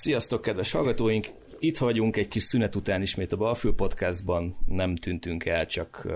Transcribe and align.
Sziasztok, 0.00 0.42
kedves 0.42 0.70
hallgatóink! 0.70 1.26
Itt 1.58 1.78
vagyunk 1.78 2.16
egy 2.16 2.28
kis 2.28 2.42
szünet 2.42 2.76
után 2.76 3.02
ismét 3.02 3.32
a 3.32 3.36
Balfő 3.36 3.74
Podcastban. 3.74 4.56
Nem 4.66 4.96
tűntünk 4.96 5.44
el, 5.44 5.66
csak 5.66 6.06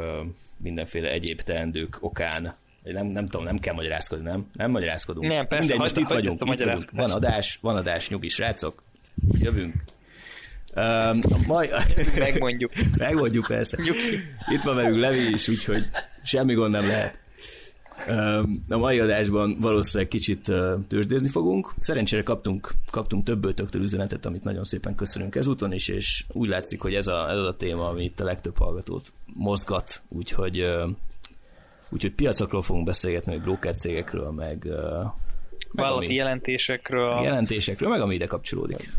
mindenféle 0.57 1.11
egyéb 1.11 1.41
teendők 1.41 1.97
okán. 2.01 2.55
Nem, 2.83 3.07
nem 3.07 3.27
tudom, 3.27 3.47
nem 3.47 3.59
kell 3.59 3.75
magyarázkodni, 3.75 4.25
nem? 4.25 4.51
Nem 4.53 4.71
magyarázkodunk. 4.71 5.33
Nem, 5.33 5.47
persze, 5.47 5.57
Mindegy, 5.57 5.79
most 5.79 5.97
itt 5.97 6.09
vagyunk, 6.09 6.43
itt 6.45 6.65
vagyunk. 6.65 6.91
Van 6.91 7.11
adás, 7.11 7.59
van 7.61 7.77
adás, 7.77 8.09
nyugi 8.09 8.29
srácok. 8.29 8.83
Jövünk. 9.33 9.75
Um, 10.77 11.21
majd, 11.47 11.73
Megmondjuk. 12.19 12.73
Megmondjuk 12.97 13.47
persze. 13.47 13.79
Itt 14.49 14.63
van 14.63 14.75
velünk 14.75 15.01
Levi 15.01 15.33
is, 15.33 15.49
úgyhogy 15.49 15.87
semmi 16.23 16.55
gond 16.55 16.71
nem 16.71 16.87
lehet. 16.87 17.19
A 18.69 18.77
mai 18.77 19.01
adásban 19.01 19.57
valószínűleg 19.61 20.09
kicsit 20.09 20.53
tőzsdézni 20.89 21.29
fogunk. 21.29 21.73
Szerencsére 21.79 22.23
kaptunk, 22.23 22.71
kaptunk 22.91 23.25
több 23.25 23.45
ötöktől 23.45 23.83
üzenetet, 23.83 24.27
amit 24.27 24.45
nagyon 24.45 24.65
szépen 24.65 24.95
köszönünk 24.95 25.35
ezúton 25.35 25.73
is, 25.73 25.89
és 25.89 26.25
úgy 26.33 26.49
látszik, 26.49 26.81
hogy 26.81 26.95
ez 26.95 27.07
a, 27.07 27.31
ez 27.31 27.39
a 27.39 27.57
téma, 27.57 27.89
ami 27.89 28.05
itt 28.05 28.21
a 28.21 28.25
legtöbb 28.25 28.59
hallgatót 28.59 29.13
mozgat, 29.35 30.03
úgyhogy, 30.09 30.71
úgyhogy 31.91 32.13
piacokról 32.13 32.63
fogunk 32.63 32.87
beszélgetni, 32.87 33.33
meg 33.33 33.43
broker 33.43 33.75
cégekről, 33.75 34.31
meg, 34.31 34.65
meg 34.65 35.13
Vállalati 35.73 36.07
ami, 36.07 36.15
jelentésekről. 36.15 37.21
jelentésekről, 37.23 37.89
meg 37.89 38.01
ami 38.01 38.15
ide 38.15 38.27
kapcsolódik. 38.27 38.93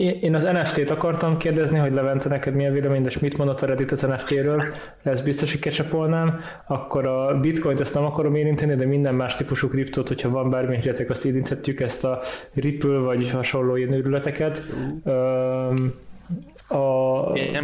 Én 0.00 0.34
az 0.34 0.42
NFT-t 0.42 0.90
akartam 0.90 1.36
kérdezni, 1.36 1.78
hogy 1.78 1.92
Levente, 1.92 2.28
neked 2.28 2.54
mi 2.54 2.66
a 2.66 2.72
vélemény, 2.72 3.04
és 3.04 3.18
mit 3.18 3.36
mondott 3.36 3.60
a 3.60 3.66
Reddit 3.66 3.92
az 3.92 4.00
NFT-ről, 4.02 4.62
ez 5.02 5.20
biztos, 5.20 5.50
hogy 5.50 5.60
kecsapolnám, 5.60 6.40
akkor 6.66 7.06
a 7.06 7.40
bitcoint 7.40 7.80
ezt 7.80 7.94
nem 7.94 8.04
akarom 8.04 8.34
érinteni, 8.34 8.74
de 8.74 8.86
minden 8.86 9.14
más 9.14 9.34
típusú 9.34 9.68
kriptót, 9.68 10.08
hogyha 10.08 10.30
van 10.30 10.50
bármilyen 10.50 10.82
hülyetek, 10.82 11.10
azt 11.10 11.24
érinthetjük, 11.24 11.80
ezt 11.80 12.04
a 12.04 12.20
Ripple 12.54 12.98
vagy 12.98 13.30
hasonló 13.30 13.76
ilyen 13.76 13.92
őrületeket. 13.92 14.68
Öm, 15.04 15.94
a, 16.68 16.82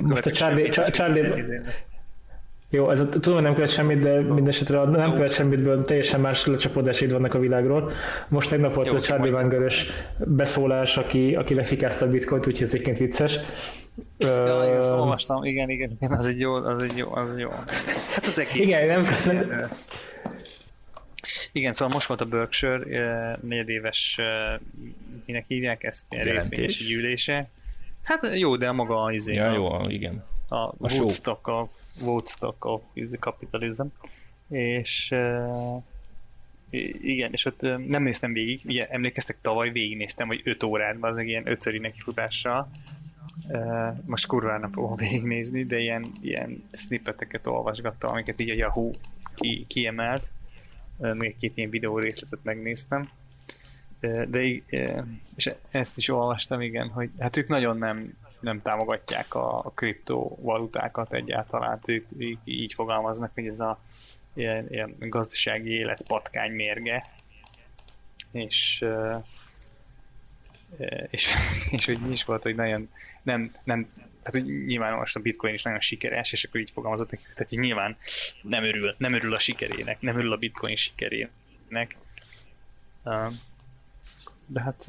most 0.00 0.26
a 0.26 0.30
Charlie. 0.30 0.68
Charlie, 0.68 1.44
jó, 2.76 2.90
ez 2.90 3.00
a, 3.00 3.08
tudom, 3.08 3.42
nem 3.42 3.54
követ 3.54 3.68
semmit, 3.70 3.98
de 3.98 4.20
mindesetre 4.20 4.80
a 4.80 4.84
nem 4.88 5.12
követ 5.14 5.32
semmitből 5.32 5.84
teljesen 5.84 6.20
más 6.20 6.46
lecsapódásaid 6.46 7.12
vannak 7.12 7.34
a 7.34 7.38
világról. 7.38 7.92
Most 8.28 8.50
tegnap 8.50 8.74
volt 8.74 8.88
Jó, 8.88 8.94
a 8.96 9.00
Charlie 9.00 9.30
Wangerös 9.30 9.86
beszólás, 10.18 10.96
aki, 10.96 11.34
aki 11.34 11.54
lefikázta 11.54 12.04
a 12.04 12.08
bitcoint, 12.10 12.46
úgyhogy 12.46 12.62
ez 12.62 12.74
egyébként 12.74 12.98
vicces. 12.98 13.38
Ja, 14.18 14.62
én 14.64 14.74
ezt 14.74 14.90
olvastam, 14.92 15.44
igen, 15.44 15.70
igen, 15.70 15.90
igen, 16.00 16.12
az 16.12 16.26
egy 16.26 16.40
jó, 16.40 16.54
az 16.54 16.82
egy 16.82 16.96
jó, 16.96 17.14
az 17.14 17.32
egy 17.32 17.38
jó. 17.38 17.50
Hát 18.14 18.24
az 18.24 18.38
egész. 18.38 18.62
Igen, 18.66 18.86
nem 18.86 19.04
köszönöm. 19.06 19.68
Igen, 21.52 21.72
szóval 21.74 21.94
most 21.94 22.06
volt 22.06 22.20
a 22.20 22.24
Berkshire 22.24 23.38
negyedéves, 23.42 24.18
minek 25.24 25.44
hívják 25.48 25.84
ezt, 25.84 26.04
részvényesi 26.08 26.84
gyűlése. 26.84 27.48
Hát 28.02 28.20
jó, 28.34 28.56
de 28.56 28.68
a 28.68 28.72
maga 28.72 28.98
az 28.98 29.12
izé, 29.14 29.34
Ja, 29.34 29.50
a- 29.50 29.54
jó, 29.54 29.88
igen. 29.88 30.24
a, 30.48 30.54
A 30.56 30.74
a 30.80 30.88
show. 30.88 31.00
Woodstock 31.00 31.46
of, 31.48 31.70
Woodstock 32.00 32.64
of 32.64 32.82
capitalism. 33.20 33.86
És 34.48 35.10
uh, 35.10 35.82
igen, 37.02 37.32
és 37.32 37.44
ott 37.44 37.62
uh, 37.62 37.76
nem 37.76 38.02
néztem 38.02 38.32
végig, 38.32 38.60
ugye 38.64 38.86
emlékeztek, 38.86 39.36
tavaly 39.40 39.70
végignéztem, 39.70 40.26
hogy 40.26 40.40
5 40.44 40.62
órát, 40.62 40.96
az 41.00 41.18
egy 41.18 41.28
ilyen 41.28 41.48
ötszöri 41.48 41.78
nekifutással. 41.78 42.70
Uh, 43.48 43.96
most 44.06 44.26
kurvára 44.26 44.68
fogom 44.72 44.96
végignézni, 45.06 45.64
de 45.64 45.78
ilyen, 45.78 46.06
ilyen 46.20 46.62
snippeteket 46.72 47.46
olvasgattam, 47.46 48.10
amiket 48.10 48.40
így 48.40 48.50
a 48.50 48.54
Yahoo 48.54 48.90
ki, 49.34 49.64
kiemelt. 49.68 50.30
Még 50.98 51.28
egy-két 51.28 51.56
ilyen 51.56 51.70
videó 51.70 51.98
részletet 51.98 52.38
megnéztem. 52.42 53.10
De 54.00 54.42
és 55.36 55.50
ezt 55.70 55.96
is 55.96 56.08
olvastam, 56.08 56.60
igen, 56.60 56.88
hogy 56.88 57.10
hát 57.18 57.36
ők 57.36 57.48
nagyon 57.48 57.78
nem, 57.78 58.14
nem 58.46 58.62
támogatják 58.62 59.34
a, 59.34 59.72
kriptovalutákat 59.74 61.12
egyáltalán, 61.12 61.80
ők, 61.84 62.06
ők 62.18 62.38
így 62.44 62.72
fogalmaznak, 62.72 63.30
hogy 63.34 63.46
ez 63.46 63.60
a 63.60 63.80
ilyen, 64.34 64.66
ilyen 64.70 64.94
gazdasági 64.98 65.70
élet 65.70 66.02
patkány 66.06 66.52
mérge, 66.52 67.06
és 68.30 68.84
és, 71.10 71.34
és 71.70 71.84
hogy 71.84 71.98
mi 71.98 72.12
is 72.12 72.24
volt, 72.24 72.42
hogy 72.42 72.54
nagyon 72.54 72.88
nem, 73.22 73.50
nem 73.64 73.88
tehát 74.22 74.48
hogy 74.48 74.64
nyilván 74.66 74.96
most 74.96 75.16
a 75.16 75.20
bitcoin 75.20 75.54
is 75.54 75.62
nagyon 75.62 75.80
sikeres, 75.80 76.32
és 76.32 76.44
akkor 76.44 76.60
így 76.60 76.70
fogalmazott, 76.70 77.10
neki, 77.10 77.22
tehát 77.22 77.48
hogy 77.48 77.58
nyilván 77.58 77.96
nem 78.42 78.64
örül, 78.64 78.94
nem 78.98 79.12
örül 79.12 79.34
a 79.34 79.38
sikerének, 79.38 80.00
nem 80.00 80.18
örül 80.18 80.32
a 80.32 80.36
bitcoin 80.36 80.76
sikerének. 80.76 81.96
De 84.46 84.60
hát 84.60 84.86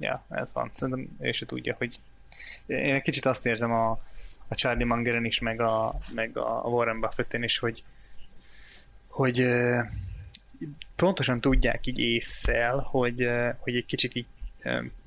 ja, 0.00 0.24
ez 0.28 0.52
van. 0.52 0.70
Szerintem 0.74 1.16
ő 1.20 1.32
se 1.32 1.46
tudja, 1.46 1.74
hogy 1.78 1.98
én 2.70 2.94
egy 2.94 3.02
kicsit 3.02 3.26
azt 3.26 3.46
érzem 3.46 3.72
a, 3.72 3.90
a 4.48 4.54
Charlie 4.54 4.84
Mangeren 4.84 5.24
is, 5.24 5.38
meg 5.38 5.60
a, 5.60 5.98
meg 6.14 6.36
a 6.36 6.68
Warren 6.68 7.00
Buffetten 7.00 7.42
is, 7.42 7.58
hogy 7.58 7.82
hogy 9.10 9.46
pontosan 10.96 11.40
tudják 11.40 11.86
így 11.86 11.98
észszel, 11.98 12.78
hogy, 12.78 13.28
hogy 13.58 13.74
egy 13.74 13.86
kicsit 13.86 14.14
így 14.14 14.26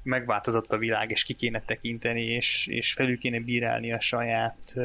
megváltozott 0.04 0.72
a 0.72 0.78
világ, 0.78 1.12
és 1.12 1.24
ki 1.24 1.34
kéne 1.34 1.62
tekinteni, 1.62 2.24
és, 2.24 2.68
és 2.68 2.94
felül 2.94 3.18
kéne 3.18 3.40
bírálni 3.40 3.94
a 3.94 4.00
saját 4.00 4.76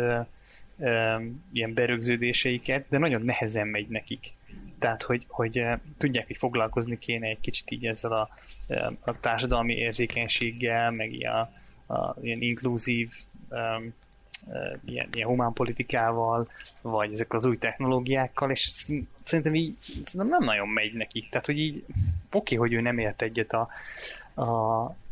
ilyen 1.52 1.74
berögződéseiket, 1.74 2.84
de 2.88 2.98
nagyon 2.98 3.22
nehezen 3.22 3.66
megy 3.66 3.88
nekik. 3.88 4.32
Tehát, 4.78 5.02
hogy, 5.02 5.24
hogy 5.28 5.64
tudják, 5.96 6.26
hogy 6.26 6.36
foglalkozni 6.36 6.98
kéne 6.98 7.26
egy 7.26 7.40
kicsit 7.40 7.70
így 7.70 7.86
ezzel 7.86 8.12
a, 8.12 8.28
a 9.00 9.20
társadalmi 9.20 9.74
érzékenységgel, 9.74 10.90
meg 10.90 11.12
ilyen, 11.12 11.50
a, 11.88 12.14
ilyen 12.20 12.40
inkluzív 12.40 13.12
um, 13.50 13.94
ilyen, 14.84 15.08
ilyen 15.12 15.28
humán 15.28 15.52
politikával, 15.52 16.48
vagy 16.82 17.12
ezek 17.12 17.32
az 17.32 17.46
új 17.46 17.56
technológiákkal, 17.56 18.50
és 18.50 18.60
sz- 18.60 19.06
szerintem 19.22 19.54
így 19.54 19.74
szerintem 19.78 20.38
nem 20.38 20.44
nagyon 20.48 20.68
megy 20.68 20.92
nekik. 20.92 21.28
Tehát, 21.28 21.46
hogy 21.46 21.58
így 21.58 21.84
oké, 22.32 22.54
hogy 22.56 22.72
ő 22.72 22.80
nem 22.80 22.98
ért 22.98 23.22
egyet 23.22 23.52
a, 23.52 23.68
a, 24.34 24.44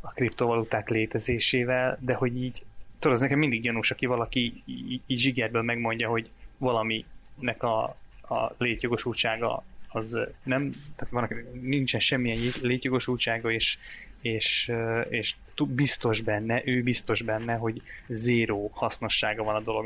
a 0.01 0.13
kriptovaluták 0.15 0.89
létezésével, 0.89 1.99
de 2.01 2.15
hogy 2.15 2.37
így, 2.37 2.63
tudod, 2.99 3.17
az 3.17 3.23
nekem 3.23 3.39
mindig 3.39 3.63
gyanús, 3.63 3.91
aki 3.91 4.07
valaki 4.07 4.63
így, 4.65 5.01
így 5.07 5.19
zsigerből 5.19 5.63
megmondja, 5.63 6.09
hogy 6.09 6.31
valaminek 6.59 7.63
a, 7.63 7.83
a 8.29 8.53
létjogosultsága 8.59 9.65
az 9.89 10.19
nem, 10.43 10.71
tehát 10.97 11.13
van, 11.13 11.45
nincsen 11.61 12.01
semmilyen 12.01 12.39
létjogosultsága, 12.63 13.51
és, 13.51 13.79
és, 14.23 14.73
és 15.09 15.35
biztos 15.69 16.21
benne, 16.21 16.63
ő 16.65 16.83
biztos 16.83 17.23
benne, 17.23 17.55
hogy 17.55 17.83
zéró 18.09 18.71
hasznossága 18.75 19.43
van 19.43 19.55
a 19.55 19.61
dolog. 19.61 19.85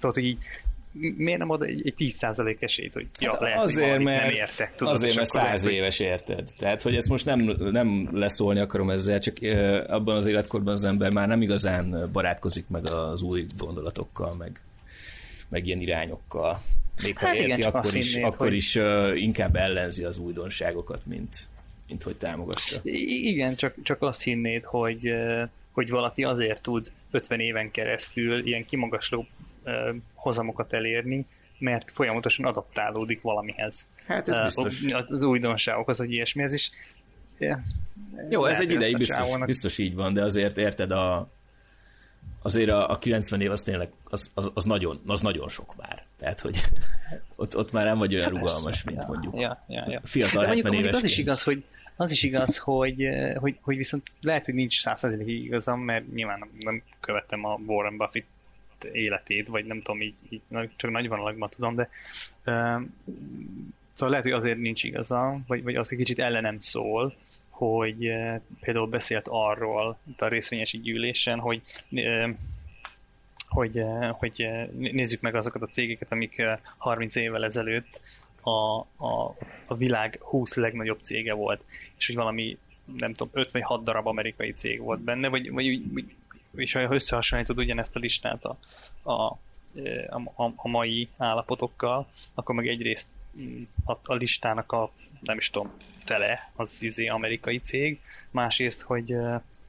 Tudod, 0.00 0.14
hogy 0.14 0.24
így 0.24 0.38
miért 1.16 1.38
nem 1.38 1.50
ad 1.50 1.62
egy, 1.62 1.82
egy 1.86 1.94
10% 1.98 2.62
esélyt, 2.62 2.92
hogy 2.92 3.06
ja, 3.20 3.30
Hát 3.30 3.40
lehet, 3.40 3.58
azért, 3.58 3.90
hogy 3.94 4.04
mert, 4.04 4.22
nem 4.24 4.34
értek. 4.34 4.76
Tudod, 4.76 4.92
azért, 4.94 5.16
mert 5.16 5.28
száz 5.28 5.62
hogy- 5.62 5.72
éves 5.72 5.98
érted. 5.98 6.50
Tehát, 6.58 6.82
hogy 6.82 6.96
ezt 6.96 7.08
most 7.08 7.24
nem, 7.24 7.40
nem 7.58 8.08
leszólni 8.12 8.60
akarom 8.60 8.90
ezzel, 8.90 9.18
csak 9.18 9.36
ö, 9.40 9.84
abban 9.88 10.16
az 10.16 10.26
életkorban 10.26 10.72
az 10.72 10.84
ember 10.84 11.10
már 11.10 11.28
nem 11.28 11.42
igazán 11.42 12.08
barátkozik 12.12 12.68
meg 12.68 12.90
az 12.90 13.22
új 13.22 13.44
gondolatokkal, 13.58 14.34
meg, 14.38 14.60
meg 15.48 15.66
ilyen 15.66 15.80
irányokkal. 15.80 16.62
Még 17.02 17.18
ha 17.18 17.26
Hát 17.26 17.34
igen, 17.34 17.48
érti, 17.48 17.62
csak 17.62 17.74
akkor 17.74 17.94
is, 17.94 18.12
hinnéd, 18.12 18.26
akkor 18.28 18.46
hogy- 18.46 18.56
is 18.56 18.74
ö, 18.74 19.14
inkább 19.14 19.56
ellenzi 19.56 20.04
az 20.04 20.18
újdonságokat, 20.18 21.06
mint, 21.06 21.48
mint 21.88 22.02
hogy 22.02 22.16
támogassa. 22.16 22.80
I- 22.82 23.28
Igen, 23.28 23.54
csak, 23.56 23.74
csak 23.82 24.02
azt 24.02 24.22
hinnéd, 24.22 24.64
hogy, 24.64 25.12
hogy 25.72 25.90
valaki 25.90 26.24
azért 26.24 26.62
tud 26.62 26.92
50 27.10 27.40
éven 27.40 27.70
keresztül 27.70 28.46
ilyen 28.46 28.64
kimagasló 28.64 29.26
hozamokat 30.14 30.72
elérni, 30.72 31.26
mert 31.58 31.90
folyamatosan 31.90 32.44
adaptálódik 32.46 33.20
valamihez. 33.22 33.86
Hát 34.06 34.28
ez 34.28 34.42
biztos. 34.42 34.84
Az 35.08 35.22
újdonságokhoz, 35.24 35.98
vagy 35.98 36.12
ilyesmihez 36.12 36.52
is. 36.52 36.70
eh, 37.38 37.58
Jó, 38.30 38.44
ez 38.44 38.50
lehet, 38.50 38.60
egy 38.60 38.66
hogy 38.66 38.76
ideig 38.76 38.96
biztos, 38.96 39.16
csávónak- 39.16 39.46
biztos 39.46 39.78
így 39.78 39.94
van, 39.94 40.14
de 40.14 40.22
azért 40.24 40.56
érted 40.58 40.90
a 40.90 41.28
azért 42.42 42.70
a, 42.70 42.90
a 42.90 42.98
90 42.98 43.40
év 43.40 43.50
az 43.50 43.60
tényleg 43.62 43.88
az, 44.04 44.30
az, 44.34 44.50
az, 44.54 44.64
nagyon, 44.64 45.00
az 45.06 45.20
nagyon 45.20 45.48
sok 45.48 45.76
már. 45.76 46.01
Tehát, 46.22 46.40
hogy 46.40 46.60
ott, 47.36 47.56
ott 47.56 47.72
már 47.72 47.84
nem 47.84 47.98
vagy 47.98 48.14
olyan 48.14 48.28
rugalmas, 48.28 48.64
Persze, 48.64 48.82
mint 48.86 49.02
ja, 49.02 49.08
mondjuk 49.08 49.40
Ja, 49.40 49.64
ja, 49.68 49.84
ja. 49.88 50.00
fiatal 50.04 50.40
De 50.42 50.46
mondjuk, 50.46 50.66
70 50.66 50.72
mondjuk 50.72 50.94
az 50.94 51.10
is 51.10 51.18
igaz, 51.18 51.42
hogy 51.42 51.64
az 51.96 52.10
is 52.10 52.22
igaz, 52.22 52.58
hogy, 52.58 53.02
eh, 53.02 53.34
hogy, 53.34 53.58
hogy 53.60 53.76
viszont 53.76 54.02
lehet, 54.20 54.44
hogy 54.44 54.54
nincs 54.54 54.80
százszerzelékig 54.80 55.44
igazam, 55.44 55.80
mert 55.80 56.12
nyilván 56.12 56.38
nem, 56.38 56.50
nem 56.58 56.82
követtem 57.00 57.44
a 57.44 57.58
Warren 57.66 57.96
Buffett 57.96 58.24
életét, 58.92 59.48
vagy 59.48 59.64
nem 59.64 59.82
tudom, 59.82 60.00
így, 60.00 60.16
így 60.28 60.40
csak 60.76 60.90
nagy 60.90 61.08
vonalakban 61.08 61.48
tudom, 61.48 61.74
de 61.74 61.88
um, 62.46 62.94
szóval 63.92 64.08
lehet, 64.08 64.24
hogy 64.24 64.32
azért 64.32 64.58
nincs 64.58 64.84
igaza, 64.84 65.38
vagy, 65.46 65.62
vagy 65.62 65.74
az 65.74 65.92
egy 65.92 65.98
kicsit 65.98 66.18
ellenem 66.18 66.60
szól, 66.60 67.14
hogy 67.48 68.08
uh, 68.08 68.40
például 68.60 68.86
beszélt 68.86 69.26
arról 69.28 69.98
itt 70.10 70.20
a 70.20 70.28
részvényesi 70.28 70.80
gyűlésen, 70.80 71.38
hogy 71.38 71.62
uh, 71.90 72.30
hogy, 73.52 73.84
hogy 74.12 74.46
nézzük 74.70 75.20
meg 75.20 75.34
azokat 75.34 75.62
a 75.62 75.66
cégeket, 75.66 76.12
amik 76.12 76.42
30 76.78 77.16
évvel 77.16 77.44
ezelőtt 77.44 78.00
a, 78.40 78.78
a, 79.06 79.36
a 79.66 79.74
világ 79.76 80.18
20 80.20 80.56
legnagyobb 80.56 80.98
cége 81.02 81.32
volt, 81.32 81.64
és 81.98 82.06
hogy 82.06 82.16
valami 82.16 82.58
nem 82.96 83.12
tudom, 83.12 83.30
5 83.32 83.52
vagy 83.52 83.62
6 83.62 83.82
darab 83.82 84.06
amerikai 84.06 84.52
cég 84.52 84.80
volt 84.80 85.00
benne, 85.00 85.28
vagy, 85.28 85.50
vagy 85.50 85.80
és 86.54 86.72
ha 86.72 86.94
összehasonlítod 86.94 87.58
ugyanezt 87.58 87.96
a 87.96 87.98
listát 87.98 88.44
a, 88.44 88.58
a, 89.02 89.12
a, 90.34 90.52
a 90.56 90.68
mai 90.68 91.08
állapotokkal, 91.16 92.08
akkor 92.34 92.54
meg 92.54 92.68
egyrészt 92.68 93.08
mm, 93.38 93.62
a, 93.84 93.92
a 94.02 94.14
listának 94.14 94.72
a, 94.72 94.92
nem 95.20 95.38
is 95.38 95.50
tudom, 95.50 95.70
fele 96.04 96.52
az 96.56 96.82
izé 96.82 97.06
amerikai 97.06 97.58
cég, 97.58 98.00
másrészt, 98.30 98.80
hogy 98.82 99.16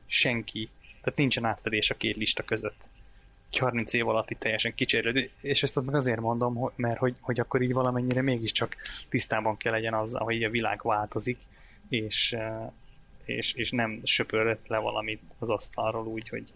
senki, 0.06 0.70
tehát 1.02 1.20
nincsen 1.20 1.46
átfedés 1.46 1.90
a 1.90 1.98
két 1.98 2.16
lista 2.16 2.44
között. 2.44 2.88
30 3.60 3.94
év 3.94 4.08
alatt 4.08 4.30
itt 4.30 4.40
teljesen 4.40 4.74
kicserélő, 4.76 5.30
és 5.42 5.64
ezt 5.64 5.86
meg 5.86 5.96
azért 5.96 6.20
mondom, 6.20 6.72
mert 6.76 6.98
hogy, 6.98 7.16
hogy 7.20 7.40
akkor 7.40 7.62
így 7.62 7.74
valamennyire 7.74 8.22
mégiscsak 8.22 8.76
tisztában 9.10 9.58
kell 9.58 9.72
legyen 9.72 9.94
azzal, 9.94 10.24
hogy 10.24 10.44
a 10.44 10.50
világ 10.50 10.80
változik, 10.84 11.38
és, 11.90 12.36
és, 13.26 13.54
és 13.54 13.72
nem 13.72 14.02
söpörött 14.04 14.68
le 14.68 14.78
valamit 14.78 15.22
az 15.40 15.50
asztalról 15.50 16.06
úgy, 16.06 16.30
hogy 16.30 16.52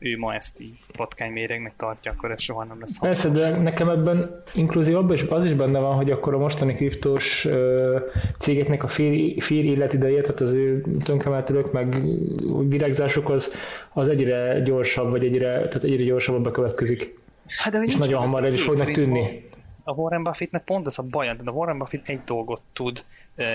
ő 0.00 0.18
ma 0.18 0.34
ezt 0.34 0.60
így 0.60 0.78
patkányméregnek 0.96 1.72
tartja, 1.76 2.12
akkor 2.12 2.30
ez 2.30 2.40
soha 2.40 2.64
nem 2.64 2.80
lesz 2.80 2.98
Persze, 2.98 3.28
de 3.28 3.56
nekem 3.56 3.88
ebben 3.88 4.42
inkluzív 4.54 4.96
abban 4.96 5.12
is, 5.12 5.22
az 5.22 5.44
is 5.44 5.52
benne 5.52 5.78
van, 5.78 5.96
hogy 5.96 6.10
akkor 6.10 6.34
a 6.34 6.38
mostani 6.38 6.74
kriptós 6.74 7.46
cégeknek 8.38 8.82
a 8.82 8.86
fél, 8.86 9.40
fél 9.40 9.64
életideje, 9.64 10.20
tehát 10.20 10.40
az 10.40 10.52
ő 10.52 10.84
tönkremeltőlök, 11.04 11.72
meg 11.72 12.02
virágzásuk 12.68 13.28
az, 13.28 13.54
az 13.92 14.08
egyre 14.08 14.60
gyorsabb, 14.60 15.10
vagy 15.10 15.24
egyre, 15.24 15.52
tehát 15.52 15.84
egyre 15.84 16.04
gyorsabban 16.04 16.42
bekövetkezik. 16.42 17.18
Hát 17.46 17.72
de 17.72 17.82
és 17.82 17.96
nagyon 17.96 18.20
hamar 18.20 18.44
el 18.44 18.52
is 18.52 18.62
fognak 18.62 18.90
tűnni. 18.90 19.48
A 19.84 19.92
Warren 19.92 20.22
Buffettnek 20.22 20.64
pont 20.64 20.86
ez 20.86 20.98
a 20.98 21.02
baj, 21.02 21.36
de 21.42 21.50
a 21.50 21.52
Warren 21.52 21.78
Buffett 21.78 22.08
egy 22.08 22.20
dolgot 22.24 22.60
tud 22.72 23.04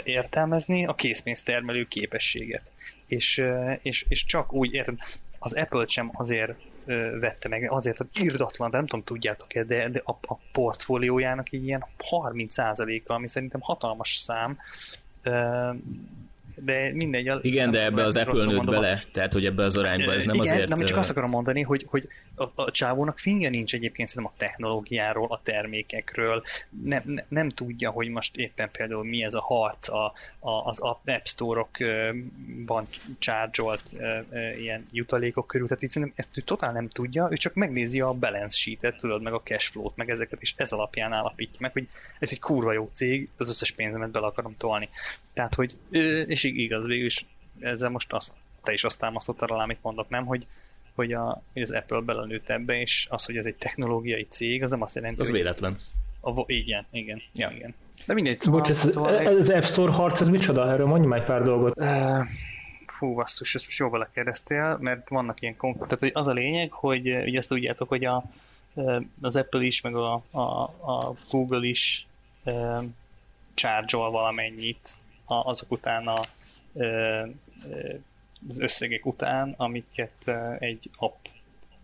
értelmezni, 0.04 0.86
a 0.86 0.96
készpénztermelő 0.96 1.84
képességet. 1.84 2.72
És, 3.08 3.44
és, 3.82 4.06
és 4.10 4.26
csak 4.26 4.54
úgy 4.54 4.74
érted, 4.74 4.96
az 5.46 5.54
Apple 5.54 5.86
sem 5.88 6.12
azért 6.14 6.54
ö, 6.86 7.20
vette 7.20 7.50
meg, 7.50 7.72
azért, 7.72 7.98
hogy 7.98 8.08
irdatlan, 8.14 8.70
de 8.70 8.78
nem 8.78 8.86
tudom, 8.88 9.06
tudjátok-e, 9.06 9.64
de, 9.64 9.90
de 9.90 10.02
a, 10.04 10.12
a 10.12 10.38
portfóliójának 10.52 11.52
így 11.52 11.66
ilyen 11.66 11.86
30%-a, 12.12 13.14
ami 13.14 13.30
szerintem 13.30 13.62
hatalmas 13.62 14.16
szám, 14.16 14.58
ö, 15.24 15.70
de 16.56 16.92
mindegy. 16.94 17.32
Igen, 17.42 17.70
de 17.70 17.84
ebbe 17.84 18.04
az 18.04 18.16
Apple 18.16 18.46
nőtt 18.46 18.66
bele, 18.66 19.04
tehát 19.12 19.34
hogy 19.34 19.46
ebbe 19.46 19.64
az 19.64 19.78
arányba 19.78 20.14
ez 20.14 20.26
nem 20.26 20.36
igen, 20.36 20.54
azért... 20.54 20.70
Nem, 20.70 20.86
csak 20.86 20.98
azt 20.98 21.10
akarom 21.10 21.30
mondani, 21.30 21.62
hogy, 21.62 21.86
hogy 21.90 22.08
a, 22.36 22.62
a 22.62 22.72
csávónak 22.72 23.20
fingja 23.20 23.50
nincs 23.50 23.74
egyébként 23.74 24.08
szerintem 24.08 24.34
a 24.36 24.40
technológiáról, 24.40 25.28
a 25.32 25.40
termékekről, 25.44 26.44
nem, 26.84 27.02
ne, 27.06 27.24
nem 27.28 27.50
tudja, 27.50 27.90
hogy 27.90 28.08
most 28.08 28.36
éppen 28.36 28.72
például 28.72 29.04
mi 29.04 29.24
ez 29.24 29.34
a 29.34 29.42
harc 29.42 29.90
a, 29.90 30.14
a, 30.40 30.50
az 30.50 30.80
App 30.80 31.24
Store-okban 31.24 32.88
charge 33.20 33.64
ilyen 34.58 34.88
jutalékok 34.92 35.48
körül, 35.48 35.68
tehát 35.68 35.84
így 35.84 35.90
szerintem 35.90 36.18
ezt 36.18 36.38
ő 36.38 36.42
totál 36.42 36.72
nem 36.72 36.88
tudja, 36.88 37.28
ő 37.32 37.36
csak 37.36 37.54
megnézi 37.54 38.02
a 38.02 38.14
balance 38.14 38.58
sheet-et, 38.58 38.98
tudod, 38.98 39.22
meg 39.22 39.34
a 39.34 39.42
cash 39.44 39.72
flow-t, 39.72 39.96
meg 39.96 40.10
ezeket, 40.10 40.42
és 40.42 40.54
ez 40.58 40.72
alapján 40.72 41.14
állapítja 41.14 41.58
meg, 41.60 41.72
hogy 41.72 41.88
ez 42.20 42.32
egy 42.32 42.40
kurva 42.40 42.72
jó 42.72 42.90
cég, 42.94 43.30
az 43.38 43.50
összes 43.50 43.72
pénzemet 43.72 44.12
bele 44.12 44.26
akarom 44.26 44.58
tolni. 44.58 44.90
Tehát, 45.34 45.56
hogy, 45.56 45.78
és 46.26 46.44
igaz, 46.44 46.86
végül 46.86 47.06
is 47.06 47.26
ezzel 47.60 47.90
most 47.90 48.14
azt, 48.14 48.34
te 48.64 48.74
is 48.74 48.84
azt 48.84 49.00
támasztottad 49.00 49.52
alá, 49.52 49.64
amit 49.64 49.82
mondok, 49.82 50.10
nem, 50.10 50.26
hogy, 50.26 50.48
hogy, 50.96 51.14
a, 51.14 51.42
hogy 51.54 51.62
az 51.62 51.72
Apple 51.72 52.00
belenőtt 52.00 52.50
ebbe, 52.50 52.80
és 52.80 53.08
az, 53.10 53.26
hogy 53.26 53.38
ez 53.38 53.46
egy 53.46 53.56
technológiai 53.56 54.28
cég, 54.30 54.64
az 54.64 54.72
nem 54.72 54.82
azt 54.82 54.96
jelenti, 54.96 55.22
Az 55.22 55.28
hogy 55.28 55.36
véletlen. 55.36 55.78
A, 56.22 56.44
igen, 56.46 56.86
igen, 56.92 57.22
ja. 57.34 57.52
igen. 57.56 57.74
De 58.06 58.14
mindegy, 58.14 58.42
szóval... 58.42 58.60
Bocs, 58.60 58.70
ez, 58.70 58.92
szóval 58.92 59.18
ez 59.18 59.36
az 59.36 59.50
App 59.50 59.64
Store 59.64 59.92
harc, 59.92 60.22
ez 60.22 60.30
micsoda? 60.30 60.72
Erről 60.72 60.86
mondj 60.86 61.08
már 61.08 61.20
egy 61.20 61.26
pár 61.26 61.44
dolgot. 61.44 61.80
Uh, 61.80 62.28
fú, 62.88 63.14
basszus, 63.14 63.56
ezt 63.56 63.66
most 63.66 63.78
jól 63.78 63.90
belekérdeztél, 63.90 64.78
mert 64.82 65.10
vannak 65.10 65.42
ilyen 65.42 65.56
konkrét... 65.56 65.84
Tehát 65.84 66.00
hogy 66.00 66.12
az 66.14 66.28
a 66.28 66.34
lényeg, 66.34 66.72
hogy 66.72 67.08
ugye 67.08 67.38
ezt 67.38 67.50
tudjátok, 67.50 67.90
hogy 67.90 68.06
a, 68.06 68.24
az 69.22 69.36
Apple 69.36 69.64
is, 69.64 69.82
meg 69.82 69.96
a, 69.96 70.24
a, 70.32 70.42
a 70.64 71.14
Google 71.30 71.68
is 71.68 72.08
charge 73.54 73.98
valamennyit 73.98 74.98
azok 75.26 75.72
után 75.72 76.08
a, 76.08 76.20
az 78.48 78.60
összegek 78.60 79.06
után, 79.06 79.54
amiket 79.58 80.32
egy 80.60 80.90
app 80.98 81.26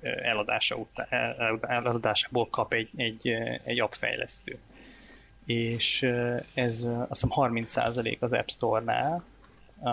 eladása 0.02 0.76
után, 0.76 1.08
eladásából 1.62 2.48
kap 2.50 2.74
egy, 2.74 2.90
egy, 2.96 3.28
egy 3.64 3.80
app 3.80 3.94
fejlesztő. 3.94 4.58
És 5.46 6.02
ez 6.54 6.88
azt 7.08 7.22
hiszem 7.22 7.30
30% 7.32 8.20
az 8.20 8.34
App 8.34 8.48
Store-nál, 8.48 9.24
a, 9.84 9.90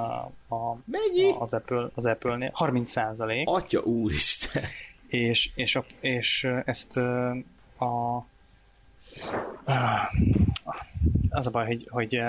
a, 0.55 0.79
Mennyi? 0.85 1.35
Az, 1.39 1.53
Apple, 1.53 1.89
az 1.95 2.07
Apple-nél. 2.07 2.51
30 2.53 2.91
százalék. 2.91 3.49
Atya 3.49 3.81
úristen! 3.81 4.65
És, 5.07 5.51
és, 5.55 5.77
a, 5.77 5.85
és 6.01 6.49
ezt 6.65 6.97
a, 6.97 8.17
az 11.31 11.47
a 11.47 11.51
baj, 11.51 11.67
hogy, 11.67 11.87
hogy 11.91 12.21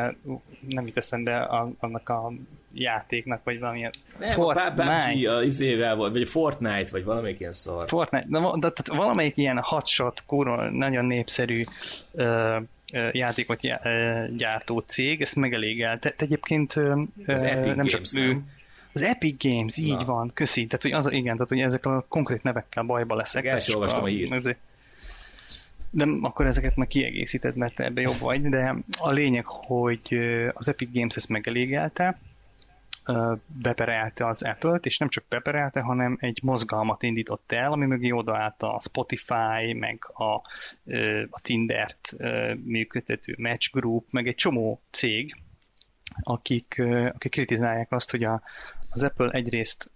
nem 0.68 0.86
jut 0.86 0.98
eszembe 0.98 1.42
annak 1.80 2.10
a 2.10 2.32
játéknak, 2.74 3.44
vagy 3.44 3.60
valamilyen 3.60 3.92
nem, 4.20 4.32
Fortnite. 4.32 4.84
a 4.84 5.08
PUBG 5.08 5.26
a 5.26 5.44
izével 5.44 5.96
volt, 5.96 6.14
vagy 6.14 6.28
Fortnite, 6.28 6.92
vagy 6.92 7.04
valamelyik 7.04 7.40
ilyen 7.40 7.52
szar. 7.52 7.88
Fortnite, 7.88 8.26
de, 8.30 8.40
de, 8.40 8.46
de 8.52 8.72
tehát 8.72 8.88
valamelyik 8.88 9.38
ilyen 9.38 9.60
hotshot, 9.60 10.24
kurva, 10.26 10.70
nagyon 10.70 11.06
népszerű 11.06 11.64
uh, 12.12 12.62
játékot 13.12 13.62
gyártó 14.38 14.80
cég, 14.80 15.22
ezt 15.22 15.36
megelégelte. 15.36 16.10
Te 16.10 16.26
egyébként 16.26 16.74
az 17.26 17.44
Epic 17.44 17.66
nem 17.66 17.76
Games, 17.76 17.92
csak 17.92 18.02
ő, 18.16 18.42
az 18.94 19.04
Epic 19.04 19.44
Games, 19.44 19.78
így 19.78 19.98
Na. 19.98 20.06
van, 20.06 20.32
köszi. 20.34 20.66
Tehát, 20.66 20.82
hogy 20.82 20.92
az, 20.92 21.12
igen, 21.12 21.34
tehát, 21.34 21.50
hogy 21.50 21.60
ezek 21.60 21.86
a 21.86 22.06
konkrét 22.08 22.44
nevekkel 22.44 22.84
bajba 22.84 23.16
leszek. 23.16 23.46
Első 23.46 23.74
olvastam 23.74 24.04
a 24.04 24.06
hírt 24.06 24.58
de 25.92 26.06
akkor 26.22 26.46
ezeket 26.46 26.76
meg 26.76 26.88
kiegészíted, 26.88 27.56
mert 27.56 27.80
ebbe 27.80 28.02
jobb 28.02 28.20
vagy, 28.20 28.42
de 28.42 28.76
a 28.98 29.10
lényeg, 29.10 29.46
hogy 29.46 30.20
az 30.54 30.70
Epic 30.70 30.90
Games 30.94 31.16
ezt 31.16 31.30
megelégelte, 31.30 32.20
beperelte 33.46 34.28
az 34.28 34.42
Apple-t, 34.42 34.86
és 34.86 34.98
nem 34.98 35.10
csak 35.10 35.26
beperelte, 35.30 35.80
hanem 35.80 36.18
egy 36.20 36.40
mozgalmat 36.44 37.04
indított 37.04 37.52
el, 37.52 37.72
ami 37.72 37.86
mögé 37.86 38.12
odaállt 38.12 38.64
a 38.64 38.80
Spotify, 38.82 39.74
meg 39.74 40.06
a, 40.14 40.34
a 41.30 41.42
Tindert 41.42 42.16
működtető 42.64 43.36
Match 43.38 43.72
Group, 43.74 44.06
meg 44.10 44.28
egy 44.28 44.36
csomó 44.36 44.82
cég, 44.90 45.36
akik, 46.22 46.82
akik 47.14 47.32
kritizálják 47.32 47.92
azt, 47.92 48.12
hogy 48.12 48.24
a, 48.24 48.42
az 48.90 49.04
Apple 49.04 49.30
egyrészt, 49.30 49.92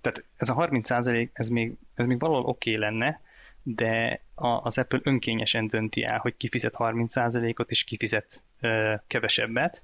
tehát 0.00 0.24
ez 0.36 0.48
a 0.48 0.54
30% 0.54 1.28
ez 1.32 1.48
még, 1.48 1.72
ez 1.94 2.06
még 2.06 2.18
valahol 2.18 2.44
oké 2.44 2.74
okay 2.74 2.82
lenne, 2.82 3.20
de 3.62 4.20
a, 4.34 4.46
az 4.46 4.78
Apple 4.78 5.00
önkényesen 5.02 5.66
dönti 5.66 6.04
el, 6.04 6.18
hogy 6.18 6.36
kifizet 6.36 6.74
30%-ot 6.78 7.70
és 7.70 7.84
kifizet 7.84 8.42
kevesebbet. 9.06 9.82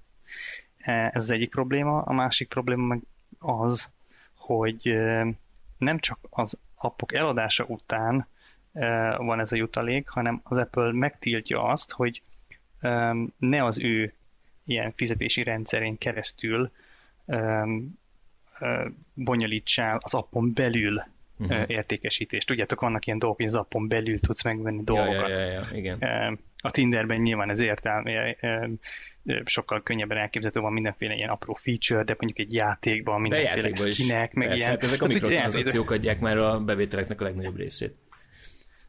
E, 0.84 0.92
ez 0.92 1.22
az 1.22 1.30
egyik 1.30 1.50
probléma. 1.50 2.02
A 2.02 2.12
másik 2.12 2.48
probléma 2.48 2.86
meg 2.86 3.00
az, 3.38 3.90
hogy 4.34 4.88
ö, 4.88 5.28
nem 5.78 5.98
csak 5.98 6.18
az 6.30 6.58
appok 6.74 7.14
eladása 7.14 7.64
után 7.64 8.26
ö, 8.72 9.14
van 9.16 9.40
ez 9.40 9.52
a 9.52 9.56
jutalék, 9.56 10.08
hanem 10.08 10.40
az 10.42 10.58
Apple 10.58 10.92
megtiltja 10.92 11.62
azt, 11.62 11.90
hogy 11.90 12.22
ne 13.36 13.64
az 13.64 13.80
ő 13.80 14.12
ilyen 14.64 14.92
fizetési 14.96 15.42
rendszerén 15.42 15.98
keresztül 15.98 16.70
bonyolítsál 19.14 20.00
az 20.02 20.14
appon 20.14 20.52
belül 20.52 21.04
uh-huh. 21.38 21.64
értékesítést. 21.66 22.46
Tudjátok, 22.46 22.80
vannak 22.80 23.06
ilyen 23.06 23.18
dolgok, 23.18 23.38
hogy 23.38 23.46
az 23.46 23.54
appon 23.54 23.88
belül 23.88 24.20
tudsz 24.20 24.44
megvenni 24.44 24.84
dolgokat. 24.84 25.28
Ja, 25.28 25.38
ja, 25.38 25.44
ja, 25.44 25.52
ja, 25.52 25.68
igen. 25.72 25.98
A 26.58 26.70
Tinderben 26.70 27.20
nyilván 27.20 27.50
ez 27.50 27.60
értelme, 27.60 28.36
sokkal 29.44 29.82
könnyebben 29.82 30.18
elképzelhető 30.18 30.60
van 30.60 30.72
mindenféle 30.72 31.14
ilyen 31.14 31.28
apró 31.28 31.54
feature, 31.54 32.02
de 32.02 32.16
mondjuk 32.18 32.46
egy 32.46 32.52
játékban 32.52 33.20
mindenféle 33.20 33.74
skinek, 33.74 34.32
meg 34.32 34.46
Persze, 34.46 34.62
ilyen. 34.62 34.70
Hát 34.74 34.82
ezek 34.82 35.02
a 35.02 35.06
mikrotranszakciók 35.06 35.90
adják 35.90 36.20
már 36.20 36.36
a 36.36 36.60
bevételeknek 36.60 37.20
a 37.20 37.24
legnagyobb 37.24 37.56
részét. 37.56 37.96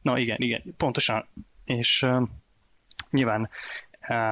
Na 0.02 0.18
igen, 0.18 0.38
igen, 0.40 0.62
pontosan. 0.78 1.28
És 1.66 2.02
uh, 2.02 2.28
nyilván 3.10 3.50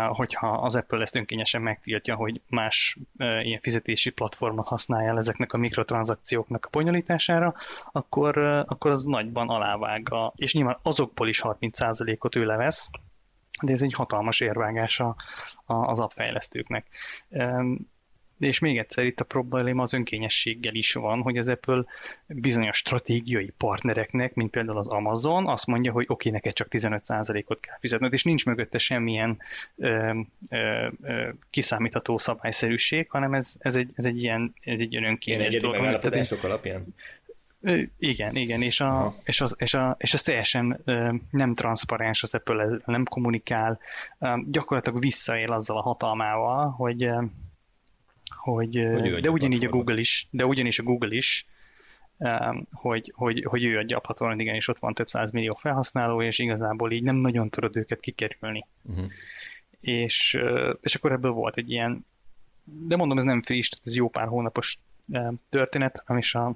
hogyha 0.09 0.47
az 0.47 0.75
Apple 0.75 1.01
ezt 1.01 1.15
önkényesen 1.15 1.61
megtiltja, 1.61 2.15
hogy 2.15 2.41
más 2.47 2.97
ilyen 3.17 3.59
fizetési 3.61 4.09
platformot 4.09 4.67
használja 4.67 5.17
ezeknek 5.17 5.53
a 5.53 5.57
mikrotranszakcióknak 5.57 6.65
a 6.65 6.69
bonyolítására, 6.71 7.55
akkor, 7.91 8.37
akkor 8.67 8.91
az 8.91 9.03
nagyban 9.03 9.49
alávág. 9.49 10.11
A, 10.11 10.33
és 10.35 10.53
nyilván 10.53 10.77
azokból 10.81 11.27
is 11.27 11.41
30%-ot 11.43 12.35
ő 12.35 12.45
levesz, 12.45 12.89
de 13.61 13.71
ez 13.71 13.81
egy 13.81 13.93
hatalmas 13.93 14.39
érvágás 14.39 14.99
a, 14.99 15.15
a, 15.65 15.73
az 15.73 15.99
appfejlesztőknek. 15.99 16.85
és 18.39 18.59
még 18.59 18.77
egyszer 18.77 19.05
itt 19.05 19.19
a 19.19 19.23
probléma 19.23 19.81
az 19.81 19.93
önkényességgel 19.93 20.73
is 20.73 20.93
van, 20.93 21.21
hogy 21.21 21.37
az 21.37 21.47
Apple 21.47 21.83
bizonyos 22.27 22.77
stratégiai 22.77 23.53
partnereknek, 23.57 24.33
mint 24.33 24.51
például 24.51 24.77
az 24.77 24.87
Amazon, 24.87 25.47
azt 25.47 25.67
mondja, 25.67 25.91
hogy 25.91 26.05
oké, 26.07 26.13
okay, 26.13 26.31
neked 26.31 26.53
csak 26.53 26.67
15%-ot 26.71 27.59
kell 27.59 27.77
fizetned, 27.79 28.13
és 28.13 28.23
nincs 28.23 28.45
mögötte 28.45 28.77
semmilyen 28.77 29.37
ö, 29.75 30.19
ö, 30.49 30.87
ö, 31.01 31.29
kiszámítható 31.49 32.17
szabályszerűség, 32.17 33.09
hanem 33.09 33.33
ez, 33.33 33.55
ez, 33.59 33.75
egy, 33.75 33.91
ez 33.95 34.05
egy 34.05 34.23
ilyen, 34.23 34.53
ez 34.61 34.79
egy 34.79 34.91
ilyen 34.91 35.03
önkényes 35.03 35.59
dolog. 35.59 35.77
megállapodások 35.77 36.43
alapján? 36.43 36.85
Igen, 37.97 38.35
igen, 38.35 38.61
és, 38.61 38.81
a, 38.81 39.15
és, 39.23 39.41
az, 39.41 39.55
és, 39.59 39.73
a, 39.73 39.95
és 39.99 40.13
az 40.13 40.21
teljesen 40.21 40.81
nem 41.29 41.53
transzparens 41.53 42.23
az 42.23 42.35
Apple, 42.35 42.81
nem 42.85 43.03
kommunikál, 43.03 43.79
gyakorlatilag 44.45 44.99
visszaél 44.99 45.51
azzal 45.51 45.77
a 45.77 45.81
hatalmával, 45.81 46.69
hogy, 46.69 47.09
hogy, 48.35 48.87
hogy 48.99 49.21
de 49.21 49.29
ugyanígy 49.29 49.65
a 49.65 49.69
Google 49.69 49.99
is, 49.99 50.27
de 50.31 50.45
ugyanis 50.45 50.79
a 50.79 50.83
Google 50.83 51.15
is, 51.15 51.47
hogy, 52.71 53.11
hogy, 53.15 53.43
hogy 53.49 53.63
ő 53.63 53.77
adja 53.77 53.97
a 53.97 53.99
platformon, 53.99 54.39
igen, 54.39 54.55
és 54.55 54.67
ott 54.67 54.79
van 54.79 54.93
több 54.93 55.07
száz 55.07 55.31
millió 55.31 55.53
felhasználó, 55.53 56.21
és 56.21 56.39
igazából 56.39 56.91
így 56.91 57.03
nem 57.03 57.15
nagyon 57.15 57.49
tudod 57.49 57.77
őket 57.77 57.99
kikerülni. 57.99 58.65
Uh-huh. 58.81 59.05
És, 59.79 60.39
és 60.81 60.95
akkor 60.95 61.11
ebből 61.11 61.31
volt 61.31 61.57
egy 61.57 61.71
ilyen, 61.71 62.05
de 62.63 62.95
mondom, 62.95 63.17
ez 63.17 63.23
nem 63.23 63.41
friss, 63.41 63.69
ez 63.83 63.95
jó 63.95 64.09
pár 64.09 64.27
hónapos 64.27 64.79
történet, 65.49 66.03
ami 66.05 66.21
a 66.31 66.55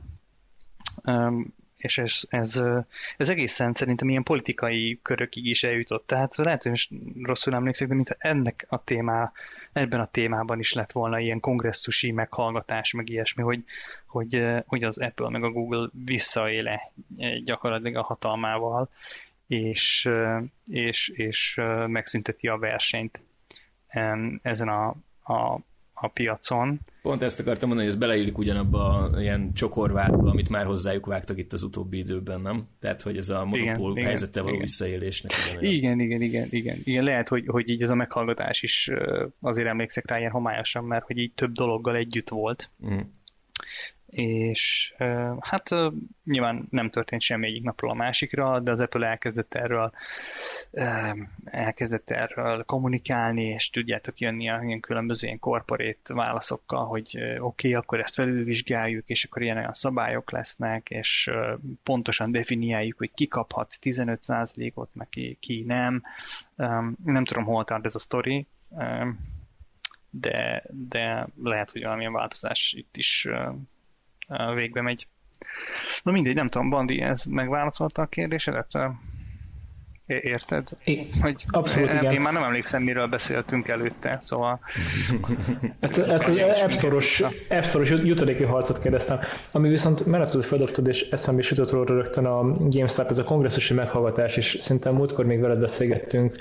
és 1.77 1.98
ez, 1.98 2.20
ez, 2.30 2.62
ez 3.18 3.30
egészen 3.30 3.74
szerintem 3.74 4.10
ilyen 4.10 4.24
politikai 4.24 5.00
körökig 5.01 5.46
is 5.46 5.63
eljutott. 5.63 6.08
Tehát 6.08 6.36
lehet, 6.36 6.63
hogy 6.63 6.89
rosszul 7.22 7.54
emlékszem, 7.54 7.88
de 7.88 7.94
mintha 7.94 8.16
ennek 8.18 8.66
a 8.70 8.84
témá, 8.84 9.32
ebben 9.74 10.00
a 10.00 10.12
témában 10.12 10.60
is 10.60 10.74
lett 10.74 10.92
volna 10.92 11.20
ilyen 11.20 11.39
kongresszusi 11.39 12.12
meghallgatás, 12.12 12.94
meg 12.94 13.10
ilyesmi, 13.10 13.44
hogy, 13.44 13.63
hogy, 14.06 14.44
hogy 14.66 14.84
az 14.84 14.98
Apple 14.98 15.30
meg 15.30 15.44
a 15.44 15.51
Google 15.51 15.89
visszaéle 16.06 16.92
gyakorlatilag 17.44 17.96
a 17.96 18.04
hatalmával, 18.04 18.89
és, 19.48 20.10
és, 20.66 21.10
és 21.10 21.62
megszünteti 21.88 22.48
a 22.48 22.58
versenyt 22.58 23.20
ezen 24.42 24.68
a, 24.68 24.88
a 25.34 25.60
a 26.00 26.08
piacon. 26.08 26.80
Pont 27.01 27.24
ezt 27.24 27.39
akartam 27.39 27.68
mondani, 27.68 27.89
hogy 27.89 27.98
ez 27.98 28.08
beleillik 28.08 28.38
ugyanabba 28.38 28.94
a 28.94 29.22
ilyen 29.22 29.54
csokorvádba, 29.54 30.30
amit 30.30 30.50
már 30.50 30.66
hozzájuk 30.66 31.06
vágtak 31.06 31.38
itt 31.38 31.54
az 31.54 31.63
utóbbi 31.63 31.98
időben, 31.98 32.42
nem? 32.42 32.68
Tehát, 32.80 33.01
hogy 33.01 33.18
ez 33.18 33.30
a 33.30 33.46
monopól 33.46 33.92
igen, 33.92 34.06
helyzettel 34.06 34.44
való 34.44 34.56
igen. 34.56 34.66
visszaélésnek. 34.66 35.32
Igen, 35.60 36.00
igen, 36.00 36.22
igen, 36.22 36.48
igen, 36.51 36.77
igen. 36.84 37.04
Lehet, 37.04 37.27
hogy, 37.27 37.44
hogy 37.48 37.70
így 37.70 37.82
ez 37.82 37.89
a 37.89 37.96
meghallgatás 37.96 38.62
is 38.62 38.89
azért 39.42 39.68
emlékszek 39.68 40.10
rá 40.10 40.20
ilyen 40.20 40.32
homályosan, 40.32 40.84
mert 40.84 41.06
hogy 41.06 41.18
így 41.18 41.34
több 41.34 41.51
dologgal 41.51 41.96
együtt 41.96 42.30
volt. 42.30 42.70
Mm 42.86 43.00
és 44.09 44.93
hát 45.39 45.69
nyilván 46.23 46.67
nem 46.69 46.89
történt 46.89 47.21
semmi 47.21 47.47
egyik 47.47 47.63
napról 47.63 47.91
a 47.91 47.93
másikra, 47.93 48.59
de 48.59 48.71
az 48.71 48.81
Apple 48.81 49.07
elkezdett 49.07 49.53
erről 49.53 49.91
elkezdett 51.45 52.09
erről 52.09 52.63
kommunikálni, 52.63 53.43
és 53.43 53.69
tudjátok 53.69 54.19
jönni 54.19 54.49
a 54.49 54.61
ilyen 54.63 54.79
különböző 54.79 55.27
ilyen 55.27 55.39
korporét 55.39 55.99
válaszokkal, 56.07 56.85
hogy 56.85 57.17
oké, 57.17 57.39
okay, 57.39 57.73
akkor 57.73 57.99
ezt 57.99 58.13
felülvizsgáljuk, 58.13 59.09
és 59.09 59.23
akkor 59.23 59.41
ilyen 59.41 59.57
olyan 59.57 59.73
szabályok 59.73 60.31
lesznek, 60.31 60.89
és 60.89 61.31
pontosan 61.83 62.31
definiáljuk, 62.31 62.97
hogy 62.97 63.11
ki 63.13 63.27
kaphat 63.27 63.73
15%-ot, 63.81 64.89
meg 64.93 65.09
ki, 65.09 65.37
ki 65.39 65.63
nem. 65.67 66.03
Nem 67.03 67.25
tudom, 67.25 67.43
hol 67.43 67.65
tart 67.65 67.85
ez 67.85 67.95
a 67.95 67.99
sztori, 67.99 68.47
de, 70.09 70.63
de 70.69 71.27
lehet, 71.43 71.71
hogy 71.71 71.83
valamilyen 71.83 72.13
változás 72.13 72.73
itt 72.77 72.97
is 72.97 73.27
végbe 74.55 74.81
megy. 74.81 75.07
Na 76.03 76.12
mindegy, 76.12 76.36
nem 76.36 76.48
tudom, 76.48 76.69
Bandi, 76.69 77.01
ez 77.01 77.25
megválaszolta 77.25 78.01
a 78.01 78.05
kérdésedet? 78.05 78.67
Érted? 80.07 80.69
É, 80.84 81.07
hogy 81.22 81.43
Abszolút, 81.48 81.91
én, 81.91 81.98
igen. 81.98 82.13
Én 82.13 82.22
már 82.22 82.34
nem 82.34 82.43
emlékszem, 82.43 82.84
miről 82.84 83.07
beszéltünk 83.07 83.67
előtte, 83.67 84.17
szóval... 84.22 84.60
Ezt, 85.79 85.98
ezt 85.98 86.27
az 86.27 86.41
App 87.50 87.63
Store-os 87.63 87.89
jutadéki 87.89 88.43
harcot 88.43 88.79
kérdeztem, 88.81 89.19
ami 89.51 89.69
viszont 89.69 90.05
menetet 90.05 90.46
feldobtad, 90.46 90.88
és 90.88 91.10
eszembe 91.10 91.39
is 91.39 91.50
jutott 91.50 91.72
róla 91.72 91.86
rögtön 91.86 92.25
a 92.25 92.41
GameStop, 92.41 93.10
ez 93.10 93.17
a 93.17 93.24
kongresszusi 93.24 93.74
meghallgatás, 93.74 94.38
és 94.38 94.57
szinte 94.60 94.91
múltkor 94.91 95.25
még 95.25 95.39
veled 95.39 95.60
beszélgettünk 95.60 96.36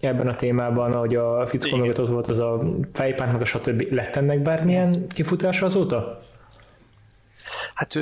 ebben 0.00 0.28
a 0.28 0.36
témában, 0.36 0.94
hogy 0.94 1.16
a 1.16 1.46
fickó 1.46 1.76
mögött 1.76 2.00
ott 2.00 2.08
volt 2.08 2.28
az 2.28 2.38
a 2.38 2.62
fejpánt, 2.92 3.32
meg 3.32 3.40
a 3.40 3.44
stb. 3.44 3.80
Lett 3.90 4.16
ennek 4.16 4.42
bármilyen 4.42 5.08
kifutása 5.08 5.64
azóta? 5.64 6.22
Hát 7.74 7.98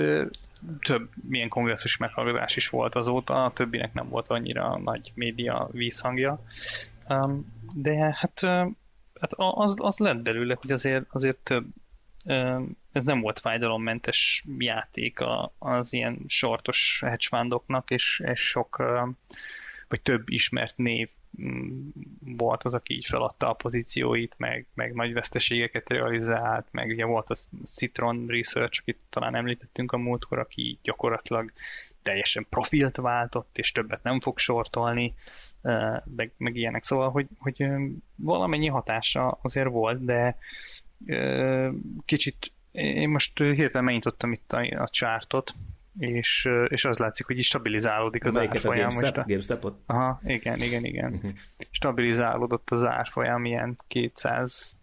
több 0.80 1.10
milyen 1.28 1.48
kongresszus 1.48 1.96
meghallgatás 1.96 2.56
is 2.56 2.68
volt 2.68 2.94
azóta, 2.94 3.44
a 3.44 3.52
többinek 3.52 3.92
nem 3.92 4.08
volt 4.08 4.28
annyira 4.28 4.78
nagy 4.78 5.12
média 5.14 5.68
vízhangja. 5.72 6.44
De 7.74 7.94
hát, 7.94 8.40
hát 9.20 9.32
az, 9.36 9.74
az 9.78 9.98
lett 9.98 10.22
belőle, 10.22 10.56
hogy 10.60 10.72
azért, 10.72 11.04
azért 11.10 11.38
több 11.42 11.66
ez 12.92 13.04
nem 13.04 13.20
volt 13.20 13.38
fájdalommentes 13.38 14.44
játék 14.58 15.18
az 15.58 15.92
ilyen 15.92 16.18
sortos 16.26 17.02
hedgefundoknak, 17.06 17.90
és, 17.90 18.22
és 18.26 18.40
sok, 18.40 18.76
vagy 19.88 20.00
több 20.02 20.28
ismert 20.28 20.76
név 20.76 21.08
volt 22.20 22.62
az, 22.62 22.74
aki 22.74 22.94
így 22.94 23.04
feladta 23.04 23.48
a 23.48 23.52
pozícióit, 23.52 24.34
meg, 24.36 24.66
meg 24.74 24.94
nagy 24.94 25.12
veszteségeket 25.12 25.88
realizált, 25.88 26.66
meg 26.70 26.88
ugye 26.88 27.04
volt 27.04 27.30
a 27.30 27.36
Citron 27.64 28.26
Research, 28.26 28.80
akit 28.80 28.98
talán 29.10 29.34
említettünk 29.34 29.92
a 29.92 29.96
múltkor, 29.96 30.38
aki 30.38 30.78
gyakorlatilag 30.82 31.52
teljesen 32.02 32.46
profilt 32.48 32.96
váltott, 32.96 33.58
és 33.58 33.72
többet 33.72 34.02
nem 34.02 34.20
fog 34.20 34.38
sortolni, 34.38 35.14
meg, 36.16 36.32
meg 36.36 36.56
ilyenek. 36.56 36.82
Szóval, 36.82 37.10
hogy, 37.10 37.26
hogy 37.38 37.66
valamennyi 38.16 38.66
hatása 38.66 39.38
azért 39.42 39.68
volt, 39.68 40.04
de 40.04 40.36
kicsit 42.04 42.52
én 42.72 43.08
most 43.08 43.38
hirtelen 43.38 43.84
megnyitottam 43.84 44.32
itt 44.32 44.52
a, 44.52 44.82
a 44.82 44.88
csártot, 44.88 45.54
és, 45.98 46.48
és 46.68 46.84
az 46.84 46.98
látszik, 46.98 47.26
hogy 47.26 47.38
is 47.38 47.46
stabilizálódik 47.46 48.24
az 48.24 48.34
Melyiket 48.34 48.56
árfolyam. 48.56 48.88
A 48.88 49.00
GameStop? 49.00 49.26
GameStopot? 49.26 49.78
Aha, 49.86 50.20
igen, 50.24 50.60
igen, 50.60 50.84
igen. 50.84 51.12
Uh-huh. 51.12 51.30
Stabilizálódott 51.70 52.70
az 52.70 52.84
árfolyam 52.84 53.44
ilyen 53.44 53.76
200 53.88 54.76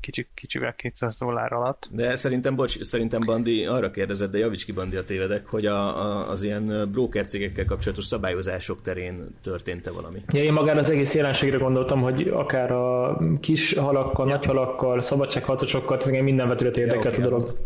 kicsi, 0.00 0.26
kicsivel 0.34 0.74
200 0.74 1.18
dollár 1.18 1.52
alatt. 1.52 1.88
De 1.90 2.16
szerintem, 2.16 2.54
bocs, 2.54 2.82
szerintem 2.82 3.20
Bandi 3.24 3.64
arra 3.64 3.90
kérdezett, 3.90 4.30
de 4.30 4.38
javíts 4.38 4.64
ki 4.64 4.72
Bandi 4.72 4.96
a 4.96 5.04
tévedek, 5.04 5.46
hogy 5.46 5.66
a, 5.66 6.04
a, 6.04 6.30
az 6.30 6.42
ilyen 6.42 6.90
broker 6.92 7.24
cégekkel 7.24 7.64
kapcsolatos 7.64 8.04
szabályozások 8.04 8.82
terén 8.82 9.38
történt-e 9.42 9.90
valami? 9.90 10.22
Ja, 10.32 10.42
én 10.42 10.52
magára 10.52 10.78
az 10.78 10.90
egész 10.90 11.14
jelenségre 11.14 11.58
gondoltam, 11.58 12.00
hogy 12.00 12.28
akár 12.28 12.72
a 12.72 13.18
kis 13.40 13.74
halakkal, 13.74 14.28
ja. 14.28 14.34
nagy 14.34 14.46
halakkal, 14.46 15.00
szabadságharcosokkal, 15.00 16.22
minden 16.22 16.48
vetület 16.48 16.76
érdekelt 16.76 17.16
ja, 17.16 17.26
okay. 17.26 17.38
a 17.38 17.38
dolog. 17.38 17.58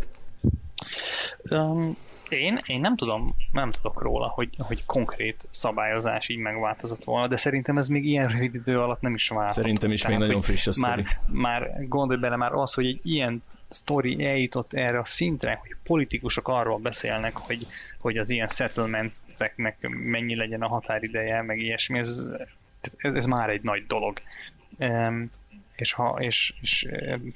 Um, 1.49 1.97
én, 2.31 2.57
én 2.65 2.79
nem 2.79 2.95
tudom, 2.95 3.35
nem 3.51 3.71
tudok 3.71 4.01
róla, 4.01 4.27
hogy, 4.27 4.49
hogy 4.57 4.85
konkrét 4.85 5.47
szabályozás 5.49 6.29
így 6.29 6.37
megváltozott 6.37 7.03
volna, 7.03 7.27
de 7.27 7.35
szerintem 7.35 7.77
ez 7.77 7.87
még 7.87 8.05
ilyen 8.05 8.27
rövid 8.27 8.55
idő 8.55 8.79
alatt 8.79 9.01
nem 9.01 9.13
is 9.13 9.27
változott. 9.27 9.63
Szerintem 9.63 9.91
is 9.91 10.01
Tehát, 10.01 10.17
még 10.17 10.27
nagyon 10.27 10.41
friss 10.41 10.67
a 10.67 10.71
sztori. 10.71 11.01
Már, 11.01 11.19
már 11.25 11.87
gondolj 11.87 12.19
bele 12.19 12.35
már 12.35 12.53
az, 12.53 12.73
hogy 12.73 12.85
egy 12.85 12.99
ilyen 13.01 13.41
sztori 13.67 14.25
eljutott 14.25 14.73
erre 14.73 14.99
a 14.99 15.05
szintre, 15.05 15.59
hogy 15.61 15.75
politikusok 15.83 16.47
arról 16.47 16.77
beszélnek, 16.77 17.37
hogy, 17.37 17.67
hogy 17.99 18.17
az 18.17 18.29
ilyen 18.29 18.47
settlementeknek 18.47 19.77
mennyi 19.89 20.35
legyen 20.35 20.61
a 20.61 20.67
határideje, 20.67 21.41
meg 21.41 21.59
ilyesmi, 21.59 21.99
ez, 21.99 22.25
ez, 22.97 23.13
ez 23.13 23.25
már 23.25 23.49
egy 23.49 23.61
nagy 23.61 23.85
dolog. 23.85 24.19
Um, 24.77 25.29
és, 25.75 25.93
ha, 25.93 26.15
és, 26.19 26.53
és 26.61 26.87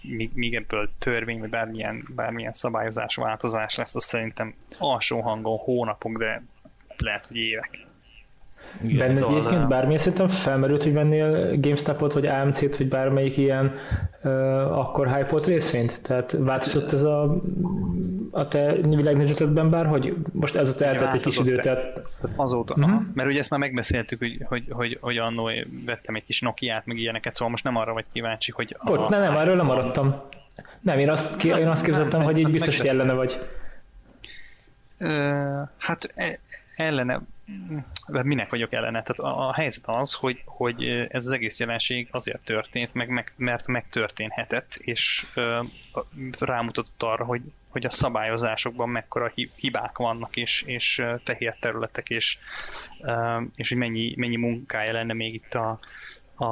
míg, 0.01 0.31
míg 0.33 0.55
ebből 0.55 0.89
törvény, 0.97 1.39
vagy 1.39 1.49
bármilyen, 1.49 2.07
bármilyen 2.15 2.53
szabályozás, 2.53 3.15
változás 3.15 3.75
lesz, 3.75 3.95
az 3.95 4.03
szerintem 4.03 4.55
alsó 4.77 5.21
hangon 5.21 5.57
hónapok, 5.57 6.17
de 6.17 6.43
lehet, 6.97 7.25
hogy 7.25 7.37
évek. 7.37 7.87
Igen, 8.81 8.97
Benned 8.97 9.15
szóval 9.15 9.37
egyébként 9.37 9.67
bármilyen 9.67 9.99
szinten 9.99 10.27
felmerült, 10.27 10.83
hogy 10.83 10.93
vennél 10.93 11.59
GameStop-ot, 11.59 12.13
vagy 12.13 12.25
AMC-t, 12.25 12.77
vagy 12.77 12.87
bármelyik 12.87 13.37
ilyen 13.37 13.73
uh, 14.23 14.31
akkor 14.77 15.15
hype 15.15 15.39
részvényt? 15.45 16.01
Tehát 16.03 16.31
változott 16.39 16.91
ez 16.91 17.01
a, 17.01 17.41
a 18.31 18.47
te 18.47 18.73
világnézetedben 18.73 19.69
bár, 19.69 19.85
hogy 19.85 20.15
most 20.31 20.55
ez 20.55 20.69
ott 20.69 20.81
eltelt 20.81 21.13
egy 21.13 21.21
kis 21.21 21.37
idő, 21.37 21.55
tehát... 21.55 22.01
Azóta, 22.35 22.73
uh-huh. 22.77 23.01
mert 23.13 23.29
ugye 23.29 23.39
ezt 23.39 23.49
már 23.49 23.59
megbeszéltük, 23.59 24.19
hogy, 24.19 24.37
hogy, 24.45 24.65
hogy, 24.69 24.97
hogy 25.01 25.17
annó 25.17 25.49
vettem 25.85 26.15
egy 26.15 26.25
kis 26.25 26.41
Nokia-t, 26.41 26.85
meg 26.85 26.97
ilyeneket, 26.97 27.35
szóval 27.35 27.49
most 27.49 27.63
nem 27.63 27.75
arra 27.75 27.93
vagy 27.93 28.05
kíváncsi, 28.13 28.51
hogy... 28.51 28.75
A, 28.79 28.85
Bocs, 28.85 29.09
nem, 29.09 29.21
nem, 29.21 29.35
erről 29.35 29.55
nem 29.55 29.65
maradtam. 29.65 30.21
Nem, 30.79 30.99
én 30.99 31.09
azt, 31.09 31.43
én 31.43 31.67
azt 31.67 31.85
képzeltem, 31.85 32.23
hogy 32.23 32.37
így 32.37 32.51
biztos, 32.51 32.77
hogy 32.77 32.87
ellene 32.87 33.13
vagy. 33.13 33.39
Uh, 34.99 35.67
hát 35.77 36.11
e, 36.15 36.39
ellene 38.05 38.23
minek 38.23 38.49
vagyok 38.49 38.73
ellene? 38.73 39.01
Tehát 39.01 39.33
a, 39.33 39.47
a 39.47 39.53
helyzet 39.53 39.83
az, 39.87 40.13
hogy, 40.13 40.41
hogy 40.45 40.83
ez 40.87 41.25
az 41.25 41.31
egész 41.31 41.59
jelenség 41.59 42.07
azért 42.11 42.43
történt, 42.43 42.93
meg, 42.93 43.09
meg, 43.09 43.33
mert 43.35 43.67
megtörténhetett, 43.67 44.75
és 44.75 45.25
ö, 45.35 45.61
rámutatott 46.39 47.03
arra, 47.03 47.25
hogy, 47.25 47.41
hogy 47.67 47.85
a 47.85 47.89
szabályozásokban 47.89 48.89
mekkora 48.89 49.31
hibák 49.55 49.97
vannak, 49.97 50.35
és, 50.35 50.61
és 50.65 51.03
fehér 51.23 51.55
területek, 51.59 52.09
és, 52.09 52.37
ö, 53.01 53.41
és 53.55 53.69
hogy 53.69 53.77
mennyi, 53.77 54.13
mennyi 54.17 54.37
munkája 54.37 54.93
lenne 54.93 55.13
még 55.13 55.33
itt 55.33 55.53
a, 55.53 55.79
a, 56.35 56.45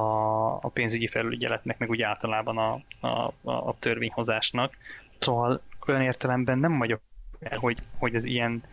a 0.55 0.69
pénzügyi 0.73 1.07
felügyeletnek, 1.07 1.77
meg 1.77 1.89
úgy 1.89 2.01
általában 2.01 2.57
a, 2.57 2.81
a, 3.07 3.33
a 3.43 3.75
törvényhozásnak. 3.79 4.77
Szóval 5.19 5.61
olyan 5.87 6.01
értelemben 6.01 6.57
nem 6.57 6.77
vagyok 6.77 7.01
hogy, 7.55 7.81
hogy 7.97 8.15
az 8.15 8.25
ilyen 8.25 8.63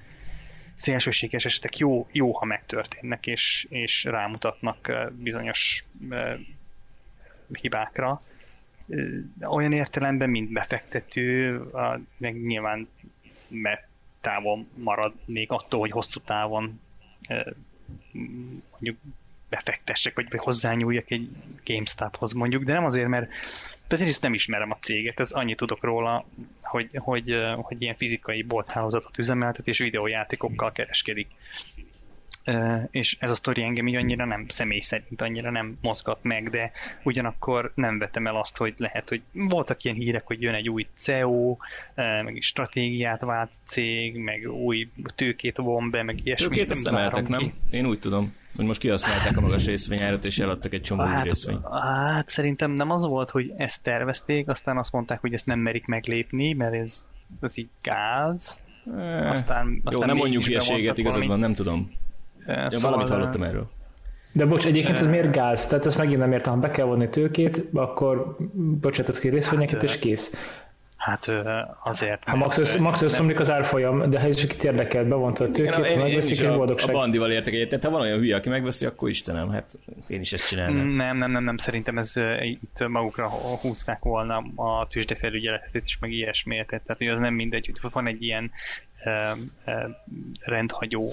szélsőséges 0.75 1.45
esetek 1.45 1.77
jó, 1.79 2.09
jó 2.13 2.33
ha 2.33 2.45
megtörténnek, 2.45 3.27
és, 3.27 3.67
és 3.69 4.05
rámutatnak 4.05 4.93
bizonyos 5.11 5.85
hibákra. 7.53 8.23
Olyan 9.41 9.73
értelemben, 9.73 10.31
mint 10.31 10.53
befektető, 10.53 11.61
meg 12.17 12.43
nyilván 12.43 12.89
mert 13.49 13.87
távol 14.21 14.67
maradnék 14.75 15.51
attól, 15.51 15.81
hogy 15.81 15.91
hosszú 15.91 16.21
távon 16.21 16.81
mondjuk 18.71 18.97
befektessek, 19.49 20.15
vagy 20.15 20.27
hozzányúljak 20.37 21.11
egy 21.11 21.29
GameStophoz 21.65 22.33
mondjuk, 22.33 22.63
de 22.63 22.73
nem 22.73 22.85
azért, 22.85 23.09
mert 23.09 23.31
tehát 23.87 24.05
én 24.05 24.11
ezt 24.11 24.23
nem 24.23 24.35
ismerem 24.35 24.71
a 24.71 24.79
céget, 24.81 25.21
ez 25.21 25.31
annyit 25.31 25.57
tudok 25.57 25.83
róla, 25.83 26.25
hogy, 26.63 26.91
hogy, 26.95 27.37
hogy 27.57 27.83
ilyen 27.83 27.97
fizikai 27.97 28.43
bolthálózatot 28.43 29.19
üzemeltet, 29.19 29.69
és 29.69 29.79
videójátékokkal 29.79 30.73
kereskedik. 30.73 31.29
És 32.91 33.17
ez 33.21 33.31
a 33.31 33.35
sztori 33.35 33.63
engem 33.63 33.89
így 33.89 33.95
annyira 33.95 34.25
nem, 34.25 34.45
személy 34.49 34.79
szerint 34.79 35.23
annyira 35.23 35.51
nem 35.51 35.79
mozgat 35.81 36.19
meg, 36.23 36.51
de 36.51 36.71
ugyanakkor 37.03 37.73
nem 37.75 37.99
vetem 37.99 38.27
el 38.27 38.37
azt, 38.37 38.57
hogy 38.57 38.75
lehet, 38.77 39.09
hogy 39.09 39.23
voltak 39.33 39.83
ilyen 39.85 39.97
hírek, 39.97 40.27
hogy 40.27 40.43
jön 40.43 40.55
egy 40.55 40.69
új 40.69 40.87
CEO, 40.97 41.57
meg 41.95 42.39
stratégiát 42.41 43.21
vált 43.21 43.51
cég, 43.65 44.17
meg 44.17 44.51
új 44.51 44.89
tőkét 45.15 45.57
von 45.57 45.91
be, 45.91 46.03
meg 46.03 46.27
ilyesmi. 46.27 46.47
Tőkét 46.47 46.71
ezt 46.71 46.91
nem 46.91 47.25
nem? 47.29 47.53
Én 47.71 47.87
úgy 47.87 47.99
tudom 47.99 48.35
hogy 48.57 48.65
most 48.65 48.81
kihasználták 48.81 49.37
a 49.37 49.41
magas 49.41 49.67
részvényárat, 49.67 50.25
és 50.25 50.39
eladtak 50.39 50.73
egy 50.73 50.81
csomó 50.81 51.03
hát, 51.03 51.25
részvényt. 51.25 51.61
Hát 51.71 52.31
szerintem 52.31 52.71
nem 52.71 52.91
az 52.91 53.05
volt, 53.05 53.31
hogy 53.31 53.53
ezt 53.57 53.83
tervezték, 53.83 54.49
aztán 54.49 54.79
azt 54.79 54.93
mondták, 54.93 55.21
hogy 55.21 55.33
ezt 55.33 55.47
nem 55.47 55.59
merik 55.59 55.87
meglépni, 55.87 56.53
mert 56.53 56.75
ez, 56.75 57.07
ez 57.41 57.59
így 57.59 57.69
gáz. 57.83 58.61
Eh, 58.97 59.31
aztán, 59.31 59.81
aztán 59.85 60.01
jó, 60.01 60.07
nem 60.07 60.17
mondjuk 60.17 60.45
hülyeséget, 60.45 60.99
igazad 60.99 61.27
van, 61.27 61.39
nem 61.39 61.55
tudom. 61.55 61.91
Eh, 62.47 62.57
ja, 62.57 62.71
szóval 62.71 62.91
valamit 62.91 63.13
hallottam 63.13 63.43
erről. 63.43 63.71
De 64.33 64.47
bocs, 64.47 64.67
egyébként 64.67 64.99
ez 64.99 65.07
miért 65.07 65.33
gáz? 65.33 65.67
Tehát 65.67 65.87
ezt 65.87 65.99
megint 65.99 66.19
nem 66.19 66.33
értem, 66.33 66.53
ha 66.53 66.59
be 66.59 66.71
kell 66.71 66.87
vonni 66.87 67.09
tőkét, 67.09 67.69
akkor 67.73 68.37
bocsátasz 68.81 69.19
ki 69.19 69.29
részvényeket, 69.29 69.81
hát, 69.81 69.83
és 69.83 69.99
kész. 69.99 70.35
Hát 70.97 71.33
azért. 71.83 72.23
Hát 72.25 72.37
max, 72.37 72.59
össz, 72.59 72.77
max 72.77 73.03
összeomlik 73.03 73.41
az 73.41 73.51
árfolyam, 73.51 74.11
de 74.11 74.21
ha 74.21 74.29
is 74.29 74.47
kit 74.47 74.65
érdekel, 74.65 75.05
bevonta 75.05 75.45
a 75.45 75.51
tőkét, 75.51 75.87
én, 75.87 75.99
megveszik, 75.99 76.41
és 76.41 76.49
boldogság. 76.49 76.91
A 76.91 76.93
bandival 76.93 77.31
értek 77.31 77.53
egyet, 77.55 77.69
tehát 77.69 77.85
ha 77.85 77.91
van 77.91 78.01
olyan 78.01 78.19
hülye, 78.19 78.37
aki 78.37 78.49
megveszi, 78.49 78.87
akkor 78.87 79.09
Istenem, 79.09 79.51
hát 79.51 79.75
én 80.07 80.21
is 80.21 80.33
ezt 80.33 80.49
csinálnám. 80.49 80.87
Nem, 80.87 81.17
nem, 81.17 81.31
nem, 81.31 81.45
nem, 81.45 81.57
szerintem 81.57 81.99
ez 81.99 82.15
itt 82.41 82.89
magukra 82.89 83.29
húzták 83.61 84.03
volna 84.03 84.45
a 84.55 84.87
tűzdefelügyeletet 84.87 85.85
is, 85.85 85.99
meg 86.01 86.13
ilyesmiért, 86.13 86.69
tehát 86.69 86.99
hogy 86.99 87.09
az 87.09 87.19
nem 87.19 87.35
mindegy, 87.35 87.73
van 87.93 88.07
egy 88.07 88.23
ilyen 88.23 88.51
rendhagyó 90.41 91.13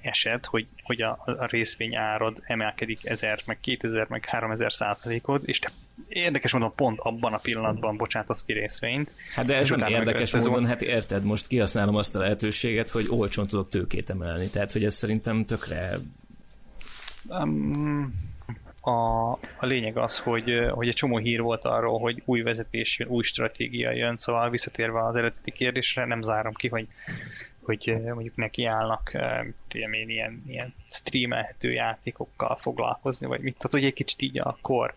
eset, 0.00 0.46
hogy, 0.46 0.66
hogy 0.82 1.02
a, 1.02 1.22
a 1.24 1.46
részvény 1.50 1.96
árad 1.96 2.42
emelkedik 2.46 2.98
1000, 3.06 3.42
meg 3.46 3.60
2000, 3.60 4.06
meg 4.08 4.24
3000 4.24 4.72
százalékot, 4.72 5.44
és 5.44 5.58
te 5.58 5.70
érdekes 6.08 6.52
módon 6.52 6.74
pont 6.74 6.98
abban 7.00 7.32
a 7.32 7.38
pillanatban 7.38 7.96
bocsátasz 7.96 8.44
ki 8.44 8.52
részvényt. 8.52 9.10
Hát 9.34 9.46
de 9.46 9.56
ez 9.56 9.70
nem 9.70 9.88
érdekes 9.88 10.32
módon, 10.32 10.66
hát 10.66 10.82
érted, 10.82 11.24
most 11.24 11.46
kihasználom 11.46 11.94
azt 11.94 12.16
a 12.16 12.18
lehetőséget, 12.18 12.90
hogy 12.90 13.06
olcsón 13.08 13.46
tudok 13.46 13.68
tőkét 13.68 14.10
emelni, 14.10 14.46
tehát 14.46 14.72
hogy 14.72 14.84
ez 14.84 14.94
szerintem 14.94 15.44
tökre 15.44 15.98
um, 17.26 18.26
a, 18.88 19.30
a 19.56 19.66
lényeg 19.66 19.96
az, 19.96 20.18
hogy, 20.18 20.68
hogy 20.70 20.88
egy 20.88 20.94
csomó 20.94 21.16
hír 21.16 21.40
volt 21.40 21.64
arról, 21.64 21.98
hogy 21.98 22.22
új 22.24 22.40
vezetés 22.40 22.98
jön, 22.98 23.08
új 23.08 23.22
stratégia 23.22 23.90
jön, 23.90 24.16
szóval 24.16 24.50
visszatérve 24.50 25.04
az 25.04 25.16
eredeti 25.16 25.50
kérdésre, 25.50 26.04
nem 26.04 26.22
zárom 26.22 26.52
ki, 26.52 26.68
hogy 26.68 26.86
hogy 27.68 28.00
mondjuk 28.14 28.36
nekiállnak 28.36 29.10
tudom 29.68 29.92
én, 29.92 30.08
ilyen, 30.08 30.42
ilyen 30.46 30.74
streamelhető 30.90 31.72
játékokkal 31.72 32.56
foglalkozni, 32.56 33.26
vagy 33.26 33.40
mit, 33.40 33.56
tehát 33.56 33.72
hogy 33.72 33.84
egy 33.84 33.92
kicsit 33.92 34.22
így 34.22 34.38
a 34.38 34.58
kor. 34.60 34.94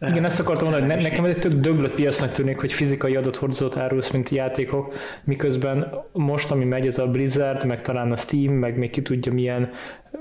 Igen, 0.00 0.24
ezt 0.24 0.40
akartam 0.40 0.70
mondani, 0.70 0.92
hogy 0.92 1.02
nekem 1.02 1.24
egy 1.24 1.38
tök 1.38 1.52
döglött 1.52 1.94
piacnak 1.94 2.30
tűnik, 2.30 2.60
hogy 2.60 2.72
fizikai 2.72 3.16
adathordozót 3.16 3.76
árulsz, 3.76 4.10
mint 4.10 4.28
játékok, 4.28 4.94
miközben 5.24 6.04
most, 6.12 6.50
ami 6.50 6.64
megy, 6.64 6.86
ez 6.86 6.98
a 6.98 7.06
Blizzard, 7.06 7.66
meg 7.66 7.82
talán 7.82 8.12
a 8.12 8.16
Steam, 8.16 8.52
meg 8.52 8.76
még 8.76 8.90
ki 8.90 9.02
tudja 9.02 9.32
milyen 9.32 9.72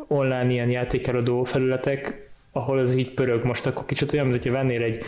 online 0.08 0.52
ilyen 0.52 0.70
játékeladó 0.70 1.44
felületek, 1.44 2.32
ahol 2.56 2.80
ez 2.80 2.96
így 2.96 3.14
pörög. 3.14 3.44
Most, 3.44 3.66
akkor 3.66 3.86
kicsit 3.86 4.14
olyan, 4.14 4.28
mint 4.28 4.44
hogyha 4.44 4.58
vennél 4.58 4.82
egy 4.82 5.00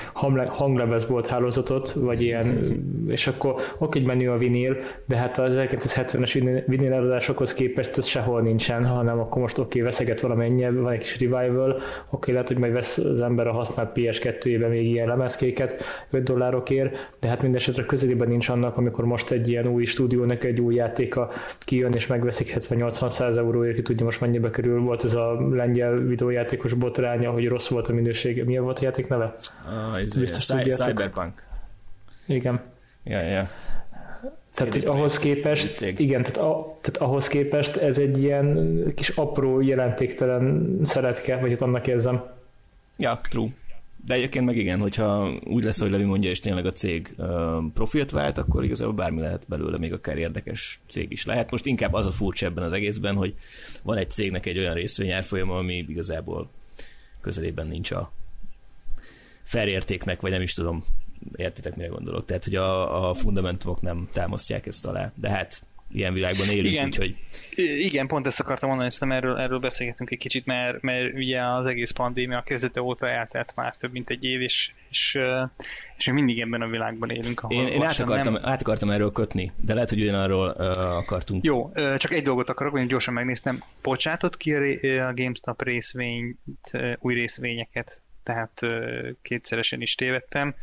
hanglemezbolt 0.47 1.27
hálózatot, 1.27 1.91
vagy 1.91 2.21
ilyen, 2.21 2.59
és 3.07 3.27
akkor 3.27 3.55
oké, 3.77 3.99
egy 3.99 4.05
menü 4.05 4.27
a 4.27 4.37
vinil, 4.37 4.77
de 5.05 5.15
hát 5.15 5.37
az 5.37 5.51
1970-es 5.55 6.63
vinil 6.67 6.93
eladásokhoz 6.93 7.53
képest 7.53 7.97
ez 7.97 8.05
sehol 8.05 8.41
nincsen, 8.41 8.85
hanem 8.85 9.19
akkor 9.19 9.41
most 9.41 9.57
oké, 9.57 9.81
veszeget 9.81 10.19
valamennyi, 10.21 10.69
van 10.69 10.91
egy 10.91 10.99
kis 10.99 11.19
revival, 11.19 11.81
oké, 12.09 12.31
lehet, 12.31 12.47
hogy 12.47 12.57
majd 12.57 12.73
vesz 12.73 12.97
az 12.97 13.21
ember 13.21 13.47
a 13.47 13.51
használt 13.51 13.91
PS2-ében 13.95 14.69
még 14.69 14.85
ilyen 14.85 15.07
lemezkéket 15.07 15.83
5 16.09 16.23
dollárokért, 16.23 17.13
de 17.19 17.27
hát 17.27 17.41
mindesetre 17.41 17.85
közelében 17.85 18.27
nincs 18.27 18.49
annak, 18.49 18.77
amikor 18.77 19.05
most 19.05 19.31
egy 19.31 19.49
ilyen 19.49 19.67
új 19.67 19.85
stúdiónak 19.85 20.43
egy 20.43 20.61
új 20.61 20.75
játéka 20.75 21.29
kijön 21.59 21.93
és 21.93 22.07
megveszik 22.07 22.53
70-80-100 22.57 23.37
euróért, 23.37 23.75
ki 23.75 23.81
tudja 23.81 24.05
most 24.05 24.21
mennyibe 24.21 24.49
kerül, 24.49 24.81
volt 24.81 25.03
ez 25.03 25.13
a 25.13 25.47
lengyel 25.51 25.97
videójátékos 25.97 26.73
botránya, 26.73 27.34
hogy 27.35 27.47
rossz 27.47 27.67
volt 27.67 27.87
a 27.87 27.93
minőség. 27.93 28.43
Mi 28.43 28.57
volt 28.57 28.79
a 28.79 28.83
játék 28.83 29.07
neve? 29.07 29.35
Ah, 29.67 29.99
ez 29.99 30.17
Biztos 30.17 30.45
Cyberpunk. 30.45 31.47
Igen. 32.27 32.61
Ja, 33.03 33.21
ja. 33.21 33.49
Tehát, 34.55 34.73
hogy 34.73 34.85
ahhoz 34.85 35.17
képest, 35.17 35.81
igen, 35.81 36.23
tehát, 36.23 36.37
a, 36.37 36.77
tehát 36.81 37.01
ahhoz 37.09 37.27
képest 37.27 37.75
ez 37.75 37.97
egy 37.97 38.23
ilyen 38.23 38.83
kis 38.95 39.09
apró, 39.09 39.61
jelentéktelen 39.61 40.79
szeretke, 40.83 41.37
vagy 41.37 41.49
hát 41.49 41.61
annak 41.61 41.87
érzem. 41.87 42.23
Ja, 42.97 43.21
true. 43.29 43.49
De 44.05 44.13
egyébként 44.13 44.45
meg 44.45 44.57
igen, 44.57 44.79
hogyha 44.79 45.31
úgy 45.43 45.63
lesz, 45.63 45.79
hogy 45.79 45.91
Levi 45.91 46.03
mondja, 46.03 46.29
és 46.29 46.39
tényleg 46.39 46.65
a 46.65 46.71
cég 46.71 47.13
uh, 47.17 47.27
profilt 47.73 48.11
vált, 48.11 48.37
akkor 48.37 48.63
igazából 48.63 48.93
bármi 48.93 49.21
lehet 49.21 49.45
belőle, 49.47 49.77
még 49.77 49.93
akár 49.93 50.17
érdekes 50.17 50.79
cég 50.89 51.11
is 51.11 51.25
lehet. 51.25 51.51
Most 51.51 51.65
inkább 51.65 51.93
az 51.93 52.05
a 52.05 52.11
furcsa 52.11 52.45
ebben 52.45 52.63
az 52.63 52.73
egészben, 52.73 53.15
hogy 53.15 53.33
van 53.83 53.97
egy 53.97 54.11
cégnek 54.11 54.45
egy 54.45 54.57
olyan 54.57 54.73
részvényárfolyama, 54.73 55.57
ami 55.57 55.85
igazából 55.87 56.49
közelében 57.25 57.67
nincs 57.67 57.91
a 57.91 58.11
felértéknek, 59.43 60.21
vagy 60.21 60.31
nem 60.31 60.41
is 60.41 60.53
tudom, 60.53 60.85
értitek, 61.35 61.75
mire 61.75 61.87
gondolok. 61.87 62.25
Tehát, 62.25 62.43
hogy 62.43 62.55
a, 62.55 63.09
a 63.09 63.13
fundamentumok 63.13 63.81
nem 63.81 64.09
támasztják 64.13 64.65
ezt 64.65 64.85
alá. 64.85 65.11
De 65.15 65.29
hát 65.29 65.65
ilyen 65.91 66.13
világban 66.13 66.49
élünk, 66.49 66.73
igen. 66.73 66.85
úgyhogy... 66.85 67.15
Igen, 67.55 68.07
pont 68.07 68.25
ezt 68.25 68.39
akartam 68.39 68.69
mondani, 68.69 68.89
hogy 68.99 69.11
erről, 69.11 69.37
erről 69.37 69.59
beszélgetünk 69.59 70.11
egy 70.11 70.17
kicsit, 70.17 70.45
mert, 70.45 70.81
mert 70.81 71.13
ugye 71.13 71.45
az 71.45 71.67
egész 71.67 71.91
pandémia 71.91 72.41
kezdete 72.41 72.81
óta 72.81 73.09
eltelt 73.09 73.53
már 73.55 73.75
több 73.75 73.91
mint 73.91 74.09
egy 74.09 74.23
év, 74.23 74.41
és, 74.41 74.71
és, 74.89 75.19
és 75.97 76.05
még 76.05 76.15
mindig 76.15 76.39
ebben 76.39 76.61
a 76.61 76.67
világban 76.67 77.09
élünk. 77.09 77.43
Ahol 77.43 77.55
én, 77.55 77.67
én 77.67 77.83
át, 77.83 77.99
akartam, 77.99 78.33
nem... 78.33 78.45
át 78.45 78.61
akartam 78.61 78.89
erről 78.89 79.11
kötni, 79.11 79.51
de 79.55 79.73
lehet, 79.73 79.89
hogy 79.89 80.01
ugyanarról 80.01 80.55
uh, 80.57 80.97
akartunk. 80.97 81.43
Jó, 81.43 81.71
uh, 81.73 81.97
csak 81.97 82.13
egy 82.13 82.23
dolgot 82.23 82.49
akarok, 82.49 82.73
hogy 82.73 82.87
gyorsan 82.87 83.13
megnéztem. 83.13 83.59
Bocsátott 83.81 84.37
ki 84.37 84.53
a, 84.53 85.13
GameStop 85.13 85.63
részvényt, 85.63 86.37
új 86.99 87.13
részvényeket, 87.13 88.01
tehát 88.23 88.59
kétszeresen 89.21 89.81
is 89.81 89.95
tévedtem 89.95 90.55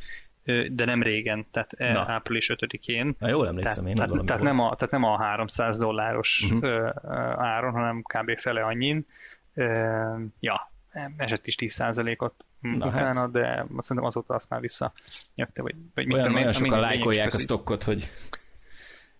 de 0.70 0.84
nem 0.84 1.02
régen, 1.02 1.46
tehát 1.50 1.74
Na. 1.78 2.12
április 2.12 2.50
5-én. 2.54 3.16
Na, 3.18 3.28
jól 3.28 3.46
emlékszem 3.48 3.84
tehát, 3.84 3.98
én, 4.00 4.08
tehát, 4.08 4.26
tehát, 4.26 4.42
nem 4.42 4.58
a, 4.58 4.74
tehát 4.74 4.90
nem 4.90 5.04
a 5.04 5.22
300 5.22 5.78
dolláros 5.78 6.50
uh-huh. 6.50 6.90
áron, 7.38 7.72
hanem 7.72 8.02
kb. 8.02 8.38
fele 8.38 8.62
annyin. 8.62 9.06
Ja, 10.40 10.72
esett 11.16 11.46
is 11.46 11.54
10%-ot 11.58 12.34
Na, 12.60 12.86
utána, 12.86 13.20
hát. 13.20 13.30
de 13.30 13.66
szerintem 13.78 14.04
azóta 14.04 14.34
azt 14.34 14.48
már 14.48 14.60
vissza 14.60 14.92
nyögte, 15.34 15.62
vagy, 15.62 15.74
vagy 15.94 16.06
mit 16.06 16.16
tudom, 16.16 16.34
olyan 16.34 16.52
sokan 16.52 16.80
lájkolják 16.80 17.34
a 17.34 17.38
stockot, 17.38 17.82
hogy 17.82 18.10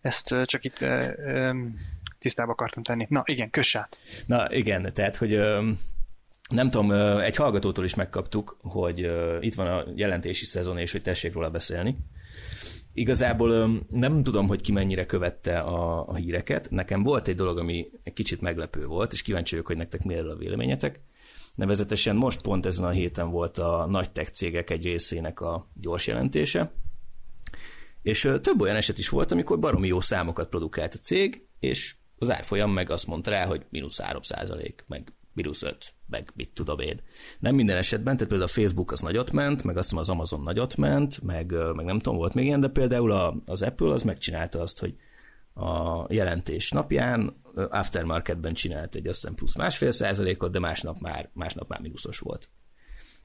ezt 0.01 0.35
csak 0.45 0.65
itt 0.65 0.85
tisztába 2.19 2.53
akartam 2.53 2.83
tenni. 2.83 3.07
Na 3.09 3.23
igen, 3.25 3.51
kössát. 3.51 3.99
Na 4.27 4.53
igen, 4.53 4.93
tehát, 4.93 5.17
hogy 5.17 5.41
nem 6.51 6.71
tudom, 6.71 6.93
egy 7.21 7.37
hallgatótól 7.37 7.85
is 7.85 7.95
megkaptuk, 7.95 8.57
hogy 8.63 9.11
itt 9.41 9.55
van 9.55 9.67
a 9.67 9.85
jelentési 9.95 10.45
szezon, 10.45 10.79
és 10.79 10.93
hogy 10.93 11.03
tessék 11.03 11.33
róla 11.33 11.51
beszélni. 11.51 11.97
igazából 12.95 13.81
nem 13.91 14.23
tudom, 14.23 14.49
hogy 14.49 14.61
ki 14.61 14.73
mennyire 14.73 15.07
követte 15.07 15.59
a, 15.59 16.09
a 16.09 16.15
híreket. 16.15 16.71
Nekem 16.71 17.03
volt 17.03 17.29
egy 17.29 17.35
dolog, 17.35 17.59
ami 17.59 17.91
egy 18.03 18.13
kicsit 18.13 18.41
meglepő 18.41 18.87
volt, 18.87 19.13
és 19.13 19.23
kíváncsi 19.23 19.51
vagyok, 19.51 19.67
hogy 19.67 19.77
nektek 19.77 20.05
mi 20.05 20.15
a 20.15 20.37
véleményetek. 20.37 21.01
Nevezetesen 21.55 22.17
most 22.17 22.41
pont 22.41 22.67
ezen 22.67 22.85
a 22.85 22.91
héten 22.91 23.31
volt 23.31 23.59
a 23.59 23.87
nagy 23.87 24.11
tech 24.11 24.31
cégek 24.31 24.71
egy 24.71 24.85
részének 24.85 25.41
a 25.41 25.69
gyors 25.75 26.07
jelentése, 26.07 26.73
és 28.03 28.31
több 28.41 28.61
olyan 28.61 28.77
eset 28.77 28.99
is 28.99 29.09
volt, 29.09 29.33
amikor 29.33 29.59
baromi 29.59 29.87
jó 29.87 30.01
számokat 30.01 30.49
produkált 30.49 30.95
a 30.95 30.99
cég, 30.99 31.47
és 31.59 31.95
az 32.19 32.31
árfolyam 32.31 32.71
meg 32.73 32.91
azt 32.91 33.07
mondta 33.07 33.31
rá, 33.31 33.47
hogy 33.47 33.67
mínusz 33.71 34.01
3 34.01 34.23
százalék, 34.23 34.85
meg 34.87 35.13
mínusz 35.35 35.63
5, 35.63 35.95
meg 36.07 36.31
mit 36.35 36.51
tudom 36.55 36.79
én. 36.79 37.01
Nem 37.39 37.55
minden 37.55 37.77
esetben, 37.77 38.15
tehát 38.15 38.29
például 38.29 38.51
a 38.51 38.53
Facebook 38.53 38.93
az 38.93 39.01
nagyot 39.01 39.33
ment, 39.33 39.63
meg 39.63 39.77
azt 39.77 39.89
hiszem 39.89 40.03
az 40.03 40.09
Amazon 40.09 40.43
nagyot 40.43 40.77
ment, 40.77 41.23
meg, 41.23 41.55
meg 41.75 41.85
nem 41.85 41.99
tudom, 41.99 42.19
volt 42.19 42.35
még 42.35 42.45
ilyen, 42.45 42.61
de 42.61 42.69
például 42.69 43.11
a, 43.11 43.37
az 43.47 43.63
Apple 43.63 43.93
az 43.93 44.03
megcsinálta 44.03 44.61
azt, 44.61 44.79
hogy 44.79 44.95
a 45.55 46.07
jelentés 46.09 46.71
napján 46.71 47.41
aftermarketben 47.55 48.55
csinált 48.55 48.95
egy 48.95 49.07
azt 49.07 49.21
hiszem 49.21 49.35
plusz 49.35 49.57
másfél 49.57 49.91
százalékot, 49.91 50.53
de 50.53 50.59
másnap 50.59 51.01
már, 51.01 51.31
másnap 51.33 51.69
már 51.69 51.81
mínuszos 51.81 52.19
volt. 52.19 52.49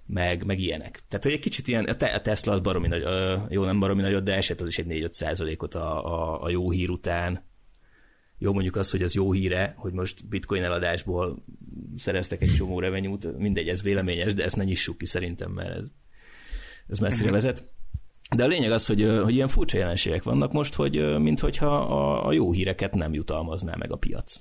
Meg, 0.06 0.46
meg 0.46 0.60
ilyenek. 0.60 1.00
Tehát, 1.08 1.24
hogy 1.24 1.34
egy 1.34 1.40
kicsit 1.40 1.68
ilyen, 1.68 1.86
a 1.86 2.22
Tesla 2.22 2.54
az 2.54 2.60
baromi 2.60 2.88
nagy, 2.88 3.04
jó 3.50 3.64
nem 3.64 3.80
baromi 3.80 4.02
nagyot, 4.02 4.24
de 4.24 4.36
eset 4.36 4.62
az 4.62 4.68
is 4.68 4.78
egy 4.78 4.86
4-5 4.90 5.12
százalékot 5.12 5.76
a, 5.76 6.06
a, 6.06 6.44
a 6.44 6.50
jó 6.50 6.72
hír 6.72 6.90
után, 6.90 7.47
jó 8.38 8.54
mondjuk 8.54 8.76
az, 8.76 8.92
hogy 8.92 9.02
az 9.02 9.16
jó 9.16 9.32
híre, 9.32 9.74
hogy 9.78 9.94
most 9.94 10.28
bitcoin 10.28 10.64
eladásból 10.64 11.44
szereztek 11.96 12.42
egy 12.42 12.54
csomó 12.54 12.80
revenue 12.80 13.18
mindegy, 13.38 13.68
ez 13.68 13.82
véleményes, 13.82 14.34
de 14.34 14.44
ezt 14.44 14.56
ne 14.56 14.64
nyissuk 14.64 14.98
ki 14.98 15.06
szerintem, 15.06 15.52
mert 15.52 15.76
ez, 15.76 15.88
ez 16.88 17.00
messzire 17.00 17.26
mhm. 17.26 17.34
vezet. 17.34 17.64
De 18.36 18.44
a 18.44 18.48
lényeg 18.48 18.72
az, 18.72 18.86
hogy, 18.86 19.20
hogy 19.24 19.34
ilyen 19.34 19.48
furcsa 19.48 19.78
jelenségek 19.78 20.24
vannak 20.24 20.52
most, 20.52 20.76
hogy 20.76 21.20
minthogyha 21.20 21.76
a, 21.76 22.28
a 22.28 22.32
jó 22.32 22.52
híreket 22.52 22.94
nem 22.94 23.14
jutalmazná 23.14 23.76
meg 23.78 23.92
a 23.92 23.96
piac. 23.96 24.40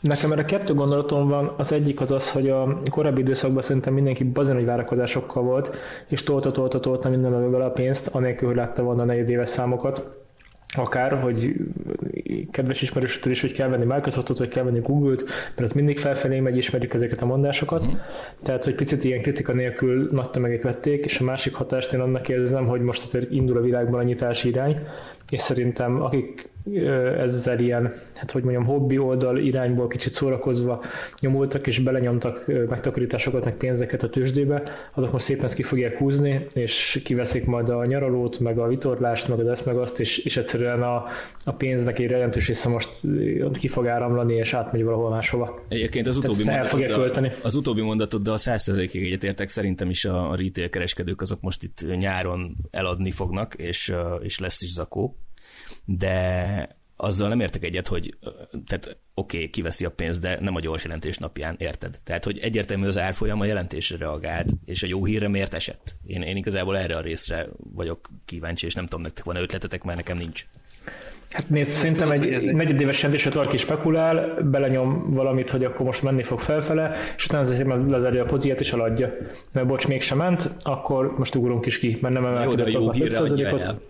Nekem 0.00 0.32
erre 0.32 0.44
kettő 0.44 0.74
gondolatom 0.74 1.28
van. 1.28 1.54
Az 1.56 1.72
egyik 1.72 2.00
az 2.00 2.10
az, 2.10 2.30
hogy 2.30 2.48
a 2.48 2.80
korábbi 2.90 3.20
időszakban 3.20 3.62
szerintem 3.62 3.94
mindenki 3.94 4.24
bazen 4.24 4.54
nagy 4.54 4.64
várakozásokkal 4.64 5.42
volt, 5.42 5.76
és 6.08 6.22
tolta, 6.22 6.50
tolta, 6.50 6.80
tolta 6.80 7.08
minden 7.08 7.54
a 7.54 7.70
pénzt, 7.70 8.14
anélkül, 8.14 8.48
hogy 8.48 8.56
látta 8.56 8.82
volna 8.82 9.02
a 9.02 9.04
negyedéves 9.04 9.50
számokat 9.50 10.19
akár, 10.76 11.20
hogy 11.20 11.54
kedves 12.50 12.82
ismerősötől 12.82 13.32
is, 13.32 13.40
hogy 13.40 13.52
kell 13.52 13.68
venni 13.68 13.84
Microsoftot, 13.84 14.38
vagy 14.38 14.48
kell 14.48 14.64
venni 14.64 14.80
Google-t, 14.80 15.24
mert 15.24 15.70
az 15.70 15.72
mindig 15.72 15.98
felfelé 15.98 16.40
megy, 16.40 16.56
ismerjük 16.56 16.94
ezeket 16.94 17.22
a 17.22 17.26
mondásokat. 17.26 17.86
Mm. 17.88 17.94
Tehát, 18.42 18.64
hogy 18.64 18.74
picit 18.74 19.04
ilyen 19.04 19.22
kritika 19.22 19.52
nélkül 19.52 20.08
nagy 20.12 20.30
tömegek 20.30 20.62
vették, 20.62 21.04
és 21.04 21.20
a 21.20 21.24
másik 21.24 21.54
hatást 21.54 21.92
én 21.92 22.00
annak 22.00 22.28
érzem, 22.28 22.66
hogy 22.66 22.80
most 22.80 23.06
azért 23.06 23.30
indul 23.30 23.56
a 23.56 23.60
világban 23.60 24.00
a 24.00 24.02
nyitási 24.02 24.48
irány, 24.48 24.80
és 25.30 25.40
szerintem 25.40 26.02
akik 26.02 26.49
ezzel 27.18 27.58
ilyen, 27.58 27.92
hát 28.14 28.30
hogy 28.30 28.42
mondjam, 28.42 28.64
hobbi 28.64 28.98
oldal 28.98 29.38
irányból 29.38 29.88
kicsit 29.88 30.12
szórakozva 30.12 30.82
nyomultak 31.20 31.66
és 31.66 31.78
belenyomtak 31.78 32.44
megtakarításokat, 32.68 33.44
meg 33.44 33.54
pénzeket 33.54 34.02
a 34.02 34.08
tőzsdébe, 34.08 34.62
azok 34.94 35.12
most 35.12 35.24
szépen 35.24 35.44
ezt 35.44 35.54
ki 35.54 35.62
fogják 35.62 35.96
húzni, 35.96 36.46
és 36.52 37.00
kiveszik 37.04 37.46
majd 37.46 37.68
a 37.68 37.84
nyaralót, 37.84 38.38
meg 38.38 38.58
a 38.58 38.66
vitorlást, 38.66 39.28
meg 39.28 39.38
az 39.38 39.46
ezt, 39.46 39.66
meg 39.66 39.76
azt, 39.76 40.00
és, 40.00 40.18
és 40.18 40.36
egyszerűen 40.36 40.82
a, 40.82 41.04
a 41.44 41.52
pénznek 41.52 41.98
egy 41.98 42.10
jelentős 42.10 42.46
része 42.46 42.68
most 42.68 42.88
ki 43.58 43.68
fog 43.68 43.86
áramlani, 43.86 44.34
és 44.34 44.52
átmegy 44.52 44.82
valahol 44.82 45.10
máshova. 45.10 45.64
Egyébként 45.68 46.06
az 46.06 46.16
utóbbi, 46.16 46.44
mondatoddal, 46.44 47.32
az 47.42 47.54
utóbbi 47.54 47.80
mondatoddal 47.80 48.36
100%-ig 48.38 49.02
egyetértek, 49.02 49.48
szerintem 49.48 49.90
is 49.90 50.04
a, 50.04 50.30
a 50.30 50.36
retail 50.36 50.68
kereskedők 50.68 51.20
azok 51.20 51.40
most 51.40 51.62
itt 51.62 51.96
nyáron 51.96 52.56
eladni 52.70 53.10
fognak, 53.10 53.54
és, 53.54 53.94
és 54.22 54.38
lesz 54.38 54.62
is 54.62 54.72
zakó 54.72 55.16
de 55.98 56.78
azzal 56.96 57.28
nem 57.28 57.40
értek 57.40 57.64
egyet, 57.64 57.88
hogy 57.88 58.16
tehát 58.66 58.98
oké, 59.14 59.36
okay, 59.36 59.50
kiveszi 59.50 59.84
a 59.84 59.90
pénzt, 59.90 60.20
de 60.20 60.38
nem 60.40 60.54
a 60.54 60.60
gyors 60.60 60.84
jelentés 60.84 61.18
napján, 61.18 61.54
érted? 61.58 62.00
Tehát, 62.04 62.24
hogy 62.24 62.38
egyértelmű 62.38 62.86
az 62.86 62.98
árfolyam 62.98 63.40
a 63.40 63.44
jelentésre 63.44 63.96
reagált, 63.96 64.48
és 64.64 64.82
a 64.82 64.86
jó 64.86 65.04
hírre 65.04 65.28
miért 65.28 65.54
esett? 65.54 65.96
Én, 66.06 66.22
én 66.22 66.36
igazából 66.36 66.78
erre 66.78 66.96
a 66.96 67.00
részre 67.00 67.48
vagyok 67.74 68.08
kíváncsi, 68.24 68.66
és 68.66 68.74
nem 68.74 68.84
tudom, 68.84 69.00
nektek 69.00 69.24
van 69.24 69.36
ötletetek, 69.36 69.82
mert 69.82 69.96
nekem 69.96 70.16
nincs. 70.16 70.46
Hát 71.30 71.48
nézd, 71.48 71.70
szerintem 71.70 72.10
egy 72.10 72.52
negyedéves 72.52 73.02
jelentésre 73.02 73.30
valaki 73.30 73.56
spekulál, 73.56 74.42
belenyom 74.42 75.12
valamit, 75.12 75.50
hogy 75.50 75.64
akkor 75.64 75.86
most 75.86 76.02
menni 76.02 76.22
fog 76.22 76.40
felfele, 76.40 76.94
és 77.16 77.24
utána 77.24 77.42
azért 77.42 77.90
lezárja 77.90 78.22
a 78.22 78.26
pozíját 78.26 78.60
és 78.60 78.72
eladja. 78.72 79.10
Mert 79.52 79.66
bocs, 79.66 79.88
mégsem 79.88 80.18
ment, 80.18 80.50
akkor 80.62 81.18
most 81.18 81.34
ugrunk 81.34 81.66
is 81.66 81.78
ki, 81.78 81.98
mert 82.00 82.14
nem 82.14 82.24
emelkedett 82.24 82.72
Jó, 82.72 82.72
de 82.72 82.78
a 82.78 82.80
jó 82.80 82.90
hírre 82.90 83.18
adja 83.18 83.48
el. 83.48 83.80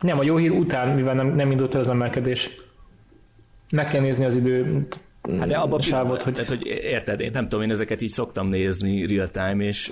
Nem, 0.00 0.18
a 0.18 0.22
jó 0.22 0.36
hír 0.36 0.50
után, 0.50 0.94
mivel 0.94 1.14
nem, 1.14 1.34
nem 1.34 1.50
indult 1.50 1.74
el 1.74 1.80
az 1.80 1.88
emelkedés. 1.88 2.50
Meg 3.70 3.88
kell 3.88 4.00
nézni 4.00 4.24
az 4.24 4.36
idő 4.36 4.86
Hát 5.38 5.48
de 5.48 5.56
abban 5.56 5.80
sávot, 5.80 6.22
hogy... 6.22 6.32
Tehát, 6.32 6.48
hogy 6.48 6.66
érted, 6.66 7.20
én 7.20 7.30
nem 7.30 7.48
tudom, 7.48 7.64
én 7.64 7.70
ezeket 7.70 8.00
így 8.02 8.08
szoktam 8.08 8.48
nézni 8.48 9.06
real 9.06 9.28
time, 9.28 9.64
és, 9.64 9.88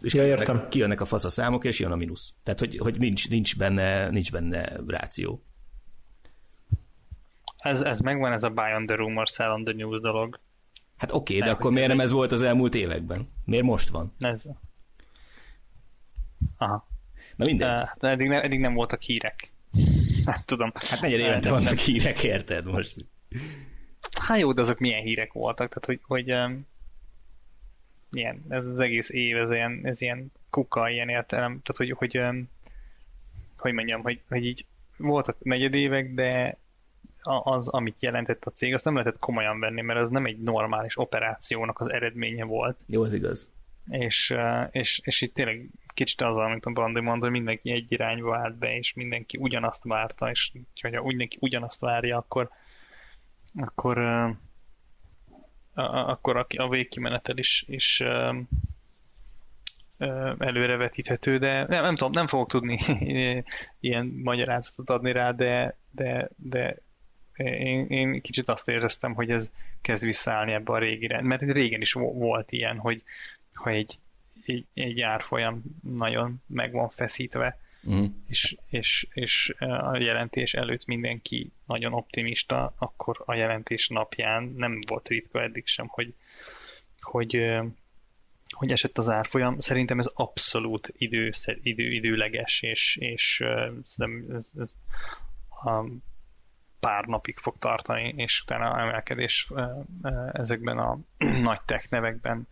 és 0.00 0.14
ja, 0.14 0.22
kijönnek, 0.22 0.38
értem. 0.38 0.68
kijönnek 0.68 1.00
a 1.00 1.04
fasz 1.04 1.24
a 1.24 1.28
számok, 1.28 1.64
és 1.64 1.78
jön 1.78 1.92
a 1.92 1.96
mínusz. 1.96 2.32
Tehát, 2.42 2.58
hogy, 2.58 2.78
hogy 2.78 2.98
nincs, 2.98 3.28
nincs, 3.30 3.56
benne, 3.56 4.10
nincs 4.10 4.32
benne 4.32 4.72
ráció. 4.86 5.42
Ez, 7.58 7.82
ez 7.82 7.98
megvan, 7.98 8.32
ez 8.32 8.42
a 8.42 8.48
buy 8.48 8.74
on 8.76 8.86
the 8.86 8.96
rumor, 8.96 9.26
sell 9.28 9.50
on 9.50 9.64
the 9.64 9.74
news 9.74 10.00
dolog. 10.00 10.40
Hát 10.96 11.12
oké, 11.12 11.36
okay, 11.36 11.48
de 11.48 11.54
akkor 11.54 11.72
miért 11.72 11.88
nem 11.88 12.00
ez 12.00 12.10
volt 12.10 12.32
az 12.32 12.42
elmúlt 12.42 12.74
években? 12.74 13.28
Miért 13.44 13.64
most 13.64 13.88
van? 13.88 14.14
Ez... 14.18 14.42
Aha. 16.58 16.86
Na 17.36 17.44
mindegy. 17.44 17.68
Hát 17.68 18.04
eddig, 18.04 18.28
nem, 18.28 18.40
eddig 18.42 18.60
nem 18.60 18.74
voltak 18.74 19.02
hírek. 19.02 19.50
Nem 20.24 20.42
tudom. 20.44 20.72
Hát 20.74 21.00
negyed 21.00 21.20
évente 21.20 21.50
vannak 21.50 21.78
hírek, 21.78 22.22
érted 22.22 22.64
most? 22.64 22.96
Hát 24.20 24.38
jó, 24.38 24.52
de 24.52 24.60
azok 24.60 24.78
milyen 24.78 25.02
hírek 25.02 25.32
voltak, 25.32 25.68
tehát 25.68 25.84
hogy, 25.84 26.00
hogy 26.02 26.32
um, 26.32 26.66
ilyen, 28.10 28.44
ez 28.48 28.64
az 28.64 28.80
egész 28.80 29.10
év, 29.10 29.36
ez 29.36 29.50
ilyen, 29.50 29.80
ez 29.82 30.00
ilyen 30.00 30.32
kuka, 30.50 30.90
ilyen 30.90 31.08
értelem, 31.08 31.60
tehát 31.62 31.76
hogy, 31.76 31.90
hogy 31.90 32.18
um, 32.18 32.48
hogy 33.56 33.72
mondjam, 33.72 34.02
hogy, 34.02 34.20
hogy 34.28 34.44
így 34.44 34.64
voltak 34.96 35.36
negyedévek, 35.42 36.14
de 36.14 36.58
az, 37.22 37.68
amit 37.68 38.02
jelentett 38.02 38.44
a 38.44 38.50
cég, 38.50 38.72
azt 38.72 38.84
nem 38.84 38.94
lehetett 38.94 39.18
komolyan 39.18 39.60
venni, 39.60 39.80
mert 39.80 40.00
az 40.00 40.10
nem 40.10 40.26
egy 40.26 40.38
normális 40.38 40.98
operációnak 40.98 41.80
az 41.80 41.90
eredménye 41.90 42.44
volt. 42.44 42.80
Jó, 42.86 43.02
az 43.02 43.12
igaz. 43.12 43.50
És, 43.88 44.36
és, 44.70 45.00
és 45.04 45.20
itt 45.20 45.34
tényleg 45.34 45.68
kicsit 45.96 46.20
az, 46.20 46.36
amit 46.36 46.66
a 46.66 46.70
Brandi 46.70 47.00
mondta, 47.00 47.24
hogy 47.24 47.34
mindenki 47.34 47.70
egy 47.70 47.92
irányba 47.92 48.36
állt 48.36 48.58
be, 48.58 48.76
és 48.76 48.92
mindenki 48.92 49.38
ugyanazt 49.38 49.84
várta, 49.84 50.30
és 50.30 50.52
ha 50.80 51.02
mindenki 51.02 51.36
ugyanazt 51.40 51.80
várja, 51.80 52.16
akkor 52.16 52.50
akkor 53.54 53.98
akkor 55.74 56.36
a, 56.36 56.46
a 56.56 56.68
végkimenetel 56.68 57.36
is, 57.36 57.64
is 57.66 58.02
előrevetíthető, 60.38 61.38
de 61.38 61.66
nem, 61.66 61.82
nem 61.82 61.96
tudom, 61.96 62.12
nem 62.12 62.26
fogok 62.26 62.48
tudni 62.48 62.78
ilyen 63.80 64.06
magyarázatot 64.06 64.90
adni 64.90 65.12
rá, 65.12 65.30
de, 65.30 65.76
de, 65.90 66.28
de 66.36 66.76
én, 67.36 67.86
én 67.86 68.20
kicsit 68.20 68.48
azt 68.48 68.68
éreztem, 68.68 69.14
hogy 69.14 69.30
ez 69.30 69.52
kezd 69.80 70.04
visszaállni 70.04 70.52
ebbe 70.52 70.72
a 70.72 70.78
régire, 70.78 71.22
mert 71.22 71.42
régen 71.42 71.80
is 71.80 71.92
volt 71.92 72.52
ilyen, 72.52 72.78
hogy, 72.78 73.02
hogy 73.54 73.74
egy, 73.74 73.98
egy, 74.44 74.66
egy 74.74 75.00
árfolyam 75.00 75.62
nagyon 75.82 76.42
meg 76.46 76.72
van 76.72 76.88
feszítve, 76.88 77.58
mm. 77.90 78.04
és, 78.28 78.56
és, 78.70 79.06
és 79.12 79.54
a 79.58 79.96
jelentés 79.96 80.54
előtt 80.54 80.84
mindenki 80.84 81.52
nagyon 81.66 81.92
optimista, 81.92 82.74
akkor 82.78 83.22
a 83.24 83.34
jelentés 83.34 83.88
napján 83.88 84.42
nem 84.56 84.80
volt 84.88 85.08
ritka 85.08 85.42
eddig 85.42 85.66
sem, 85.66 85.86
hogy, 85.88 86.14
hogy, 87.00 87.36
hogy 88.56 88.70
esett 88.70 88.98
az 88.98 89.10
árfolyam. 89.10 89.58
Szerintem 89.58 89.98
ez 89.98 90.10
abszolút 90.14 90.92
idő, 90.96 91.30
idő, 91.62 91.92
időleges, 91.92 92.62
és, 92.62 92.96
és 93.00 93.40
ez, 93.40 94.50
ez 94.58 94.74
a 95.48 95.84
pár 96.80 97.04
napig 97.04 97.38
fog 97.38 97.58
tartani, 97.58 98.14
és 98.16 98.40
utána 98.40 98.80
emelkedés 98.80 99.52
ezekben 100.32 100.78
a 100.78 100.98
nagy 101.48 101.60
tech 101.64 101.90
nevekben 101.90 102.46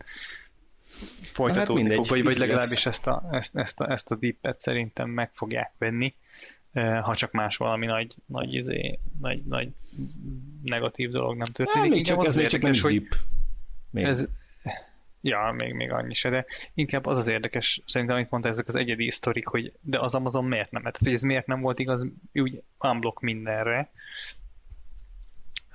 folytatódni 1.21 1.81
hát 1.81 1.89
mindegy, 1.89 2.07
fog, 2.07 2.07
vagy, 2.07 2.23
vagy 2.23 2.37
legalábbis 2.37 2.85
ezt 2.85 3.07
a, 3.07 3.27
ezt, 3.31 3.55
ezt, 3.55 3.79
a, 3.79 3.91
ezt 3.91 4.11
a 4.11 4.15
dippet 4.15 4.61
szerintem 4.61 5.09
meg 5.09 5.31
fogják 5.33 5.73
venni, 5.77 6.15
ha 7.01 7.15
csak 7.15 7.31
más 7.31 7.57
valami 7.57 7.85
nagy, 7.85 8.15
nagy, 8.25 8.53
izé, 8.53 8.99
nagy, 9.19 9.43
nagy 9.43 9.69
negatív 10.63 11.09
dolog 11.09 11.37
nem 11.37 11.51
történik. 11.51 11.81
Hát, 11.81 11.89
még 11.89 12.05
csak, 12.05 12.25
ez 12.25 12.35
még 12.35 12.47
csak 12.47 12.61
nem 12.61 12.73
is 12.73 12.81
dip. 12.81 13.15
Még. 13.89 14.03
Ez, 14.03 14.27
ja, 15.21 15.53
még, 15.57 15.73
még 15.73 15.91
annyi 15.91 16.13
se, 16.13 16.29
de 16.29 16.45
inkább 16.73 17.05
az 17.05 17.17
az 17.17 17.27
érdekes, 17.27 17.81
szerintem, 17.85 18.15
amit 18.15 18.29
mondta, 18.29 18.49
ezek 18.49 18.67
az 18.67 18.75
egyedi 18.75 19.09
sztorik, 19.09 19.47
hogy 19.47 19.73
de 19.81 19.99
az 19.99 20.15
Amazon 20.15 20.45
miért 20.45 20.71
nem? 20.71 20.81
Tehát, 20.81 20.97
hogy 20.97 21.13
ez 21.13 21.21
miért 21.21 21.47
nem 21.47 21.61
volt 21.61 21.79
igaz, 21.79 22.07
úgy 22.33 22.63
unblock 22.79 23.19
mindenre. 23.21 23.91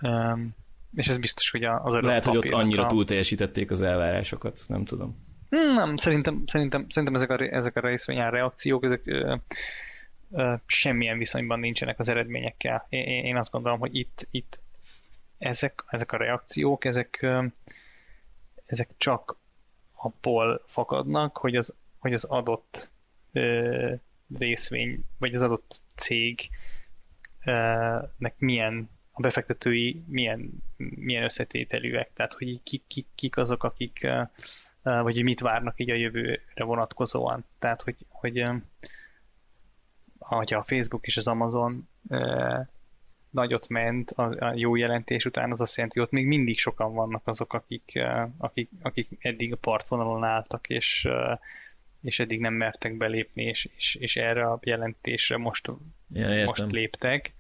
Um, 0.03 0.55
és 0.95 1.09
ez 1.09 1.19
biztos, 1.19 1.51
hogy 1.51 1.65
az 1.65 1.95
Lehet, 1.95 2.25
hogy 2.25 2.37
ott 2.37 2.51
annyira 2.51 2.85
a... 2.85 2.87
túl 2.87 3.05
teljesítették 3.05 3.71
az 3.71 3.83
elvárásokat, 3.83 4.65
nem 4.69 4.85
tudom. 4.85 5.29
Nem, 5.49 5.97
szerintem, 5.97 6.43
szerintem, 6.47 6.87
szerintem 6.89 7.15
ezek, 7.15 7.31
a, 7.31 7.55
ezek 7.55 7.77
a 7.77 7.81
részvényár 7.81 8.33
reakciók, 8.33 8.85
ezek 8.85 9.07
ö, 9.07 9.37
ö, 10.31 10.55
semmilyen 10.67 11.19
viszonyban 11.19 11.61
nincsenek 11.61 11.99
az 11.99 12.09
eredményekkel. 12.09 12.87
Én, 12.89 13.25
én 13.25 13.37
azt 13.37 13.51
gondolom, 13.51 13.79
hogy 13.79 13.97
itt, 13.97 14.27
itt 14.31 14.59
ezek, 15.39 15.85
ezek 15.87 16.13
a 16.13 16.17
reakciók, 16.17 16.85
ezek, 16.85 17.19
ö, 17.23 17.45
ezek 18.67 18.89
csak 18.97 19.37
abból 19.95 20.65
fakadnak, 20.67 21.37
hogy 21.37 21.57
az, 21.57 21.75
hogy 21.99 22.13
az 22.13 22.25
adott 22.25 22.91
ö, 23.33 23.95
részvény, 24.39 25.05
vagy 25.19 25.35
az 25.35 25.43
adott 25.43 25.81
cégnek 25.95 26.51
milyen 28.39 28.91
a 29.21 29.23
befektetői 29.23 30.03
milyen, 30.07 30.51
milyen 30.77 31.25
összetételűek, 31.25 32.11
tehát 32.13 32.33
hogy 32.33 32.61
kik, 32.63 32.83
kik, 32.87 33.07
kik 33.15 33.37
azok, 33.37 33.65
akik 33.65 34.07
vagy 34.83 35.15
hogy 35.15 35.23
mit 35.23 35.41
várnak 35.41 35.81
így 35.81 35.91
a 35.91 35.95
jövőre 35.95 36.65
vonatkozóan. 36.65 37.45
Tehát, 37.59 37.83
hogy, 37.83 37.97
hogy 38.09 38.43
hogyha 40.19 40.59
a 40.59 40.65
Facebook 40.65 41.07
és 41.07 41.17
az 41.17 41.29
Amazon 41.29 41.89
nagyot 43.31 43.69
ment 43.69 44.11
a, 44.11 44.47
a 44.47 44.53
jó 44.55 44.77
jelentés 44.77 45.25
után, 45.25 45.51
az 45.53 45.61
azt 45.61 45.77
jelenti, 45.77 45.99
hogy 45.99 46.09
ott 46.09 46.15
még 46.15 46.27
mindig 46.27 46.59
sokan 46.59 46.95
vannak 46.95 47.27
azok, 47.27 47.53
akik, 47.53 47.99
akik, 48.39 48.71
akik 48.83 49.09
eddig 49.19 49.53
a 49.53 49.57
partvonalon 49.57 50.25
álltak, 50.25 50.69
és, 50.69 51.09
és 52.03 52.19
eddig 52.19 52.41
nem 52.41 52.55
mertek 52.55 52.97
belépni, 52.97 53.43
és, 53.43 53.69
és, 53.77 53.95
és 53.95 54.17
erre 54.17 54.45
a 54.45 54.59
jelentésre 54.63 55.37
most, 55.37 55.71
ja, 56.13 56.45
most 56.45 56.71
léptek 56.71 57.35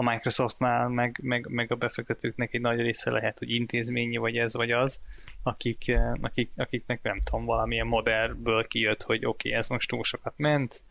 a 0.00 0.10
Microsoftnál, 0.10 0.88
meg, 0.88 1.18
meg, 1.22 1.46
meg 1.48 1.72
a 1.72 1.74
befektetőknek 1.74 2.54
egy 2.54 2.60
nagy 2.60 2.80
része 2.80 3.10
lehet, 3.10 3.38
hogy 3.38 3.50
intézményi, 3.50 4.16
vagy 4.16 4.36
ez, 4.36 4.54
vagy 4.54 4.70
az, 4.70 5.00
akik, 5.42 5.88
eh, 5.88 6.12
akik, 6.20 6.50
akiknek 6.56 7.02
nem 7.02 7.20
tudom, 7.24 7.44
valamilyen 7.44 7.86
modellből 7.86 8.66
kijött, 8.66 9.02
hogy 9.02 9.24
oké, 9.24 9.48
okay, 9.48 9.52
ez 9.52 9.68
most 9.68 9.88
túl 9.88 10.04
sokat 10.04 10.32
ment, 10.36 10.82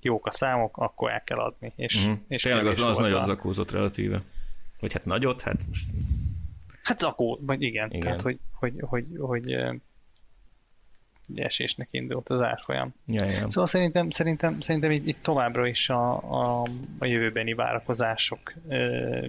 jók 0.00 0.26
a 0.26 0.30
számok, 0.30 0.76
akkor 0.76 1.10
el 1.10 1.22
kell 1.24 1.38
adni. 1.38 1.72
És, 1.76 1.96
uh-huh. 1.96 2.18
és 2.28 2.42
Tényleg 2.42 2.66
az, 2.66 2.84
az 2.84 2.98
nagyot 2.98 3.24
zakózott 3.24 3.70
relatíve. 3.70 4.22
Vagy 4.80 4.92
hát 4.92 5.04
nagyot, 5.04 5.42
hát 5.42 5.66
most... 5.68 5.86
Hát 6.82 6.98
zakó, 6.98 7.38
vagy 7.42 7.62
igen, 7.62 7.88
igen. 7.88 8.00
tehát 8.00 8.20
hogy, 8.20 8.38
hogy, 8.52 8.74
hogy, 8.80 9.06
hogy, 9.08 9.18
hogy 9.18 9.52
eh, 9.52 9.74
esésnek 11.42 11.88
indult 11.90 12.28
az 12.28 12.40
árfolyam. 12.40 12.94
Ja, 13.06 13.24
ja. 13.24 13.30
Szóval 13.30 13.66
szerintem, 13.66 14.10
szerintem, 14.10 14.60
szerintem 14.60 14.90
itt, 14.90 15.06
itt 15.06 15.22
továbbra 15.22 15.66
is 15.66 15.88
a, 15.88 16.16
a, 16.16 16.66
a 16.98 17.06
jövőbeni 17.06 17.54
várakozások 17.54 18.52
ö, 18.68 19.26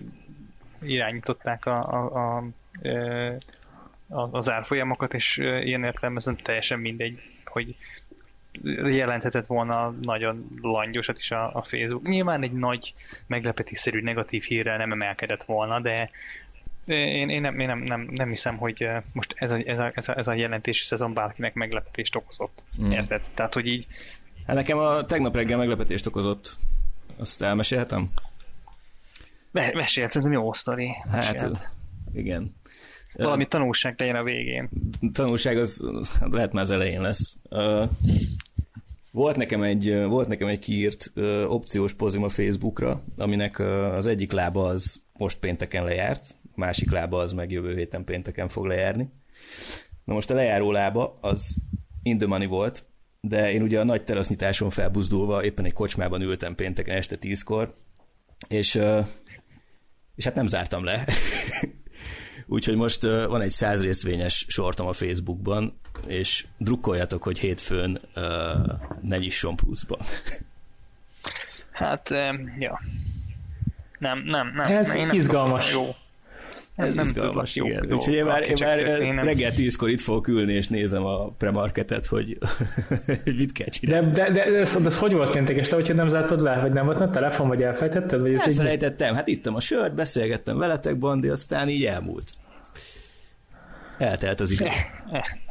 irányították 0.81 1.65
a, 1.65 1.79
a, 1.79 2.37
a, 2.37 2.43
ö, 2.81 3.33
az 4.09 4.51
árfolyamokat, 4.51 5.13
és 5.13 5.37
ilyen 5.37 5.83
értelemben 5.83 6.37
teljesen 6.43 6.79
mindegy, 6.79 7.21
hogy 7.45 7.75
jelenthetett 8.91 9.45
volna 9.45 9.89
nagyon 10.01 10.47
langyosat 10.61 11.17
is 11.17 11.31
a, 11.31 11.55
a 11.55 11.63
Facebook. 11.63 12.07
Nyilván 12.07 12.43
egy 12.43 12.51
nagy 12.51 12.93
meglepetésszerű 13.27 14.01
negatív 14.01 14.43
hírrel 14.43 14.77
nem 14.77 14.91
emelkedett 14.91 15.43
volna, 15.43 15.79
de 15.79 16.09
én, 16.89 17.29
én, 17.29 17.41
nem, 17.41 17.59
én 17.59 17.67
nem, 17.67 17.79
nem, 17.79 18.09
nem 18.11 18.29
hiszem, 18.29 18.57
hogy 18.57 18.87
most 19.13 19.33
ez 19.37 19.51
a, 19.51 19.57
ez, 19.65 19.79
a, 19.79 19.91
ez, 19.95 20.09
a, 20.09 20.17
ez 20.17 20.27
a 20.27 20.33
jelentési 20.33 20.83
szezon 20.83 21.13
bárkinek 21.13 21.53
meglepetést 21.53 22.15
okozott. 22.15 22.63
Mm. 22.81 22.91
Érted? 22.91 23.21
Tehát, 23.35 23.53
hogy 23.53 23.65
így... 23.65 23.87
Hát 24.47 24.55
nekem 24.55 24.77
a 24.77 25.05
tegnap 25.05 25.35
reggel 25.35 25.57
meglepetést 25.57 26.05
okozott. 26.05 26.55
Azt 27.17 27.41
elmesélhetem? 27.41 28.09
Mesélt, 29.51 30.09
szerintem 30.09 30.41
jó 30.41 30.53
sztori. 30.53 30.89
Hát, 31.11 31.67
igen. 32.13 32.55
Valami 33.13 33.45
tanulság 33.45 33.95
legyen 33.97 34.15
a 34.15 34.23
végén. 34.23 34.69
Tanulság 35.13 35.57
az 35.57 35.85
lehet 36.19 36.53
már 36.53 36.63
az 36.63 36.69
elején 36.69 37.01
lesz. 37.01 37.35
Volt 39.11 39.35
nekem 39.35 39.63
egy, 39.63 40.03
volt 40.03 40.27
nekem 40.27 40.47
egy 40.47 40.59
kiírt 40.59 41.11
opciós 41.47 41.93
pozim 41.93 42.23
a 42.23 42.29
Facebookra, 42.29 43.03
aminek 43.17 43.59
az 43.59 44.05
egyik 44.05 44.31
lába 44.31 44.65
az 44.65 45.01
most 45.13 45.39
pénteken 45.39 45.83
lejárt, 45.83 46.35
másik 46.59 46.91
lába 46.91 47.19
az 47.19 47.33
meg 47.33 47.51
jövő 47.51 47.75
héten 47.75 48.03
pénteken 48.03 48.47
fog 48.47 48.65
lejárni. 48.65 49.09
Na 50.03 50.13
most 50.13 50.29
a 50.29 50.33
lejáró 50.33 50.71
lába 50.71 51.17
az 51.21 51.55
in 52.03 52.17
the 52.17 52.27
money 52.27 52.47
volt, 52.47 52.85
de 53.21 53.51
én 53.51 53.61
ugye 53.61 53.79
a 53.79 53.83
nagy 53.83 54.03
terasznyitáson 54.03 54.69
felbuzdulva 54.69 55.43
éppen 55.43 55.65
egy 55.65 55.73
kocsmában 55.73 56.21
ültem 56.21 56.55
pénteken 56.55 56.97
este 56.97 57.15
tízkor, 57.15 57.75
és, 58.47 58.79
és 60.15 60.23
hát 60.23 60.35
nem 60.35 60.47
zártam 60.47 60.83
le. 60.83 61.05
Úgyhogy 62.47 62.75
most 62.75 63.01
van 63.01 63.41
egy 63.41 63.51
száz 63.51 63.83
részvényes 63.83 64.45
sortom 64.47 64.87
a 64.87 64.93
Facebookban, 64.93 65.79
és 66.07 66.45
drukkoljatok, 66.57 67.23
hogy 67.23 67.39
hétfőn 67.39 68.01
ne 69.01 69.17
nyisson 69.17 69.55
pluszban. 69.55 69.99
Hát, 71.71 72.09
ja. 72.59 72.79
Nem, 73.99 74.23
nem, 74.23 74.51
nem. 74.55 74.71
Ez 74.71 74.93
nem 74.93 75.13
izgalmas. 75.13 75.71
Jó. 75.71 75.95
Ez 76.79 76.95
nem 76.95 77.05
izgalmas, 77.05 77.55
jó, 77.55 77.65
igen. 77.65 77.85
Jó, 77.89 77.95
Úgyhogy 77.95 78.13
én 78.13 78.25
már, 78.25 78.41
én 79.01 79.13
már 79.13 79.25
reggel 79.25 79.51
tízkor 79.51 79.89
itt 79.89 80.01
fogok 80.01 80.27
ülni, 80.27 80.53
és 80.53 80.67
nézem 80.67 81.05
a 81.05 81.27
premarketet, 81.27 82.05
hogy, 82.05 82.37
hogy 83.23 83.35
mit 83.35 83.51
kell 83.51 83.67
csinálni. 83.67 84.11
De, 84.11 84.23
de, 84.23 84.31
de, 84.31 84.51
de, 84.51 84.57
ez, 84.57 84.77
de 84.81 84.85
ez 84.85 84.97
hogy 84.97 85.13
volt 85.13 85.31
péntek 85.31 85.57
este, 85.57 85.75
hogyha 85.75 85.93
nem 85.93 86.07
zártad 86.07 86.41
le? 86.41 86.59
Vagy 86.61 86.71
nem 86.71 86.85
volt 86.85 87.01
a 87.01 87.09
telefon, 87.09 87.47
vagy 87.47 87.61
elfejtetted? 87.61 88.21
Vagy 88.21 88.33
Elfelejtettem, 88.33 89.15
hát 89.15 89.27
ittam 89.27 89.55
a 89.55 89.59
sört, 89.59 89.95
beszélgettem 89.95 90.57
veletek, 90.57 90.97
Bandi, 90.97 91.27
aztán 91.27 91.69
így 91.69 91.85
elmúlt. 91.85 92.31
Eltelt 93.97 94.39
az 94.39 94.51
idő. 94.51 94.67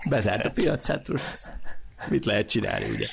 Bezárt 0.08 0.44
a 0.44 0.50
piac, 0.50 0.86
hát 0.86 1.08
most 1.08 1.48
mit 2.08 2.24
lehet 2.24 2.48
csinálni, 2.48 2.90
ugye? 2.90 3.06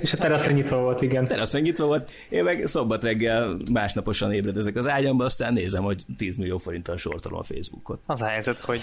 És 0.00 0.12
a 0.12 0.16
teraszra 0.16 0.52
nyitva 0.52 0.80
volt, 0.80 1.02
igen. 1.02 1.24
Teraszra 1.24 1.58
nyitva 1.58 1.86
volt, 1.86 2.12
én 2.28 2.44
meg 2.44 2.62
szombat 2.66 3.04
reggel 3.04 3.56
másnaposan 3.72 4.32
ébredezek 4.32 4.76
az 4.76 4.88
ágyamba, 4.88 5.24
aztán 5.24 5.52
nézem, 5.52 5.82
hogy 5.82 6.02
10 6.16 6.36
millió 6.36 6.58
forinttal 6.58 6.96
sortolom 6.96 7.38
a 7.38 7.42
Facebookot. 7.42 8.00
Az 8.06 8.22
a 8.22 8.26
helyzet, 8.26 8.60
hogy... 8.60 8.82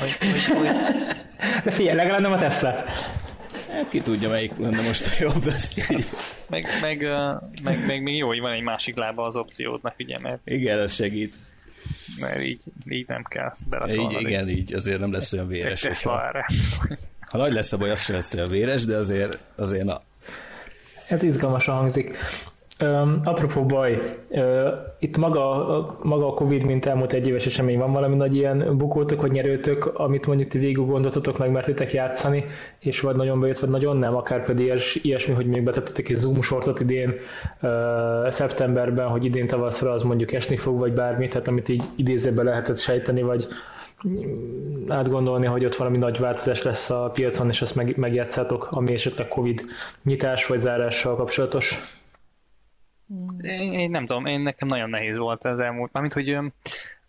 hogy, 0.00 0.12
hogy, 0.18 0.44
hogy... 0.44 0.68
De 1.64 1.70
figyelj, 1.70 1.96
legalább 1.96 2.20
nem 2.20 2.32
a 2.32 2.38
Tesla. 2.38 2.70
Hát 3.72 3.88
ki 3.88 4.00
tudja, 4.00 4.28
melyik 4.28 4.52
lenne 4.58 4.80
most 4.80 5.06
a 5.06 5.10
jobb, 5.18 5.46
azt 5.46 5.90
így. 5.90 6.06
Meg, 6.48 6.66
meg, 6.80 7.08
meg, 7.62 7.86
meg, 7.86 8.02
még 8.02 8.16
jó, 8.16 8.26
hogy 8.26 8.40
van 8.40 8.52
egy 8.52 8.62
másik 8.62 8.96
lába 8.96 9.24
az 9.24 9.36
opciódnak, 9.36 9.94
ugye, 9.98 10.18
mert... 10.18 10.40
Igen, 10.44 10.78
ez 10.78 10.94
segít. 10.94 11.38
Mert 12.20 12.42
így, 12.42 12.62
így 12.88 13.06
nem 13.08 13.24
kell 13.28 13.54
beletolni. 13.68 14.20
Igen, 14.20 14.48
így 14.48 14.74
azért 14.74 14.98
nem 14.98 15.12
lesz 15.12 15.32
olyan 15.32 15.48
véres. 15.48 15.86
Hogyha... 15.86 16.32
Ha 17.32 17.38
nagy 17.38 17.52
lesz 17.52 17.72
a 17.72 17.76
baj, 17.76 17.90
az 17.90 18.00
sem 18.00 18.14
lesz 18.14 18.34
olyan 18.34 18.48
véres, 18.48 18.84
de 18.84 18.96
azért, 18.96 19.38
azért 19.56 19.84
na. 19.84 20.00
Ez 21.08 21.22
izgalmasan 21.22 21.74
hangzik. 21.74 22.16
Um, 22.80 23.20
apropó 23.24 23.66
baj, 23.66 24.16
uh, 24.28 24.68
itt 24.98 25.16
maga, 25.16 25.98
maga 26.02 26.26
a 26.26 26.34
Covid, 26.34 26.64
mint 26.64 26.86
elmúlt 26.86 27.12
egy 27.12 27.26
éves 27.26 27.46
esemény, 27.46 27.78
van 27.78 27.92
valami 27.92 28.16
nagy 28.16 28.34
ilyen 28.34 28.76
bukótok, 28.76 29.20
hogy 29.20 29.30
nyerőtök, 29.30 29.98
amit 29.98 30.26
mondjuk 30.26 30.48
ti 30.48 30.58
végig 30.58 30.76
gondoltatok, 30.76 31.38
meg 31.38 31.50
mertétek 31.50 31.92
játszani, 31.92 32.44
és 32.78 33.00
vagy 33.00 33.16
nagyon 33.16 33.40
bejött, 33.40 33.58
vagy 33.58 33.70
nagyon 33.70 33.96
nem, 33.96 34.16
akár 34.16 34.44
pedig 34.44 34.64
ilyes, 34.64 34.94
ilyesmi, 34.94 35.34
hogy 35.34 35.46
még 35.46 35.62
betettetek 35.62 36.08
egy 36.08 36.16
Zoom 36.16 36.42
sortot 36.42 36.80
idén 36.80 37.14
uh, 37.62 38.30
szeptemberben, 38.30 39.08
hogy 39.08 39.24
idén 39.24 39.46
tavaszra 39.46 39.92
az 39.92 40.02
mondjuk 40.02 40.32
esni 40.32 40.56
fog, 40.56 40.78
vagy 40.78 40.92
bármi, 40.92 41.28
tehát 41.28 41.48
amit 41.48 41.68
így 41.68 41.84
idézőben 41.96 42.44
lehetett 42.44 42.78
sejteni, 42.78 43.22
vagy 43.22 43.46
átgondolni, 44.88 45.46
hogy 45.46 45.64
ott 45.64 45.76
valami 45.76 45.98
nagy 45.98 46.18
változás 46.18 46.62
lesz 46.62 46.90
a 46.90 47.10
piacon, 47.10 47.48
és 47.48 47.62
azt 47.62 47.74
meg, 47.74 47.96
megjátszátok, 47.96 48.68
ami 48.70 48.92
esetleg 48.92 49.28
Covid 49.28 49.62
nyitás 50.02 50.46
vagy 50.46 50.58
zárással 50.58 51.16
kapcsolatos? 51.16 51.78
Én, 53.40 53.72
én 53.72 53.90
nem 53.90 54.06
tudom, 54.06 54.26
én 54.26 54.40
nekem 54.40 54.68
nagyon 54.68 54.90
nehéz 54.90 55.16
volt 55.16 55.44
ez 55.44 55.58
elmúlt. 55.58 55.92
Mármint, 55.92 56.14
hogy 56.14 56.36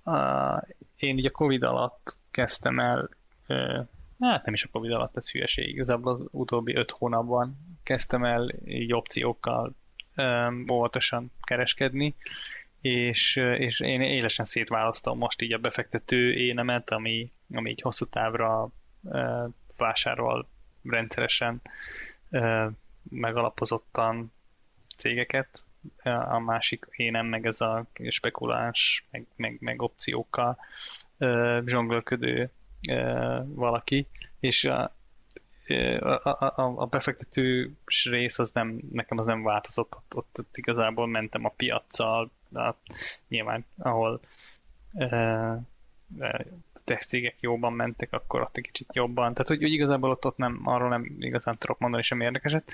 uh, 0.04 0.62
én 0.98 1.18
így 1.18 1.26
a 1.26 1.32
Covid 1.32 1.64
alatt 1.64 2.18
kezdtem 2.32 2.80
el, 2.80 3.10
uh, 3.48 3.86
hát 4.20 4.46
nem 4.46 4.54
is 4.54 4.64
a 4.64 4.70
Covid 4.72 4.92
alatt, 4.92 5.18
ez 5.18 5.32
hülyeség, 5.32 5.70
igazából 5.70 6.14
az 6.14 6.26
utóbbi 6.32 6.76
öt 6.76 6.92
hónapban 6.92 7.58
kezdtem 7.84 8.24
el 8.24 8.54
így 8.66 8.94
opciókkal 8.94 9.76
um, 10.16 10.66
óvatosan 10.72 11.32
kereskedni, 11.42 12.16
és, 12.84 13.36
és 13.36 13.80
én 13.80 14.02
élesen 14.02 14.46
szétválasztom 14.46 15.18
most 15.18 15.42
így 15.42 15.54
a 15.54 15.58
befektető 15.58 16.34
énemet, 16.34 16.92
ami, 16.92 17.32
ami 17.54 17.70
így 17.70 17.82
hosszú 17.82 18.06
távra 18.06 18.70
e, 19.12 19.48
vásárol 19.78 20.48
rendszeresen 20.84 21.62
megalapozottan 23.10 24.32
cégeket, 24.98 25.64
a 26.04 26.40
másik 26.40 26.86
énem 26.92 27.26
meg 27.26 27.46
ez 27.46 27.62
a 27.62 27.86
spekuláns, 28.08 29.06
meg, 29.12 29.28
meg, 29.36 29.58
meg 29.60 29.82
opciókkal 29.82 30.58
e, 31.18 31.62
zsonglőködő 31.66 32.50
valaki, 33.46 34.08
és 34.40 34.64
a, 34.64 34.96
a, 36.00 36.30
a, 36.30 36.74
a 36.76 36.86
befektető 36.86 37.76
rész 38.04 38.40
az 38.40 38.52
nem, 38.52 38.80
nekem 38.92 39.18
az 39.18 39.26
nem 39.26 39.44
változott, 39.44 39.96
ott, 39.96 40.16
ott, 40.16 40.40
ott 40.40 40.58
igazából 40.58 41.08
mentem 41.08 41.46
a 41.46 41.54
piaccal, 41.56 42.32
de 42.54 42.76
nyilván 43.28 43.66
ahol 43.78 44.20
e, 44.94 45.62
textcégek 46.84 47.36
jobban 47.40 47.74
mentek, 47.74 48.14
akkor 48.14 48.42
ott 48.42 48.58
egy 48.58 48.64
kicsit 48.64 48.96
jobban. 48.96 49.32
Tehát, 49.34 49.48
hogy, 49.48 49.62
hogy 49.62 49.72
igazából 49.72 50.10
ott, 50.10 50.26
ott 50.26 50.38
nem, 50.38 50.62
arról 50.64 50.90
nem 50.90 51.16
igazán 51.20 51.58
tudok 51.58 51.80
mondani 51.80 52.04
sem 52.04 52.22
érdekeset, 52.22 52.74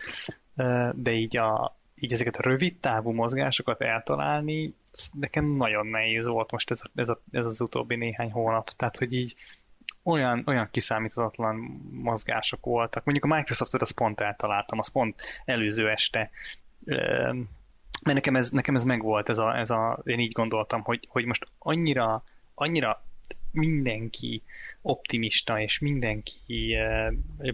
de 0.94 1.12
így, 1.12 1.38
a, 1.38 1.78
így 1.96 2.12
ezeket 2.12 2.36
a 2.36 2.42
rövid 2.42 2.78
távú 2.78 3.12
mozgásokat 3.12 3.82
eltalálni, 3.82 4.74
nekem 5.14 5.46
nagyon 5.46 5.88
nehéz 5.88 6.28
volt 6.28 6.52
most 6.52 6.72
ez, 6.72 6.82
ez, 6.96 7.10
a, 7.10 7.22
ez 7.32 7.46
az 7.46 7.62
utóbbi 7.62 7.96
néhány 7.96 8.32
hónap. 8.32 8.70
Tehát, 8.70 8.98
hogy 8.98 9.14
így 9.14 9.36
olyan, 10.04 10.44
olyan 10.46 10.68
kiszámíthatatlan 10.72 11.56
mozgások 11.92 12.66
voltak. 12.66 13.04
Mondjuk 13.04 13.32
a 13.32 13.36
Microsoftot 13.36 13.82
azt 13.82 13.96
pont 13.96 14.20
eltaláltam, 14.20 14.80
azt 14.80 14.92
pont 14.92 15.22
előző 15.46 15.90
este 15.90 16.30
mert 18.04 18.16
nekem 18.16 18.36
ez, 18.36 18.50
nekem 18.50 18.76
ez 18.76 18.84
megvolt, 18.84 19.30
ez 19.30 19.38
a, 19.38 19.58
ez 19.58 19.70
a, 19.70 20.02
én 20.04 20.20
így 20.20 20.32
gondoltam, 20.32 20.82
hogy, 20.84 21.08
hogy 21.10 21.26
most 21.26 21.48
annyira, 21.58 22.24
annyira 22.54 23.04
mindenki 23.52 24.44
optimista, 24.82 25.62
és 25.62 25.80
mindenki 25.80 26.78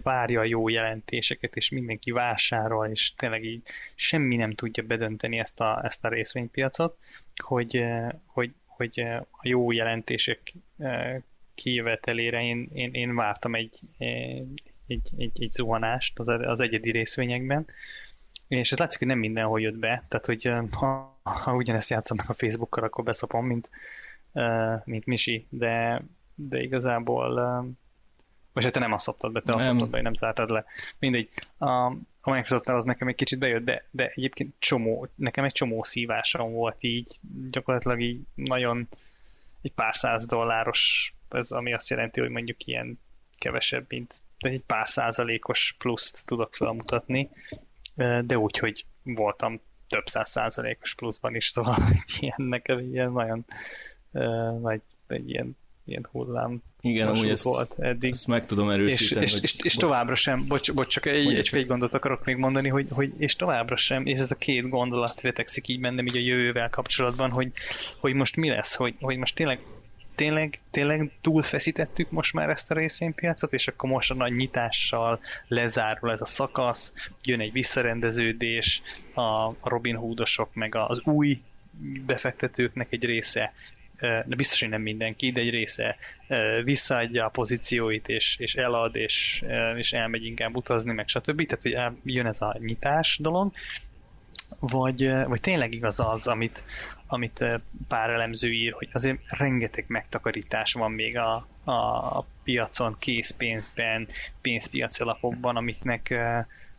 várja 0.02 0.40
a 0.40 0.44
jó 0.44 0.68
jelentéseket, 0.68 1.56
és 1.56 1.70
mindenki 1.70 2.10
vásárol, 2.10 2.86
és 2.86 3.14
tényleg 3.14 3.44
így 3.44 3.62
semmi 3.94 4.36
nem 4.36 4.54
tudja 4.54 4.82
bedönteni 4.82 5.38
ezt 5.38 5.60
a, 5.60 5.80
ezt 5.84 6.04
a 6.04 6.08
részvénypiacot, 6.08 6.98
hogy, 7.36 7.84
hogy, 8.26 8.52
hogy 8.64 9.00
a 9.30 9.42
jó 9.42 9.72
jelentések 9.72 10.52
kijövetelére 11.54 12.42
én, 12.42 12.68
én, 12.72 12.92
én 12.92 13.14
vártam 13.14 13.54
egy, 13.54 13.80
egy, 14.86 15.10
egy, 15.16 15.40
egy 15.40 15.50
zuhanást 15.50 16.18
az, 16.18 16.28
az 16.28 16.60
egyedi 16.60 16.90
részvényekben, 16.90 17.66
és 18.48 18.72
ez 18.72 18.78
látszik, 18.78 18.98
hogy 18.98 19.08
nem 19.08 19.18
mindenhol 19.18 19.60
jött 19.60 19.78
be, 19.78 20.04
tehát 20.08 20.26
hogy 20.26 20.52
ha, 20.70 21.18
ha 21.22 21.54
ugyanezt 21.54 21.90
játszom 21.90 22.16
meg 22.16 22.30
a 22.30 22.34
Facebookkal, 22.34 22.84
akkor 22.84 23.04
beszopom, 23.04 23.46
mint, 23.46 23.70
mint 24.84 25.06
Misi, 25.06 25.46
de, 25.50 26.02
de 26.34 26.62
igazából 26.62 27.34
vagy 28.56 28.64
hát 28.64 28.72
te 28.72 28.80
nem 28.80 28.92
azt 28.92 29.04
szoptad 29.04 29.32
be, 29.32 29.40
te 29.40 29.46
nem. 29.46 29.56
azt 29.56 29.66
szoptad 29.66 29.90
be, 29.90 30.02
nem 30.02 30.14
zártad 30.14 30.50
le. 30.50 30.64
Mindegy. 30.98 31.28
A, 31.58 31.66
a 32.20 32.30
microsoft 32.30 32.68
az 32.68 32.84
nekem 32.84 33.08
egy 33.08 33.14
kicsit 33.14 33.38
bejött, 33.38 33.64
de, 33.64 33.84
de 33.90 34.12
egyébként 34.14 34.54
csomó, 34.58 35.08
nekem 35.14 35.44
egy 35.44 35.52
csomó 35.52 35.82
szívásom 35.82 36.52
volt 36.52 36.76
így, 36.80 37.18
gyakorlatilag 37.50 38.00
így 38.00 38.20
nagyon 38.34 38.88
egy 39.62 39.72
pár 39.72 39.96
száz 39.96 40.26
dolláros, 40.26 41.14
ez 41.28 41.50
ami 41.50 41.72
azt 41.72 41.88
jelenti, 41.88 42.20
hogy 42.20 42.30
mondjuk 42.30 42.66
ilyen 42.66 43.00
kevesebb, 43.38 43.84
mint 43.88 44.20
egy 44.38 44.62
pár 44.66 44.88
százalékos 44.88 45.74
pluszt 45.78 46.26
tudok 46.26 46.54
felmutatni, 46.54 47.30
de 47.96 48.38
úgy, 48.38 48.58
hogy 48.58 48.84
voltam 49.02 49.60
több 49.88 50.06
száz 50.06 50.30
százalékos 50.30 50.94
pluszban 50.94 51.34
is, 51.34 51.48
szóval 51.48 51.76
ilyen 52.20 52.48
nekem 52.48 52.78
ilyen 52.78 53.12
nagyon 53.12 53.44
uh, 54.10 54.60
nagy, 54.60 54.80
egy 55.06 55.30
ilyen, 55.30 55.56
ilyen 55.84 56.08
hullám 56.10 56.62
igen, 56.80 57.08
amúgy 57.08 57.28
ezt, 57.28 57.42
volt 57.42 57.74
eddig. 57.78 58.10
Ezt 58.10 58.26
meg 58.26 58.46
tudom 58.46 58.70
erősíteni. 58.70 59.24
És, 59.24 59.32
és, 59.32 59.42
és, 59.42 59.56
és 59.62 59.74
továbbra 59.74 60.14
sem, 60.14 60.46
bocs, 60.46 60.72
bocs 60.72 60.86
csak 60.92 61.06
egy, 61.06 61.34
egy 61.34 61.50
egy 61.52 61.66
gondot 61.66 61.92
akarok 61.92 62.24
még 62.24 62.36
mondani, 62.36 62.68
hogy, 62.68 62.86
hogy 62.90 63.12
és 63.16 63.36
továbbra 63.36 63.76
sem, 63.76 64.06
és 64.06 64.18
ez 64.18 64.30
a 64.30 64.34
két 64.34 64.68
gondolat 64.68 65.20
vetekszik 65.20 65.68
így 65.68 65.80
bennem 65.80 66.06
így 66.06 66.16
a 66.16 66.20
jövővel 66.20 66.70
kapcsolatban, 66.70 67.30
hogy, 67.30 67.52
hogy 67.98 68.12
most 68.12 68.36
mi 68.36 68.48
lesz, 68.48 68.74
hogy, 68.74 68.94
hogy 69.00 69.16
most 69.16 69.34
tényleg 69.34 69.60
tényleg, 70.16 70.58
tényleg 70.70 71.10
túlfeszítettük 71.20 72.10
most 72.10 72.32
már 72.32 72.50
ezt 72.50 72.70
a 72.70 72.74
részvénypiacot, 72.74 73.52
és 73.52 73.68
akkor 73.68 73.90
most 73.90 74.10
a 74.10 74.14
nagy 74.14 74.36
nyitással 74.36 75.20
lezárul 75.48 76.10
ez 76.10 76.20
a 76.20 76.26
szakasz, 76.26 76.94
jön 77.22 77.40
egy 77.40 77.52
visszarendeződés, 77.52 78.82
a 79.14 79.52
Robin 79.68 79.96
Hoodosok, 79.96 80.54
meg 80.54 80.74
az 80.74 81.00
új 81.04 81.40
befektetőknek 82.06 82.86
egy 82.90 83.04
része 83.04 83.52
de 84.00 84.36
biztos, 84.36 84.60
hogy 84.60 84.68
nem 84.68 84.82
mindenki, 84.82 85.32
de 85.32 85.40
egy 85.40 85.50
része 85.50 85.96
visszaadja 86.64 87.24
a 87.24 87.28
pozícióit, 87.28 88.08
és, 88.08 88.36
és 88.38 88.54
elad, 88.54 88.96
és, 88.96 89.44
és 89.76 89.92
elmegy 89.92 90.24
inkább 90.24 90.56
utazni, 90.56 90.92
meg 90.92 91.08
stb. 91.08 91.46
Tehát, 91.46 91.92
hogy 91.92 92.12
jön 92.14 92.26
ez 92.26 92.40
a 92.40 92.56
nyitás 92.58 93.18
dolog, 93.22 93.52
vagy, 94.58 95.10
vagy 95.26 95.40
tényleg 95.40 95.72
igaz 95.72 96.00
az, 96.00 96.26
amit, 96.26 96.64
amit 97.06 97.44
pár 97.88 98.10
elemző 98.10 98.52
ír, 98.52 98.72
hogy 98.72 98.88
azért 98.92 99.18
rengeteg 99.28 99.84
megtakarítás 99.88 100.72
van 100.72 100.92
még 100.92 101.18
a, 101.18 101.46
a 101.64 102.24
piacon, 102.44 102.96
készpénzben, 102.98 104.08
pénzpiaci 104.40 105.02
alapokban, 105.02 105.56
amiknek 105.56 106.14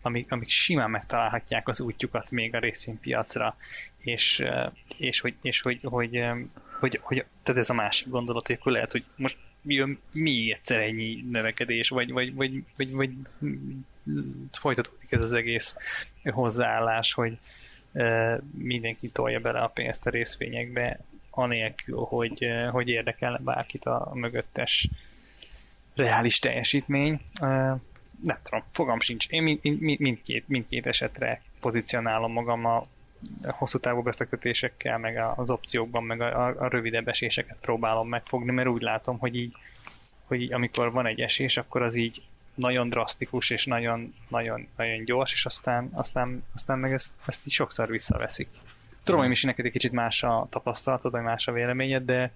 amik, 0.02 0.32
amik 0.32 0.50
simán 0.50 0.90
megtalálhatják 0.90 1.68
az 1.68 1.80
útjukat 1.82 2.32
még 2.32 2.56
a 2.56 2.60
részvénypiacra, 2.60 3.56
és, 3.98 4.44
és, 4.98 5.20
hogy, 5.20 5.36
és 5.42 5.62
hogy, 5.62 5.80
hogy, 5.84 6.26
hogy, 6.80 7.00
hogy, 7.02 7.26
tehát 7.44 7.62
ez 7.62 7.70
a 7.70 7.74
másik 7.74 8.10
gondolat, 8.10 8.48
hogy 8.48 8.56
akkor 8.60 8.72
lehet, 8.72 8.92
hogy 8.92 9.04
most 9.16 9.38
jön 9.64 10.00
mi 10.12 10.52
egyszer 10.52 10.80
ennyi 10.80 11.26
növekedés, 11.30 11.90
vagy, 11.90 12.12
vagy, 12.12 12.34
vagy, 12.34 12.64
vagy, 12.78 12.92
vagy 12.92 13.12
folytatódik 14.52 15.12
ez 15.12 15.22
az 15.22 15.34
egész 15.34 15.78
hozzáállás, 16.24 17.14
hogy 17.14 17.38
mindenki 18.52 19.10
tolja 19.10 19.40
bele 19.40 19.60
a 19.60 19.68
pénzt 19.68 20.08
a 20.08 20.10
részvényekbe, 20.10 21.00
anélkül, 21.30 21.98
hogy, 21.98 22.46
hogy 22.72 22.88
érdekelne 22.88 23.38
bárkit 23.38 23.86
a 23.86 24.12
mögöttes 24.14 24.90
reális 25.96 26.40
teljesítmény. 26.40 27.22
Nem 28.24 28.38
tudom, 28.44 28.64
fogam 28.72 29.00
sincs. 29.00 29.28
Én 29.30 29.60
mindkét, 29.98 30.48
mindkét 30.48 30.86
esetre 30.86 31.42
pozícionálom 31.60 32.32
magam 32.32 32.66
a 32.66 32.84
hosszú 33.44 33.80
távú 33.80 34.02
befektetésekkel, 34.02 34.98
meg 34.98 35.18
az 35.36 35.50
opciókban, 35.50 36.04
meg 36.04 36.22
a, 36.22 36.46
a 36.46 36.68
rövidebb 36.68 37.08
eséseket 37.08 37.58
próbálom 37.62 38.08
megfogni, 38.08 38.52
mert 38.52 38.68
úgy 38.68 38.82
látom, 38.82 39.20
hogy 39.20 39.36
így, 39.36 39.54
hogy 40.26 40.42
így, 40.42 40.54
amikor 40.54 40.92
van 40.92 41.06
egy 41.06 41.22
esés, 41.22 41.58
akkor 41.58 41.82
az 41.82 41.96
így 41.96 42.22
nagyon 42.58 42.90
drasztikus 42.90 43.50
és 43.50 43.66
nagyon, 43.66 44.14
nagyon, 44.28 44.68
nagyon 44.78 45.06
gyors, 45.06 45.34
és 45.34 45.46
aztán, 45.46 45.90
aztán, 45.94 46.44
aztán 46.54 46.80
meg 46.80 46.94
ezt, 46.94 47.14
ezt 47.26 47.48
így 47.48 47.54
sokszor 47.54 47.90
visszaveszik. 47.90 48.48
Tudom, 49.04 49.22
hogy 49.22 49.32
is 49.32 49.44
neked 49.44 49.66
egy 49.66 49.72
kicsit 49.72 49.92
más 49.92 50.24
a 50.24 50.48
tapasztalatod, 50.50 51.12
vagy 51.12 51.22
más 51.22 51.48
a 51.48 51.52
véleményed, 51.52 52.04
de... 52.04 52.32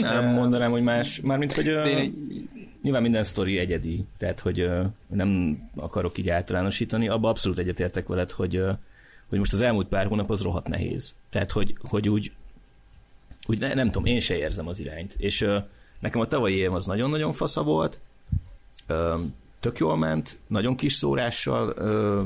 Nem 0.00 0.26
uh, 0.26 0.32
mondanám, 0.32 0.70
hogy 0.70 0.82
más, 0.82 1.20
mármint, 1.20 1.52
hogy 1.52 1.68
uh, 1.68 1.86
én... 1.86 2.48
nyilván 2.82 3.02
minden 3.02 3.24
sztori 3.24 3.58
egyedi, 3.58 4.04
tehát, 4.16 4.40
hogy 4.40 4.60
uh, 4.60 4.86
nem 5.06 5.58
akarok 5.76 6.18
így 6.18 6.28
általánosítani, 6.28 7.08
abban 7.08 7.30
abszolút 7.30 7.58
egyetértek 7.58 8.06
veled, 8.06 8.30
hogy, 8.30 8.56
uh, 8.56 8.70
hogy 9.28 9.38
most 9.38 9.52
az 9.52 9.60
elmúlt 9.60 9.88
pár 9.88 10.06
hónap 10.06 10.30
az 10.30 10.42
rohadt 10.42 10.68
nehéz. 10.68 11.14
Tehát, 11.30 11.50
hogy, 11.50 11.76
hogy 11.82 12.08
úgy, 12.08 12.32
úgy 13.46 13.58
ne, 13.58 13.74
nem 13.74 13.86
tudom, 13.90 14.06
én 14.06 14.20
se 14.20 14.36
érzem 14.36 14.68
az 14.68 14.78
irányt. 14.78 15.14
És 15.18 15.40
uh, 15.40 15.56
nekem 16.00 16.20
a 16.20 16.26
tavalyi 16.26 16.56
év 16.56 16.72
az 16.72 16.86
nagyon-nagyon 16.86 17.32
fasza 17.32 17.62
volt, 17.62 18.00
tök 19.64 19.78
jól 19.78 19.96
ment, 19.96 20.38
nagyon 20.46 20.76
kis 20.76 20.92
szórással 20.92 21.74
ö, 21.76 22.22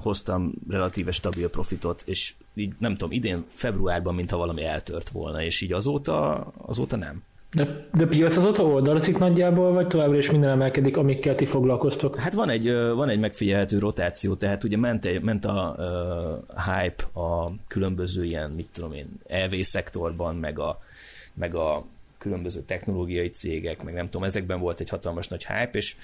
hoztam 0.00 0.52
relatíve 0.68 1.12
stabil 1.12 1.50
profitot, 1.50 2.02
és 2.06 2.34
így 2.54 2.72
nem 2.78 2.92
tudom, 2.92 3.12
idén 3.12 3.44
februárban, 3.48 4.14
mintha 4.14 4.36
valami 4.36 4.64
eltört 4.64 5.08
volna, 5.08 5.42
és 5.42 5.60
így 5.60 5.72
azóta, 5.72 6.46
azóta 6.66 6.96
nem. 6.96 7.22
De, 7.52 7.86
de 7.92 8.06
piac 8.06 8.36
azóta 8.36 8.62
oldalazik 8.62 9.18
nagyjából, 9.18 9.72
vagy 9.72 9.86
továbbra 9.86 10.16
is 10.16 10.30
minden 10.30 10.50
emelkedik, 10.50 10.96
amikkel 10.96 11.34
ti 11.34 11.46
foglalkoztok? 11.46 12.16
Hát 12.16 12.32
van 12.32 12.50
egy, 12.50 12.72
van 12.72 13.08
egy 13.08 13.18
megfigyelhető 13.18 13.78
rotáció, 13.78 14.34
tehát 14.34 14.64
ugye 14.64 14.76
ment, 14.76 15.22
ment 15.22 15.44
a 15.44 15.76
uh, 15.78 16.64
hype 16.64 17.20
a 17.20 17.52
különböző 17.68 18.24
ilyen, 18.24 18.50
mit 18.50 18.68
tudom 18.72 18.92
én, 18.92 19.06
EV 19.26 19.54
szektorban, 19.60 20.36
meg 20.36 20.58
a, 20.58 20.78
meg 21.34 21.54
a 21.54 21.84
különböző 22.22 22.60
technológiai 22.60 23.30
cégek, 23.30 23.82
meg 23.82 23.94
nem 23.94 24.04
tudom, 24.04 24.24
ezekben 24.24 24.60
volt 24.60 24.80
egy 24.80 24.88
hatalmas 24.88 25.28
nagy 25.28 25.46
hype, 25.46 25.78
és 25.78 25.96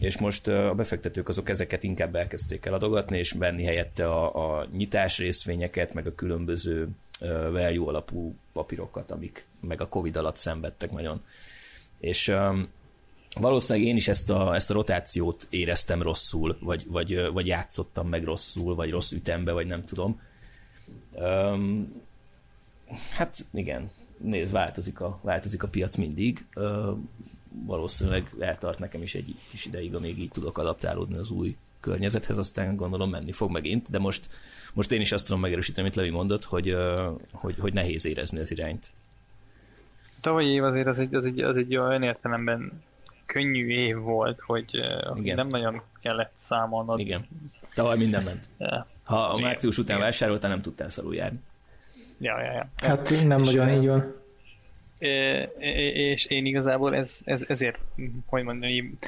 és 0.00 0.18
most 0.18 0.48
a 0.48 0.74
befektetők 0.74 1.28
azok 1.28 1.48
ezeket 1.48 1.82
inkább 1.84 2.14
elkezdték 2.14 2.66
el 2.66 2.74
adogatni, 2.74 3.18
és 3.18 3.32
venni 3.32 3.64
helyette 3.64 4.08
a, 4.08 4.58
a 4.58 4.66
nyitás 4.76 5.18
részvényeket, 5.18 5.94
meg 5.94 6.06
a 6.06 6.14
különböző 6.14 6.88
value 7.50 7.88
alapú 7.88 8.34
papírokat, 8.52 9.10
amik 9.10 9.46
meg 9.60 9.80
a 9.80 9.88
Covid 9.88 10.16
alatt 10.16 10.36
szenvedtek 10.36 10.90
nagyon. 10.90 11.24
És 12.00 12.28
um, 12.28 12.68
valószínűleg 13.40 13.88
én 13.88 13.96
is 13.96 14.08
ezt 14.08 14.30
a, 14.30 14.54
ezt 14.54 14.70
a 14.70 14.74
rotációt 14.74 15.46
éreztem 15.50 16.02
rosszul, 16.02 16.56
vagy, 16.60 16.86
vagy, 16.86 17.32
vagy 17.32 17.46
játszottam 17.46 18.08
meg 18.08 18.24
rosszul, 18.24 18.74
vagy 18.74 18.90
rossz 18.90 19.12
ütembe, 19.12 19.52
vagy 19.52 19.66
nem 19.66 19.84
tudom. 19.84 20.20
Um, 21.12 22.02
hát 23.14 23.44
igen, 23.52 23.90
nézd, 24.22 24.52
változik 24.52 25.00
a, 25.00 25.18
változik 25.22 25.62
a 25.62 25.68
piac 25.68 25.96
mindig. 25.96 26.46
Uh, 26.54 26.98
valószínűleg 27.66 28.30
eltart 28.38 28.78
nekem 28.78 29.02
is 29.02 29.14
egy 29.14 29.34
kis 29.50 29.66
ideig, 29.66 29.94
amíg 29.94 30.18
így 30.18 30.30
tudok 30.30 30.58
adaptálódni 30.58 31.16
az 31.16 31.30
új 31.30 31.56
környezethez, 31.80 32.38
aztán 32.38 32.76
gondolom 32.76 33.10
menni 33.10 33.32
fog 33.32 33.50
megint, 33.50 33.90
de 33.90 33.98
most, 33.98 34.28
most 34.72 34.92
én 34.92 35.00
is 35.00 35.12
azt 35.12 35.24
tudom 35.24 35.40
megerősíteni, 35.40 35.86
amit 35.86 35.96
Levi 35.96 36.10
mondott, 36.10 36.44
hogy, 36.44 36.76
hogy, 37.32 37.54
hogy 37.58 37.72
nehéz 37.72 38.06
érezni 38.06 38.38
az 38.38 38.50
irányt. 38.50 38.90
Tavalyi 40.20 40.48
év 40.48 40.64
azért 40.64 40.86
az 40.86 40.98
egy, 40.98 41.14
az 41.14 41.26
egy, 41.26 41.40
az 41.40 41.56
egy 41.56 41.76
olyan 41.76 42.02
értelemben 42.02 42.82
könnyű 43.26 43.68
év 43.68 43.96
volt, 43.96 44.40
hogy 44.40 44.74
Igen. 45.14 45.36
nem 45.36 45.48
nagyon 45.48 45.82
kellett 46.00 46.32
számolnod. 46.34 46.98
Igen. 46.98 47.26
Tavaly 47.74 47.96
minden 47.96 48.22
ment. 48.22 48.48
Ha 49.02 49.22
a 49.22 49.38
március 49.38 49.78
után 49.78 49.98
vásároltál, 49.98 50.50
nem 50.50 50.62
tudtál 50.62 50.88
szarul 50.88 51.14
járni. 51.14 51.40
Ja, 52.22 52.40
ja, 52.40 52.52
ja. 52.52 52.68
Hát 52.76 53.24
nem 53.24 53.42
nagyon 53.42 53.68
így 53.68 53.86
van 53.86 54.20
és 55.58 56.24
én 56.24 56.46
igazából 56.46 56.94
ez, 56.94 57.20
ez, 57.24 57.44
ezért, 57.48 57.78
hogy 58.26 58.42
mondani, 58.42 58.98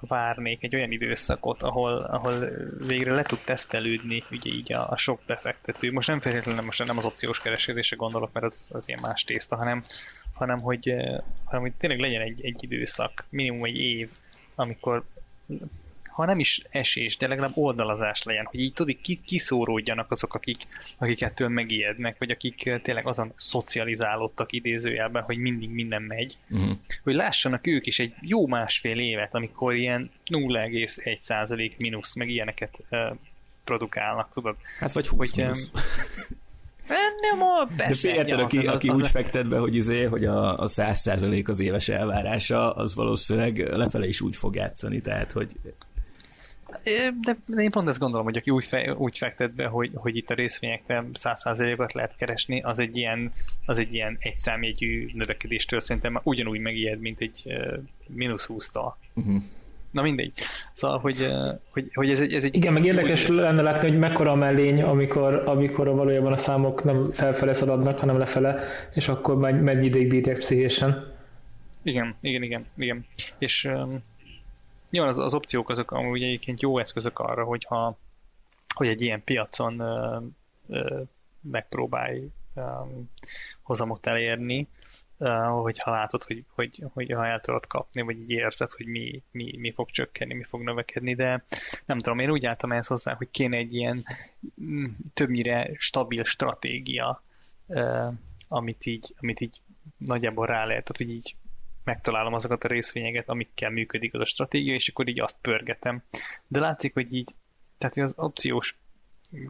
várnék 0.00 0.62
egy 0.62 0.74
olyan 0.74 0.90
időszakot, 0.90 1.62
ahol, 1.62 1.98
ahol 1.98 2.48
végre 2.86 3.14
le 3.14 3.22
tud 3.22 3.38
tesztelődni 3.44 4.22
ugye 4.30 4.50
így 4.50 4.72
a, 4.72 4.90
a 4.90 4.96
sok 4.96 5.20
befektető. 5.26 5.92
Most 5.92 6.08
nem 6.08 6.20
feltétlenül 6.20 6.64
most 6.64 6.86
nem 6.86 6.98
az 6.98 7.04
opciós 7.04 7.40
kereskedésre 7.40 7.96
gondolok, 7.96 8.32
mert 8.32 8.46
az, 8.46 8.70
az 8.72 8.88
ilyen 8.88 9.00
más 9.02 9.24
tészta, 9.24 9.56
hanem, 9.56 9.82
hanem, 10.32 10.58
hogy, 10.58 10.94
hanem 11.44 11.60
hogy 11.60 11.72
tényleg 11.78 12.00
legyen 12.00 12.20
egy, 12.20 12.44
egy 12.44 12.62
időszak, 12.62 13.24
minimum 13.28 13.64
egy 13.64 13.76
év, 13.76 14.10
amikor 14.54 15.04
ha 16.20 16.26
nem 16.26 16.38
is 16.38 16.62
esés, 16.70 17.16
de 17.16 17.28
legalább 17.28 17.52
oldalazás 17.54 18.22
legyen, 18.22 18.44
hogy 18.44 18.60
így 18.60 18.72
tudod, 18.72 18.96
ki, 19.02 19.20
kiszóródjanak 19.24 20.10
azok, 20.10 20.34
akik, 20.34 20.56
akik 20.98 21.22
ettől 21.22 21.48
megijednek, 21.48 22.18
vagy 22.18 22.30
akik 22.30 22.80
tényleg 22.82 23.06
azon 23.06 23.32
szocializálódtak 23.36 24.52
idézőjelben, 24.52 25.22
hogy 25.22 25.36
mindig 25.36 25.70
minden 25.70 26.02
megy, 26.02 26.36
uh-huh. 26.50 26.70
hogy 27.02 27.14
lássanak 27.14 27.66
ők 27.66 27.86
is 27.86 27.98
egy 27.98 28.14
jó 28.20 28.46
másfél 28.46 28.98
évet, 28.98 29.34
amikor 29.34 29.74
ilyen 29.74 30.10
0,1% 30.26 31.76
mínusz, 31.76 32.14
meg 32.14 32.28
ilyeneket 32.28 32.78
uh, 32.90 33.16
produkálnak, 33.64 34.30
tudod? 34.32 34.56
Hát 34.78 34.92
vagy 34.92 35.08
20 35.08 35.34
hogy, 35.34 35.44
mínusz. 35.44 35.70
Nem, 37.20 37.42
a 37.42 37.68
persze. 37.76 38.08
De 38.08 38.14
érted, 38.14 38.40
aki, 38.40 38.66
aki 38.66 38.88
úgy 38.88 39.08
fektet 39.08 39.48
be, 39.48 39.58
hogy, 39.58 39.74
izé, 39.74 40.04
hogy 40.04 40.24
a, 40.24 40.58
a 40.58 40.66
100% 40.66 41.48
az 41.48 41.60
éves 41.60 41.88
elvárása, 41.88 42.72
az 42.72 42.94
valószínűleg 42.94 43.58
lefele 43.58 44.08
is 44.08 44.20
úgy 44.20 44.36
fog 44.36 44.54
játszani, 44.54 45.00
tehát 45.00 45.32
hogy 45.32 45.52
de, 47.20 47.36
de 47.46 47.62
én 47.62 47.70
pont 47.70 47.88
ezt 47.88 47.98
gondolom, 47.98 48.24
hogy 48.24 48.36
aki 48.36 48.50
úgy, 48.50 48.64
fe, 48.64 48.94
úgy 48.94 49.18
fektet 49.18 49.54
be, 49.54 49.66
hogy, 49.66 49.90
hogy 49.94 50.16
itt 50.16 50.30
a 50.30 50.34
részvényekben 50.34 51.10
100%-ot 51.14 51.92
lehet 51.92 52.16
keresni, 52.16 52.62
az 52.62 52.78
egy 52.78 52.96
ilyen, 52.96 53.30
az 53.66 53.78
egy 53.78 53.94
ilyen 53.94 54.16
egyszámjegyű 54.20 55.10
növekedéstől 55.14 55.80
szerintem 55.80 56.12
már 56.12 56.22
ugyanúgy 56.24 56.60
megijed, 56.60 57.00
mint 57.00 57.20
egy 57.20 57.42
uh, 57.44 57.78
mínusz 58.06 58.48
20-tal. 58.52 58.92
Uh-huh. 59.14 59.42
Na 59.90 60.02
mindegy. 60.02 60.32
Szóval, 60.72 60.98
hogy, 60.98 61.32
hogy, 61.70 61.90
hogy 61.94 62.10
ez, 62.10 62.20
egy, 62.20 62.32
ez 62.32 62.44
egy... 62.44 62.54
Igen, 62.54 62.72
meg 62.72 62.84
érdekes 62.84 63.26
lenne 63.26 63.62
látni, 63.62 63.88
hogy 63.88 63.98
mekkora 63.98 64.30
a 64.30 64.34
mellény, 64.34 64.82
amikor, 64.82 65.34
amikor 65.34 65.88
a 65.88 65.94
valójában 65.94 66.32
a 66.32 66.36
számok 66.36 66.84
nem 66.84 67.02
felfele 67.02 67.52
szaladnak, 67.52 67.98
hanem 67.98 68.18
lefele, 68.18 68.62
és 68.94 69.08
akkor 69.08 69.36
mennyi 69.36 69.84
ideig 69.84 70.08
bírják 70.08 70.38
pszichésen. 70.38 71.12
Igen, 71.82 72.14
igen, 72.20 72.42
igen, 72.42 72.66
igen. 72.76 73.06
És 73.38 73.64
um, 73.64 74.02
jó, 74.90 75.04
az, 75.04 75.18
az 75.18 75.34
opciók 75.34 75.68
azok 75.68 75.90
amúgy 75.90 76.22
egyébként 76.22 76.60
jó 76.60 76.78
eszközök 76.78 77.18
arra, 77.18 77.44
hogyha 77.44 77.98
hogy 78.74 78.88
egy 78.88 79.02
ilyen 79.02 79.24
piacon 79.24 79.80
ö, 79.80 80.18
ö, 80.68 81.02
megpróbálj 81.40 82.28
ö, 82.54 82.62
hozamot 83.62 84.06
elérni, 84.06 84.68
uh, 85.20 85.62
hogyha 85.62 85.90
látod, 85.90 86.24
hogy, 86.24 86.44
hogy, 86.54 86.84
hogy 86.92 87.12
ha 87.12 87.26
el 87.26 87.40
tudod 87.40 87.66
kapni, 87.66 88.02
vagy 88.02 88.18
így 88.18 88.30
érzed, 88.30 88.70
hogy 88.72 88.86
mi, 88.86 89.22
mi, 89.30 89.56
mi 89.56 89.72
fog 89.72 89.90
csökkenni, 89.90 90.34
mi 90.34 90.42
fog 90.42 90.62
növekedni, 90.62 91.14
de 91.14 91.44
nem 91.84 91.98
tudom, 91.98 92.18
én 92.18 92.30
úgy 92.30 92.46
álltam 92.46 92.72
ehhez 92.72 92.86
hozzá, 92.86 93.14
hogy 93.14 93.30
kéne 93.30 93.56
egy 93.56 93.74
ilyen 93.74 94.04
mm, 94.62 94.84
többnyire 95.14 95.70
stabil 95.76 96.24
stratégia, 96.24 97.22
uh, 97.66 98.12
amit 98.48 98.86
így, 98.86 99.14
amit 99.20 99.40
így 99.40 99.60
nagyjából 99.96 100.46
rá 100.46 100.64
lehet, 100.64 100.84
tehát 100.84 100.96
hogy 100.96 101.10
így 101.10 101.34
megtalálom 101.90 102.34
azokat 102.34 102.64
a 102.64 102.68
részvényeket, 102.68 103.28
amikkel 103.28 103.70
működik 103.70 104.14
az 104.14 104.20
a 104.20 104.24
stratégia, 104.24 104.74
és 104.74 104.88
akkor 104.88 105.08
így 105.08 105.20
azt 105.20 105.36
pörgetem. 105.40 106.02
De 106.46 106.60
látszik, 106.60 106.94
hogy 106.94 107.12
így, 107.12 107.34
tehát 107.78 107.96
az 107.96 108.14
opciós 108.16 108.76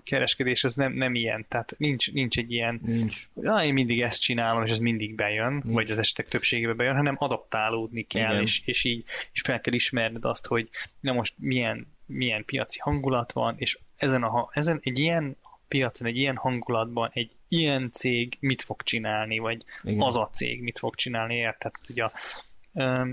kereskedés 0.03 0.65
az 0.65 0.75
nem, 0.75 0.93
nem 0.93 1.15
ilyen, 1.15 1.47
tehát 1.49 1.75
nincs, 1.79 2.13
nincs 2.13 2.39
egy 2.39 2.53
ilyen, 2.53 2.81
nincs. 2.83 3.29
Ja, 3.41 3.63
én 3.65 3.73
mindig 3.73 4.01
ezt 4.03 4.21
csinálom, 4.21 4.65
és 4.65 4.71
ez 4.71 4.79
mindig 4.79 5.15
bejön, 5.15 5.53
nincs. 5.53 5.65
vagy 5.65 5.91
az 5.91 5.99
esetek 5.99 6.29
többségében 6.29 6.77
bejön, 6.77 6.97
hanem 6.97 7.17
adaptálódni 7.19 8.03
kell, 8.03 8.41
és, 8.41 8.63
és 8.65 8.85
így 8.85 9.05
és 9.33 9.41
fel 9.41 9.61
kell 9.61 9.75
ismerned 9.75 10.25
azt, 10.25 10.47
hogy 10.47 10.69
na 11.01 11.13
most 11.13 11.35
milyen, 11.37 11.87
milyen 12.07 12.45
piaci 12.45 12.79
hangulat 12.79 13.33
van, 13.33 13.55
és 13.59 13.79
ezen, 13.97 14.23
a, 14.23 14.49
ezen 14.53 14.79
egy 14.83 14.99
ilyen 14.99 15.37
piacon, 15.71 16.07
egy 16.07 16.17
ilyen 16.17 16.37
hangulatban 16.37 17.11
egy 17.13 17.31
ilyen 17.49 17.91
cég 17.93 18.37
mit 18.41 18.63
fog 18.63 18.83
csinálni, 18.83 19.39
vagy 19.39 19.65
Igen. 19.83 20.01
az 20.01 20.17
a 20.17 20.29
cég 20.33 20.63
mit 20.63 20.79
fog 20.79 20.95
csinálni, 20.95 21.35
érted? 21.35 21.73
Ugye 21.89 22.05
a, 22.05 22.11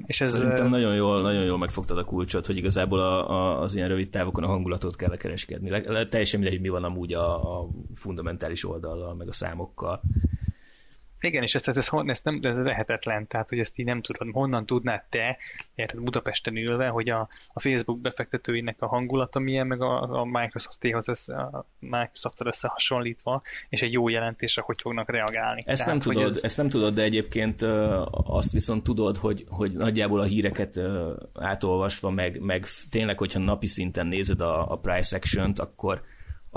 és 0.05 0.21
ez, 0.21 0.37
Szerintem 0.37 0.69
nagyon 0.69 0.95
jól, 0.95 1.21
nagyon 1.21 1.43
jól 1.43 1.57
megfogtad 1.57 1.97
a 1.97 2.03
kulcsot, 2.03 2.45
hogy 2.45 2.57
igazából 2.57 2.99
a, 2.99 3.29
a, 3.29 3.59
az 3.61 3.75
ilyen 3.75 3.87
rövid 3.87 4.09
távokon 4.09 4.43
a 4.43 4.47
hangulatot 4.47 4.95
kell 4.95 5.17
kereskedni. 5.17 5.69
Le, 5.69 5.81
le, 5.85 6.05
teljesen 6.05 6.39
mindegy, 6.39 6.57
hogy 6.57 6.67
mi 6.67 6.73
van 6.73 6.83
amúgy 6.83 7.13
a, 7.13 7.59
a 7.59 7.69
fundamentális 7.95 8.65
oldallal, 8.65 9.13
meg 9.13 9.27
a 9.27 9.33
számokkal. 9.33 10.01
Igen, 11.20 11.43
és 11.43 11.55
ezt, 11.55 11.68
ezt, 11.68 11.78
ezt, 11.78 11.93
ezt 12.05 12.24
nem, 12.24 12.39
ez 12.41 12.57
lehetetlen, 12.57 13.28
tehát 13.28 13.49
hogy 13.49 13.59
ezt 13.59 13.78
így 13.78 13.86
nem 13.86 14.01
tudod, 14.01 14.34
honnan 14.34 14.65
tudnád 14.65 15.03
te, 15.09 15.38
érted 15.76 15.99
Budapesten 15.99 16.57
ülve, 16.57 16.88
hogy 16.88 17.09
a, 17.09 17.30
a 17.53 17.59
Facebook 17.59 17.99
befektetőinek 17.99 18.82
a 18.82 18.88
hangulata 18.88 19.39
milyen, 19.39 19.68
meg 19.68 19.82
a, 19.82 20.20
a 20.20 20.26
Microsoft-hoz 20.26 21.07
össze, 21.07 21.36
a 21.36 21.65
microsoft 21.80 22.45
összehasonlítva, 22.45 23.41
és 23.70 23.82
egy 23.82 23.93
jó 23.93 24.09
jelentésre 24.09 24.61
hogy 24.61 24.82
fognak 24.82 25.09
reagálni. 25.09 25.63
Ezt 25.65 25.84
tehát, 25.84 26.03
nem 26.03 26.13
tudod, 26.13 26.36
ez... 26.36 26.43
ezt 26.43 26.57
nem 26.57 26.70
tudod, 26.70 26.93
de 26.93 27.01
egyébként 27.01 27.61
azt 28.11 28.51
viszont 28.51 28.84
tudod, 28.84 29.18
hogy, 29.18 29.45
hogy 29.49 29.72
nagyjából 29.72 30.20
a 30.20 30.24
híreket 30.24 30.80
átolvasva, 31.34 32.09
meg, 32.09 32.39
meg 32.39 32.65
tényleg, 32.89 33.18
hogyha 33.18 33.39
napi 33.39 33.68
szinten 33.68 34.07
nézed 34.07 34.41
a, 34.41 34.72
a 34.72 34.76
price 34.76 35.15
action-t, 35.15 35.59
akkor 35.59 36.01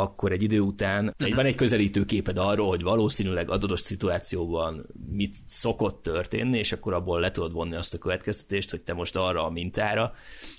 akkor 0.01 0.32
egy 0.32 0.42
idő 0.42 0.61
után 0.61 1.14
egy, 1.18 1.34
van 1.34 1.46
egy 1.46 1.55
közelítő 1.55 2.05
képed 2.05 2.36
arról, 2.36 2.68
hogy 2.68 2.82
valószínűleg 2.82 3.51
adott 3.51 3.78
szituációban 3.78 4.86
mit 5.11 5.36
szokott 5.46 6.03
történni, 6.03 6.59
és 6.59 6.72
akkor 6.72 6.92
abból 6.92 7.20
le 7.20 7.30
tudod 7.30 7.53
vonni 7.53 7.74
azt 7.74 7.94
a 7.94 7.98
következtetést, 7.98 8.70
hogy 8.70 8.80
te 8.80 8.92
most 8.92 9.16
arra 9.16 9.46
a 9.46 9.51
mintára, 9.51 10.12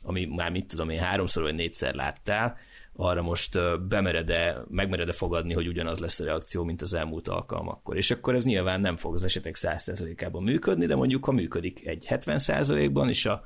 ami 0.04 0.26
már 0.26 0.52
mit 0.52 0.68
tudom 0.68 0.90
én 0.90 1.00
háromszor 1.00 1.44
vagy 1.44 1.56
négyszer 1.56 1.94
láttál, 1.94 2.58
arra 2.96 3.22
most 3.22 3.60
bemered-e, 3.88 4.64
megmered-e 4.70 5.12
fogadni, 5.12 5.54
hogy 5.54 5.68
ugyanaz 5.68 6.00
lesz 6.00 6.20
a 6.20 6.24
reakció, 6.24 6.64
mint 6.64 6.82
az 6.82 6.94
elmúlt 6.94 7.28
alkalmakkor. 7.28 7.98
És 7.98 8.12
akkor 8.12 8.36
ez 8.36 8.46
nyilván 8.46 8.82
nem 8.82 8.96
fog 8.96 9.14
az 9.14 9.24
esetek 9.24 9.56
100%-ában 9.60 10.44
működni, 10.44 10.86
de 10.86 10.96
mondjuk 10.96 11.26
ha 11.26 11.32
működik 11.32 11.88
egy 11.88 12.06
70%-ban, 12.10 13.10
és 13.10 13.26
a 13.26 13.44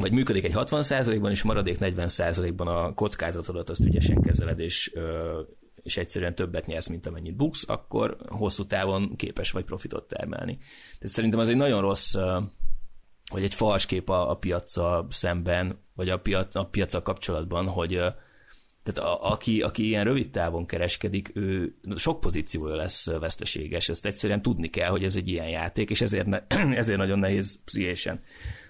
vagy 0.00 0.12
működik 0.12 0.44
egy 0.44 0.52
60%-ban, 0.54 1.30
és 1.30 1.42
maradék 1.42 1.76
40%-ban 1.80 2.66
a 2.66 2.94
kockázatodat 2.94 3.70
azt 3.70 3.84
ügyesen 3.84 4.20
kezeled, 4.20 4.58
és, 4.58 4.92
és 5.82 5.96
egyszerűen 5.96 6.34
többet 6.34 6.66
nyersz, 6.66 6.86
mint 6.86 7.06
amennyit 7.06 7.36
buksz, 7.36 7.68
akkor 7.68 8.16
hosszú 8.28 8.66
távon 8.66 9.16
képes 9.16 9.50
vagy 9.50 9.64
profitot 9.64 10.08
termelni. 10.08 10.56
Tehát 10.98 11.14
szerintem 11.14 11.40
az 11.40 11.48
egy 11.48 11.56
nagyon 11.56 11.80
rossz, 11.80 12.14
vagy 13.30 13.42
egy 13.42 13.54
fals 13.54 13.86
kép 13.86 14.08
a, 14.08 14.30
a 14.30 14.34
piaccal 14.34 15.06
szemben, 15.10 15.84
vagy 15.94 16.08
a, 16.08 16.18
piac, 16.18 16.54
a 16.54 16.64
piaccal 16.64 17.02
kapcsolatban, 17.02 17.66
hogy 17.66 18.02
tehát 18.92 19.10
a, 19.10 19.30
aki, 19.30 19.62
aki 19.62 19.86
ilyen 19.86 20.04
rövid 20.04 20.30
távon 20.30 20.66
kereskedik, 20.66 21.30
ő 21.34 21.74
sok 21.96 22.20
pozíciója 22.20 22.74
lesz 22.74 23.10
veszteséges. 23.10 23.88
Ezt 23.88 24.06
egyszerűen 24.06 24.42
tudni 24.42 24.68
kell, 24.68 24.90
hogy 24.90 25.04
ez 25.04 25.16
egy 25.16 25.28
ilyen 25.28 25.48
játék, 25.48 25.90
és 25.90 26.00
ezért, 26.00 26.26
ne, 26.26 26.46
ezért 26.82 26.98
nagyon 26.98 27.18
nehéz 27.18 27.60
pszichésen 27.64 28.22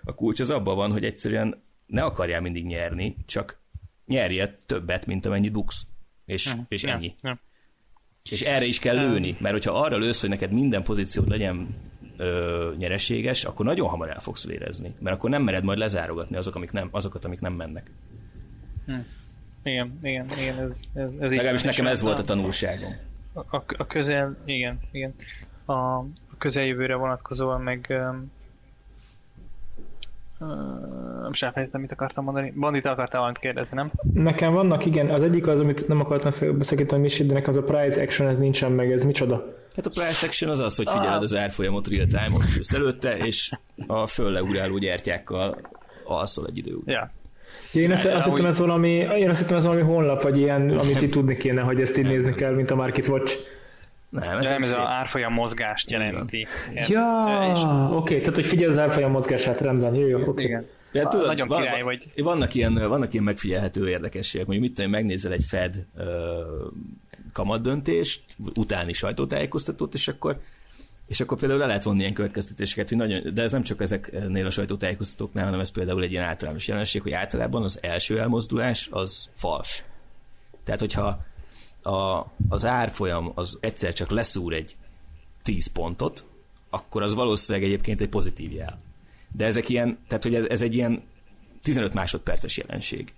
a 0.04 0.14
kulcs 0.14 0.40
az 0.40 0.50
abban 0.50 0.76
van, 0.76 0.92
hogy 0.92 1.04
egyszerűen 1.04 1.62
ne 1.86 2.02
akarjál 2.02 2.40
mindig 2.40 2.66
nyerni, 2.66 3.16
csak 3.26 3.60
nyerje 4.06 4.58
többet, 4.66 5.06
mint 5.06 5.26
amennyit 5.26 5.52
buksz. 5.52 5.82
És, 6.24 6.44
nem, 6.44 6.66
és 6.68 6.84
ennyi. 6.84 7.06
Nem, 7.06 7.16
nem. 7.20 7.40
És 8.30 8.42
erre 8.42 8.64
is 8.64 8.78
kell 8.78 8.96
lőni, 8.96 9.36
mert 9.40 9.54
hogyha 9.54 9.80
arra 9.80 9.96
lősz, 9.96 10.20
hogy 10.20 10.30
neked 10.30 10.52
minden 10.52 10.82
pozíciód 10.82 11.28
legyen 11.28 11.76
ö, 12.16 12.72
nyereséges, 12.78 13.44
akkor 13.44 13.64
nagyon 13.64 13.88
hamar 13.88 14.10
el 14.10 14.20
fogsz 14.20 14.46
vérezni, 14.46 14.94
mert 14.98 15.16
akkor 15.16 15.30
nem 15.30 15.42
mered 15.42 15.64
majd 15.64 15.78
lezárogatni 15.78 16.36
azok, 16.36 16.54
amik 16.54 16.72
nem, 16.72 16.88
azokat, 16.90 17.24
amik 17.24 17.40
nem 17.40 17.52
mennek. 17.52 17.90
Hm. 18.86 18.94
Igen, 19.68 19.98
igen, 20.02 20.26
igen, 20.38 20.58
ez, 20.58 20.80
ez, 20.94 21.10
ez 21.20 21.30
Legalábbis 21.30 21.62
nekem 21.62 21.86
ez 21.86 22.00
volt 22.00 22.18
a 22.18 22.22
tanulságom. 22.22 22.96
A, 23.32 23.56
a, 23.56 23.64
a 23.76 23.86
közel, 23.86 24.36
igen, 24.44 24.78
igen. 24.90 25.14
A, 25.64 25.72
a 25.72 26.36
közeljövőre 26.38 26.94
vonatkozóan 26.94 27.60
meg 27.60 28.00
most 31.26 31.42
elfelejtettem, 31.42 31.80
mit 31.80 31.92
akartam 31.92 32.24
mondani. 32.24 32.52
Bandit 32.56 32.84
akartál 32.84 33.18
valamit 33.18 33.38
kérdezni, 33.38 33.76
nem? 33.76 33.90
Nekem 34.12 34.52
vannak, 34.52 34.84
igen. 34.84 35.10
Az 35.10 35.22
egyik 35.22 35.46
az, 35.46 35.60
amit 35.60 35.88
nem 35.88 36.00
akartam 36.00 36.30
félbeszakítani 36.30 37.02
Misi, 37.02 37.26
de 37.26 37.34
nekem 37.34 37.50
az 37.50 37.56
a 37.56 37.62
price 37.62 38.02
action, 38.02 38.28
ez 38.28 38.36
nincsen 38.36 38.72
meg, 38.72 38.92
ez 38.92 39.02
micsoda? 39.02 39.56
Hát 39.76 39.86
a 39.86 39.90
price 39.90 40.26
action 40.26 40.50
az 40.50 40.58
az, 40.58 40.76
hogy 40.76 40.88
figyeled 40.90 41.14
ah. 41.14 41.20
az 41.22 41.34
árfolyamot 41.34 41.88
real 41.88 42.06
time-on 42.06 42.42
előtte, 42.74 43.16
és 43.16 43.52
a 43.86 44.06
fölleugráló 44.06 44.78
gyertyákkal 44.78 45.56
alszol 46.04 46.46
egy 46.46 46.58
idő 46.58 46.74
után. 46.74 46.94
Ja. 46.94 47.10
Én 47.72 47.92
azt, 47.92 48.04
azt 48.04 48.28
hittem, 48.28 48.46
ez 48.46 48.58
valami, 48.58 48.90
én 49.18 49.28
azt 49.28 49.40
hittem, 49.40 49.56
ez 49.56 49.64
valami 49.64 49.82
honlap, 49.82 50.22
vagy 50.22 50.36
ilyen, 50.36 50.70
amit 50.70 51.00
itt 51.00 51.10
tudni 51.10 51.36
kéne, 51.36 51.60
hogy 51.60 51.80
ezt 51.80 51.98
így 51.98 52.04
nézni 52.04 52.34
kell, 52.34 52.52
mint 52.52 52.70
a 52.70 52.74
Market 52.74 53.06
Watch. 53.06 53.36
Nem, 54.08 54.38
ez, 54.38 54.48
nem, 54.48 54.62
ez 54.62 54.70
az 54.70 54.76
árfolyam 54.76 55.32
mozgást 55.32 55.90
jelenti. 55.90 56.46
Ja, 56.88 57.24
oké, 57.90 57.94
okay, 57.94 58.20
tehát 58.20 58.34
hogy 58.34 58.46
figyelj 58.46 58.70
az 58.70 58.78
árfolyam 58.78 59.10
mozgását, 59.10 59.60
rendben, 59.60 59.94
jó, 59.94 60.06
jó, 60.06 60.18
oké. 60.18 60.28
Okay. 60.28 60.44
Igen. 60.44 60.66
De 60.92 61.02
tudod, 61.02 61.26
Nagyon 61.26 61.48
van, 61.48 61.60
király 61.60 61.82
vagy. 61.82 62.02
Vannak 62.16 62.54
ilyen, 62.54 62.88
vannak 62.88 63.12
ilyen 63.12 63.24
megfigyelhető 63.24 63.88
érdekességek, 63.88 64.46
mondjuk 64.46 64.68
mit 64.68 64.76
tudom, 64.76 64.90
megnézel 64.90 65.32
egy 65.32 65.44
Fed 65.48 65.86
uh, 65.96 66.04
kamatdöntést, 67.32 68.22
utáni 68.54 68.92
sajtótájékoztatót, 68.92 69.94
és 69.94 70.08
akkor 70.08 70.40
És 71.08 71.20
akkor 71.20 71.38
például 71.38 71.60
le 71.60 71.66
lehet 71.66 71.82
vonni 71.82 72.00
ilyen 72.00 72.12
következtetéseket, 72.12 72.88
hogy 72.88 72.98
nagyon, 72.98 73.34
de 73.34 73.42
ez 73.42 73.52
nem 73.52 73.62
csak 73.62 73.80
ezeknél 73.80 74.46
a 74.46 74.50
sajtótájékoztatóknál, 74.50 75.44
hanem 75.44 75.60
ez 75.60 75.70
például 75.70 76.02
egy 76.02 76.10
ilyen 76.10 76.24
általános 76.24 76.68
jelenség, 76.68 77.02
hogy 77.02 77.12
általában 77.12 77.62
az 77.62 77.78
első 77.82 78.20
elmozdulás 78.20 78.88
az 78.90 79.28
fals. 79.34 79.84
Tehát, 80.64 80.80
hogyha 80.80 81.24
a, 81.82 82.26
az 82.48 82.64
árfolyam 82.64 83.32
az 83.34 83.58
egyszer 83.60 83.92
csak 83.92 84.10
leszúr 84.10 84.54
egy 84.54 84.76
10 85.42 85.66
pontot, 85.66 86.24
akkor 86.70 87.02
az 87.02 87.14
valószínűleg 87.14 87.68
egyébként 87.68 88.00
egy 88.00 88.08
pozitív 88.08 88.52
jel. 88.52 88.80
De 89.32 89.44
ezek 89.44 89.68
ilyen, 89.68 89.98
tehát 90.08 90.22
hogy 90.22 90.34
ez, 90.34 90.44
ez 90.44 90.62
egy 90.62 90.74
ilyen 90.74 91.02
15 91.62 91.94
másodperces 91.94 92.56
jelenség. 92.56 93.14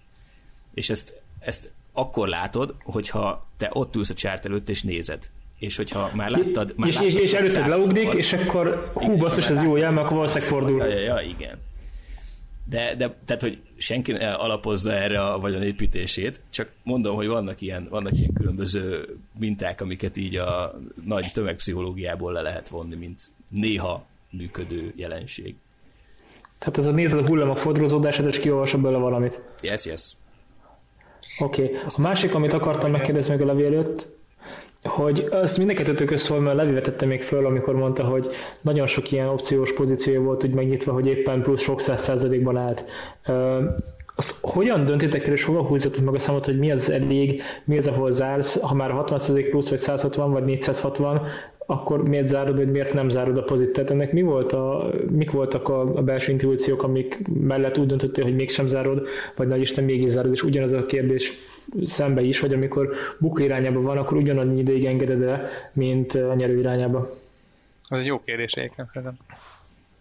És 0.75 0.91
ezt, 0.91 1.23
ezt 1.39 1.73
akkor 1.93 2.29
látod, 2.29 2.75
hogyha 2.83 3.47
te 3.57 3.71
ott 3.73 3.97
ülsz 3.97 4.11
a 4.11 4.15
csárt 4.15 4.45
előtt 4.45 4.69
és 4.69 4.83
nézed. 4.83 5.31
És 5.61 5.77
hogyha 5.77 6.11
már 6.15 6.31
láttad... 6.31 6.75
Már 6.77 6.89
és, 6.89 6.95
láttad 6.95 7.11
és, 7.11 7.17
és 7.17 7.33
először 7.33 7.67
leugrik, 7.67 8.15
és 8.15 8.33
akkor 8.33 8.91
hú, 8.95 9.17
basszus, 9.17 9.49
ez 9.49 9.63
jó 9.63 9.77
jel, 9.77 9.91
mert 9.91 10.05
akkor 10.05 10.17
valószínűleg 10.17 10.49
fordul. 10.49 10.87
Ja, 10.87 10.99
ja, 10.99 11.21
igen. 11.21 11.59
De, 12.65 12.95
de 12.95 13.17
tehát, 13.25 13.43
hogy 13.43 13.61
senki 13.77 14.13
ne 14.13 14.33
alapozza 14.33 14.93
erre 14.93 15.25
a 15.25 15.39
vagyonépítését, 15.39 16.41
csak 16.51 16.71
mondom, 16.83 17.17
hogy 17.17 17.27
vannak 17.27 17.61
ilyen, 17.61 17.87
vannak 17.91 18.19
ilyen 18.19 18.33
különböző 18.33 19.17
minták, 19.39 19.81
amiket 19.81 20.17
így 20.17 20.37
a 20.37 20.81
nagy 21.05 21.31
tömegpszichológiából 21.33 22.33
le 22.33 22.41
lehet 22.41 22.69
vonni, 22.69 22.95
mint 22.95 23.23
néha 23.51 24.07
működő 24.31 24.93
jelenség. 24.97 25.55
Tehát 26.59 26.79
ez 26.79 26.87
a 26.87 26.91
nézed 26.91 27.19
a 27.19 27.27
hullámok 27.27 27.59
fordulózódását, 27.59 28.27
és 28.27 28.39
kiolvasod 28.39 28.81
belőle 28.81 29.01
valamit. 29.01 29.45
Yes, 29.63 29.85
yes. 29.85 30.13
Oké. 31.39 31.63
Okay. 31.63 31.77
A 31.87 32.01
másik, 32.01 32.35
amit 32.35 32.53
akartam 32.53 32.91
megkérdezni 32.91 33.35
meg 33.35 33.43
a 33.43 33.47
levél 33.47 33.67
előtt, 33.67 34.07
hogy 34.83 35.29
azt 35.31 35.59
mindkettőtök 35.59 36.17
szól, 36.17 36.41
mert 36.41 36.57
Levi 36.57 36.73
vetette 36.73 37.07
még 37.07 37.23
föl, 37.23 37.47
amikor 37.47 37.75
mondta, 37.75 38.05
hogy 38.05 38.29
nagyon 38.61 38.87
sok 38.87 39.13
ilyen 39.13 39.29
opciós 39.29 39.73
pozíciója 39.73 40.21
volt 40.21 40.45
úgy 40.45 40.55
megnyitva, 40.55 40.93
hogy 40.93 41.07
éppen 41.07 41.43
plusz 41.43 41.63
sok 41.63 41.81
száz 41.81 42.03
százalékban 42.03 42.57
állt. 42.57 42.85
Az 44.21 44.39
hogyan 44.41 44.85
döntitek 44.85 45.27
el, 45.27 45.33
és 45.33 45.45
hova 45.45 45.63
húzzatok 45.63 46.05
meg 46.05 46.15
a 46.15 46.19
számot, 46.19 46.45
hogy 46.45 46.59
mi 46.59 46.71
az 46.71 46.91
elég, 46.91 47.43
mi 47.65 47.77
az, 47.77 47.87
ahol 47.87 48.13
zársz, 48.13 48.61
ha 48.61 48.75
már 48.75 48.91
60% 48.95 49.47
plusz, 49.51 49.69
vagy 49.69 49.79
160, 49.79 50.31
vagy 50.31 50.45
460, 50.45 51.27
akkor 51.67 52.09
miért 52.09 52.29
zárod, 52.29 52.57
vagy 52.57 52.71
miért 52.71 52.93
nem 52.93 53.09
zárod 53.09 53.37
a 53.37 53.43
pozit? 53.43 53.73
Tehát 53.73 53.91
ennek 53.91 54.13
mi 54.13 54.23
volt 54.23 54.53
a, 54.53 54.91
mik 55.11 55.31
voltak 55.31 55.69
a, 55.69 55.97
a 55.97 56.03
belső 56.03 56.33
intuíciók, 56.33 56.83
amik 56.83 57.29
mellett 57.29 57.79
úgy 57.79 57.87
döntöttél, 57.87 58.25
hogy 58.25 58.35
mégsem 58.35 58.67
zárod, 58.67 59.07
vagy 59.37 59.49
nagy 59.49 59.61
Isten 59.61 59.85
mégis 59.85 60.11
zárod, 60.11 60.33
és 60.33 60.43
ugyanaz 60.43 60.73
a 60.73 60.87
kérdés 60.87 61.33
szembe 61.85 62.23
is, 62.23 62.41
hogy 62.41 62.53
amikor 62.53 62.91
bukó 63.19 63.43
irányába 63.43 63.81
van, 63.81 63.99
akkor 63.99 64.17
ugyanannyi 64.17 64.61
ideig 64.61 64.85
engeded 64.85 65.23
el, 65.23 65.47
mint 65.73 66.15
a 66.15 66.35
nyerő 66.35 66.59
irányába? 66.59 67.17
Az 67.85 67.99
egy 67.99 68.07
jó 68.07 68.21
kérdés 68.25 68.53
egyébként 68.53 68.89
szerintem. 68.89 69.19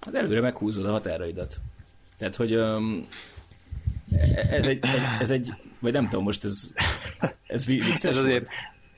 Hát 0.06 0.16
előre 0.16 0.42
meghúzod 0.42 0.86
a 0.86 0.92
határaidat. 0.92 1.56
Tehát, 2.18 2.36
hogy 2.36 2.56
um, 2.56 3.08
ez, 4.50 4.66
egy, 4.66 4.80
ez, 4.82 5.02
ez 5.20 5.30
egy, 5.30 5.54
vagy 5.80 5.92
nem 5.92 6.10
tudom, 6.10 6.24
most 6.24 6.44
ez, 6.44 6.70
ez 7.48 7.66
vicces 7.66 8.04
ez 8.04 8.18
azért, 8.18 8.48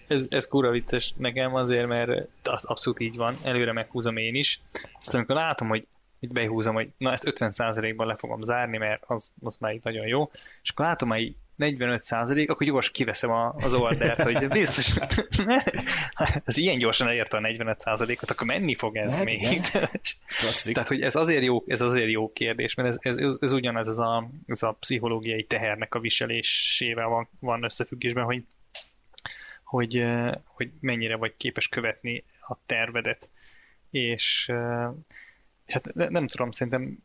ez, 0.08 0.28
ez 0.30 0.48
kura 0.48 0.72
vicces 0.72 1.14
nekem 1.18 1.56
azért, 1.56 1.88
mert 1.88 2.28
az 2.44 2.66
abszolút 2.66 3.00
így 3.00 3.16
van, 3.16 3.36
előre 3.44 3.74
meghúzom 3.74 4.18
én 4.18 4.36
is. 4.36 4.62
Aztán 4.74 5.16
amikor 5.16 5.36
látom, 5.36 5.68
hogy 5.68 5.88
így 6.20 6.32
behúzom, 6.32 6.74
hogy 6.74 6.90
na 6.98 7.12
ezt 7.12 7.34
50%-ban 7.36 8.08
le 8.08 8.16
fogom 8.16 8.42
zárni, 8.42 8.78
mert 8.78 9.04
az, 9.08 9.32
az 9.44 9.58
már 9.58 9.74
így 9.74 9.84
nagyon 9.84 10.08
jó, 10.08 10.30
és 10.64 10.70
akkor 10.70 10.86
látom, 10.86 11.10
hogy 11.10 11.36
45 11.62 12.04
százalék, 12.04 12.50
akkor 12.50 12.68
gyors 12.68 12.92
kiveszem 12.92 13.32
a, 13.32 13.56
az 13.58 13.74
ordert, 13.74 14.22
hogy 14.22 14.48
biztos, 14.48 14.94
ez 16.46 16.58
ilyen 16.58 16.78
gyorsan 16.78 17.08
elérte 17.08 17.38
a 17.38 17.40
45 17.40 17.80
százalékot, 17.80 18.32
akkor 18.32 18.48
menni 18.48 18.76
fog 18.76 18.96
ez 18.96 19.16
hát, 19.16 19.26
még. 19.26 19.42
Tehát, 20.74 20.88
hogy 20.88 21.02
ez 21.02 21.16
azért 21.16 21.44
jó, 21.44 21.64
ez 21.68 21.82
azért 21.82 22.10
jó 22.10 22.32
kérdés, 22.32 22.76
mert 22.76 22.88
ez, 22.90 23.18
ez, 23.18 23.36
ez 23.40 23.54
ugyanez 23.54 23.88
ez 23.88 24.00
a, 24.00 24.30
ez 24.48 24.64
a 24.64 24.78
pszichológiai 24.80 25.44
tehernek 25.44 25.96
a 25.96 26.00
viselésével 26.00 27.08
van, 27.08 27.30
van 27.40 27.64
összefüggésben, 27.64 28.24
hogy, 28.24 28.44
hogy, 29.64 30.04
hogy 30.46 30.72
mennyire 30.80 31.16
vagy 31.16 31.34
képes 31.38 31.68
követni 31.68 32.24
a 32.48 32.58
tervedet. 32.66 33.30
És 33.92 34.52
hát 35.68 35.94
nem 35.94 36.28
tudom, 36.28 36.52
szerintem 36.52 36.98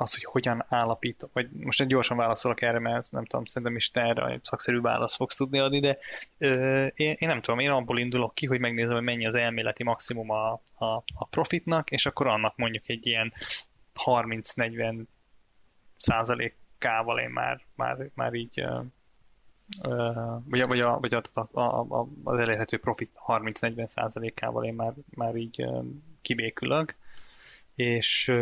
az, 0.00 0.14
hogy 0.14 0.24
hogyan 0.24 0.64
állapít, 0.68 1.28
vagy 1.32 1.50
most 1.50 1.80
egy 1.80 1.86
gyorsan 1.86 2.16
válaszolok 2.16 2.62
erre, 2.62 2.78
mert 2.78 3.10
nem 3.10 3.24
tudom, 3.24 3.44
szerintem 3.44 3.76
is 3.76 3.90
te 3.90 4.00
erre 4.00 4.26
egy 4.26 4.44
szakszerű 4.44 4.80
választ 4.80 5.16
fogsz 5.16 5.36
tudni 5.36 5.58
adni, 5.58 5.80
de 5.80 5.98
ö, 6.38 6.86
én, 6.86 7.16
én 7.18 7.28
nem 7.28 7.40
tudom, 7.40 7.58
én 7.58 7.70
abból 7.70 7.98
indulok 7.98 8.34
ki, 8.34 8.46
hogy 8.46 8.60
megnézem, 8.60 8.94
hogy 8.94 9.04
mennyi 9.04 9.26
az 9.26 9.34
elméleti 9.34 9.82
maximum 9.82 10.30
a, 10.30 10.52
a, 10.74 10.86
a 11.14 11.26
profitnak, 11.30 11.90
és 11.90 12.06
akkor 12.06 12.26
annak 12.26 12.56
mondjuk 12.56 12.88
egy 12.88 13.06
ilyen 13.06 13.32
30-40 14.04 15.04
százalékával 15.96 17.18
én 17.18 17.30
már, 17.30 17.60
már, 17.74 18.10
már 18.14 18.34
így 18.34 18.64
vagy, 20.44 20.66
vagy, 20.66 20.80
a, 20.80 20.98
vagy 21.00 21.14
a, 21.14 21.22
a, 21.52 21.60
a, 21.60 22.08
az 22.24 22.38
elérhető 22.38 22.78
profit 22.78 23.10
30-40 23.26 23.86
százalékával 23.86 24.64
én 24.64 24.74
már, 24.74 24.92
már 25.14 25.36
így 25.36 25.66
kibékülök, 26.22 26.96
és, 27.74 28.32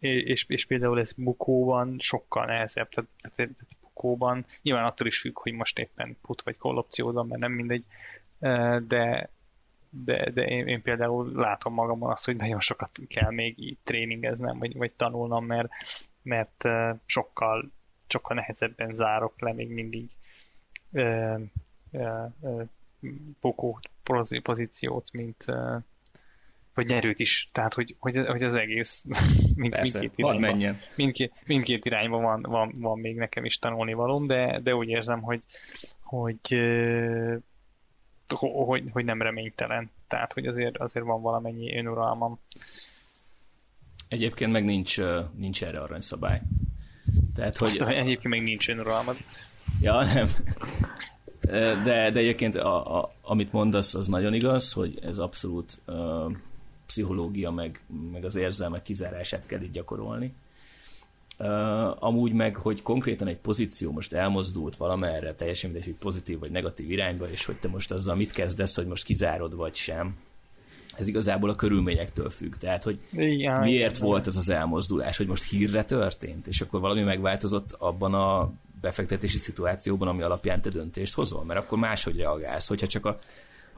és, 0.00 0.44
és 0.48 0.66
például 0.66 1.00
ez 1.00 1.12
bukóban 1.12 1.96
sokkal 1.98 2.44
nehezebb, 2.44 2.88
tehát, 2.88 3.10
tehát 3.36 3.52
bukóban 3.80 4.44
nyilván 4.62 4.84
attól 4.84 5.06
is 5.06 5.20
függ, 5.20 5.38
hogy 5.38 5.52
most 5.52 5.78
éppen 5.78 6.16
put 6.22 6.42
vagy 6.42 6.56
call 6.56 6.76
opciódon, 6.76 7.26
mert 7.26 7.40
nem 7.40 7.52
mindegy, 7.52 7.84
de, 8.86 9.30
de, 9.90 10.30
de 10.30 10.44
én, 10.46 10.66
én 10.66 10.82
például 10.82 11.32
látom 11.32 11.74
magamon 11.74 12.10
azt, 12.10 12.24
hogy 12.24 12.36
nagyon 12.36 12.60
sokat 12.60 12.98
kell 13.08 13.30
még 13.30 13.58
így 13.58 13.78
tréningeznem, 13.82 14.58
vagy, 14.58 14.76
vagy 14.76 14.92
tanulnom, 14.92 15.46
mert, 15.46 15.68
mert 16.22 16.68
sokkal, 17.04 17.70
sokkal 18.06 18.36
nehezebben 18.36 18.94
zárok 18.94 19.40
le 19.40 19.52
még 19.52 19.68
mindig 19.68 20.10
bukó 23.40 23.80
pozíciót, 24.42 25.12
mint, 25.12 25.44
vagy 26.80 26.88
nyerőt 26.88 27.18
is, 27.18 27.48
tehát 27.52 27.74
hogy, 27.74 27.96
hogy, 27.98 28.26
hogy 28.26 28.42
az 28.42 28.54
egész 28.54 29.04
mind, 29.54 29.74
Persze, 29.74 29.98
mindkét, 29.98 30.18
irányban, 30.18 30.76
mindkét, 30.96 31.32
mindkét 31.46 31.84
irányban 31.84 32.22
van, 32.22 32.42
van, 32.42 32.72
van 32.78 32.98
még 32.98 33.16
nekem 33.16 33.44
is 33.44 33.58
tanulni 33.58 33.92
valóm, 33.92 34.26
de, 34.26 34.60
de 34.62 34.74
úgy 34.74 34.88
érzem, 34.88 35.22
hogy, 35.22 35.42
hogy, 36.02 36.56
hogy, 38.28 38.84
hogy 38.92 39.04
nem 39.04 39.22
reménytelen, 39.22 39.90
tehát 40.08 40.32
hogy 40.32 40.46
azért, 40.46 40.78
azért 40.78 41.04
van 41.04 41.22
valamennyi 41.22 41.76
önuralmam. 41.76 42.38
Egyébként 44.08 44.52
meg 44.52 44.64
nincs, 44.64 45.00
nincs 45.36 45.64
erre 45.64 45.80
aranyszabály. 45.80 46.40
Tehát, 47.34 47.56
hogy... 47.56 47.68
Aztán 47.68 47.88
egyébként 47.88 48.34
még 48.34 48.42
nincs 48.42 48.68
önuralmad. 48.68 49.16
Ja, 49.80 50.02
nem. 50.02 50.28
De, 51.84 52.10
de 52.10 52.18
egyébként 52.18 52.56
a, 52.56 52.98
a, 52.98 53.14
amit 53.22 53.52
mondasz, 53.52 53.94
az 53.94 54.06
nagyon 54.06 54.34
igaz, 54.34 54.72
hogy 54.72 54.98
ez 55.02 55.18
abszolút 55.18 55.80
uh, 55.86 56.32
pszichológia, 56.90 57.50
meg, 57.50 57.84
meg 58.12 58.24
az 58.24 58.34
érzelmek 58.34 58.82
kizárását 58.82 59.46
kell 59.46 59.60
itt 59.60 59.72
gyakorolni. 59.72 60.34
Uh, 61.38 62.04
amúgy 62.04 62.32
meg, 62.32 62.56
hogy 62.56 62.82
konkrétan 62.82 63.26
egy 63.26 63.36
pozíció 63.36 63.92
most 63.92 64.12
elmozdult 64.12 64.76
valamerre, 64.76 65.34
teljesen 65.34 65.70
mindegy, 65.70 65.88
hogy 65.88 65.98
pozitív 65.98 66.38
vagy 66.38 66.50
negatív 66.50 66.90
irányba, 66.90 67.30
és 67.30 67.44
hogy 67.44 67.56
te 67.56 67.68
most 67.68 67.90
azzal 67.90 68.16
mit 68.16 68.32
kezdesz, 68.32 68.76
hogy 68.76 68.86
most 68.86 69.04
kizárod 69.04 69.54
vagy 69.54 69.74
sem, 69.74 70.16
ez 71.00 71.08
igazából 71.08 71.50
a 71.50 71.54
körülményektől 71.54 72.30
függ. 72.30 72.54
Tehát, 72.54 72.84
hogy 72.84 72.98
Igen, 73.12 73.60
miért 73.60 73.96
igen, 73.96 74.08
volt 74.08 74.26
ez 74.26 74.36
az 74.36 74.48
elmozdulás, 74.48 75.16
hogy 75.16 75.26
most 75.26 75.50
hírre 75.50 75.84
történt, 75.84 76.46
és 76.46 76.60
akkor 76.60 76.80
valami 76.80 77.02
megváltozott 77.02 77.72
abban 77.72 78.14
a 78.14 78.52
befektetési 78.80 79.38
szituációban, 79.38 80.08
ami 80.08 80.22
alapján 80.22 80.60
te 80.60 80.70
döntést 80.70 81.14
hozol, 81.14 81.44
mert 81.44 81.60
akkor 81.60 81.78
máshogy 81.78 82.16
reagálsz, 82.16 82.68
hogyha 82.68 82.86
csak 82.86 83.06
a 83.06 83.20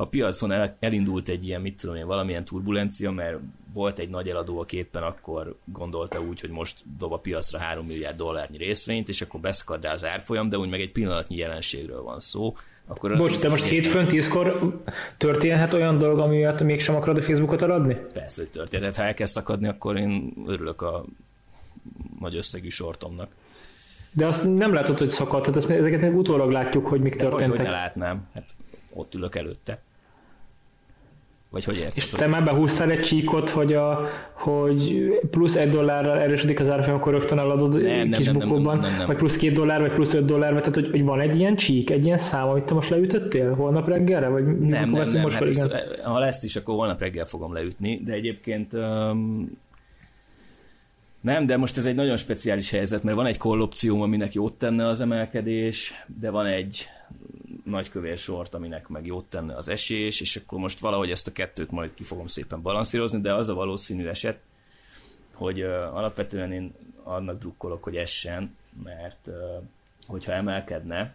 a 0.03 0.07
piacon 0.07 0.53
el, 0.53 0.77
elindult 0.81 1.29
egy 1.29 1.47
ilyen, 1.47 1.61
mit 1.61 1.77
tudom 1.77 1.97
én, 1.97 2.07
valamilyen 2.07 2.45
turbulencia, 2.45 3.11
mert 3.11 3.39
volt 3.73 3.99
egy 3.99 4.09
nagy 4.09 4.29
eladó, 4.29 4.59
aki 4.59 4.77
éppen 4.77 5.03
akkor 5.03 5.57
gondolta 5.65 6.21
úgy, 6.21 6.41
hogy 6.41 6.51
most 6.51 6.83
dob 6.99 7.13
a 7.13 7.19
piacra 7.19 7.59
3 7.59 7.87
milliárd 7.87 8.17
dollárnyi 8.17 8.57
részvényt, 8.57 9.09
és 9.09 9.23
akkor 9.23 9.41
beszakad 9.41 9.83
rá 9.83 9.93
az 9.93 10.05
árfolyam, 10.05 10.49
de 10.49 10.59
úgy 10.59 10.69
meg 10.69 10.81
egy 10.81 10.93
pillanatnyi 10.93 11.37
jelenségről 11.37 12.03
van 12.03 12.19
szó. 12.19 12.57
Akkor 12.87 13.17
Bocs, 13.17 13.41
de 13.41 13.49
most 13.49 13.65
hétfőn 13.65 14.09
tízkor 14.09 14.81
történhet 15.17 15.75
olyan 15.75 15.99
dolog, 15.99 16.19
ami 16.19 16.37
miatt 16.37 16.63
mégsem 16.63 16.95
akarod 16.95 17.17
a 17.17 17.23
Facebookot 17.23 17.63
eladni? 17.63 17.97
Persze, 18.13 18.43
hogy 18.43 18.51
történhet. 18.51 18.97
Ha 18.97 19.03
elkezd 19.03 19.33
szakadni, 19.33 19.69
akkor 19.69 19.97
én 19.97 20.33
örülök 20.47 20.83
a 20.83 21.05
nagy 22.21 22.37
összegű 22.37 22.69
sortomnak. 22.69 23.31
De 24.13 24.27
azt 24.27 24.55
nem 24.55 24.73
látod, 24.73 24.99
hogy 24.99 25.11
szakadt, 25.11 25.53
tehát 25.53 25.71
ezeket 25.71 26.01
még 26.01 26.17
utólag 26.17 26.51
látjuk, 26.51 26.87
hogy 26.87 27.01
mik 27.01 27.17
de 27.17 27.19
történtek. 27.19 27.49
Hogy, 27.49 27.59
hogy 27.59 27.67
ne 27.67 27.73
látnám, 27.73 28.29
hát 28.35 28.45
ott 28.93 29.15
ülök 29.15 29.35
előtte. 29.35 29.83
Vagy 31.53 31.65
hogy 31.65 31.77
érted? 31.77 31.93
És 31.97 32.07
te 32.07 32.27
már 32.27 32.45
behúztál 32.45 32.91
egy 32.91 33.01
csíkot, 33.01 33.51
hogy, 33.51 33.73
a, 33.73 34.09
hogy 34.33 35.09
plusz 35.31 35.57
egy 35.57 35.69
dollárral 35.69 36.19
erősödik 36.19 36.61
az 36.61 36.69
árfolyam, 36.69 36.99
akkor 36.99 37.13
rögtön 37.13 37.39
eladod 37.39 37.83
nem, 37.83 38.11
kis 38.11 38.27
nem, 38.27 38.35
bukóban, 38.35 38.79
nem, 38.79 38.91
nem, 38.91 38.99
nem, 38.99 39.07
vagy 39.07 39.17
plusz 39.17 39.37
két 39.37 39.53
dollár, 39.53 39.81
vagy 39.81 39.93
plusz 39.93 40.15
öt 40.15 40.25
dollár, 40.25 40.51
tehát 40.51 40.75
hogy, 40.75 40.91
hogy 40.91 41.05
van 41.05 41.21
egy 41.21 41.39
ilyen 41.39 41.57
csík, 41.57 41.91
egy 41.91 42.05
ilyen 42.05 42.19
szám, 42.19 42.49
amit 42.49 42.65
te 42.65 42.75
most 42.75 42.91
leütöttél 42.91 43.55
holnap 43.55 43.89
reggelre? 43.89 44.29
Vagy 44.29 44.45
nem, 44.45 44.91
nem, 44.91 45.11
nem, 45.13 45.21
most 45.21 45.37
hát 45.37 45.49
ezt, 45.49 45.73
ha 46.03 46.19
lesz 46.19 46.43
is, 46.43 46.57
akkor 46.57 46.75
holnap 46.75 47.01
reggel 47.01 47.25
fogom 47.25 47.53
leütni, 47.53 48.01
de 48.05 48.13
egyébként 48.13 48.73
um, 48.73 49.59
nem, 51.21 51.47
de 51.47 51.57
most 51.57 51.77
ez 51.77 51.85
egy 51.85 51.95
nagyon 51.95 52.17
speciális 52.17 52.71
helyzet, 52.71 53.03
mert 53.03 53.17
van 53.17 53.27
egy 53.27 53.39
kollopcióm, 53.39 54.01
aminek 54.01 54.33
jót 54.33 54.55
tenne 54.55 54.87
az 54.87 55.01
emelkedés, 55.01 55.93
de 56.21 56.31
van 56.31 56.47
egy 56.47 56.89
nagykövér 57.63 58.19
sort, 58.19 58.55
aminek 58.55 58.89
meg 58.89 59.07
jót 59.07 59.25
tenne 59.25 59.57
az 59.57 59.69
esés, 59.69 60.21
és 60.21 60.37
akkor 60.37 60.59
most 60.59 60.79
valahogy 60.79 61.11
ezt 61.11 61.27
a 61.27 61.33
kettőt 61.33 61.71
majd 61.71 61.95
ki 61.95 62.03
fogom 62.03 62.27
szépen 62.27 62.63
balanszírozni, 62.63 63.21
de 63.21 63.35
az 63.35 63.49
a 63.49 63.55
valószínű 63.55 64.07
eset, 64.07 64.39
hogy 65.33 65.63
uh, 65.63 65.97
alapvetően 65.97 66.53
én 66.53 66.75
annak 67.03 67.39
drukkolok, 67.39 67.83
hogy 67.83 67.97
essen, 67.97 68.57
mert 68.85 69.27
uh, 69.27 69.35
hogyha 70.07 70.33
emelkedne, 70.33 71.15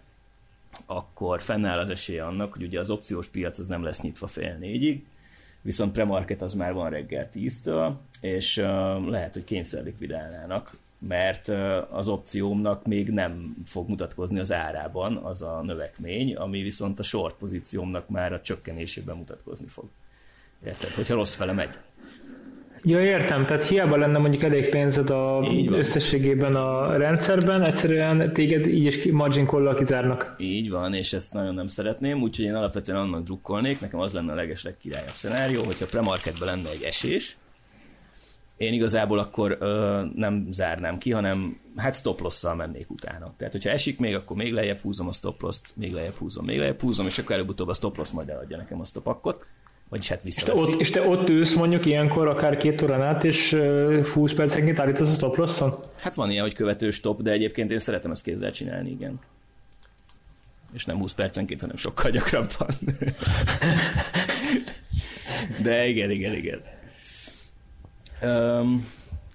akkor 0.86 1.42
fennáll 1.42 1.80
az 1.80 1.90
esélye 1.90 2.26
annak, 2.26 2.54
hogy 2.54 2.64
ugye 2.64 2.80
az 2.80 2.90
opciós 2.90 3.28
piac 3.28 3.60
az 3.60 3.68
nem 3.68 3.84
lesz 3.84 4.02
nyitva 4.02 4.28
fél 4.28 4.56
négyig, 4.56 5.06
viszont 5.62 5.92
premarket 5.92 6.42
az 6.42 6.54
már 6.54 6.74
van 6.74 6.90
reggel 6.90 7.30
10-től, 7.34 7.94
és 8.22 8.58
uh, 8.58 8.66
lehet, 9.08 9.34
hogy 9.34 9.44
kényszer 9.44 9.84
likvidálnának, 9.84 10.72
mert 11.08 11.48
az 11.92 12.08
opciómnak 12.08 12.86
még 12.86 13.10
nem 13.10 13.56
fog 13.66 13.90
mutatkozni 13.90 14.40
az 14.40 14.52
árában 14.52 15.18
az 15.18 15.42
a 15.42 15.62
növekmény, 15.66 16.36
ami 16.36 16.62
viszont 16.62 17.00
a 17.00 17.04
short 17.04 17.36
pozíciómnak 17.36 18.10
már 18.10 18.34
a 18.34 18.42
csökkenésében 18.42 19.16
mutatkozni 19.16 19.68
fog. 19.68 19.86
Érted? 20.66 20.90
Hogyha 20.90 21.16
rossz 21.16 21.36
fele 21.36 21.52
megy. 21.52 21.78
Ja, 22.84 23.02
értem, 23.02 23.46
tehát 23.46 23.64
hiába 23.64 23.98
lenne 23.98 24.18
mondjuk 24.18 24.44
elég 24.44 24.70
pénzed 24.70 25.10
a 25.10 25.48
összességében 25.70 26.56
a 26.56 26.98
rendszerben, 26.98 27.64
egyszerűen 27.64 28.34
téged 28.34 28.68
így 28.68 28.86
is 28.86 29.12
margin 29.12 29.46
call 29.46 29.76
kizárnak. 29.76 30.36
Így 30.40 30.70
van, 30.70 30.94
és 30.94 31.14
ezt 31.14 31.34
nagyon 31.34 31.54
nem 31.54 31.68
szeretném, 31.68 32.22
úgyhogy 32.22 32.46
én 32.46 32.56
alapvetően 32.56 32.98
annak 32.98 33.24
drukkolnék, 33.24 33.80
nekem 33.80 34.00
az 34.00 34.14
lenne 34.14 34.32
a 34.32 34.36
legesleg 34.36 34.78
királyabb 34.78 35.14
szenárió, 35.14 35.64
hogyha 35.64 35.86
premarketben 35.86 36.48
lenne 36.48 36.70
egy 36.70 36.84
esés, 36.84 37.38
én 38.58 38.74
igazából 38.74 39.20
akkor 39.20 39.58
ö, 39.60 40.02
nem 40.16 40.48
zárnám 40.52 40.98
ki, 40.98 41.12
hanem 41.12 41.60
hát 41.76 41.96
stop 41.96 42.22
loss 42.22 42.44
mennék 42.58 42.90
utána. 42.90 43.34
Tehát, 43.38 43.54
hogyha 43.54 43.70
esik 43.70 44.00
még, 44.00 44.16
akkor 44.16 44.38
még 44.38 44.54
lejjebb 44.54 44.80
húzom 44.80 45.08
a 45.08 45.12
stop 45.12 45.42
loss 45.42 45.62
még 45.76 45.94
lejjebb 45.94 46.16
húzom, 46.16 46.46
még 46.46 46.58
lejjebb 46.58 46.82
húzom, 46.82 47.06
és 47.06 47.18
akkor 47.18 47.36
előbb-utóbb 47.36 47.68
a 47.68 47.74
stop 47.74 47.98
loss 47.98 48.12
majd 48.12 48.30
eladja 48.30 48.58
nekem 48.58 48.80
azt 48.80 48.98
a 48.98 49.02
pakkot, 49.02 49.46
vagyis 49.90 50.08
hát 50.08 50.24
vissza. 50.24 50.40
És 50.40 50.44
te, 50.44 50.54
ott, 50.54 50.80
és 50.80 50.90
te 50.90 51.08
ott 51.08 51.30
ülsz 51.30 51.54
mondjuk 51.54 51.86
ilyenkor 51.86 52.28
akár 52.28 52.58
két 52.58 52.82
órán 52.82 53.02
át, 53.02 53.24
és 53.24 53.54
uh, 53.54 54.06
20 54.06 54.34
percenként 54.34 54.80
állítasz 54.80 55.10
a 55.10 55.14
stop 55.14 55.36
losson? 55.36 55.74
Hát 55.96 56.16
van 56.16 56.32
ilyen, 56.32 56.44
hogy 56.44 56.54
követő 56.54 56.90
stop, 56.90 57.22
de 57.22 57.32
egyébként 57.32 57.72
én 57.72 57.80
szeretem 57.80 58.12
ezt 58.12 58.24
kézzel 58.24 58.52
csinálni, 58.52 58.90
igen. 58.90 59.20
És 60.74 60.86
nem 60.86 60.98
20 60.98 61.14
percenként, 61.14 61.62
hanem 61.62 61.76
sokkal 61.76 62.12
gyakrabban. 62.12 62.68
de 65.64 65.88
igen, 65.88 66.12
igen, 66.12 66.34
igen. 66.34 66.62
Um, 68.22 68.86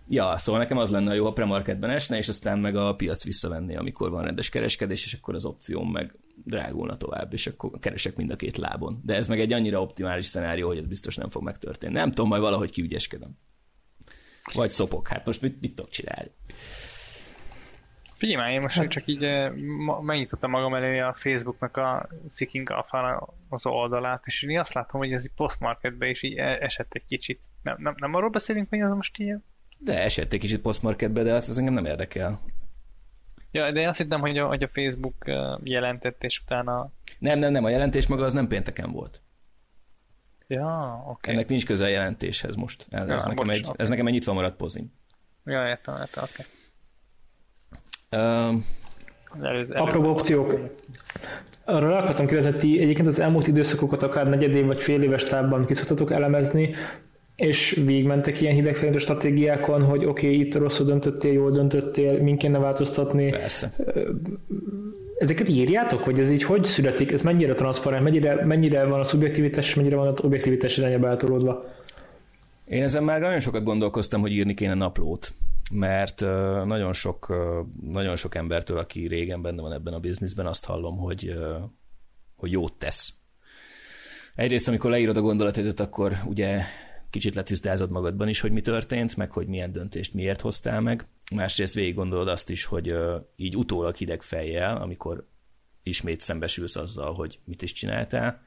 ja, 0.08 0.38
szóval 0.38 0.60
nekem 0.60 0.76
az 0.76 0.90
lenne 0.90 1.14
jó, 1.14 1.24
ha 1.24 1.32
premarketben 1.32 1.90
esne, 1.90 2.16
és 2.16 2.28
aztán 2.28 2.58
meg 2.58 2.76
a 2.76 2.94
piac 2.94 3.24
visszavenné, 3.24 3.74
amikor 3.74 4.10
van 4.10 4.24
rendes 4.24 4.48
kereskedés, 4.48 5.04
és 5.04 5.12
akkor 5.12 5.34
az 5.34 5.44
opcióm 5.44 5.90
meg 5.90 6.14
drágulna 6.44 6.96
tovább, 6.96 7.32
és 7.32 7.46
akkor 7.46 7.70
keresek 7.80 8.16
mind 8.16 8.30
a 8.30 8.36
két 8.36 8.56
lábon. 8.56 9.00
De 9.04 9.14
ez 9.14 9.28
meg 9.28 9.40
egy 9.40 9.52
annyira 9.52 9.80
optimális 9.80 10.26
szenárió, 10.26 10.66
hogy 10.66 10.78
ez 10.78 10.86
biztos 10.86 11.16
nem 11.16 11.28
fog 11.28 11.42
megtörténni. 11.42 11.94
Nem 11.94 12.10
tudom, 12.10 12.28
majd 12.28 12.42
valahogy 12.42 12.70
kiügyeskedem. 12.70 13.30
Vagy 14.54 14.70
szopok, 14.70 15.08
hát 15.08 15.26
most 15.26 15.42
mit, 15.42 15.60
mit 15.60 15.74
tudok 15.74 15.90
csinálni? 15.90 16.30
Figyelj 18.16 18.40
már, 18.40 18.52
én 18.52 18.60
most 18.60 18.76
hát. 18.76 18.88
csak 18.88 19.06
így 19.06 19.24
eh, 19.24 19.52
megnyitottam 20.00 20.50
magam 20.50 20.74
elé 20.74 20.98
a 20.98 21.12
Facebooknak 21.14 21.76
a 21.76 22.08
Seeking 22.30 22.70
alpha 22.70 23.34
az 23.52 23.66
oldalát, 23.66 24.26
és 24.26 24.42
én 24.42 24.58
azt 24.58 24.72
látom, 24.72 25.00
hogy 25.00 25.12
ez 25.12 25.22
egy 25.24 25.34
postmarketbe 25.36 26.08
is 26.08 26.22
így 26.22 26.36
e- 26.36 26.58
esett 26.60 26.94
egy 26.94 27.04
kicsit. 27.06 27.40
Nem, 27.62 27.76
nem, 27.78 27.94
nem 27.98 28.14
arról 28.14 28.30
beszélünk, 28.30 28.68
hogy 28.68 28.80
az 28.80 28.92
most 28.92 29.18
ilyen? 29.18 29.44
De 29.78 30.02
esett 30.02 30.32
egy 30.32 30.40
kicsit 30.40 30.60
postmarketbe, 30.60 31.22
de 31.22 31.34
azt 31.34 31.48
az 31.48 31.58
engem 31.58 31.74
nem 31.74 31.84
érdekel. 31.84 32.40
Ja, 33.50 33.72
de 33.72 33.80
én 33.80 33.88
azt 33.88 33.98
hittem, 33.98 34.20
hogy 34.20 34.38
a, 34.38 34.46
hogy 34.46 34.62
a 34.62 34.68
Facebook 34.68 35.24
jelentett, 35.62 36.24
és 36.24 36.40
utána... 36.40 36.92
Nem, 37.18 37.38
nem, 37.38 37.52
nem, 37.52 37.64
a 37.64 37.68
jelentés 37.68 38.06
maga 38.06 38.24
az 38.24 38.32
nem 38.32 38.48
pénteken 38.48 38.92
volt. 38.92 39.22
Ja, 40.46 41.00
oké. 41.00 41.10
Okay. 41.10 41.34
Ennek 41.34 41.48
nincs 41.48 41.66
köze 41.66 41.84
a 41.84 41.88
jelentéshez 41.88 42.56
most. 42.56 42.86
Ez, 42.90 43.08
ja, 43.08 43.28
nekem, 43.28 43.50
egy, 43.50 43.64
okay. 43.64 43.74
ez 43.76 43.88
nekem 43.88 44.06
egy 44.06 44.12
nyitva 44.12 44.32
maradt 44.32 44.56
pozin. 44.56 44.92
Ja, 45.44 45.68
értem, 45.68 45.96
értem, 46.00 46.24
oké. 46.24 46.44
Okay. 48.10 48.48
Um, 48.48 48.66
Apró 49.68 50.10
opciók. 50.10 50.70
Arra 51.64 51.96
akartam 51.96 52.26
kérdezni, 52.26 52.80
egyébként 52.80 53.06
az 53.06 53.18
elmúlt 53.18 53.46
időszakokat 53.46 54.02
akár 54.02 54.28
negyedév 54.28 54.66
vagy 54.66 54.82
fél 54.82 55.02
éves 55.02 55.24
távban 55.24 55.64
ki 55.64 55.74
elemezni, 56.08 56.70
és 57.36 57.80
végigmentek 57.84 58.40
ilyen 58.40 58.54
hidegfejlődő 58.54 58.98
stratégiákon, 58.98 59.84
hogy 59.84 60.04
oké, 60.04 60.26
okay, 60.26 60.40
itt 60.40 60.54
rosszul 60.54 60.86
döntöttél, 60.86 61.32
jól 61.32 61.50
döntöttél, 61.50 62.22
min 62.22 62.36
kéne 62.36 62.58
változtatni. 62.58 63.30
Persze. 63.30 63.74
Ezeket 65.18 65.48
írjátok, 65.48 66.02
hogy 66.02 66.18
ez 66.18 66.30
így 66.30 66.42
hogy 66.42 66.64
születik, 66.64 67.12
ez 67.12 67.22
mennyire 67.22 67.54
transzparent, 67.54 68.04
mennyire, 68.04 68.44
mennyire 68.44 68.84
van 68.84 69.00
a 69.00 69.04
szubjektivitás, 69.04 69.74
mennyire 69.74 69.96
van 69.96 70.06
az 70.06 70.24
objektivitás 70.24 70.76
irányába 70.76 71.08
eltolódva? 71.08 71.64
Én 72.64 72.82
ezen 72.82 73.04
már 73.04 73.20
nagyon 73.20 73.40
sokat 73.40 73.64
gondolkoztam, 73.64 74.20
hogy 74.20 74.32
írni 74.32 74.54
kéne 74.54 74.74
naplót 74.74 75.32
mert 75.72 76.20
nagyon 76.64 76.92
sok, 76.92 77.34
nagyon 77.82 78.16
sok 78.16 78.34
embertől, 78.34 78.78
aki 78.78 79.06
régen 79.06 79.42
benne 79.42 79.62
van 79.62 79.72
ebben 79.72 79.94
a 79.94 80.00
bizniszben, 80.00 80.46
azt 80.46 80.64
hallom, 80.64 80.96
hogy, 80.98 81.38
hogy 82.36 82.50
jót 82.50 82.72
tesz. 82.72 83.14
Egyrészt, 84.34 84.68
amikor 84.68 84.90
leírod 84.90 85.16
a 85.16 85.20
gondolatodat, 85.20 85.80
akkor 85.80 86.16
ugye 86.26 86.62
kicsit 87.10 87.34
letisztázod 87.34 87.90
magadban 87.90 88.28
is, 88.28 88.40
hogy 88.40 88.52
mi 88.52 88.60
történt, 88.60 89.16
meg 89.16 89.30
hogy 89.30 89.46
milyen 89.46 89.72
döntést 89.72 90.14
miért 90.14 90.40
hoztál 90.40 90.80
meg. 90.80 91.06
Másrészt 91.34 91.74
végig 91.74 91.94
gondolod 91.94 92.28
azt 92.28 92.50
is, 92.50 92.64
hogy 92.64 92.94
így 93.36 93.56
utólag 93.56 93.94
hideg 93.94 94.22
fejjel, 94.22 94.76
amikor 94.76 95.28
ismét 95.82 96.20
szembesülsz 96.20 96.76
azzal, 96.76 97.14
hogy 97.14 97.38
mit 97.44 97.62
is 97.62 97.72
csináltál, 97.72 98.42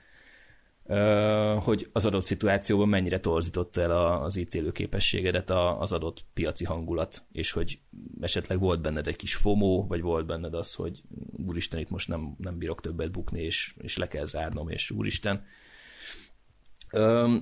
hogy 1.59 1.89
az 1.91 2.05
adott 2.05 2.23
szituációban 2.23 2.89
mennyire 2.89 3.19
torzította 3.19 3.81
el 3.81 4.21
az 4.21 4.35
ítélő 4.35 4.71
képességedet 4.71 5.49
az 5.79 5.91
adott 5.91 6.25
piaci 6.33 6.65
hangulat, 6.65 7.23
és 7.31 7.51
hogy 7.51 7.79
esetleg 8.21 8.59
volt 8.59 8.81
benned 8.81 9.07
egy 9.07 9.15
kis 9.15 9.35
fomó, 9.35 9.85
vagy 9.87 10.01
volt 10.01 10.25
benned 10.25 10.53
az, 10.53 10.73
hogy 10.73 11.03
úristen, 11.45 11.79
itt 11.79 11.89
most 11.89 12.07
nem, 12.07 12.35
nem 12.37 12.57
bírok 12.57 12.81
többet 12.81 13.11
bukni, 13.11 13.41
és, 13.41 13.75
és 13.77 13.97
le 13.97 14.07
kell 14.07 14.25
zárnom, 14.25 14.69
és 14.69 14.91
úristen. 14.91 15.43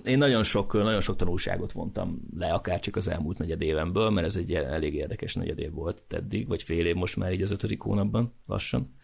Én 0.03 0.17
nagyon 0.17 0.43
sok, 0.43 0.73
nagyon 0.73 1.01
sok 1.01 1.15
tanulságot 1.15 1.71
vontam 1.71 2.21
le, 2.37 2.53
akár 2.53 2.79
csak 2.79 2.95
az 2.95 3.07
elmúlt 3.07 3.37
negyed 3.37 3.61
évemből, 3.61 4.09
mert 4.09 4.27
ez 4.27 4.35
egy 4.35 4.53
elég 4.53 4.93
érdekes 4.93 5.33
negyed 5.33 5.59
év 5.59 5.71
volt 5.71 6.03
eddig, 6.09 6.47
vagy 6.47 6.63
fél 6.63 6.85
év 6.85 6.95
most 6.95 7.15
már 7.15 7.33
így 7.33 7.41
az 7.41 7.51
ötödik 7.51 7.81
hónapban 7.81 8.33
lassan. 8.45 8.95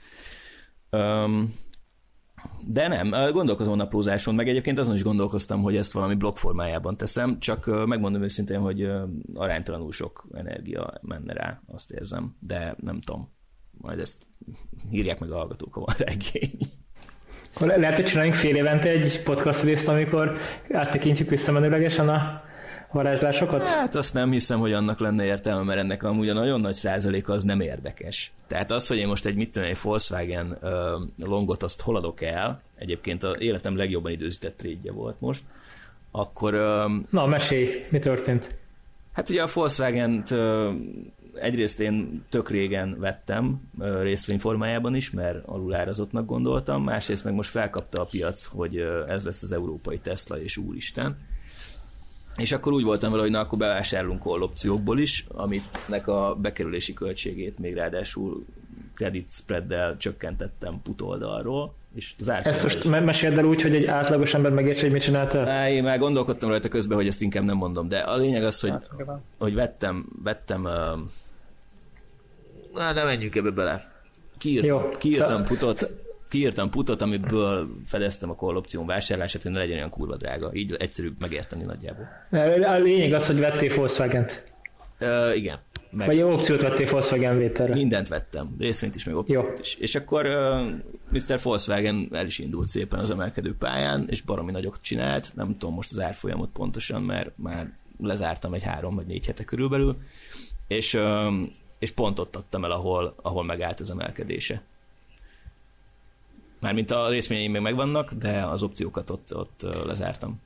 De 2.68 2.88
nem, 2.88 3.32
gondolkozom 3.32 3.74
a 3.74 3.76
naplózáson, 3.76 4.36
meg 4.36 4.48
egyébként 4.48 4.80
azon 4.80 4.96
is 4.96 5.04
gondolkoztam, 5.04 5.62
hogy 5.62 5.76
ezt 5.76 5.94
valami 5.94 6.16
blog 6.16 6.38
formájában 6.38 6.98
teszem, 6.98 7.40
csak 7.40 7.86
megmondom 7.86 8.24
őszintén, 8.24 8.60
hogy 8.60 8.92
aránytalanul 9.34 9.92
sok 9.92 10.28
energia 10.34 10.94
menne 11.02 11.34
rá, 11.34 11.62
azt 11.68 11.92
érzem, 11.92 12.36
de 12.40 12.76
nem 12.78 13.02
tudom. 13.02 13.32
Majd 13.72 14.00
ezt 14.00 14.28
írják 14.92 15.20
meg 15.20 15.32
a 15.32 15.36
hallgatók, 15.36 15.74
ha 15.74 15.80
van 15.80 15.96
regény. 15.98 16.58
Akkor 17.56 17.68
lehet, 17.68 17.96
hogy 17.96 18.06
csináljunk 18.06 18.36
fél 18.36 18.56
évente 18.56 18.90
egy 18.90 19.24
podcast 19.24 19.64
részt, 19.64 19.88
amikor 19.88 20.38
áttekintjük 20.72 21.30
visszamenőlegesen 21.30 22.10
a 22.10 22.42
varázslásokat? 22.92 23.68
Hát 23.68 23.96
azt 23.96 24.14
nem 24.14 24.32
hiszem, 24.32 24.60
hogy 24.60 24.74
annak 24.74 25.00
lenne 25.00 25.26
értelme, 25.26 25.64
mert 25.64 25.80
ennek 25.80 26.04
amúgy 26.04 26.30
a 26.30 26.34
nagyon 26.34 26.62
nagy 26.62 26.74
százaléka 26.74 27.34
az 27.34 27.44
nem 27.44 27.60
érdekes. 27.60 28.32
Tehát 28.48 28.72
az, 28.72 28.88
hogy 28.88 28.98
én 28.98 29.08
most 29.08 29.26
egy 29.26 29.36
mit 29.36 29.52
tudom, 29.52 29.70
egy 29.70 29.78
Volkswagen 29.82 30.58
uh, 30.62 31.28
longot 31.28 31.64
azt 31.64 31.82
hol 31.82 31.96
adok 31.96 32.22
el, 32.22 32.62
egyébként 32.76 33.24
az 33.24 33.40
életem 33.40 33.76
legjobban 33.78 34.12
időzített 34.12 34.58
trédje 34.58 34.92
volt 34.92 35.20
most, 35.20 35.42
akkor... 36.12 36.54
Uh, 36.54 36.92
Na, 37.10 37.26
mesélj, 37.26 37.86
mi 37.90 38.00
történt? 38.00 38.56
Hát 39.12 39.30
ugye 39.30 39.42
a 39.44 39.48
volkswagen 39.54 40.24
uh, 40.32 40.74
egyrészt 41.34 41.80
én 41.80 42.26
tök 42.30 42.50
régen 42.50 43.00
vettem 43.00 43.62
uh, 43.80 44.02
részvényformájában 44.02 44.96
is, 44.96 45.12
mert 45.12 45.46
alulárazottnak 45.46 46.26
gondoltam, 46.26 46.84
másrészt 46.84 47.24
meg 47.24 47.34
most 47.34 47.50
felkapta 47.50 48.02
a 48.02 48.06
piac, 48.06 48.44
hogy 48.44 48.80
uh, 48.80 49.12
ez 49.12 49.26
lesz 49.26 49.44
az 49.44 49.52
európai 49.52 49.98
Tesla, 49.98 50.42
és 50.42 50.58
úristen 50.58 51.18
és 52.38 52.52
akkor 52.52 52.74
úgy 52.74 52.84
voltam 52.84 53.12
vele, 53.12 53.24
hogy 53.24 53.32
na, 53.32 53.40
akkor 53.40 53.58
bevásárolunk 53.58 54.22
call 54.24 54.42
opciókból 54.42 55.00
is, 55.00 55.26
amitnek 55.28 56.08
a 56.08 56.36
bekerülési 56.42 56.94
költségét 56.94 57.60
még 57.60 57.74
ráadásul 57.74 58.46
credit 58.96 59.32
spreaddel 59.32 59.98
csökkentettem 59.98 60.82
put 60.84 61.02
oldalról, 61.02 61.74
És 61.96 62.14
zárt 62.20 62.46
Ezt 62.48 62.64
most 62.64 62.84
me- 62.90 63.06
meséld 63.06 63.38
el 63.38 63.46
úgy, 63.46 63.62
hogy 63.62 63.76
egy 63.76 63.86
átlagos 63.86 64.34
ember 64.34 64.52
megértse, 64.52 64.82
hogy 64.82 64.92
mit 64.92 65.02
csináltál? 65.02 65.48
Á, 65.48 65.70
én 65.70 65.84
már 65.84 66.00
gondolkodtam 66.00 66.50
rajta 66.50 66.68
közben, 66.68 66.98
hogy 66.98 67.08
ezt 67.08 67.22
inkább 67.22 67.44
nem 67.44 67.56
mondom, 67.58 67.88
de 67.88 67.98
a 67.98 68.16
lényeg 68.18 68.44
az, 68.44 68.60
hogy, 68.60 68.74
hogy 69.38 69.54
vettem, 69.54 70.06
vettem 70.24 70.64
uh, 70.64 70.72
na, 72.74 72.92
nem 72.94 73.06
menjünk 73.06 73.36
ebbe 73.36 73.50
bele. 73.52 73.92
Kiírt, 74.38 74.66
Jó. 74.66 74.90
kiírtam 74.98 75.28
Szóval- 75.30 75.48
putot, 75.48 75.90
kiírtam 76.30 76.70
putot, 76.70 77.02
amiből 77.02 77.70
fedeztem 77.86 78.30
a 78.30 78.36
call 78.36 78.56
opción 78.56 78.86
vásárlását, 78.86 79.42
hogy 79.42 79.52
ne 79.52 79.58
legyen 79.58 79.78
olyan 79.78 79.90
kurva 79.90 80.16
drága. 80.16 80.50
Így 80.54 80.76
egyszerűbb 80.80 81.20
megérteni 81.20 81.64
nagyjából. 81.64 82.08
A 82.66 82.78
lényeg 82.78 83.14
az, 83.14 83.28
hogy 83.28 83.40
vettél 83.40 83.76
Volkswagen-t. 83.76 84.48
Uh, 85.02 85.36
igen. 85.36 85.58
Meg 85.92 86.08
Vagy 86.08 86.22
opciót 86.22 86.62
vettél 86.62 86.90
Volkswagen 86.90 87.38
vételre. 87.38 87.74
mindent 87.74 88.08
vettem, 88.08 88.56
részvényt 88.60 88.96
is, 88.96 89.04
meg 89.04 89.16
opciót 89.16 89.60
is. 89.60 89.76
És 89.76 89.96
akkor 89.96 90.26
uh, 90.26 90.70
Mr. 91.10 91.40
Volkswagen 91.44 92.10
el 92.12 92.26
is 92.26 92.40
indult 92.40 92.68
szépen 92.68 93.00
az 93.00 93.10
emelkedő 93.10 93.56
pályán, 93.60 94.06
és 94.10 94.22
baromi 94.22 94.52
nagyot 94.52 94.78
csinált, 94.82 95.32
nem 95.36 95.58
tudom 95.58 95.76
most 95.76 95.92
az 95.92 96.00
árfolyamot 96.00 96.50
pontosan, 96.50 97.02
mert 97.02 97.32
már 97.36 97.74
lezártam 98.02 98.54
egy 98.54 98.64
három 98.64 98.96
vagy 98.96 99.06
négy 99.06 99.26
hete 99.26 99.44
körülbelül, 99.44 99.98
és, 100.68 100.94
uh, 100.94 101.34
és 101.80 101.92
pont 101.92 102.20
ott 102.20 102.36
adtam 102.36 102.64
el, 102.64 102.72
ahol, 102.72 103.16
ahol 103.22 103.44
megállt 103.44 103.80
az 103.80 103.92
emelkedése. 103.92 104.62
Mármint 106.60 106.92
a 106.92 107.10
részvényeim 107.10 107.52
még 107.52 107.62
megvannak, 107.62 108.14
de 108.14 108.46
az 108.46 108.64
opciókat 108.64 109.10
ott, 109.10 109.36
ott 109.36 109.68
lezártam. 109.86 110.42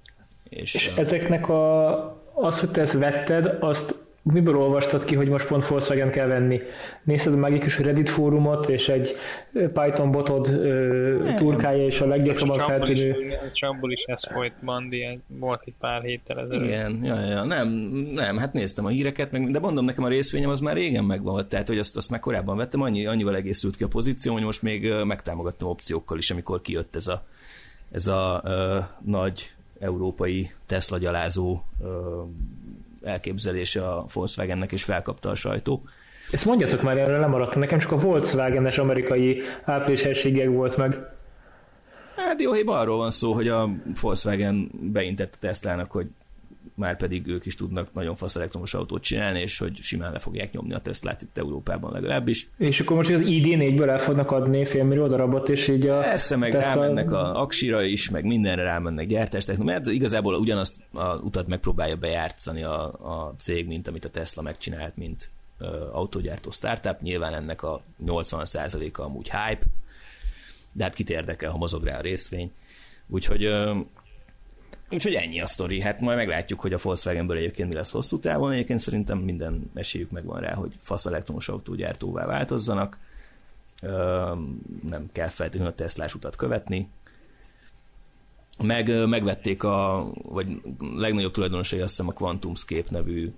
És, 0.50 0.74
És 0.74 0.94
ezeknek 0.96 1.50
a, 1.50 1.98
az, 2.34 2.60
hogy 2.60 2.72
te 2.72 2.82
ezt 2.82 2.94
vetted, 2.94 3.58
azt 3.60 4.13
miből 4.24 4.58
olvastad 4.58 5.04
ki, 5.04 5.16
hogy 5.16 5.30
most 5.30 5.48
pont 5.48 5.68
Volkswagen 5.68 6.12
kell 6.12 6.28
venni? 6.28 6.62
Nézted 7.04 7.34
a 7.34 7.38
magikus 7.38 7.80
Reddit 7.80 8.10
fórumot, 8.10 8.70
és 8.70 8.90
egy 8.90 9.16
Python 9.52 10.12
botod 10.12 10.48
ö, 10.48 11.18
turkája, 11.36 11.86
és 11.86 12.02
a 12.02 12.06
leggyakrabban 12.06 12.60
feltűnő... 12.60 13.38
Trumpból 13.54 13.92
is 13.92 14.04
ez 14.04 14.28
folyt, 14.32 14.54
Bandi, 14.64 15.20
volt 15.28 15.62
egy 15.66 15.74
pár 15.80 16.02
héttel 16.02 16.40
ezelőtt. 16.40 16.68
Igen, 16.68 17.04
ja, 17.04 17.20
ja, 17.20 17.44
nem, 17.44 17.68
nem, 18.14 18.38
hát 18.38 18.54
néztem 18.54 18.86
a 18.86 18.90
híreket, 18.90 19.32
meg, 19.32 19.48
de 19.48 19.60
mondom, 19.60 19.86
nekem 19.86 20.04
a 20.04 20.08
részvényem 20.08 20.50
az 20.50 20.60
már 20.60 20.76
régen 20.76 21.04
megvan, 21.04 21.48
tehát 21.48 21.68
hogy 21.68 21.78
azt, 21.78 21.98
azt 21.98 22.10
már 22.10 22.20
korábban 22.20 22.58
vettem, 22.58 22.82
annyi, 22.82 23.06
annyival 23.06 23.36
egészült 23.36 23.76
ki 23.76 23.84
a 23.84 23.88
pozíció, 23.88 24.34
hogy 24.34 24.44
most 24.44 24.62
még 24.62 24.94
megtámogattam 25.04 25.70
opciókkal 25.70 26.18
is, 26.18 26.32
amikor 26.32 26.62
kijött 26.62 26.96
ez 26.96 27.08
a, 27.08 27.26
ez 27.92 28.08
a 28.08 28.42
ö, 28.46 28.80
nagy 29.06 29.52
európai 29.80 30.52
Tesla 30.66 30.98
gyalázó 30.98 31.64
ö, 31.84 32.22
elképzelése 33.04 33.88
a 33.88 34.06
Volkswagennek, 34.14 34.72
és 34.72 34.84
felkapta 34.84 35.30
a 35.30 35.36
sajtó. 35.36 35.84
Ezt 36.32 36.46
mondjatok 36.46 36.82
már, 36.82 36.98
erről 36.98 37.20
lemaradtam. 37.20 37.60
Nekem 37.60 37.80
csak 37.80 37.92
a 37.92 37.98
Volkswagen-es 37.98 38.78
amerikai 38.78 39.42
április 39.64 40.02
helységek 40.02 40.50
volt 40.50 40.78
meg. 40.78 40.98
Hát 42.16 42.38
dióhéjban 42.38 42.80
arról 42.80 42.98
van 42.98 43.12
szó, 43.12 43.34
hogy 43.34 43.48
a 43.48 43.70
Volkswagen 44.02 44.72
beintett 44.74 45.38
a 45.40 45.92
hogy 45.92 46.08
már 46.76 46.98
pedig 46.98 47.28
ők 47.28 47.46
is 47.46 47.56
tudnak 47.56 47.94
nagyon 47.94 48.16
fasz 48.16 48.36
elektromos 48.36 48.74
autót 48.74 49.04
csinálni, 49.04 49.40
és 49.40 49.58
hogy 49.58 49.78
simán 49.82 50.12
le 50.12 50.20
fogják 50.20 50.52
nyomni 50.52 50.74
a 50.74 50.80
Teslát 50.80 51.22
itt 51.22 51.38
Európában 51.38 51.92
legalábbis. 51.92 52.50
És 52.58 52.80
akkor 52.80 52.96
most 52.96 53.10
az 53.10 53.22
ID4-ből 53.24 53.90
el 53.90 54.00
fognak 54.00 54.32
adni 54.32 54.66
félmillió 54.66 55.08
darabot, 55.08 55.50
és 55.50 55.68
így 55.68 55.88
a 55.88 56.00
Persze, 56.00 56.36
meg 56.36 56.52
Tesla- 56.52 56.76
rámennek 56.76 57.12
a 57.12 57.42
aksira 57.42 57.84
is, 57.84 58.10
meg 58.10 58.26
mindenre 58.26 58.64
rámennek 58.64 59.08
gyártás, 59.08 59.46
mert 59.58 59.88
igazából 59.88 60.36
ugyanazt 60.36 60.76
a 60.94 61.16
utat 61.16 61.48
megpróbálja 61.48 61.96
bejátszani 61.96 62.64
a, 62.64 62.84
a 62.86 63.36
cég, 63.40 63.68
mint 63.68 63.88
amit 63.88 64.06
a 64.06 64.10
Tesla 64.10 64.42
megcsinált, 64.42 64.98
mint 64.98 65.30
ö, 65.60 65.66
autógyártó 65.92 66.52
startup. 66.52 67.02
Nyilván 67.02 67.34
ennek 67.34 67.64
a 67.64 67.82
80%-a 68.06 69.02
amúgy 69.02 69.30
hype, 69.30 69.66
de 70.74 70.84
hát 70.84 70.94
kit 70.94 71.10
érdekel, 71.10 71.52
ha 71.52 71.58
mozog 71.58 71.84
rá 71.84 71.98
a 71.98 72.02
részvény. 72.02 72.52
Úgyhogy, 73.08 73.44
úgyhogy 74.94 75.14
ennyi 75.14 75.42
a 75.42 75.46
sztori. 75.46 75.82
Hát 75.82 76.00
majd 76.00 76.18
meglátjuk, 76.18 76.60
hogy 76.60 76.74
a 76.74 76.80
Volkswagenből 76.82 77.38
egyébként 77.38 77.70
mi 77.70 77.76
lesz 77.76 77.92
hosszú 77.92 78.20
távon. 78.20 78.52
Egyébként 78.52 78.80
szerintem 78.80 79.18
minden 79.18 79.72
esélyük 79.74 80.12
megvan 80.12 80.40
rá, 80.40 80.54
hogy 80.54 80.74
fasz 80.80 81.06
elektromos 81.06 81.50
autógyártóvá 81.50 82.26
változzanak. 82.26 82.98
Nem 84.84 85.10
kell 85.12 85.28
feltétlenül 85.28 85.72
a 85.72 85.76
Teslás 85.76 86.16
utat 86.16 86.36
követni. 86.36 86.90
Meg, 88.58 89.08
megvették 89.08 89.64
a, 89.64 90.10
vagy 90.22 90.62
legnagyobb 90.96 91.32
tulajdonosai 91.32 91.80
azt 91.80 91.90
hiszem 91.90 92.08
a 92.08 92.20
QuantumScape 92.20 92.88
nevű 92.90 93.34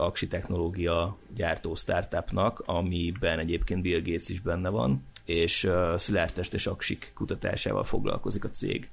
aksi 0.00 0.26
technológia 0.26 1.16
gyártó 1.34 1.74
startupnak, 1.74 2.62
amiben 2.66 3.38
egyébként 3.38 3.82
Bill 3.82 4.00
Gates 4.02 4.28
is 4.28 4.40
benne 4.40 4.68
van, 4.68 5.04
és 5.24 5.64
ö, 5.64 5.94
szilárdtestes 5.96 6.66
aksik 6.66 7.10
kutatásával 7.14 7.84
foglalkozik 7.84 8.44
a 8.44 8.50
cég 8.50 8.90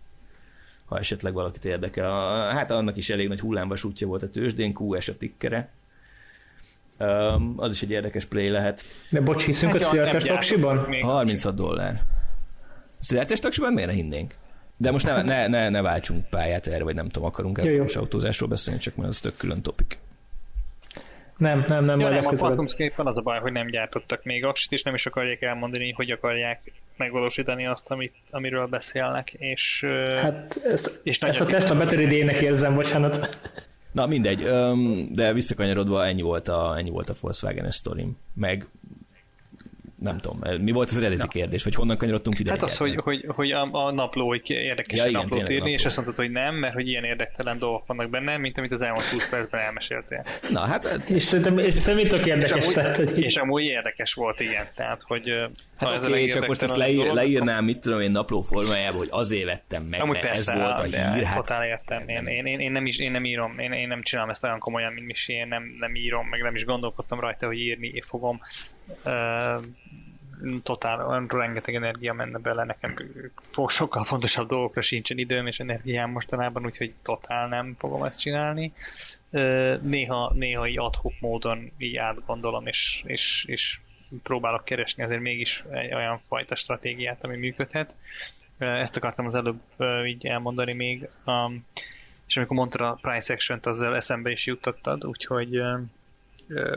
ha 0.86 0.97
esetleg 0.97 1.33
valakit 1.33 1.65
érdekel. 1.65 2.09
Hát 2.49 2.71
annak 2.71 2.97
is 2.97 3.09
elég 3.09 3.27
nagy 3.27 3.39
hullámvasútja 3.39 4.07
volt 4.07 4.23
a 4.23 4.29
tőzsdén, 4.29 4.75
QS 4.79 5.07
a 5.07 5.17
tikkere. 5.17 5.69
Um, 6.99 7.53
az 7.57 7.71
is 7.71 7.81
egy 7.81 7.91
érdekes 7.91 8.25
play 8.25 8.49
lehet. 8.49 8.86
De 9.09 9.21
bocs, 9.21 9.43
hiszünk 9.45 9.71
Hát 9.71 9.93
a 9.93 9.95
nem 9.95 10.09
taksiban? 10.09 10.75
gyártottak 10.75 10.89
még. 10.89 11.03
36 11.03 11.55
dollár. 11.55 12.01
Szilárdes 12.99 13.39
taksiban 13.39 13.73
miért 13.73 13.89
ne 13.89 13.95
hinnénk? 13.95 14.36
De 14.77 14.91
most 14.91 15.05
ne, 15.05 15.21
ne, 15.21 15.47
ne, 15.47 15.69
ne 15.69 15.81
váltsunk 15.81 16.29
pályát 16.29 16.67
erre, 16.67 16.83
vagy 16.83 16.95
nem 16.95 17.09
tudom, 17.09 17.27
akarunk 17.27 17.57
elektromos 17.57 17.95
autózásról 17.95 18.49
beszélni, 18.49 18.79
csak 18.79 18.95
mert 18.95 19.09
az 19.09 19.19
tök 19.19 19.38
külön 19.38 19.61
topik. 19.61 19.99
Nem, 21.38 21.65
nem, 21.67 21.86
nem, 21.86 21.99
Ja, 21.99 22.09
majd 22.09 22.23
nem, 22.23 22.33
a. 22.33 22.38
QuantumScape-en 22.38 23.07
az 23.07 23.19
a 23.19 23.21
baj, 23.21 23.39
hogy 23.39 23.51
nem 23.51 23.67
gyártottak 23.67 24.23
még 24.23 24.45
aksit, 24.45 24.71
és 24.71 24.83
nem 24.83 24.93
is 24.93 25.05
akarják 25.05 25.41
elmondani, 25.41 25.91
hogy 25.91 26.11
akarják 26.11 26.71
megvalósítani 26.97 27.65
azt, 27.65 27.91
amit, 27.91 28.13
amiről 28.31 28.65
beszélnek, 28.65 29.33
és, 29.33 29.86
Hát 30.21 30.61
ezt, 30.65 30.99
És 31.03 31.19
ezt 31.19 31.41
a 31.41 31.45
Tesla 31.45 31.77
Battery 31.77 32.05
Day-nek 32.05 32.41
érzem, 32.41 32.73
bocsánat. 32.73 33.38
Na 33.91 34.05
mindegy, 34.05 34.43
de 35.11 35.33
visszakanyarodva 35.33 36.05
ennyi 36.05 36.21
volt 36.21 36.47
a, 36.47 36.73
ennyi 36.77 36.89
volt 36.89 37.09
a 37.09 37.13
Volkswagen 37.21 37.71
sztorim. 37.71 38.17
Meg 38.33 38.67
nem 39.99 40.17
tudom, 40.17 40.61
mi 40.61 40.71
volt 40.71 40.89
az 40.89 40.97
eredeti 40.97 41.27
kérdés, 41.27 41.63
vagy 41.63 41.75
honnan 41.75 41.97
kanyarodtunk 41.97 42.39
ide? 42.39 42.49
Hát 42.49 42.61
az, 42.61 42.77
hogy, 42.77 42.95
hogy, 42.95 43.25
hogy 43.27 43.51
a, 43.51 43.67
a 43.71 43.91
napló, 43.91 44.27
hogy 44.27 44.49
érdekes 44.49 44.97
Ja, 44.97 45.03
ja, 45.03 45.09
igen, 45.09 45.21
naplót 45.21 45.41
írni, 45.41 45.55
napló. 45.55 45.73
és 45.73 45.85
azt 45.85 45.95
mondtad, 45.95 46.17
hogy 46.17 46.31
nem, 46.31 46.55
mert 46.55 46.73
hogy 46.73 46.87
ilyen 46.87 47.03
érdektelen 47.03 47.59
dolgok 47.59 47.85
vannak 47.87 48.09
benne, 48.09 48.37
mint 48.37 48.57
amit 48.57 48.71
az 48.71 48.81
elmúlt 48.81 49.03
20 49.03 49.29
percben 49.29 49.61
elmeséltél. 49.61 50.25
Na 50.49 50.59
hát, 50.59 51.03
És 51.07 51.23
szerintem, 51.23 51.57
és 51.57 51.73
szerintem 51.73 52.09
tök 52.17 52.25
És 52.25 52.31
érdekes. 52.31 52.63
amúgy, 52.63 52.73
Tehát, 52.73 52.95
hogy 52.95 53.19
és 53.19 53.35
amúgy 53.35 53.63
érdekes 53.63 54.13
volt, 54.13 54.39
igen. 54.39 54.65
Tehát, 54.75 55.01
hogy 55.03 55.29
hát 55.77 55.89
ha 55.89 55.95
ez 55.95 56.05
a 56.05 56.09
oké, 56.09 56.27
csak 56.27 56.47
most 56.47 56.61
ezt 56.61 56.75
leír, 56.75 56.97
dolog, 56.97 57.13
leírnám, 57.15 57.65
mit 57.65 57.79
tudom 57.79 57.99
én 57.99 58.11
napló 58.11 58.41
formájában, 58.41 58.97
hogy 58.97 59.09
azért 59.11 59.45
vettem 59.45 59.83
meg, 59.89 60.01
Amúgy 60.01 60.13
mert 60.13 60.25
persze, 60.25 60.51
ez 60.51 60.59
volt 60.59 60.79
a 60.79 60.87
de 60.87 61.13
hír. 61.13 61.23
Hát, 61.23 61.35
totál 61.35 61.65
értem. 61.65 62.07
Én, 62.07 62.25
én, 62.25 62.45
én, 62.45 62.59
én, 62.59 62.71
nem 62.71 62.85
is, 62.85 62.99
én 62.99 63.11
nem 63.11 63.25
írom, 63.25 63.59
én, 63.59 63.71
én 63.71 63.87
nem 63.87 64.01
csinálom 64.01 64.29
ezt 64.29 64.43
olyan 64.43 64.59
komolyan, 64.59 64.93
mint 64.93 65.07
Misi, 65.07 65.33
én 65.33 65.47
nem, 65.47 65.75
nem 65.77 65.95
írom, 65.95 66.27
meg 66.27 66.41
nem 66.41 66.55
is 66.55 66.65
gondolkodtam 66.65 67.19
rajta, 67.19 67.45
hogy 67.45 67.59
írni 67.59 68.01
fogom. 68.01 68.41
Totál, 70.63 71.25
rengeteg 71.27 71.75
energia 71.75 72.13
menne 72.13 72.38
bele, 72.38 72.63
nekem 72.63 72.95
sokkal 73.67 74.03
fontosabb 74.03 74.47
dolgokra 74.47 74.81
sincsen 74.81 75.17
időm 75.17 75.47
és 75.47 75.59
energiám 75.59 76.11
mostanában, 76.11 76.65
úgyhogy 76.65 76.93
totál 77.01 77.47
nem 77.47 77.75
fogom 77.77 78.03
ezt 78.03 78.19
csinálni. 78.19 78.73
Néha, 79.81 80.31
néha 80.33 80.67
így 80.67 80.79
adhok 80.79 81.13
módon 81.19 81.71
így 81.77 81.95
átgondolom, 81.95 82.67
és, 82.67 83.03
és, 83.05 83.45
és 83.47 83.79
próbálok 84.23 84.65
keresni 84.65 85.03
azért 85.03 85.21
mégis 85.21 85.63
egy 85.71 85.93
olyan 85.93 86.19
fajta 86.19 86.55
stratégiát, 86.55 87.23
ami 87.23 87.36
működhet. 87.38 87.95
Ezt 88.57 88.97
akartam 88.97 89.25
az 89.25 89.36
előbb 89.36 89.61
így 90.05 90.25
elmondani 90.25 90.73
még, 90.73 91.09
um, 91.25 91.65
és 92.27 92.38
amikor 92.38 92.57
mondtad 92.57 92.81
a 92.81 92.97
price 93.01 93.33
action-t, 93.33 93.65
azzal 93.65 93.95
eszembe 93.95 94.31
is 94.31 94.45
juttattad, 94.45 95.05
úgyhogy 95.05 95.61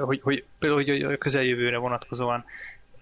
hogy, 0.00 0.20
hogy 0.22 0.44
például 0.58 0.84
hogy 0.84 1.02
a 1.02 1.16
közeljövőre 1.16 1.76
vonatkozóan 1.76 2.44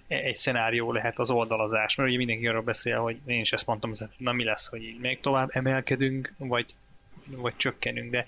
egy 0.06 0.34
szenárió 0.34 0.92
lehet 0.92 1.18
az 1.18 1.30
oldalazás, 1.30 1.94
mert 1.94 2.08
ugye 2.08 2.18
mindenki 2.18 2.46
arról 2.46 2.62
beszél, 2.62 2.98
hogy 2.98 3.18
én 3.26 3.40
is 3.40 3.52
ezt 3.52 3.66
mondtam, 3.66 3.90
hogy 3.98 4.08
na 4.16 4.32
mi 4.32 4.44
lesz, 4.44 4.68
hogy 4.68 4.82
így 4.82 5.00
még 5.00 5.20
tovább 5.20 5.48
emelkedünk, 5.52 6.32
vagy, 6.36 6.74
vagy 7.26 7.56
csökkenünk, 7.56 8.10
de 8.10 8.26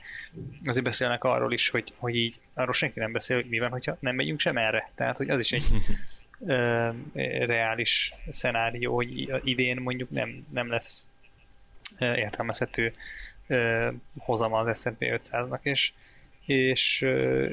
azért 0.65 0.85
beszélnek 0.85 1.25
arról 1.25 1.53
is, 1.53 1.69
hogy, 1.69 1.93
hogy 1.97 2.15
így, 2.15 2.41
arról 2.55 2.73
senki 2.73 2.99
nem 2.99 3.13
beszél, 3.13 3.37
hogy 3.37 3.49
mi 3.49 3.59
van, 3.59 3.71
hogyha 3.71 3.97
nem 4.01 4.15
megyünk 4.15 4.41
sem 4.41 4.57
erre. 4.57 4.91
Tehát, 4.95 5.17
hogy 5.17 5.31
az 5.31 5.41
is 5.41 5.53
egy 5.53 5.65
ö, 6.47 6.91
reális 7.47 8.15
szenárió, 8.29 8.95
hogy 8.95 9.41
idén 9.45 9.81
mondjuk 9.81 10.11
nem, 10.11 10.47
nem 10.53 10.71
lesz 10.71 11.07
ö, 11.99 12.15
értelmezhető 12.15 12.93
hozama 14.19 14.59
az 14.59 14.81
S&P 14.81 14.97
500-nak, 14.99 15.59
és 15.63 15.93
és 16.49 17.07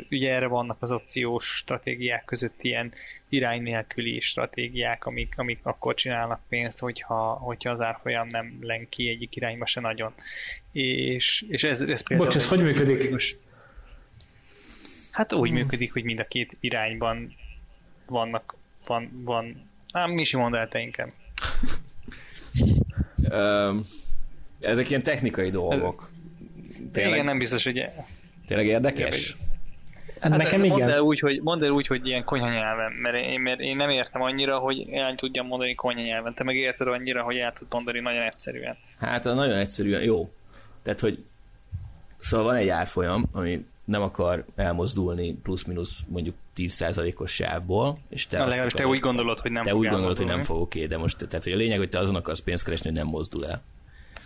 ugye 0.10 0.34
erre 0.34 0.48
vannak 0.48 0.78
az 0.80 0.92
opciós 0.92 1.46
stratégiák 1.46 2.26
között 2.26 2.62
ilyen 2.62 2.94
irány 3.30 3.62
nélküli 3.62 4.20
stratégiák, 4.20 5.06
amik, 5.06 5.34
amik 5.38 5.60
akkor 5.64 5.94
csinálnak 5.94 6.42
pénzt, 6.50 6.80
hogyha, 6.80 7.34
hogyha 7.34 7.72
az 7.72 7.82
árfolyam 7.82 8.28
nem 8.28 8.58
len 8.62 8.90
ki 8.90 9.10
egyik 9.10 9.36
irányba 9.36 9.66
se 9.66 9.80
nagyon. 9.82 10.14
És, 10.72 11.46
és 11.50 11.64
ez, 11.64 11.82
ez 11.82 12.04
például... 12.04 12.30
Bocs, 12.30 12.36
ez 12.36 12.48
hogy 12.48 12.64
működik? 12.64 13.38
Hát 15.12 15.34
úgy 15.34 15.52
működik, 15.52 15.94
hogy 15.94 16.04
mind 16.04 16.20
a 16.20 16.28
két 16.28 16.58
irányban 16.60 17.36
vannak, 18.06 18.56
van, 18.84 19.22
van, 19.26 19.70
ám 19.92 20.12
Misi 20.12 20.38
mondd 20.38 20.56
el 20.56 20.68
te 20.68 20.80
inkább. 20.80 21.12
Ezek 24.60 24.90
ilyen 24.90 25.04
technikai 25.04 25.50
dolgok. 25.50 26.12
Tényleg, 26.92 27.14
igen, 27.14 27.26
nem 27.26 27.38
biztos, 27.38 27.64
hogy... 27.64 27.86
Tényleg 28.48 28.68
érdekes? 28.68 29.38
Hát, 30.20 30.32
hát 30.32 30.42
nekem 30.42 30.60
mondd 30.60 30.76
igen. 30.76 30.90
El 30.90 31.00
úgy, 31.00 31.20
hogy, 31.20 31.42
mondd 31.42 31.64
el 31.64 31.70
úgy, 31.70 31.88
hogy 31.88 32.08
ilyen 32.08 32.24
konyha 32.24 32.50
nyelven, 32.50 32.92
mert 32.92 33.16
én, 33.16 33.42
mert 33.42 33.60
én 33.60 33.76
nem 33.76 33.90
értem 33.90 34.22
annyira, 34.22 34.58
hogy 34.58 34.90
el 34.92 35.16
tudjam 35.16 35.48
mondani 35.48 35.76
konyha 35.76 36.02
nyelven. 36.02 36.34
Te 36.34 36.44
meg 36.44 36.56
érted 36.56 36.88
annyira, 36.88 37.24
hogy 37.24 37.38
el 37.38 37.54
tud 37.54 37.68
mondani 37.70 38.00
nagyon 38.00 38.22
egyszerűen. 38.22 38.78
Hát 39.00 39.24
nagyon 39.24 39.58
egyszerűen, 39.58 40.02
jó. 40.02 40.30
Tehát, 40.84 41.00
hogy 41.00 41.24
szóval 42.18 42.46
van 42.46 42.56
egy 42.56 42.70
árfolyam, 42.70 43.26
ami 43.32 43.66
nem 43.86 44.02
akar 44.02 44.46
elmozdulni 44.56 45.34
plusz-minusz 45.34 46.04
mondjuk 46.08 46.36
10%-os 46.56 47.32
sávból, 47.32 48.00
és 48.10 48.28
te, 48.28 48.38
Na, 48.38 48.46
legalábbis 48.46 48.74
te 48.74 48.88
úgy 48.88 49.00
gondolod, 49.00 49.40
hogy 49.40 49.52
nem 49.52 49.64
te 49.64 49.70
fog 49.70 49.80
úgy 49.80 49.88
gondolod, 49.88 50.18
hogy 50.18 50.26
nem 50.26 50.42
fog 50.42 50.62
oké, 50.62 50.86
de 50.86 50.98
most 50.98 51.18
tehát, 51.18 51.44
hogy 51.44 51.54
a 51.54 51.58
lényeg, 51.58 51.78
hogy 51.78 51.90
te 51.90 52.00
azon 52.00 52.16
akarsz 52.16 52.40
pénzt 52.40 52.64
keresni, 52.64 52.90
hogy 52.90 52.98
nem 52.98 53.08
mozdul 53.08 53.46
el. 53.48 53.62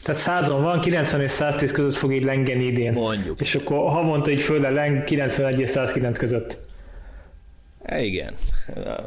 Tehát 0.04 0.22
100 0.22 0.48
van, 0.48 0.80
90 0.80 1.22
és 1.22 1.32
110 1.32 1.72
között 1.72 1.94
fog 1.94 2.14
így 2.14 2.24
lengeni 2.24 2.66
idén. 2.66 2.94
Mondjuk. 2.94 3.42
És 3.42 3.56
akkor 3.56 3.92
havonta 3.92 4.32
így 4.32 4.42
föl 4.42 4.60
leng 4.60 5.04
91 5.04 5.60
és 5.60 5.70
109 5.70 6.18
között. 6.18 6.68
E, 7.82 8.02
igen, 8.04 8.36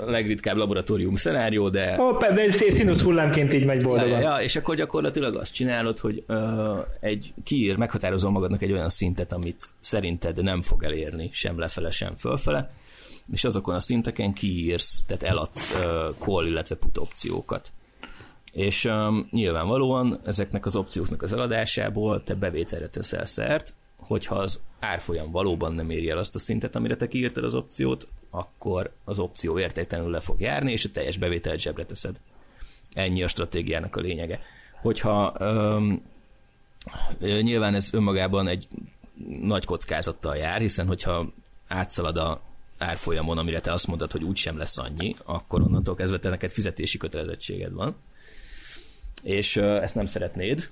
a 0.07 0.11
legritkább 0.11 0.57
laboratórium 0.57 1.14
szenárió, 1.14 1.68
de... 1.68 1.95
Hoppá, 1.95 2.30
de 2.30 2.40
ez 2.40 2.55
színusz 2.55 3.03
hullámként 3.03 3.53
így 3.53 3.64
megy 3.64 3.82
boldogan. 3.82 4.20
ja, 4.20 4.36
és 4.36 4.57
akkor 4.57 4.74
gyakorlatilag 4.74 5.36
azt 5.36 5.53
csinálod, 5.53 5.99
hogy 5.99 6.24
ö, 6.26 6.78
egy 7.01 7.34
kiír, 7.45 7.76
meghatározol 7.76 8.30
magadnak 8.30 8.62
egy 8.62 8.72
olyan 8.72 8.88
szintet, 8.88 9.32
amit 9.32 9.68
szerinted 9.80 10.43
nem 10.43 10.62
fog 10.62 10.84
elérni 10.84 11.30
sem 11.32 11.59
lefele, 11.59 11.90
sem 11.90 12.14
fölfele, 12.18 12.70
és 13.32 13.45
azokon 13.45 13.74
a 13.74 13.80
szinteken 13.80 14.32
kiírsz, 14.32 15.03
tehát 15.07 15.22
eladsz 15.22 15.70
ö, 15.70 16.09
call, 16.18 16.47
illetve 16.47 16.74
put 16.74 16.99
opciókat. 16.99 17.72
És 18.53 18.84
um, 18.84 19.28
nyilvánvalóan 19.30 20.20
ezeknek 20.24 20.66
az 20.66 20.76
opcióknak 20.76 21.22
az 21.22 21.32
eladásából 21.32 22.22
te 22.22 22.34
bevételre 22.34 22.88
teszel 22.88 23.24
szert, 23.24 23.74
hogyha 23.96 24.34
az 24.34 24.61
árfolyam 24.80 25.30
valóban 25.30 25.74
nem 25.74 25.90
éri 25.90 26.11
el 26.11 26.18
azt 26.18 26.34
a 26.34 26.38
szintet, 26.38 26.76
amire 26.76 26.96
te 26.96 27.09
kiírtad 27.09 27.44
az 27.44 27.55
opciót, 27.55 28.07
akkor 28.30 28.92
az 29.05 29.18
opció 29.18 29.59
értéktelenül 29.59 30.11
le 30.11 30.20
fog 30.20 30.40
járni, 30.40 30.72
és 30.72 30.84
a 30.84 30.90
teljes 30.90 31.16
bevételt 31.16 31.61
zsebre 31.61 31.84
teszed. 31.84 32.20
Ennyi 32.92 33.22
a 33.22 33.28
stratégiának 33.28 33.96
a 33.96 34.00
lényege. 34.00 34.40
Hogyha 34.80 35.36
um, 35.40 36.03
nyilván 37.20 37.74
ez 37.74 37.94
önmagában 37.94 38.48
egy 38.48 38.68
nagy 39.40 39.64
kockázattal 39.64 40.36
jár, 40.36 40.61
hiszen 40.61 40.86
hogyha 40.86 41.32
átszalad 41.68 42.16
a 42.16 42.40
árfolyamon, 42.78 43.38
amire 43.38 43.61
te 43.61 43.72
azt 43.72 43.86
mondod, 43.86 44.12
hogy 44.12 44.22
úgysem 44.22 44.57
lesz 44.57 44.78
annyi, 44.78 45.14
akkor 45.24 45.62
onnantól 45.62 45.94
kezdve 45.94 46.18
te 46.18 46.28
neked 46.28 46.50
fizetési 46.50 46.98
kötelezettséged 46.98 47.72
van. 47.72 47.96
És 49.23 49.57
ezt 49.57 49.95
nem 49.95 50.07
szeretnéd, 50.07 50.70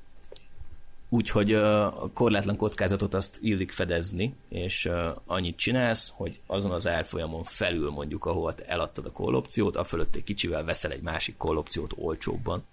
úgyhogy 1.09 1.55
a 1.55 2.11
korlátlan 2.12 2.57
kockázatot 2.57 3.14
azt 3.14 3.38
illik 3.40 3.70
fedezni, 3.70 4.34
és 4.48 4.90
annyit 5.26 5.57
csinálsz, 5.57 6.12
hogy 6.16 6.40
azon 6.46 6.70
az 6.70 6.88
árfolyamon 6.88 7.44
felül 7.44 7.90
mondjuk, 7.90 8.24
ahol 8.24 8.55
te 8.55 8.64
eladtad 8.64 9.07
a 9.07 9.12
call 9.12 9.34
opciót, 9.34 9.76
a 9.76 9.84
fölött 9.84 10.14
egy 10.14 10.24
kicsivel 10.24 10.64
veszel 10.64 10.92
egy 10.92 11.03
másik 11.03 11.36
call 11.38 11.57
opciót 11.57 11.92
olcsóbban, 11.96 12.64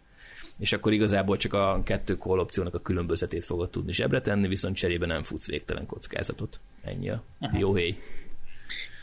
és 0.59 0.73
akkor 0.73 0.93
igazából 0.93 1.37
csak 1.37 1.53
a 1.53 1.81
kettő 1.83 2.13
call 2.13 2.39
opciónak 2.39 2.75
a 2.75 2.81
különbözetét 2.81 3.45
fogod 3.45 3.69
tudni 3.69 3.93
zsebre 3.93 4.21
tenni, 4.21 4.47
viszont 4.47 4.75
cserébe 4.75 5.05
nem 5.05 5.23
futsz 5.23 5.47
végtelen 5.47 5.85
kockázatot. 5.85 6.59
Ennyi 6.83 7.09
a 7.09 7.23
jó 7.53 7.73
hely. 7.73 7.97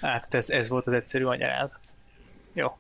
Hát 0.01 0.35
ez, 0.35 0.51
ez 0.51 0.69
volt 0.69 0.87
az 0.87 0.93
egyszerű 0.93 1.25
magyarázat. 1.25 1.81
Jó. 2.53 2.77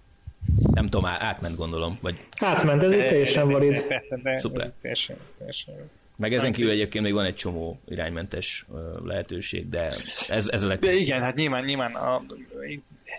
Nem 0.72 0.84
tudom, 0.88 1.04
átment 1.04 1.56
gondolom, 1.56 1.98
vagy 2.00 2.16
Átment, 2.38 2.82
ez 2.82 2.92
itt 2.92 3.06
teljesen 3.06 3.48
valid. 3.48 3.74
Szuper. 4.36 4.72
teljesen- 4.80 5.18
teljesen- 5.38 5.90
meg 6.16 6.32
ezen 6.32 6.52
kívül 6.52 6.70
egyébként 6.70 7.04
még 7.04 7.12
van 7.12 7.24
egy 7.24 7.34
csomó 7.34 7.80
iránymentes 7.88 8.66
lehetőség, 9.04 9.68
de 9.68 9.88
ez, 10.28 10.48
ez 10.48 10.62
a 10.62 10.66
leg... 10.66 10.78
De 10.78 10.92
igen, 10.92 11.20
hát 11.22 11.34
nyilván, 11.34 11.64
nyilván 11.64 11.94
a 11.94 12.22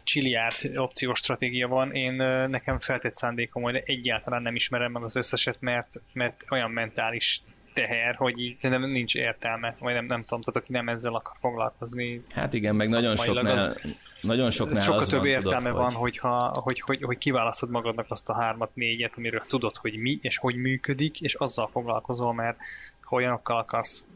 csiliárd 0.04 0.56
opciós 0.76 1.18
stratégia 1.18 1.68
van. 1.68 1.94
Én 1.94 2.14
nekem 2.50 2.80
feltett 2.80 3.16
szándékom, 3.16 3.64
hogy 3.64 3.82
egyáltalán 3.86 4.42
nem 4.42 4.56
ismerem 4.56 4.92
meg 4.92 5.04
az 5.04 5.16
összeset, 5.16 5.58
mert, 5.60 6.02
mert 6.14 6.46
olyan 6.50 6.72
mentális 6.72 7.42
teher, 7.74 8.16
hogy 8.16 8.40
így 8.40 8.60
szerintem 8.60 8.90
nincs 8.90 9.16
értelme, 9.16 9.76
vagy 9.80 9.94
nem, 9.94 10.06
nem 10.06 10.22
tudom, 10.22 10.42
tehát 10.42 10.56
aki 10.56 10.72
nem 10.72 10.90
ezzel 10.90 11.16
akar 11.16 11.36
foglalkozni. 11.40 12.22
Hát 12.30 12.54
igen, 12.54 12.76
meg 12.76 12.90
nagyon 12.90 13.16
soknál, 13.16 13.78
nagyon 14.26 14.50
soknál 14.50 14.84
Sokkal 14.84 15.00
az 15.00 15.08
több 15.08 15.20
van, 15.20 15.28
értelme 15.28 15.58
tudod, 15.58 15.76
van, 15.76 15.92
hogy... 15.92 15.96
hogyha, 15.96 16.48
hogy, 16.48 16.80
hogy, 16.80 17.04
hogy 17.04 17.18
kiválasztod 17.18 17.70
magadnak 17.70 18.06
azt 18.10 18.30
a 18.30 18.34
hármat, 18.34 18.76
négyet, 18.76 19.14
amiről 19.16 19.42
tudod, 19.48 19.76
hogy 19.76 19.98
mi 19.98 20.20
és 20.22 20.38
hogy 20.38 20.56
működik, 20.56 21.22
és 21.22 21.34
azzal 21.34 21.68
foglalkozol, 21.68 22.34
mert 22.34 22.58
ha 23.02 23.16
olyanokkal 23.16 23.58
akarsz 23.58 24.08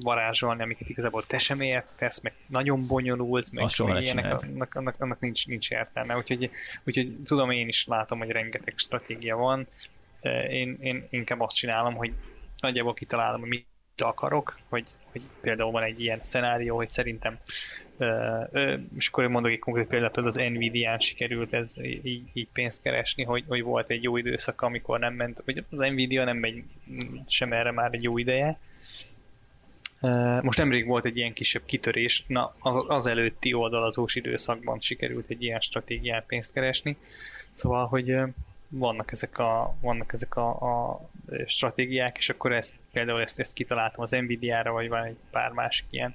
varázsolni, 0.00 0.62
amiket 0.62 0.88
igazából 0.88 1.22
te 1.22 1.38
sem 1.38 1.60
értesz, 1.60 2.20
meg 2.20 2.34
nagyon 2.46 2.86
bonyolult, 2.86 3.52
meg, 3.52 3.64
meg 3.78 3.88
ne 3.88 4.02
ilyenek, 4.02 4.42
annak, 4.42 4.74
annak, 4.74 4.94
annak 4.98 5.20
nincs, 5.20 5.46
nincs 5.46 5.70
értelme. 5.70 6.16
Úgyhogy, 6.16 6.50
úgyhogy 6.84 7.16
tudom, 7.24 7.50
én 7.50 7.68
is 7.68 7.86
látom, 7.86 8.18
hogy 8.18 8.30
rengeteg 8.30 8.74
stratégia 8.76 9.36
van. 9.36 9.66
Én, 10.48 10.78
én 10.80 11.06
inkább 11.10 11.40
azt 11.40 11.56
csinálom, 11.56 11.94
hogy 11.94 12.12
nagyjából 12.60 12.94
kitalálom, 12.94 13.40
hogy 13.40 13.48
mit 13.48 13.66
akarok, 14.04 14.58
hogy, 14.68 14.84
hogy 15.12 15.22
például 15.40 15.70
van 15.70 15.82
egy 15.82 16.00
ilyen 16.00 16.18
szenárió, 16.22 16.76
hogy 16.76 16.88
szerintem 16.88 17.38
ö, 17.98 18.74
és 18.96 19.08
akkor 19.08 19.26
mondok 19.26 19.52
egy 19.52 19.58
konkrét 19.58 19.86
példát, 19.86 20.12
például 20.12 20.34
az 20.36 20.52
Nvidia-n 20.52 20.98
sikerült 20.98 21.52
ez 21.52 21.74
így, 21.82 22.22
így 22.32 22.48
pénzt 22.52 22.82
keresni, 22.82 23.24
hogy, 23.24 23.44
hogy 23.48 23.62
volt 23.62 23.90
egy 23.90 24.02
jó 24.02 24.16
időszak, 24.16 24.62
amikor 24.62 24.98
nem 24.98 25.14
ment, 25.14 25.42
hogy 25.44 25.64
az 25.70 25.78
Nvidia 25.78 26.24
nem 26.24 26.36
megy 26.36 26.62
sem 27.28 27.52
erre 27.52 27.70
már 27.70 27.94
egy 27.94 28.02
jó 28.02 28.18
ideje. 28.18 28.58
Most 30.42 30.58
nemrég 30.58 30.86
volt 30.86 31.04
egy 31.04 31.16
ilyen 31.16 31.32
kisebb 31.32 31.62
kitörés, 31.64 32.24
na 32.26 32.54
az 32.88 33.06
előtti 33.06 33.52
oldalazós 33.52 34.14
időszakban 34.14 34.80
sikerült 34.80 35.30
egy 35.30 35.42
ilyen 35.42 35.60
stratégián 35.60 36.24
pénzt 36.26 36.52
keresni, 36.52 36.96
szóval, 37.52 37.86
hogy 37.86 38.16
vannak 38.68 39.12
ezek 39.12 39.38
a, 39.38 39.76
vannak 39.80 40.12
ezek 40.12 40.36
a, 40.36 40.48
a 40.48 41.00
stratégiák, 41.46 42.16
és 42.16 42.28
akkor 42.28 42.52
ezt, 42.52 42.74
például 42.92 43.20
ezt, 43.20 43.38
ezt 43.38 43.52
kitaláltam 43.52 44.02
az 44.02 44.10
Nvidia-ra, 44.10 44.72
vagy 44.72 44.88
van 44.88 45.04
egy 45.04 45.16
pár 45.30 45.50
másik 45.50 45.86
ilyen 45.90 46.14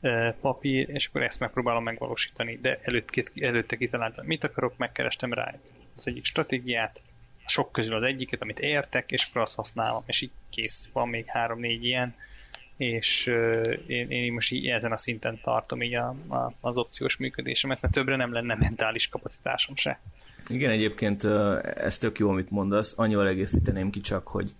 ö, 0.00 0.28
papír, 0.40 0.88
és 0.88 1.06
akkor 1.06 1.22
ezt 1.22 1.40
megpróbálom 1.40 1.82
megvalósítani, 1.82 2.58
de 2.62 2.80
előtt, 2.82 3.32
előtte 3.40 3.76
kitaláltam, 3.76 4.26
mit 4.26 4.44
akarok, 4.44 4.76
megkerestem 4.76 5.32
rá 5.32 5.54
az 5.96 6.06
egyik 6.08 6.24
stratégiát, 6.24 7.00
sok 7.46 7.72
közül 7.72 7.94
az 7.94 8.02
egyiket, 8.02 8.42
amit 8.42 8.60
értek, 8.60 9.10
és 9.10 9.26
akkor 9.28 9.42
azt 9.42 9.56
használom, 9.56 10.02
és 10.06 10.20
így 10.20 10.32
kész, 10.50 10.88
van 10.92 11.08
még 11.08 11.24
három-négy 11.26 11.84
ilyen, 11.84 12.14
és 12.76 13.26
ö, 13.26 13.72
én, 13.72 14.10
én 14.10 14.32
most 14.32 14.52
így 14.52 14.66
ezen 14.68 14.92
a 14.92 14.96
szinten 14.96 15.40
tartom 15.42 15.82
így 15.82 15.94
a, 15.94 16.08
a, 16.28 16.52
az 16.60 16.78
opciós 16.78 17.16
működésemet, 17.16 17.80
mert 17.80 17.94
többre 17.94 18.16
nem 18.16 18.32
lenne 18.32 18.54
mentális 18.54 19.08
kapacitásom 19.08 19.76
se. 19.76 20.00
Igen, 20.48 20.70
egyébként 20.70 21.24
ez 21.76 21.98
tök 21.98 22.18
jó, 22.18 22.28
amit 22.30 22.50
mondasz. 22.50 22.94
Annyival 22.96 23.28
egészíteném 23.28 23.90
ki 23.90 24.00
csak, 24.00 24.26
hogy 24.26 24.54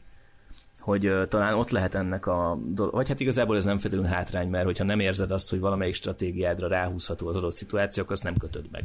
hogy 0.86 1.12
talán 1.28 1.54
ott 1.54 1.70
lehet 1.70 1.94
ennek 1.94 2.26
a 2.26 2.58
dolog, 2.66 2.94
vagy 2.94 3.08
hát 3.08 3.20
igazából 3.20 3.56
ez 3.56 3.64
nem 3.64 3.78
feltétlenül 3.78 4.12
hátrány, 4.12 4.48
mert 4.48 4.64
hogyha 4.64 4.84
nem 4.84 5.00
érzed 5.00 5.30
azt, 5.30 5.50
hogy 5.50 5.60
valamelyik 5.60 5.94
stratégiádra 5.94 6.68
ráhúzható 6.68 7.28
az 7.28 7.36
adott 7.36 7.52
szituációk, 7.52 8.10
azt 8.10 8.22
nem 8.22 8.36
kötöd 8.36 8.64
meg. 8.70 8.84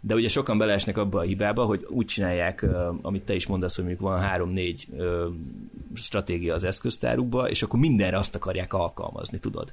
De 0.00 0.14
ugye 0.14 0.28
sokan 0.28 0.58
beleesnek 0.58 0.96
abba 0.96 1.18
a 1.18 1.22
hibába, 1.22 1.64
hogy 1.64 1.86
úgy 1.88 2.06
csinálják, 2.06 2.66
amit 3.02 3.24
te 3.24 3.34
is 3.34 3.46
mondasz, 3.46 3.74
hogy 3.74 3.84
mondjuk 3.84 4.08
van 4.08 4.20
három-négy 4.20 4.86
stratégia 5.94 6.54
az 6.54 6.64
eszköztárukba, 6.64 7.48
és 7.48 7.62
akkor 7.62 7.78
mindenre 7.78 8.18
azt 8.18 8.34
akarják 8.34 8.72
alkalmazni, 8.72 9.38
tudod? 9.38 9.72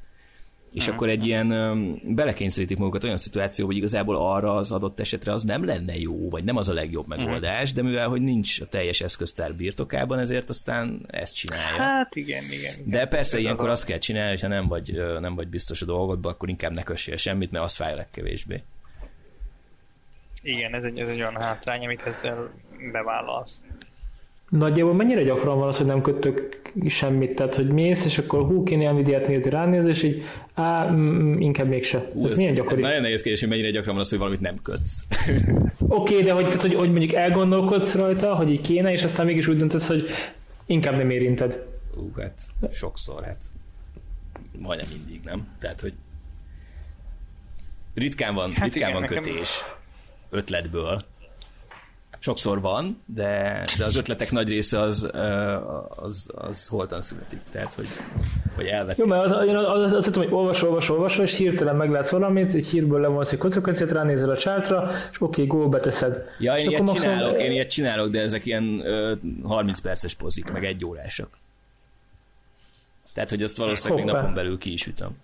És 0.73 0.87
akkor 0.87 1.09
egy 1.09 1.25
ilyen 1.25 1.51
öm, 1.51 2.01
belekényszerítik 2.03 2.77
magukat 2.77 3.03
olyan 3.03 3.17
szituációba, 3.17 3.71
hogy 3.71 3.81
igazából 3.81 4.15
arra 4.15 4.55
az 4.55 4.71
adott 4.71 4.99
esetre 4.99 5.33
az 5.33 5.43
nem 5.43 5.65
lenne 5.65 5.97
jó, 5.97 6.29
vagy 6.29 6.43
nem 6.43 6.57
az 6.57 6.69
a 6.69 6.73
legjobb 6.73 7.07
megoldás, 7.07 7.73
de 7.73 7.81
mivel 7.81 8.07
hogy 8.07 8.21
nincs 8.21 8.61
a 8.61 8.65
teljes 8.65 9.01
eszköztár 9.01 9.55
birtokában, 9.55 10.19
ezért 10.19 10.49
aztán 10.49 11.05
ezt 11.07 11.35
csinálja. 11.35 11.81
Hát 11.81 12.15
igen, 12.15 12.43
igen. 12.43 12.53
igen. 12.53 12.73
De 12.87 13.07
persze 13.07 13.37
Ez 13.37 13.43
ilyenkor 13.43 13.69
az 13.69 13.79
azt 13.81 13.89
kell 13.89 13.97
csinálni, 13.97 14.29
hogyha 14.29 14.47
nem 14.47 14.67
vagy, 14.67 15.01
nem 15.19 15.35
vagy 15.35 15.47
biztos 15.47 15.81
a 15.81 15.85
dolgodban, 15.85 16.31
akkor 16.31 16.49
inkább 16.49 16.73
ne 16.73 16.83
kössél 16.83 17.15
semmit, 17.15 17.51
mert 17.51 17.63
az 17.63 17.75
fáj 17.75 17.91
a 17.91 17.95
legkevésbé. 17.95 18.63
Igen, 20.43 20.75
ez 20.75 20.83
egy, 20.83 20.99
ez 20.99 21.07
egy 21.07 21.19
olyan 21.19 21.41
hátrány, 21.41 21.83
amit 21.83 22.01
ezzel 22.01 22.51
bevállalsz. 22.91 23.63
Nagyjából 24.51 24.93
mennyire 24.93 25.23
gyakran 25.23 25.57
van 25.57 25.67
az, 25.67 25.77
hogy 25.77 25.85
nem 25.85 26.01
kötök 26.01 26.61
semmit, 26.87 27.35
tehát 27.35 27.55
hogy 27.55 27.67
mész, 27.67 28.05
és 28.05 28.17
akkor 28.17 28.45
hú, 28.45 28.63
kéne 28.63 28.91
Nvidia-t 28.91 29.27
nézni, 29.27 29.49
ránéz, 29.49 29.85
és 29.85 30.03
így, 30.03 30.23
á, 30.53 30.89
mm, 30.91 31.39
inkább 31.39 31.67
mégse. 31.67 32.09
Ú, 32.13 32.25
ez, 32.25 32.37
milyen 32.37 32.51
ez 32.51 32.57
gyakori? 32.57 32.81
nagyon 32.81 33.01
nehéz 33.01 33.21
kérdés, 33.21 33.39
hogy 33.39 33.49
mennyire 33.49 33.69
gyakran 33.69 33.93
van 33.93 34.03
az, 34.03 34.09
hogy 34.09 34.17
valamit 34.17 34.39
nem 34.39 34.61
kötsz. 34.61 35.03
Oké, 35.79 36.13
okay, 36.13 36.23
de 36.23 36.31
hogy, 36.31 36.45
tehát, 36.45 36.61
hogy, 36.61 36.73
hogy 36.73 36.89
mondjuk 36.91 37.13
elgondolkodsz 37.13 37.95
rajta, 37.95 38.35
hogy 38.35 38.51
így 38.51 38.61
kéne, 38.61 38.91
és 38.91 39.03
aztán 39.03 39.25
mégis 39.25 39.47
úgy 39.47 39.57
döntesz, 39.57 39.87
hogy 39.87 40.03
inkább 40.65 40.95
nem 40.97 41.09
érinted. 41.09 41.65
Ú, 41.97 42.11
hát 42.17 42.41
sokszor, 42.71 43.23
hát 43.23 43.41
majdnem 44.57 44.89
mindig, 44.93 45.19
nem? 45.23 45.47
Tehát, 45.59 45.81
hogy 45.81 45.93
ritkán 47.93 48.33
van, 48.33 48.53
Hát 48.53 48.63
ritkán 48.63 48.89
igen, 48.89 49.01
van 49.01 49.01
nekem- 49.01 49.23
kötés 49.23 49.63
ötletből, 50.29 51.05
Sokszor 52.23 52.61
van, 52.61 53.03
de, 53.05 53.63
de 53.77 53.85
az 53.85 53.95
ötletek 53.95 54.31
nagy 54.31 54.49
része 54.49 54.79
az, 54.79 55.09
az, 55.95 56.29
az 56.35 56.67
holtan 56.67 57.01
születik, 57.01 57.39
tehát 57.51 57.73
hogy, 57.73 57.87
hogy 58.55 58.65
elvet. 58.65 58.97
Jó, 58.97 59.05
mert 59.05 59.31
az, 59.31 59.47
én 59.47 59.55
az, 59.55 59.65
az, 59.65 59.91
az, 59.91 60.07
az, 60.07 60.15
hogy 60.15 60.27
olvasol, 60.31 60.69
olvasol, 60.69 60.95
olvasol, 60.95 61.23
és 61.23 61.37
hirtelen 61.37 61.75
meglátsz 61.75 62.09
valamit, 62.09 62.53
egy 62.53 62.67
hírből 62.67 63.01
levonsz 63.01 63.31
egy 63.31 63.37
konzekvenciát, 63.37 63.91
ránézel 63.91 64.29
a 64.29 64.37
csártra, 64.37 64.89
és 65.11 65.21
oké, 65.21 65.43
okay, 65.43 65.57
gól 65.59 65.69
beteszed. 65.69 66.25
Ja, 66.39 66.57
én 66.57 66.69
ilyet, 66.69 66.93
csinálok, 66.93 67.41
én 67.41 67.51
ilyet 67.51 67.69
csinálok, 67.69 68.11
de 68.11 68.21
ezek 68.21 68.45
ilyen 68.45 68.81
ö, 68.85 69.13
30 69.43 69.79
perces 69.79 70.13
pozik, 70.13 70.51
meg 70.51 70.65
egy 70.65 70.85
órásak. 70.85 71.29
Tehát, 73.13 73.29
hogy 73.29 73.43
azt 73.43 73.57
valószínűleg 73.57 74.05
még 74.05 74.13
napon 74.13 74.33
belül 74.33 74.57
ki 74.57 74.73
is 74.73 74.87
ütöm. 74.87 75.17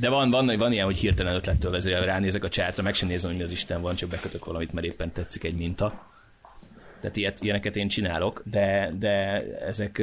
De 0.00 0.08
van, 0.08 0.30
van, 0.30 0.56
van 0.58 0.72
ilyen, 0.72 0.84
hogy 0.84 0.98
hirtelen 0.98 1.34
ötlettől 1.34 1.70
vezérel, 1.70 2.04
ránézek 2.04 2.44
a 2.44 2.48
csártra, 2.48 2.82
meg 2.82 2.94
sem 2.94 3.08
nézem, 3.08 3.30
hogy 3.30 3.38
mi 3.38 3.44
az 3.44 3.52
Isten 3.52 3.80
van, 3.80 3.94
csak 3.94 4.08
bekötök 4.08 4.44
valamit, 4.44 4.72
mert 4.72 4.86
éppen 4.86 5.12
tetszik 5.12 5.44
egy 5.44 5.56
minta. 5.56 6.06
Tehát 7.00 7.16
ilyet, 7.16 7.40
ilyeneket 7.40 7.76
én 7.76 7.88
csinálok, 7.88 8.42
de, 8.50 8.92
de 8.98 9.44
ezek 9.66 10.02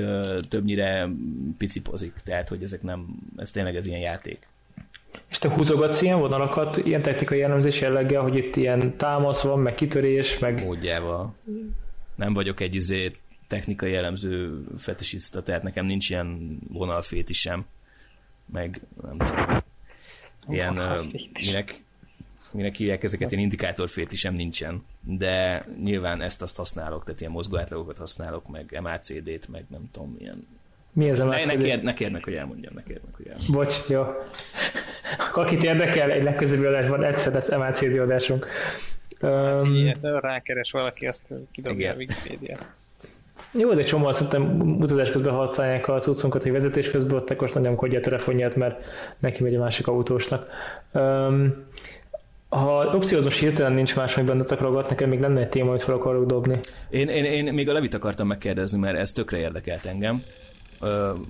többnyire 0.50 1.10
picipozik, 1.58 2.14
tehát 2.24 2.50
hogy 2.50 2.64
ezek 2.64 2.82
nem, 2.82 3.08
ez 3.38 3.52
tényleg 3.52 3.76
ez 3.76 3.86
ilyen 3.86 4.00
játék. 4.00 4.48
És 5.30 5.38
te 5.38 5.50
húzogatsz 5.50 6.02
ilyen 6.02 6.20
vonalakat, 6.20 6.78
ilyen 6.78 7.02
technikai 7.02 7.38
jellemzés 7.38 7.82
jelleggel, 7.82 8.22
hogy 8.22 8.36
itt 8.36 8.56
ilyen 8.56 8.98
támasz 8.98 9.42
van, 9.42 9.60
meg 9.60 9.76
kitörés, 9.76 10.40
meg... 10.40 10.64
Módjával. 10.64 11.36
Nem 12.16 12.34
vagyok 12.34 12.60
egy 12.60 12.76
izé 12.76 13.16
technikai 13.48 13.92
jellemző 13.92 14.64
fetisiszta, 14.78 15.44
tehát 15.44 15.64
nekem 15.64 15.86
nincs 15.86 16.10
ilyen 16.10 16.60
vonalféti 16.68 17.34
sem, 17.34 17.66
meg 18.52 18.82
nem 19.02 19.18
tudom 19.18 19.64
ilyen, 20.50 20.78
uh, 20.78 21.06
minek, 21.46 21.74
minek 22.52 22.76
hívják 22.76 23.04
ezeket, 23.04 23.32
ilyen 23.32 23.44
indikátorfét 23.44 24.12
is 24.12 24.20
sem 24.20 24.36
nincsen, 24.36 24.84
de 25.02 25.66
nyilván 25.84 26.22
ezt 26.22 26.42
azt 26.42 26.58
használok, 26.58 27.04
tehát 27.04 27.20
ilyen 27.20 27.32
mozgóátlagokat 27.32 27.98
használok, 27.98 28.48
meg 28.50 28.80
MACD-t, 28.82 29.48
meg 29.48 29.66
nem 29.70 29.90
tudom, 29.92 30.16
ilyen 30.20 30.48
mi 30.96 31.10
ez 31.10 31.20
a 31.20 31.26
MACD? 31.26 31.46
Ne, 31.46 31.54
ne, 31.54 31.64
kér, 31.64 31.82
ne 31.82 31.94
kérnek, 31.94 32.24
hogy 32.24 32.34
elmondjam, 32.34 32.74
ne 32.76 32.84
kérnek, 32.84 33.16
hogy 33.16 33.28
elmondjam. 33.28 33.56
Bocs, 33.56 33.88
jó. 33.88 34.04
Akit 35.34 35.64
érdekel, 35.64 36.12
egy 36.12 36.24
legközelebbi 36.24 36.66
adásban 36.66 37.04
egyszer 37.04 37.34
lesz 37.34 37.50
MACD 37.50 37.98
adásunk. 37.98 38.48
Um, 39.22 39.94
rákeres 40.02 40.72
valaki, 40.72 41.08
azt 41.08 41.24
kidobja 41.52 41.92
a 41.92 41.96
Wikipedia. 41.96 42.58
Jó, 43.58 43.74
de 43.74 43.82
csomó 43.82 44.12
szerintem 44.12 44.60
utazás 44.80 45.12
közben 45.12 45.34
használják 45.34 45.88
a 45.88 46.00
cuccunkat, 46.00 46.44
hogy 46.44 46.52
vezetés 46.52 46.90
közben 46.92 47.16
ott 47.16 47.30
akkor 47.30 47.52
nagyon 47.54 47.76
kodja 47.76 48.00
a 48.00 48.02
telefonját, 48.02 48.56
mert 48.56 48.90
neki 49.20 49.44
megy 49.44 49.56
a 49.56 49.60
másik 49.60 49.88
autósnak. 49.88 50.48
Um, 50.94 51.66
ha 52.50 52.86
opciózós 52.96 53.40
hirtelen 53.40 53.74
nincs 53.74 53.96
más, 53.96 54.16
amit 54.16 54.30
bennetek 54.30 54.60
ragadt, 54.60 54.90
nekem 54.90 55.10
még 55.10 55.20
lenne 55.20 55.40
egy 55.40 55.50
téma, 55.50 55.70
amit 55.70 55.82
fel 55.82 55.96
akarok 55.96 56.26
dobni. 56.26 56.60
Én, 56.90 57.08
én, 57.08 57.26
én 57.26 57.54
még 57.54 57.70
a 57.70 57.74
Levit 57.74 57.94
akartam 57.94 58.28
megkérdezni, 58.28 58.80
mert 58.80 58.98
ez 58.98 59.12
tökre 59.12 59.38
érdekelt 59.38 59.86
engem, 59.86 60.22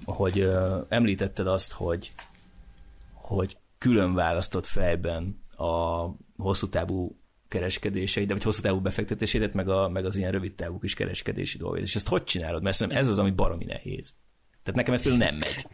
hogy 0.06 0.50
említetted 0.88 1.48
azt, 1.48 1.74
hogy, 1.74 2.12
hogy 3.14 3.58
külön 3.78 4.14
választott 4.14 4.66
fejben 4.66 5.42
a 5.58 6.06
hosszú 6.38 6.70
távú 6.70 7.16
kereskedéseidet, 7.56 8.32
vagy 8.32 8.44
hosszú 8.44 8.62
távú 8.62 8.80
befektetésédet, 8.80 9.54
meg, 9.54 9.70
a, 9.70 9.90
meg 9.90 10.06
az 10.06 10.18
ilyen 10.18 10.32
rövid 10.32 10.54
távú 10.54 10.80
kis 10.80 10.94
kereskedési 10.94 11.58
dolgok. 11.58 11.80
És 11.80 11.96
ezt 11.96 12.08
hogy 12.08 12.24
csinálod? 12.24 12.64
Mert 12.64 12.76
szerintem 12.76 13.04
ez 13.04 13.10
az, 13.10 13.20
ami 13.20 13.32
baromi 13.32 13.66
nehéz. 13.66 14.14
Tehát 14.64 14.80
nekem 14.80 14.94
ez 14.94 15.04
például 15.04 15.24
nem 15.24 15.36
megy. 15.36 15.68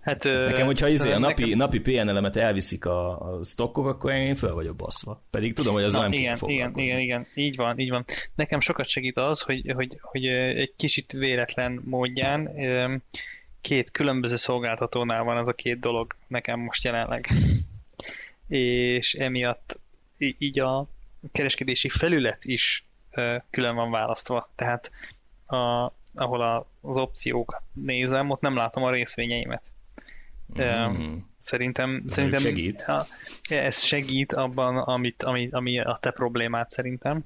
Hát, 0.00 0.24
nekem, 0.24 0.66
hogyha 0.66 0.88
izé, 0.88 1.12
a 1.12 1.18
napi, 1.18 1.42
nekem... 1.42 1.58
napi 1.58 1.80
PN 1.80 2.08
elemet 2.08 2.36
elviszik 2.36 2.84
a, 2.84 3.20
a 3.20 3.42
stockok, 3.42 3.86
akkor 3.86 4.12
én 4.12 4.34
föl 4.34 4.54
vagyok 4.54 4.76
baszva. 4.76 5.22
Pedig 5.30 5.54
tudom, 5.54 5.74
hogy 5.74 5.82
az 5.82 5.92
Na, 5.92 6.00
nem 6.00 6.12
igen, 6.12 6.38
igen, 6.46 6.72
igen, 6.74 6.98
igen, 6.98 7.26
így 7.34 7.56
van, 7.56 7.78
így 7.78 7.90
van. 7.90 8.04
Nekem 8.34 8.60
sokat 8.60 8.88
segít 8.88 9.16
az, 9.16 9.40
hogy, 9.40 9.72
hogy, 9.74 9.98
hogy 10.00 10.26
egy 10.26 10.72
kicsit 10.76 11.12
véletlen 11.12 11.80
módján 11.84 12.50
két 13.60 13.90
különböző 13.90 14.36
szolgáltatónál 14.36 15.22
van 15.22 15.36
az 15.36 15.48
a 15.48 15.52
két 15.52 15.80
dolog 15.80 16.16
nekem 16.26 16.60
most 16.60 16.84
jelenleg. 16.84 17.26
És 18.48 19.14
emiatt 19.14 19.80
így 20.38 20.60
a 20.60 20.86
kereskedési 21.32 21.88
felület 21.88 22.44
is 22.44 22.84
külön 23.50 23.74
van 23.74 23.90
választva. 23.90 24.50
Tehát 24.54 24.90
a, 25.46 25.92
ahol 26.14 26.40
a, 26.40 26.66
az 26.80 26.98
opciókat 26.98 27.62
nézem, 27.72 28.30
ott 28.30 28.40
nem 28.40 28.56
látom 28.56 28.82
a 28.82 28.90
részvényeimet. 28.90 29.62
Mm. 30.62 31.16
Szerintem, 31.42 32.02
szerintem 32.06 32.40
segít. 32.40 32.82
A, 32.82 33.06
ez 33.48 33.82
segít 33.82 34.32
abban, 34.32 34.76
amit, 34.76 35.22
ami, 35.22 35.48
ami 35.50 35.80
a 35.80 35.96
te 36.00 36.10
problémát 36.10 36.70
szerintem 36.70 37.24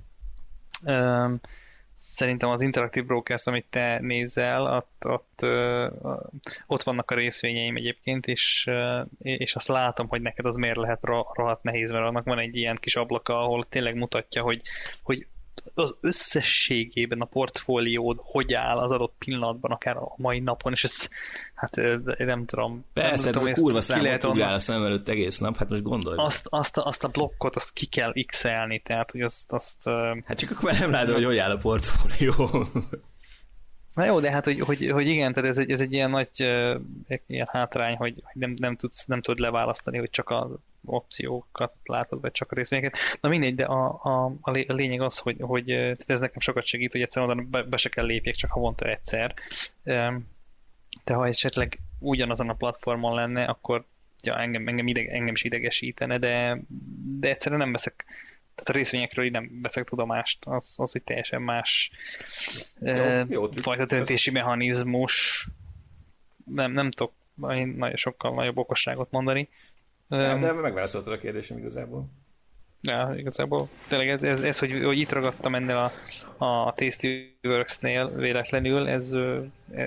szerintem 1.96 2.50
az 2.50 2.62
Interactive 2.62 3.06
Brokers, 3.06 3.46
amit 3.46 3.66
te 3.70 3.98
nézel, 4.00 4.62
ott, 4.62 5.04
ott, 5.04 5.46
ott 6.66 6.82
vannak 6.82 7.10
a 7.10 7.14
részvényeim 7.14 7.76
egyébként, 7.76 8.26
és, 8.26 8.70
és 9.18 9.54
azt 9.54 9.68
látom, 9.68 10.08
hogy 10.08 10.22
neked 10.22 10.46
az 10.46 10.56
miért 10.56 10.76
lehet 10.76 11.00
rohadt 11.02 11.62
nehéz, 11.62 11.90
mert 11.90 12.04
annak 12.04 12.24
van 12.24 12.38
egy 12.38 12.56
ilyen 12.56 12.76
kis 12.80 12.96
ablaka, 12.96 13.40
ahol 13.40 13.64
tényleg 13.68 13.94
mutatja, 13.94 14.42
hogy, 14.42 14.62
hogy 15.02 15.26
az 15.74 15.94
összességében 16.00 17.20
a 17.20 17.24
portfóliód 17.24 18.18
hogy 18.22 18.54
áll 18.54 18.78
az 18.78 18.92
adott 18.92 19.14
pillanatban, 19.18 19.70
akár 19.70 19.96
a 19.96 20.14
mai 20.16 20.40
napon, 20.40 20.72
és 20.72 20.84
ez, 20.84 21.08
hát 21.54 21.80
nem 22.18 22.44
tudom. 22.44 22.84
Persze, 22.92 23.24
nem 23.24 23.32
tudom, 23.32 23.48
ez 23.48 23.58
a 23.58 23.62
kurva 23.62 23.80
számot 23.80 24.20
tudjál 24.20 24.54
a 24.54 24.58
szem 24.58 24.84
előtt 24.84 25.08
egész 25.08 25.38
nap, 25.38 25.56
hát 25.56 25.68
most 25.68 25.82
gondolj. 25.82 26.16
Azt, 26.18 26.46
azt, 26.50 26.78
a, 26.78 26.86
azt 26.86 27.04
a 27.04 27.08
blokkot, 27.08 27.56
azt 27.56 27.72
ki 27.72 27.86
kell 27.86 28.12
x-elni, 28.26 28.78
tehát, 28.80 29.10
hogy 29.10 29.20
azt... 29.20 29.52
azt 29.52 29.88
hát 30.24 30.38
csak 30.38 30.50
akkor 30.50 30.72
nem 30.72 30.90
látod, 30.90 31.14
hogy 31.14 31.24
hogy 31.24 31.38
áll 31.38 31.50
a 31.50 31.58
portfólió. 31.58 32.66
Na 33.94 34.04
jó, 34.04 34.20
de 34.20 34.30
hát, 34.30 34.44
hogy, 34.44 34.60
hogy, 34.60 34.90
hogy 34.90 35.06
igen, 35.06 35.32
tehát 35.32 35.50
ez 35.50 35.58
egy, 35.58 35.70
ez 35.70 35.80
egy 35.80 35.92
ilyen 35.92 36.10
nagy 36.10 36.28
uh, 36.38 36.80
ilyen 37.26 37.48
hátrány, 37.50 37.96
hogy, 37.96 38.22
nem, 38.32 38.54
nem, 38.56 38.76
tudsz, 38.76 39.06
nem 39.06 39.20
tudod 39.20 39.40
leválasztani, 39.40 39.98
hogy 39.98 40.10
csak 40.10 40.30
az 40.30 40.48
opciókat 40.86 41.74
látod, 41.84 42.20
vagy 42.20 42.32
csak 42.32 42.52
a 42.52 42.54
részvényeket. 42.54 42.98
Na 43.20 43.28
mindegy, 43.28 43.54
de 43.54 43.64
a, 43.64 44.00
a, 44.02 44.32
a 44.40 44.72
lényeg 44.72 45.00
az, 45.00 45.18
hogy, 45.18 45.36
hogy 45.40 45.70
ez 46.06 46.20
nekem 46.20 46.40
sokat 46.40 46.64
segít, 46.64 46.92
hogy 46.92 47.00
egyszerűen 47.00 47.30
oda 47.30 47.42
be, 47.50 47.62
be 47.62 47.76
se 47.76 47.88
kell 47.88 48.06
lépjek, 48.06 48.34
csak 48.34 48.50
havonta 48.50 48.88
egyszer. 48.88 49.34
De 51.04 51.14
ha 51.14 51.26
esetleg 51.26 51.78
ugyanazon 51.98 52.48
a 52.48 52.54
platformon 52.54 53.14
lenne, 53.14 53.44
akkor 53.44 53.84
ja, 54.22 54.38
engem, 54.38 54.68
engem, 54.68 54.86
ideg, 54.86 55.08
engem 55.08 55.34
is 55.34 55.44
idegesítene, 55.44 56.18
de, 56.18 56.60
de 57.18 57.28
egyszerűen 57.28 57.60
nem 57.60 57.72
veszek 57.72 58.04
tehát 58.56 58.70
a 58.70 58.72
részvényekről 58.72 59.24
így 59.24 59.32
nem 59.32 59.58
veszek 59.62 59.84
tudomást, 59.84 60.44
az, 60.44 60.74
az 60.78 60.96
egy 60.96 61.02
teljesen 61.02 61.42
más 61.42 61.90
jó, 62.80 62.92
uh, 62.92 63.26
jó, 63.28 63.50
fajta 63.52 63.84
döntési 63.84 64.30
mechanizmus. 64.30 65.46
Nem, 66.44 66.72
nem 66.72 66.90
tudok 66.90 67.12
nagyon 67.34 67.96
sokkal 67.96 68.34
nagyobb 68.34 68.56
okosságot 68.56 69.10
mondani. 69.10 69.48
De, 70.08 70.38
de 70.38 70.52
megválaszoltad 70.52 71.12
a 71.12 71.18
kérdésem 71.18 71.58
igazából. 71.58 72.08
Ja, 72.80 73.14
igazából 73.16 73.68
tényleg 73.88 74.08
ez, 74.08 74.22
ez, 74.22 74.40
ez 74.40 74.58
hogy, 74.58 74.80
hogy 74.84 74.98
itt 74.98 75.12
ragadtam 75.12 75.54
ennél 75.54 75.76
a, 75.76 75.92
a 76.44 76.72
Tasty 76.72 77.06
Works-nél 77.42 78.14
véletlenül, 78.14 78.88
ez, 78.88 79.16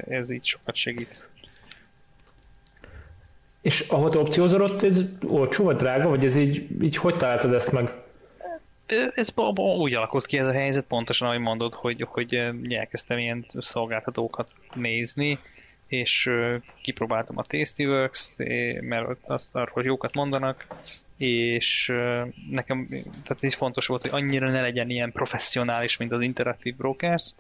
ez 0.08 0.30
így 0.30 0.46
sokat 0.46 0.76
segít. 0.76 1.28
És 3.62 3.80
ahol 3.80 4.10
te 4.10 4.18
opciózol, 4.18 4.62
ott 4.62 4.84
ez 4.84 5.02
olcsó 5.28 5.64
vagy 5.64 5.76
drága, 5.76 6.10
vagy 6.10 6.26
ez 6.26 6.36
így, 6.36 6.68
így 6.82 6.96
hogy 6.96 7.18
találtad 7.18 7.54
ezt 7.54 7.72
meg? 7.72 7.94
Ez 9.16 9.34
úgy 9.56 9.94
alakult 9.94 10.26
ki 10.26 10.38
ez 10.38 10.48
a 10.48 10.52
helyzet, 10.52 10.86
pontosan 10.86 11.28
ahogy 11.28 11.40
mondod, 11.40 11.74
hogy, 11.74 12.06
hogy 12.10 12.34
elkezdtem 12.70 13.18
ilyen 13.18 13.46
szolgáltatókat 13.58 14.52
nézni, 14.74 15.40
és 15.90 16.32
kipróbáltam 16.82 17.38
a 17.38 17.44
Tastyworks, 17.44 18.34
mert 18.82 19.08
azt 19.22 19.56
arról 19.56 19.84
jókat 19.86 20.14
mondanak, 20.14 20.68
és 21.18 21.94
nekem 22.50 22.88
tehát 23.24 23.38
is 23.40 23.56
fontos 23.56 23.88
volt, 23.88 24.02
hogy 24.02 24.22
annyira 24.22 24.50
ne 24.50 24.62
legyen 24.62 24.90
ilyen 24.90 25.12
professzionális, 25.12 25.98
mint 25.98 26.12
az 26.12 26.22
Interactive 26.22 26.76
Brokers, 26.78 27.36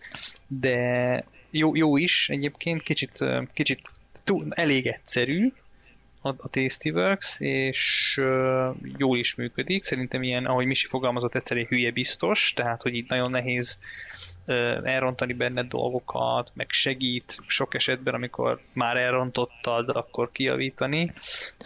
de 0.47 1.23
jó, 1.49 1.75
jó 1.75 1.97
is 1.97 2.29
egyébként, 2.29 2.81
kicsit, 2.81 3.23
kicsit 3.53 3.81
túl, 4.23 4.47
elég 4.49 4.87
egyszerű, 4.87 5.51
a, 6.21 6.29
a 6.29 6.49
Tastyworks, 6.49 7.39
és 7.39 8.15
uh, 8.21 8.75
jól 8.97 9.17
is 9.17 9.35
működik. 9.35 9.83
Szerintem 9.83 10.23
ilyen, 10.23 10.45
ahogy 10.45 10.65
Misi 10.65 10.87
fogalmazott, 10.87 11.35
egyszerűen 11.35 11.65
hülye 11.65 11.91
biztos, 11.91 12.53
tehát 12.55 12.81
hogy 12.81 12.95
itt 12.95 13.09
nagyon 13.09 13.31
nehéz 13.31 13.79
uh, 14.47 14.55
elrontani 14.83 15.33
benne 15.33 15.63
dolgokat, 15.63 16.51
meg 16.53 16.69
segít 16.69 17.37
sok 17.47 17.73
esetben, 17.73 18.13
amikor 18.13 18.59
már 18.73 18.97
elrontottad, 18.97 19.89
akkor 19.89 20.31
kijavítani. 20.31 21.13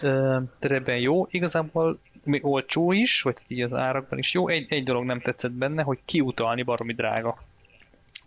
Uh, 0.01 0.41
de 0.59 0.69
ebben 0.69 0.97
jó. 0.97 1.27
Igazából 1.31 1.99
még 2.23 2.45
olcsó 2.45 2.91
is, 2.91 3.21
vagy 3.21 3.37
így 3.47 3.61
az 3.61 3.73
árakban 3.73 4.19
is 4.19 4.33
jó. 4.33 4.47
Egy, 4.47 4.65
egy 4.69 4.83
dolog 4.83 5.03
nem 5.03 5.19
tetszett 5.19 5.51
benne, 5.51 5.83
hogy 5.83 5.99
kiutalni 6.05 6.63
baromi 6.63 6.93
drága. 6.93 7.43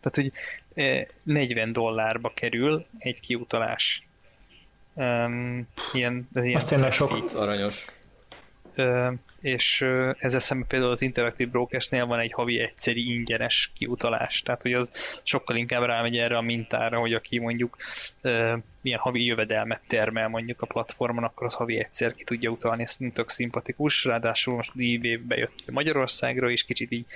Tehát, 0.00 0.14
hogy 0.14 0.32
40 1.22 1.72
dollárba 1.72 2.32
kerül 2.34 2.86
egy 2.98 3.20
kiutalás 3.20 4.05
Um, 4.96 5.68
ilyen, 5.92 6.28
ilyen 6.34 6.56
Azt 6.56 6.68
tényleg 6.68 6.92
sok. 6.92 7.22
Az 7.24 7.34
aranyos. 7.34 7.84
Uh, 8.76 9.12
és 9.40 9.86
ezzel 10.18 10.40
szemben 10.40 10.68
például 10.68 10.90
az 10.90 11.02
Interactive 11.02 11.50
Brokersnél 11.50 12.06
van 12.06 12.18
egy 12.18 12.32
havi 12.32 12.58
egyszeri 12.58 13.14
ingyenes 13.14 13.72
kiutalás, 13.74 14.42
tehát 14.42 14.62
hogy 14.62 14.72
az 14.72 14.92
sokkal 15.24 15.56
inkább 15.56 15.82
rámegy 15.82 16.16
erre 16.18 16.36
a 16.36 16.40
mintára, 16.40 16.98
hogy 16.98 17.14
aki 17.14 17.38
mondjuk 17.38 17.76
milyen 18.80 18.98
havi 18.98 19.24
jövedelmet 19.24 19.80
termel 19.86 20.28
mondjuk 20.28 20.62
a 20.62 20.66
platformon, 20.66 21.24
akkor 21.24 21.46
az 21.46 21.54
havi 21.54 21.78
egyszer 21.78 22.14
ki 22.14 22.24
tudja 22.24 22.50
utalni, 22.50 22.82
ez 22.82 22.96
tök 23.12 23.28
szimpatikus, 23.28 24.04
ráadásul 24.04 24.54
most 24.54 24.72
eBay 24.76 25.16
bejött 25.16 25.70
Magyarországra 25.70 26.50
is, 26.50 26.64
kicsit 26.64 26.90
így 26.90 27.06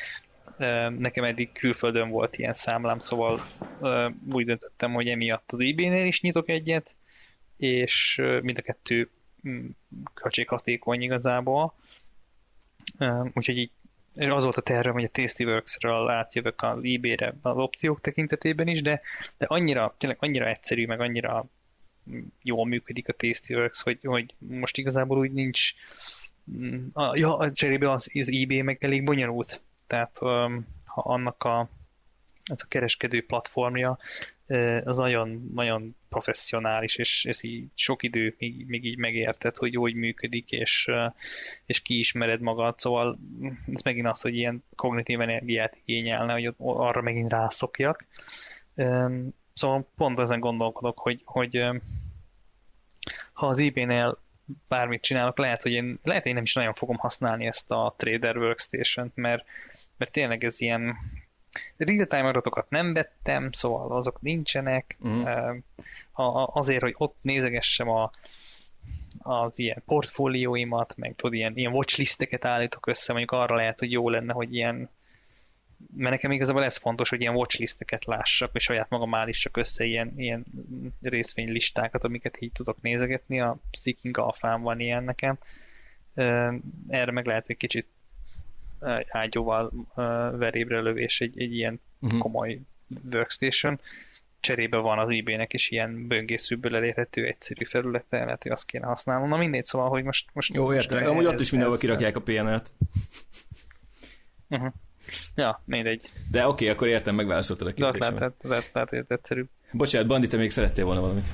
nekem 0.98 1.24
eddig 1.24 1.52
külföldön 1.52 2.08
volt 2.08 2.38
ilyen 2.38 2.54
számlám, 2.54 2.98
szóval 2.98 3.40
úgy 4.32 4.44
döntöttem, 4.44 4.92
hogy 4.92 5.08
emiatt 5.08 5.52
az 5.52 5.60
eBay-nél 5.60 6.06
is 6.06 6.20
nyitok 6.20 6.48
egyet, 6.48 6.94
és 7.60 8.22
mind 8.42 8.58
a 8.58 8.62
kettő 8.62 9.10
mm, 9.48 9.66
költséghatékony 10.14 11.02
igazából. 11.02 11.74
Úgyhogy 13.34 13.56
így 13.56 13.70
az 14.14 14.42
volt 14.42 14.56
a 14.56 14.60
tervem, 14.60 14.92
hogy 14.92 15.04
a 15.04 15.08
Tastyworks-ről 15.08 16.08
átjövök 16.08 16.62
az 16.62 16.78
eBay-re 16.82 17.34
az 17.42 17.56
opciók 17.56 18.00
tekintetében 18.00 18.66
is, 18.66 18.82
de, 18.82 19.00
de 19.38 19.46
annyira, 19.46 19.94
tényleg 19.98 20.18
annyira 20.20 20.48
egyszerű, 20.48 20.86
meg 20.86 21.00
annyira 21.00 21.46
jól 22.42 22.66
működik 22.66 23.08
a 23.08 23.12
Tastyworks, 23.12 23.82
hogy, 23.82 23.98
hogy 24.02 24.34
most 24.38 24.78
igazából 24.78 25.18
úgy 25.18 25.32
nincs 25.32 25.72
mm, 26.50 26.86
a, 26.92 27.18
ja, 27.18 27.52
cserébe 27.52 27.90
az, 27.90 28.10
az 28.14 28.30
eBay 28.32 28.62
meg 28.62 28.84
elég 28.84 29.04
bonyolult. 29.04 29.60
Tehát 29.86 30.18
ha 30.84 31.00
annak 31.00 31.44
a, 31.44 31.68
ez 32.44 32.60
a 32.62 32.68
kereskedő 32.68 33.26
platformja 33.26 33.98
az 34.84 34.96
nagyon, 34.96 35.50
nagyon 35.54 35.94
professzionális, 36.10 36.96
és 36.96 37.24
ez 37.24 37.44
így 37.44 37.68
sok 37.74 38.02
idő 38.02 38.34
még, 38.38 38.64
még 38.66 38.84
így 38.84 38.98
megérted, 38.98 39.56
hogy 39.56 39.74
hogy 39.74 39.96
működik, 39.96 40.50
és, 40.50 40.90
és 41.66 41.80
kiismered 41.80 42.40
magad, 42.40 42.78
szóval 42.78 43.18
ez 43.72 43.82
megint 43.82 44.06
az, 44.06 44.20
hogy 44.20 44.36
ilyen 44.36 44.64
kognitív 44.76 45.20
energiát 45.20 45.76
igényelne, 45.84 46.32
hogy 46.32 46.54
arra 46.58 47.00
megint 47.00 47.30
rászokjak. 47.30 48.06
Szóval 49.54 49.88
pont 49.96 50.18
ezen 50.18 50.40
gondolkodok, 50.40 50.98
hogy, 50.98 51.20
hogy 51.24 51.64
ha 53.32 53.46
az 53.46 53.58
eBay-nél 53.58 54.18
bármit 54.68 55.02
csinálok, 55.02 55.38
lehet, 55.38 55.62
hogy 55.62 55.72
én, 55.72 55.98
lehet, 56.02 56.22
hogy 56.22 56.28
én 56.30 56.34
nem 56.34 56.44
is 56.44 56.54
nagyon 56.54 56.74
fogom 56.74 56.96
használni 56.96 57.46
ezt 57.46 57.70
a 57.70 57.94
Trader 57.96 58.36
Workstation-t, 58.36 59.12
mert, 59.14 59.44
mert 59.96 60.12
tényleg 60.12 60.44
ez 60.44 60.60
ilyen 60.60 60.96
real-time 61.76 62.28
adatokat 62.28 62.70
nem 62.70 62.92
vettem, 62.92 63.52
szóval 63.52 63.96
azok 63.96 64.20
nincsenek. 64.20 64.98
Mm. 65.06 65.24
azért, 66.46 66.82
hogy 66.82 66.94
ott 66.96 67.16
nézegessem 67.20 67.88
a, 67.88 68.10
az 69.18 69.58
ilyen 69.58 69.82
portfólióimat, 69.86 70.96
meg 70.96 71.14
tudod, 71.14 71.34
ilyen, 71.34 71.56
ilyen 71.56 71.72
watchlisteket 71.72 72.44
állítok 72.44 72.86
össze, 72.86 73.12
mondjuk 73.12 73.40
arra 73.40 73.54
lehet, 73.54 73.78
hogy 73.78 73.92
jó 73.92 74.08
lenne, 74.08 74.32
hogy 74.32 74.54
ilyen 74.54 74.88
mert 75.96 76.10
nekem 76.10 76.30
igazából 76.30 76.64
ez 76.64 76.76
fontos, 76.76 77.08
hogy 77.08 77.20
ilyen 77.20 77.34
watchlisteket 77.34 78.04
lássak, 78.04 78.50
és 78.54 78.62
saját 78.62 78.88
magam 78.88 79.14
állítsak 79.14 79.56
össze 79.56 79.84
ilyen, 79.84 80.12
ilyen 80.16 80.44
részvénylistákat, 81.02 82.04
amiket 82.04 82.40
így 82.40 82.52
tudok 82.52 82.80
nézegetni. 82.80 83.40
A 83.40 83.56
Seeking 83.72 84.18
Alphán 84.18 84.62
van 84.62 84.80
ilyen 84.80 85.04
nekem. 85.04 85.38
Erre 86.88 87.12
meg 87.12 87.26
lehet 87.26 87.48
egy 87.48 87.56
kicsit 87.56 87.86
ágyóval 89.08 89.72
verébre 90.38 90.80
lövés 90.80 91.20
egy, 91.20 91.40
egy 91.40 91.54
ilyen 91.54 91.80
uh-huh. 92.00 92.20
komoly 92.20 92.60
workstation. 93.12 93.76
Cserébe 94.40 94.76
van 94.76 94.98
az 94.98 95.08
eBay-nek 95.10 95.52
is 95.52 95.70
ilyen 95.70 96.06
böngészőből 96.06 96.76
elérhető 96.76 97.24
egyszerű 97.24 97.64
felülete, 97.64 98.24
lehet, 98.24 98.42
hogy 98.42 98.52
azt 98.52 98.66
kéne 98.66 98.86
használnom. 98.86 99.28
Na 99.28 99.36
mindegy, 99.36 99.64
szóval, 99.64 99.88
hogy 99.88 100.04
most... 100.04 100.28
most 100.32 100.54
Jó, 100.54 100.72
értem. 100.72 101.06
Amúgy 101.06 101.26
ott 101.26 101.40
is 101.40 101.50
mindenhol 101.50 101.78
kirakják 101.78 102.16
a 102.16 102.20
PNL-t. 102.20 102.72
Uh-huh. 104.48 104.72
Ja, 105.34 105.62
mindegy. 105.64 106.04
De 106.30 106.46
oké, 106.46 106.50
okay, 106.50 106.68
akkor 106.68 106.88
értem, 106.88 107.14
megválaszoltad 107.14 107.66
a 107.66 107.72
kérdésemet. 107.72 108.18
lehet, 108.18 108.34
lehet, 108.42 108.70
lehet, 108.72 108.90
lehet, 108.90 109.10
egyszerű. 109.10 109.44
Bocsánat, 109.72 110.08
Bandi, 110.08 110.26
te 110.26 110.36
még 110.36 110.50
szerettél 110.50 110.84
volna 110.84 111.00
valamit? 111.00 111.26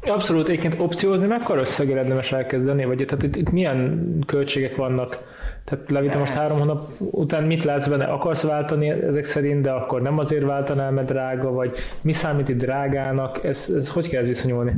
Abszolút, 0.00 0.48
egyébként 0.48 0.78
opciózni 0.78 1.26
mekkora 1.26 1.60
összeggel 1.60 1.96
érdemes 1.96 2.32
elkezdeni, 2.32 2.84
vagy 2.84 3.04
tehát 3.06 3.24
itt, 3.24 3.36
itt 3.36 3.50
milyen 3.50 4.16
költségek 4.26 4.76
vannak? 4.76 5.18
Tehát 5.64 5.90
Levi, 5.90 6.08
te 6.08 6.18
most 6.18 6.32
három 6.32 6.58
hónap 6.58 6.90
után 6.98 7.42
mit 7.42 7.64
látsz 7.64 7.86
benne? 7.86 8.04
Akarsz 8.04 8.42
váltani 8.42 8.88
ezek 8.88 9.24
szerint, 9.24 9.62
de 9.62 9.70
akkor 9.70 10.02
nem 10.02 10.18
azért 10.18 10.44
váltanál, 10.44 10.90
mert 10.90 11.06
drága, 11.06 11.50
vagy 11.50 11.76
mi 12.00 12.12
számít 12.12 12.48
itt 12.48 12.58
drágának? 12.58 13.44
Ez, 13.44 13.70
ez 13.76 13.88
hogy 13.88 14.08
kell 14.08 14.20
ez 14.20 14.26
viszonyulni? 14.26 14.72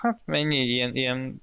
Hát 0.00 0.20
mennyi 0.24 0.56
ilyen, 0.56 0.94
ilyen 0.96 1.42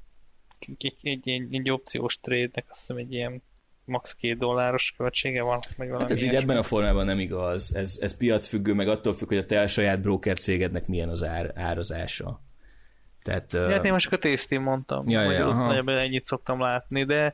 egy, 0.59 0.93
egy, 1.01 1.29
egy, 1.29 1.47
egy 1.51 1.71
opciós 1.71 2.19
trade-nek 2.19 2.65
azt 2.69 2.79
hiszem 2.79 2.97
egy 2.97 3.13
ilyen 3.13 3.41
max. 3.85 4.15
két 4.15 4.37
dolláros 4.37 4.93
költsége 4.97 5.41
van, 5.41 5.59
vagy 5.77 5.87
valami 5.87 6.03
hát 6.03 6.11
ez 6.11 6.21
így 6.21 6.35
ebben 6.35 6.57
a 6.57 6.63
formában 6.63 7.05
nem 7.05 7.19
igaz. 7.19 7.75
Ez, 7.75 7.97
ez 8.01 8.17
piacfüggő, 8.17 8.73
meg 8.73 8.87
attól 8.87 9.13
függ, 9.13 9.27
hogy 9.27 9.37
a 9.37 9.45
te 9.45 9.67
saját 9.67 10.01
broker 10.01 10.37
cégednek 10.37 10.87
milyen 10.87 11.09
az 11.09 11.23
ár, 11.23 11.51
árazása. 11.55 12.41
Tehát, 13.23 13.53
ja, 13.53 13.69
hát 13.69 13.85
én 13.85 13.91
most 13.91 14.13
a 14.13 14.17
tésztén 14.17 14.61
mondtam, 14.61 15.09
ja, 15.09 15.25
hogy 15.25 15.33
ja, 15.33 15.53
nagyjából 15.53 15.97
ennyit 15.97 16.27
szoktam 16.27 16.59
látni, 16.59 17.05
de 17.05 17.33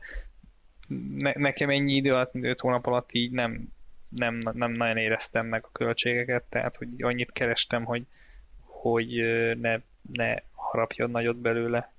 ne, 1.16 1.32
nekem 1.34 1.70
ennyi 1.70 1.94
idő 1.94 2.14
alatt, 2.14 2.34
5 2.34 2.60
hónap 2.60 2.86
alatt 2.86 3.12
így 3.12 3.30
nem, 3.30 3.72
nem, 4.08 4.38
nem 4.52 4.72
nagyon 4.72 4.96
éreztem 4.96 5.46
meg 5.46 5.64
a 5.64 5.72
költségeket, 5.72 6.42
tehát 6.42 6.76
hogy 6.76 6.88
annyit 6.98 7.32
kerestem, 7.32 7.84
hogy, 7.84 8.02
hogy 8.60 9.08
ne, 9.60 9.78
ne 10.12 10.34
harapjon 10.52 11.10
nagyot 11.10 11.36
belőle. 11.36 11.92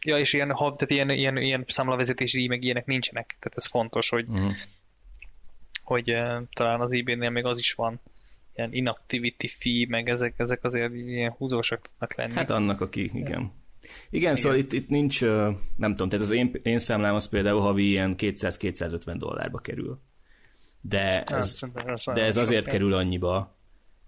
Ja, 0.00 0.18
és 0.18 0.32
ilyen, 0.32 0.48
tehát 0.48 0.90
ilyen, 0.90 1.10
ilyen, 1.10 1.36
ilyen 1.36 1.64
számlavezetési 1.68 2.46
meg 2.46 2.64
ilyenek 2.64 2.86
nincsenek, 2.86 3.36
tehát 3.38 3.56
ez 3.56 3.66
fontos, 3.66 4.08
hogy, 4.08 4.26
uh-huh. 4.28 4.52
hogy 5.82 6.12
uh, 6.12 6.42
talán 6.52 6.80
az 6.80 6.92
eBay-nél 6.92 7.30
még 7.30 7.44
az 7.44 7.58
is 7.58 7.72
van, 7.72 8.00
ilyen 8.54 8.72
inactivity 8.72 9.46
fee, 9.46 9.86
meg 9.88 10.08
ezek, 10.08 10.34
ezek 10.36 10.64
azért 10.64 10.94
ilyen 10.94 11.30
húzósak 11.30 11.82
tudnak 11.82 12.14
lenni. 12.14 12.34
Hát 12.34 12.50
annak, 12.50 12.80
aki, 12.80 13.10
igen. 13.14 13.52
Igen, 14.10 14.34
szóval 14.34 14.58
itt, 14.58 14.72
itt 14.72 14.88
nincs, 14.88 15.20
nem 15.76 15.90
tudom, 15.90 16.08
tehát 16.08 16.24
az 16.24 16.30
én, 16.30 16.60
én 16.62 16.78
számlám 16.78 17.14
az 17.14 17.28
például 17.28 17.60
havi 17.60 17.88
ilyen 17.88 18.14
200-250 18.18 19.14
dollárba 19.18 19.58
kerül. 19.58 20.00
De 20.80 21.22
ez, 21.22 21.60
de 22.04 22.24
ez 22.24 22.36
azért 22.36 22.68
kerül 22.68 22.92
annyiba, 22.92 23.58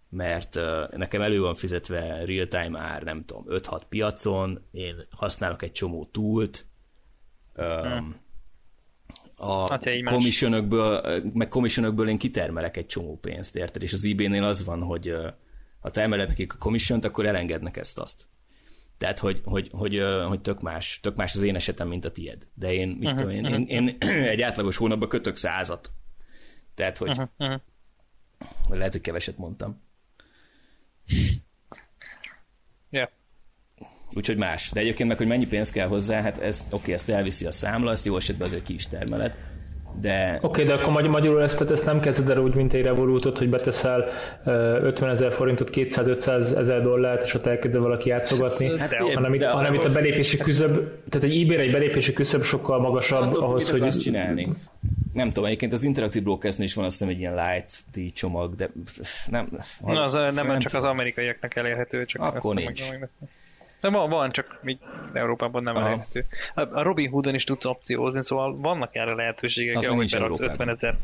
mert 0.09 0.59
nekem 0.91 1.23
elő 1.23 1.41
van 1.41 1.55
fizetve 1.55 2.25
real-time 2.25 2.79
ár, 2.79 3.03
nem 3.03 3.25
tudom, 3.25 3.45
5-6 3.49 3.81
piacon, 3.89 4.67
én 4.71 4.95
használok 5.11 5.63
egy 5.63 5.73
csomó 5.73 6.09
túlt, 6.13 6.67
um, 7.57 8.21
a 9.37 9.71
hát 9.71 9.89
commissionökből, 10.05 11.23
meg 11.33 11.49
commissionökből 11.49 12.09
én 12.09 12.19
kitermelek 12.19 12.77
egy 12.77 12.87
csomó 12.87 13.19
pénzt, 13.19 13.57
érted? 13.57 13.83
És 13.83 13.93
az 13.93 14.05
eBay-nél 14.05 14.45
az 14.45 14.65
van, 14.65 14.83
hogy 14.83 15.15
ha 15.81 15.91
te 15.91 16.01
emeled 16.01 16.29
nekik 16.29 16.55
a 16.55 16.57
commission 16.59 17.01
akkor 17.01 17.27
elengednek 17.27 17.77
ezt 17.77 17.99
azt. 17.99 18.27
Tehát, 19.03 19.19
hogy, 19.19 19.41
hogy, 19.45 19.69
hogy, 19.73 20.03
hogy 20.29 20.41
tök, 20.41 20.61
más, 20.61 20.99
tök 21.03 21.17
más 21.17 21.35
az 21.35 21.43
én 21.43 21.55
esetem, 21.55 21.89
mint 21.89 22.05
a 22.05 22.11
tied. 22.11 22.47
De 22.55 22.73
én, 22.73 22.89
mit 22.89 23.03
uh-huh, 23.03 23.17
tudom, 23.17 23.33
én, 23.35 23.45
uh-huh. 23.45 23.71
én, 23.71 23.87
én 23.87 23.97
egy 24.35 24.43
átlagos 24.43 24.77
hónapban 24.77 25.09
kötök 25.09 25.37
százat. 25.37 25.91
Tehát, 26.75 26.99
hogy 26.99 27.09
uh-huh, 27.09 27.29
uh-huh. 27.39 27.61
lehet, 28.69 28.93
hogy 28.93 29.01
keveset 29.01 29.39
mondtam. 29.39 29.83
Yeah. 32.91 33.09
Úgyhogy 34.15 34.37
más. 34.37 34.71
De 34.71 34.81
egyébként 34.81 35.09
meg, 35.09 35.19
hogy 35.19 35.27
mennyi 35.27 35.47
pénz 35.47 35.71
kell 35.71 35.87
hozzá, 35.87 36.23
hát 36.23 36.39
ez, 36.39 36.61
oké, 36.67 36.75
okay, 36.75 36.93
ezt 36.93 37.09
elviszi 37.09 37.47
a 37.47 37.51
számla, 37.51 37.91
ezt 37.91 38.05
jó 38.05 38.17
esetben 38.17 38.47
azért 38.47 38.65
ki 38.65 38.75
is 38.75 38.87
termeled. 38.87 39.37
De... 40.01 40.31
Oké, 40.31 40.47
okay, 40.47 40.65
de 40.65 40.73
akkor 40.73 40.93
magy- 40.93 41.09
magyarul 41.09 41.43
ezt, 41.43 41.71
ezt 41.71 41.87
nem 41.87 42.01
kezded 42.01 42.31
el 42.31 42.39
úgy, 42.39 42.55
mint 42.55 42.73
egy 42.73 42.83
revolútot, 42.83 43.39
hogy 43.39 43.49
beteszel 43.49 44.09
50 44.45 45.11
ezer 45.11 45.33
forintot, 45.33 45.71
200-500 45.73 46.57
ezer 46.57 46.81
dollárt, 46.81 47.23
és 47.23 47.35
ott 47.35 47.47
elkezded 47.47 47.81
valaki 47.81 48.09
játszogatni, 48.09 48.79
hát, 48.79 48.91
de, 48.91 49.15
hanem, 49.15 49.35
itt, 49.35 49.41
de, 49.41 49.51
hanem 49.51 49.75
itt 49.75 49.85
a 49.85 49.93
belépési 49.93 50.37
küszöb, 50.37 50.75
tehát 51.09 51.29
egy 51.29 51.43
ebay 51.43 51.57
egy 51.57 51.73
belépési 51.73 52.13
küszöb 52.13 52.43
sokkal 52.43 52.81
magasabb 52.81 53.23
hát, 53.23 53.35
ahhoz, 53.35 53.71
hogy... 53.71 53.81
Azt 53.81 54.03
csinálni. 54.03 54.49
Nem 55.13 55.29
tudom, 55.29 55.45
egyébként 55.45 55.73
az 55.73 55.85
Interactive 55.85 56.25
Brokersnél 56.25 56.67
is 56.67 56.75
van 56.75 56.85
azt 56.85 56.99
hiszem 56.99 57.15
egy 57.15 57.21
ilyen 57.21 57.35
light 57.35 58.13
csomag, 58.15 58.55
de 58.55 58.71
nem... 59.31 59.49
Na, 59.85 60.05
az 60.05 60.15
nem, 60.15 60.47
nem 60.47 60.59
csak 60.59 60.75
az 60.75 60.85
amerikaiaknak 60.85 61.57
elérhető, 61.57 62.05
csak 62.05 62.23
Akkor 62.23 62.55
nincs. 62.55 62.83
De 63.83 63.89
van, 63.89 64.11
van, 64.11 64.31
csak 64.31 64.59
mi 64.63 64.79
Európában 65.13 65.63
nem 65.63 65.77
Aha. 65.77 65.87
elérhető. 65.87 66.25
A 66.55 66.83
Robin 66.83 67.11
Hoodon 67.11 67.35
is 67.35 67.45
tudsz 67.45 67.65
opciózni, 67.65 68.23
szóval 68.23 68.57
vannak 68.57 68.95
erre 68.95 69.15
lehetőségek, 69.15 69.77
az 69.77 69.87
hogy 69.87 70.11
beraksz 70.11 70.41
50 70.41 70.69
ezer, 70.69 70.97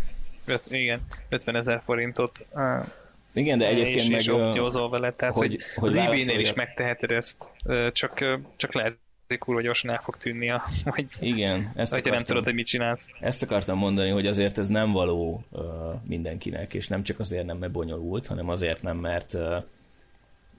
igen, 0.68 1.00
50 1.28 1.56
ezer 1.56 1.82
forintot. 1.84 2.46
Igen, 3.34 3.58
de 3.58 3.66
egyébként 3.66 4.00
és, 4.00 4.08
meg... 4.08 4.20
És 4.20 4.28
opciózol 4.28 4.90
vele, 4.90 5.12
tehát 5.12 5.34
hogy, 5.34 5.52
hogy, 5.52 5.62
hogy 5.74 5.88
az 5.88 5.96
eBay-nél 5.96 6.40
is 6.40 6.52
megteheted 6.52 7.10
ezt, 7.10 7.50
csak, 7.92 8.38
csak 8.56 8.74
lehet 8.74 8.96
kurva 9.38 9.60
gyorsan 9.60 9.90
el 9.90 10.00
fog 10.02 10.16
tűnni, 10.16 10.50
a, 10.50 10.62
hogy, 10.84 11.06
Igen, 11.20 11.72
ezt 11.74 11.92
akartam, 11.92 12.14
nem 12.14 12.24
tudod, 12.24 12.44
hogy 12.44 12.54
mit 12.54 12.66
csinálsz. 12.66 13.10
Ezt 13.20 13.42
akartam 13.42 13.78
mondani, 13.78 14.10
hogy 14.10 14.26
azért 14.26 14.58
ez 14.58 14.68
nem 14.68 14.92
való 14.92 15.44
uh, 15.50 15.62
mindenkinek, 16.06 16.74
és 16.74 16.88
nem 16.88 17.02
csak 17.02 17.18
azért 17.18 17.46
nem, 17.46 17.58
mert 17.58 17.72
bonyolult, 17.72 18.26
hanem 18.26 18.48
azért 18.48 18.82
nem, 18.82 18.96
mert 18.96 19.34
uh, 19.34 19.56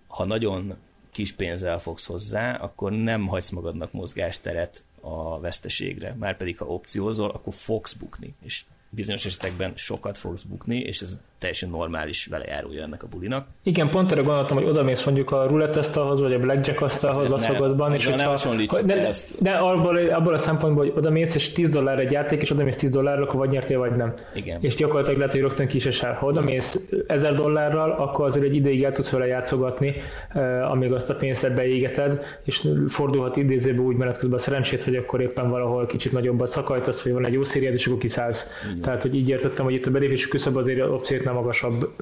ha 0.07 0.25
nagyon 0.25 0.77
kis 1.11 1.31
pénzzel 1.31 1.79
fogsz 1.79 2.05
hozzá, 2.05 2.55
akkor 2.55 2.91
nem 2.91 3.27
hagysz 3.27 3.49
magadnak 3.49 3.91
mozgásteret 3.91 4.83
a 5.01 5.39
veszteségre. 5.39 6.15
Márpedig, 6.19 6.57
ha 6.57 6.65
opciózol, 6.65 7.29
akkor 7.29 7.53
fogsz 7.53 7.93
bukni. 7.93 8.35
És 8.43 8.65
bizonyos 8.89 9.25
esetekben 9.25 9.73
sokat 9.75 10.17
fogsz 10.17 10.43
bukni, 10.43 10.77
és 10.79 11.01
ez 11.01 11.19
teljesen 11.39 11.69
normális 11.69 12.25
velejárója 12.25 12.83
ennek 12.83 13.03
a 13.03 13.07
bulinak. 13.07 13.47
Igen, 13.63 13.89
pont 13.89 14.11
erre 14.11 14.21
gondoltam, 14.21 14.57
hogy 14.57 14.65
oda 14.65 14.83
mész 14.83 15.03
mondjuk 15.03 15.31
a 15.31 15.47
roulette 15.47 15.79
asztalhoz, 15.79 16.21
vagy 16.21 16.33
a 16.33 16.39
blackjack 16.39 16.81
asztalhoz 16.81 17.29
Laszogatban, 17.29 17.93
és 17.93 18.05
hogyha, 18.05 18.37
hogy 18.67 18.85
ne, 18.85 19.07
ezt. 19.07 19.41
de 19.41 19.51
abból, 19.51 19.97
abból, 19.97 20.33
a 20.33 20.37
szempontból, 20.37 20.85
hogy 20.85 20.93
oda 20.97 21.09
mész, 21.09 21.35
és 21.35 21.51
10 21.51 21.69
dollár 21.69 21.99
egy 21.99 22.11
játék, 22.11 22.41
és 22.41 22.51
oda 22.51 22.63
mész 22.63 22.75
10 22.75 22.89
dollárral, 22.89 23.23
akkor 23.23 23.39
vagy 23.39 23.49
nyertél, 23.49 23.79
vagy 23.79 23.95
nem. 23.95 24.13
Igen. 24.33 24.57
És 24.61 24.75
gyakorlatilag 24.75 25.17
lehet, 25.17 25.33
hogy 25.33 25.41
rögtön 25.41 25.67
ki 25.67 25.75
is 25.75 25.85
esel. 25.85 26.13
Ha 26.13 26.25
oda 26.25 26.41
mész 26.41 26.93
1000 27.07 27.35
dollárral, 27.35 27.91
akkor 27.91 28.25
azért 28.25 28.45
egy 28.45 28.55
ideig 28.55 28.83
el 28.83 28.91
tudsz 28.91 29.11
vele 29.11 29.25
játszogatni, 29.25 29.95
uh, 30.33 30.71
amíg 30.71 30.91
azt 30.91 31.09
a 31.09 31.15
pénzt 31.15 31.55
beégeted, 31.55 32.23
és 32.43 32.67
fordulhat 32.87 33.35
idézőbe 33.35 33.81
úgy 33.81 33.95
menet 33.95 34.17
közben 34.17 34.37
a 34.37 34.41
szerencsét, 34.41 34.81
hogy 34.81 34.95
akkor 34.95 35.21
éppen 35.21 35.49
valahol 35.49 35.85
kicsit 35.85 36.11
nagyobbat 36.11 36.47
szakajtasz, 36.47 37.03
vagy 37.03 37.13
van 37.13 37.25
egy 37.25 37.33
jó 37.33 37.43
szériád, 37.43 37.73
és 37.73 37.87
akkor 37.87 37.99
kiszállsz. 37.99 38.51
Igen. 38.69 38.81
Tehát, 38.81 39.01
hogy 39.01 39.15
így 39.15 39.29
értettem, 39.29 39.65
hogy 39.65 39.73
itt 39.73 39.85
a 39.85 39.91
belépési 39.91 40.29
küszöb 40.29 40.57
azért 40.57 40.81
opciót 40.89 41.27
nem 41.29 41.41
magasabb 41.41 41.95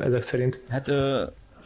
ezek 0.00 0.22
szerint. 0.22 0.60
Hát 0.68 0.90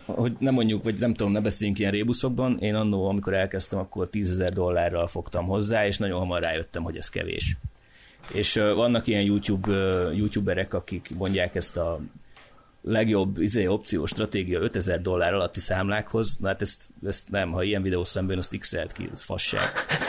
hogy 0.05 0.33
nem 0.39 0.55
mondjuk, 0.55 0.85
vagy 0.85 0.99
nem 0.99 1.15
tudom, 1.15 1.33
ne 1.33 1.41
beszéljünk 1.41 1.79
ilyen 1.79 1.91
rébuszokban, 1.91 2.59
én 2.59 2.75
annó, 2.75 3.09
amikor 3.09 3.35
elkezdtem, 3.35 3.79
akkor 3.79 4.09
10 4.09 4.31
ezer 4.31 4.53
dollárral 4.53 5.07
fogtam 5.07 5.47
hozzá, 5.47 5.87
és 5.87 5.99
nagyon 5.99 6.19
hamar 6.19 6.43
rájöttem, 6.43 6.83
hogy 6.83 6.97
ez 6.97 7.09
kevés. 7.09 7.57
És 8.33 8.55
vannak 8.55 9.07
ilyen 9.07 9.23
YouTube, 9.23 9.73
youtuberek, 10.15 10.75
akik 10.75 11.11
mondják 11.19 11.55
ezt 11.55 11.77
a 11.77 12.01
legjobb 12.83 13.39
izé, 13.39 13.67
opció 13.67 14.07
stratégia 14.07 14.61
5000 14.61 15.01
dollár 15.01 15.35
alatti 15.35 15.61
számlákhoz, 15.61 16.37
na 16.37 16.49
hát 16.49 16.61
ezt, 16.61 16.89
ezt 17.07 17.31
nem, 17.31 17.51
ha 17.51 17.63
ilyen 17.63 17.83
videó 17.83 18.05
szemben, 18.05 18.39
azt 18.39 18.59
x 18.59 18.77
ki, 18.93 19.09
ez 19.13 19.23
fasság. 19.23 19.63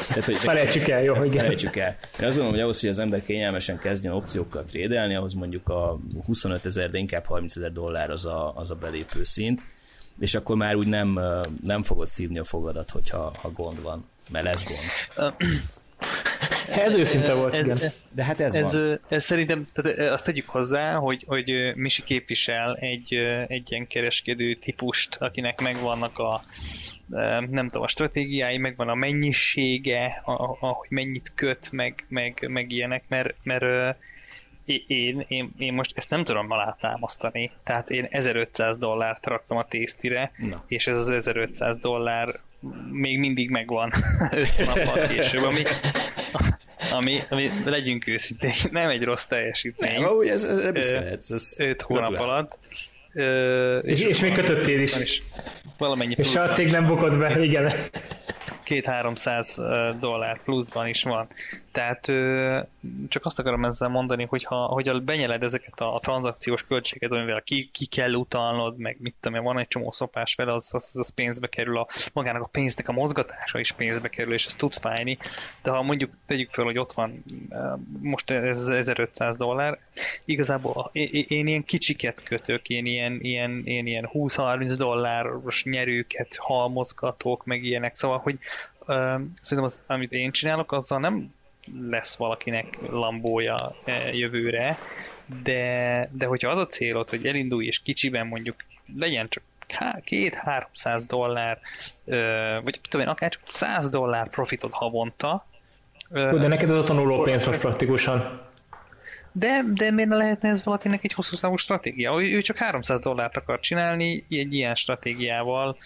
Tehát, 0.08 0.26
hogy 0.26 0.38
felejtsük 0.38 0.88
el, 0.88 1.04
jó, 1.04 1.24
igen. 1.24 1.44
Felejtsük 1.44 1.76
el. 1.76 1.98
Én 2.20 2.26
azt 2.26 2.36
gondolom, 2.36 2.52
hogy 2.52 2.60
ahhoz, 2.60 2.80
hogy 2.80 2.90
az 2.90 3.00
ember 3.00 3.24
kényelmesen 3.24 3.80
kezdjen 3.80 4.14
opciókkal 4.14 4.64
trédelni, 4.64 5.16
ahhoz 5.16 5.34
mondjuk 5.34 5.70
a 5.70 6.00
25 6.26 6.66
ezer, 6.66 6.90
de 6.90 6.98
inkább 6.98 7.26
30 7.26 7.56
ezer 7.56 7.72
dollár 7.72 8.10
az 8.10 8.26
a, 8.26 8.54
az 8.56 8.70
a 8.70 8.76
belépő 8.76 9.24
szint, 9.24 9.62
és 10.20 10.36
akkor 10.36 10.56
már 10.56 10.76
úgy 10.76 10.88
nem, 10.88 11.20
nem 11.64 11.84
fogod 11.84 12.08
szívni 12.08 12.40
a 12.40 12.44
fogadat, 12.44 12.90
hogyha 12.90 13.34
ha 13.42 13.52
gond 13.52 13.82
van, 13.82 14.06
mert 14.30 14.46
lesz 14.46 14.64
gond. 14.64 15.34
Ez 16.72 16.94
őszinte 16.94 17.34
volt, 17.34 17.54
igen. 17.58 17.80
De 18.12 18.24
hát 18.24 18.40
ez, 18.40 18.56
ez 18.56 18.74
van. 18.74 19.00
Ez 19.10 19.24
szerintem, 19.24 19.68
tehát 19.74 20.12
azt 20.12 20.26
tegyük 20.26 20.50
hozzá, 20.50 20.94
hogy, 20.94 21.24
hogy 21.28 21.76
Misi 21.76 22.04
képvisel 22.04 22.76
egy, 22.76 23.14
egy 23.48 23.72
ilyen 23.72 23.88
kereskedő 23.88 24.56
típust, 24.56 25.16
akinek 25.16 25.62
megvannak 25.62 26.20
a 26.20 26.44
nem 27.50 27.68
tudom, 27.68 27.84
a 27.84 27.88
stratégiái, 27.88 28.58
megvan 28.58 28.90
a 28.90 28.96
mennyisége, 28.96 30.22
ahogy 30.60 30.90
mennyit 30.90 31.32
köt, 31.36 31.72
meg, 31.72 32.06
meg, 32.08 32.46
meg 32.48 32.72
ilyenek, 32.72 33.04
mert, 33.08 33.36
mert 33.44 33.98
én, 34.88 35.26
én, 35.28 35.52
én 35.58 35.74
most 35.74 35.92
ezt 35.96 36.10
nem 36.10 36.24
tudom 36.24 36.52
alátámasztani. 36.52 37.52
Tehát 37.64 37.90
én 37.90 38.08
1500 38.10 38.78
dollárt 38.78 39.26
raktam 39.26 39.58
a 39.58 39.66
tésztire, 39.66 40.32
Na. 40.38 40.64
és 40.68 40.88
ez 40.88 40.98
az 40.98 41.10
1500 41.10 41.78
dollár 41.78 42.40
még 42.92 43.20
mindig 43.20 43.50
megvan 43.50 43.92
5 44.32 44.58
nappal 44.58 45.08
később, 45.08 45.44
ami, 45.44 45.64
ami, 46.92 47.20
ami 47.30 47.52
legyünk 47.66 48.08
őszinték, 48.08 48.72
nem 48.72 48.90
egy 48.90 49.04
rossz 49.04 49.26
teljesítmény. 49.26 49.94
Nem, 49.94 50.04
ahogy 50.04 50.28
ez, 50.28 50.44
ez, 50.44 50.90
ez, 50.90 51.32
ez 51.32 51.54
5 51.58 51.82
hónap 51.82 52.20
alatt. 52.20 52.58
Ö, 53.14 53.78
és, 53.78 54.00
és, 54.00 54.06
és 54.06 54.20
még 54.20 54.34
kötöttél 54.34 54.82
is. 54.82 54.96
is 54.96 55.22
valamennyi 55.78 56.16
és 56.18 56.36
a 56.36 56.50
cég 56.50 56.72
nem 56.72 56.86
bukott 56.86 57.18
be, 57.18 57.44
igen. 57.44 57.74
2-300 58.66 59.96
dollár 60.00 60.44
pluszban 60.44 60.88
is 60.88 61.04
van. 61.04 61.28
Tehát 61.72 62.06
csak 63.08 63.26
azt 63.26 63.40
akarom 63.40 63.66
ezzel 63.66 63.90
mondani, 63.90 64.26
hogy 64.26 64.44
ha 64.44 64.56
hogy 64.56 65.02
benyeled 65.02 65.44
ezeket 65.44 65.80
a, 65.80 65.96
a 65.96 66.00
tranzakciós 66.00 66.66
költséget, 66.66 67.12
amivel 67.12 67.42
ki, 67.42 67.70
ki 67.72 67.86
kell 67.86 68.14
utalnod, 68.14 68.78
meg 68.78 68.98
mit 69.00 69.16
tudom, 69.20 69.44
van 69.44 69.60
egy 69.60 69.68
csomó 69.68 69.92
szopás 69.92 70.36
vele, 70.36 70.54
az, 70.54 70.70
az, 70.74 70.92
az 70.94 71.10
pénzbe 71.10 71.48
kerül, 71.48 71.78
a, 71.78 71.88
magának 72.14 72.42
a 72.42 72.50
pénznek 72.52 72.90
a 72.90 72.92
mozgatása 72.92 73.60
is 73.60 73.72
pénzbe 73.72 74.10
kerül, 74.10 74.34
és 74.34 74.46
ez 74.46 74.56
tud 74.56 74.74
fájni. 74.74 75.18
De 75.64 75.72
ha 75.72 75.82
mondjuk 75.82 76.12
tegyük 76.26 76.50
fel, 76.50 76.66
hogy 76.66 76.78
ott 76.78 76.92
van 76.92 77.24
most 78.02 78.30
ez 78.30 78.68
1500 78.70 79.38
dollár, 79.38 79.80
igazából 80.26 80.90
én, 80.94 81.48
ilyen 81.48 81.64
kicsiket 81.64 82.24
kötök, 82.24 82.70
én 82.70 82.86
ilyen, 82.86 83.20
ilyen, 83.22 83.62
én 83.66 83.88
ilyen 83.88 84.10
20-30 84.14 84.74
dolláros 84.78 85.64
nyerőket 85.64 86.36
halmozgatok, 86.36 87.46
meg 87.46 87.64
ilyenek, 87.64 87.96
szóval, 87.96 88.18
hogy 88.18 88.40
szerintem 89.42 89.64
az, 89.64 89.80
amit 89.88 90.12
én 90.12 90.32
csinálok, 90.32 90.72
azzal 90.72 91.00
nem 91.00 91.34
lesz 91.90 92.16
valakinek 92.16 92.78
lambója 92.90 93.76
jövőre, 94.14 94.78
de, 95.44 96.10
de 96.12 96.26
hogyha 96.26 96.50
az 96.50 96.58
a 96.58 96.68
célod, 96.68 97.10
hogy 97.10 97.26
elindulj 97.26 97.66
és 97.66 97.80
kicsiben 97.80 98.28
mondjuk 98.28 98.56
legyen 98.98 99.28
csak 99.30 99.44
két-háromszáz 100.04 101.06
dollár, 101.06 101.60
vagy 102.64 102.80
tudom 102.82 103.08
én, 103.08 103.12
akár 103.12 103.30
csak 103.30 103.42
100 103.46 103.90
dollár 103.90 104.30
profitod 104.30 104.72
havonta. 104.74 105.46
De 106.10 106.48
neked 106.48 106.70
ez 106.70 106.76
a 106.76 106.84
tanuló 106.84 107.22
pénz 107.22 107.46
most 107.46 107.60
praktikusan. 107.60 108.50
De, 109.32 109.64
de 109.74 109.92
miért 109.92 110.10
ne 110.10 110.16
lehetne 110.16 110.50
ez 110.50 110.64
valakinek 110.66 111.04
egy 111.04 111.14
hosszú 111.14 111.36
számú 111.36 111.56
stratégia? 111.56 112.22
Ő 112.22 112.42
csak 112.42 112.58
300 112.58 113.00
dollárt 113.00 113.38
akar 113.38 113.60
csinálni 113.60 114.26
egy 114.30 114.54
ilyen 114.54 114.76
stratégiával 114.76 115.78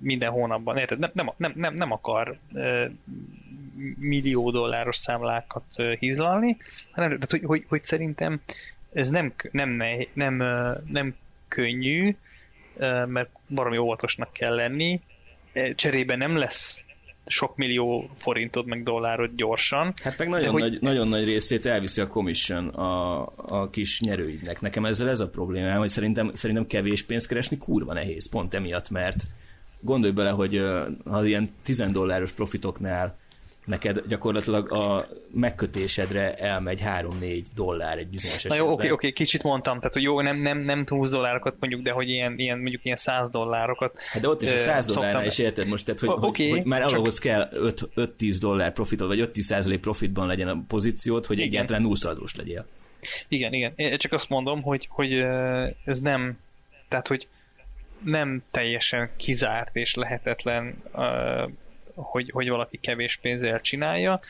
minden 0.00 0.30
hónapban. 0.30 0.76
Érted? 0.76 0.98
Nem, 0.98 1.10
nem, 1.14 1.32
nem, 1.36 1.52
nem, 1.56 1.74
nem 1.74 1.92
akar 1.92 2.38
millió 3.98 4.50
dolláros 4.50 4.96
számlákat 4.96 5.64
hízlalni, 5.98 6.56
hanem 6.90 7.08
tehát, 7.08 7.30
hogy, 7.30 7.44
hogy, 7.44 7.64
hogy 7.68 7.82
szerintem 7.82 8.40
ez 8.92 9.10
nem, 9.10 9.32
nem, 9.50 9.70
nem, 9.70 10.02
nem, 10.12 10.42
nem 10.86 11.14
könnyű, 11.48 12.16
mert 13.06 13.28
baromi 13.48 13.76
óvatosnak 13.76 14.32
kell 14.32 14.54
lenni, 14.54 15.00
cserébe 15.74 16.16
nem 16.16 16.36
lesz 16.36 16.84
sok 17.28 17.56
millió 17.56 18.10
forintod 18.16 18.66
meg 18.66 18.82
dollárod 18.82 19.30
gyorsan. 19.36 19.94
Hát 20.02 20.18
meg 20.18 20.28
nagyon, 20.28 20.52
nagy, 20.52 20.62
hogy... 20.62 20.78
nagyon 20.80 21.08
nagy 21.08 21.24
részét 21.24 21.66
elviszi 21.66 22.00
a 22.00 22.06
commission 22.06 22.68
a, 22.68 23.26
a 23.36 23.70
kis 23.70 24.00
nyerőidnek. 24.00 24.60
Nekem 24.60 24.84
ezzel 24.84 25.08
ez 25.08 25.20
a 25.20 25.28
problémám, 25.28 25.78
hogy 25.78 25.88
szerintem, 25.88 26.30
szerintem 26.34 26.66
kevés 26.66 27.02
pénzt 27.02 27.26
keresni 27.26 27.58
kurva 27.58 27.92
nehéz, 27.92 28.28
pont 28.28 28.54
emiatt, 28.54 28.90
mert 28.90 29.22
gondolj 29.80 30.12
bele, 30.12 30.30
hogy 30.30 30.62
ha 31.04 31.24
ilyen 31.24 31.48
10 31.62 31.90
dolláros 31.92 32.32
profitoknál 32.32 33.18
neked 33.68 34.02
gyakorlatilag 34.08 34.72
a 34.72 35.08
megkötésedre 35.32 36.34
elmegy 36.34 36.82
3-4 36.84 37.44
dollár 37.54 37.98
egy 37.98 38.08
bizonyos 38.08 38.36
esetben. 38.36 38.58
Na 38.58 38.64
jó, 38.64 38.72
oké, 38.72 38.90
oké, 38.90 39.12
kicsit 39.12 39.42
mondtam, 39.42 39.76
tehát 39.76 39.92
hogy 39.92 40.02
jó, 40.02 40.20
nem, 40.20 40.36
nem, 40.36 40.58
nem 40.58 40.84
20 40.88 41.10
dollárokat 41.10 41.56
mondjuk, 41.60 41.82
de 41.82 41.92
hogy 41.92 42.08
ilyen, 42.08 42.38
ilyen 42.38 42.58
mondjuk 42.58 42.84
ilyen 42.84 42.96
100 42.96 43.30
dollárokat. 43.30 43.98
Hát 43.98 44.22
de 44.22 44.28
ott 44.28 44.42
is 44.42 44.52
a 44.52 44.56
100 44.56 44.86
dollárnál 44.86 45.26
is 45.26 45.38
érted 45.38 45.66
most, 45.66 45.84
tehát 45.84 46.00
hogy, 46.00 46.08
okay, 46.08 46.48
hogy, 46.48 46.58
hogy 46.58 46.66
már 46.66 46.86
csak... 46.86 46.98
ahhoz 46.98 47.18
kell 47.18 47.48
5-10 47.96 48.36
dollár 48.40 48.72
profitod, 48.72 49.08
vagy 49.08 49.30
5-10 49.34 49.40
százalék 49.40 49.80
profitban 49.80 50.26
legyen 50.26 50.48
a 50.48 50.64
pozíciót, 50.68 51.26
hogy 51.26 51.38
igen. 51.38 51.48
egyáltalán 51.48 51.82
nullszaldós 51.82 52.36
legyél. 52.36 52.66
Igen, 53.28 53.52
igen. 53.52 53.72
Én 53.76 53.96
csak 53.96 54.12
azt 54.12 54.28
mondom, 54.28 54.62
hogy, 54.62 54.86
hogy 54.90 55.12
ez 55.84 56.00
nem, 56.00 56.38
tehát 56.88 57.08
hogy 57.08 57.28
nem 58.04 58.42
teljesen 58.50 59.10
kizárt 59.16 59.76
és 59.76 59.94
lehetetlen 59.94 60.82
hogy, 62.02 62.30
hogy 62.30 62.48
valaki 62.48 62.76
kevés 62.76 63.16
pénzzel 63.16 63.60
csinálja, 63.60 64.20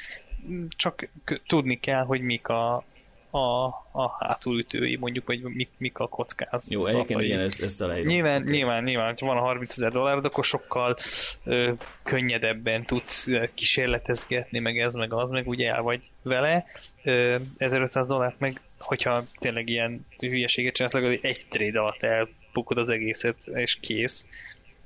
csak 0.68 1.08
tudni 1.46 1.80
kell, 1.80 2.04
hogy 2.04 2.20
mik 2.20 2.48
a, 2.48 2.84
a, 3.30 3.66
a 3.92 4.16
hátulütői, 4.18 4.96
mondjuk, 4.96 5.26
hogy 5.26 5.42
mik, 5.42 5.68
mik 5.78 5.98
a 5.98 6.06
kockázatai. 6.06 6.78
Jó, 6.78 6.86
egyébként 6.86 7.20
igen, 7.20 7.40
ez, 7.40 7.60
ez 7.60 7.78
Nyilván, 7.78 8.40
okay. 8.40 8.52
nyilván, 8.52 8.82
nyilván, 8.82 9.16
ha 9.18 9.26
van 9.26 9.36
a 9.36 9.40
30 9.40 9.70
ezer 9.70 9.92
dollárod, 9.92 10.24
akkor 10.24 10.44
sokkal 10.44 10.96
ö, 11.44 11.72
könnyedebben 12.02 12.84
tudsz 12.84 13.28
kísérletezgetni, 13.54 14.58
meg 14.58 14.78
ez, 14.78 14.94
meg 14.94 15.12
az, 15.12 15.30
meg 15.30 15.48
ugye 15.48 15.68
el 15.68 15.82
vagy 15.82 16.02
vele. 16.22 16.64
Ö, 17.04 17.36
1500 17.56 18.06
dollárt 18.06 18.38
meg, 18.38 18.60
hogyha 18.78 19.24
tényleg 19.38 19.68
ilyen 19.68 20.06
hülyeséget 20.18 20.74
csinálsz, 20.74 20.94
legalább 20.94 21.18
egy 21.22 21.46
trade 21.48 21.80
alatt 21.80 22.02
elbukod 22.02 22.78
az 22.78 22.90
egészet, 22.90 23.36
és 23.54 23.78
kész 23.80 24.26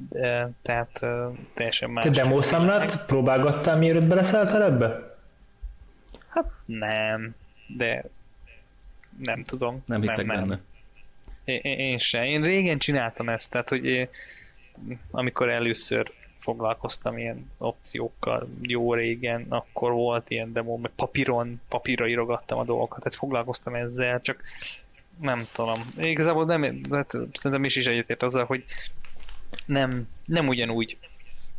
de, 0.08 0.50
tehát 0.62 1.06
teljesen 1.54 1.90
más. 1.90 2.04
Te 2.04 2.10
demószámlát 2.10 3.06
próbálgattál, 3.06 3.76
mielőtt 3.76 4.06
beleszálltál 4.06 4.62
ebbe? 4.62 5.16
Hát 6.28 6.50
nem, 6.64 7.34
de 7.66 8.04
nem 9.18 9.42
tudom. 9.42 9.82
Nem 9.86 10.00
hiszek 10.00 10.26
nem, 10.26 10.40
benne. 10.40 10.60
Én, 11.44 11.60
én 11.78 11.98
sem. 11.98 12.22
Én 12.22 12.42
régen 12.42 12.78
csináltam 12.78 13.28
ezt, 13.28 13.50
tehát 13.50 13.68
hogy 13.68 13.84
én, 13.84 14.08
amikor 15.10 15.48
először 15.48 16.12
foglalkoztam 16.38 17.18
ilyen 17.18 17.50
opciókkal 17.58 18.48
jó 18.60 18.94
régen, 18.94 19.46
akkor 19.48 19.92
volt 19.92 20.30
ilyen 20.30 20.52
demo, 20.52 20.76
meg 20.76 20.90
papíron, 20.96 21.60
papírra 21.68 22.08
írogattam 22.08 22.58
a 22.58 22.64
dolgokat, 22.64 22.98
tehát 22.98 23.18
foglalkoztam 23.18 23.74
ezzel, 23.74 24.20
csak 24.20 24.42
nem 25.20 25.46
tudom. 25.52 25.88
Igazából 25.96 26.44
nem, 26.44 26.80
hát 26.90 27.10
szerintem 27.10 27.64
is 27.64 27.76
is 27.76 27.86
egyetért 27.86 28.22
azzal, 28.22 28.44
hogy 28.44 28.64
nem, 29.66 30.08
nem 30.26 30.48
ugyanúgy 30.48 30.96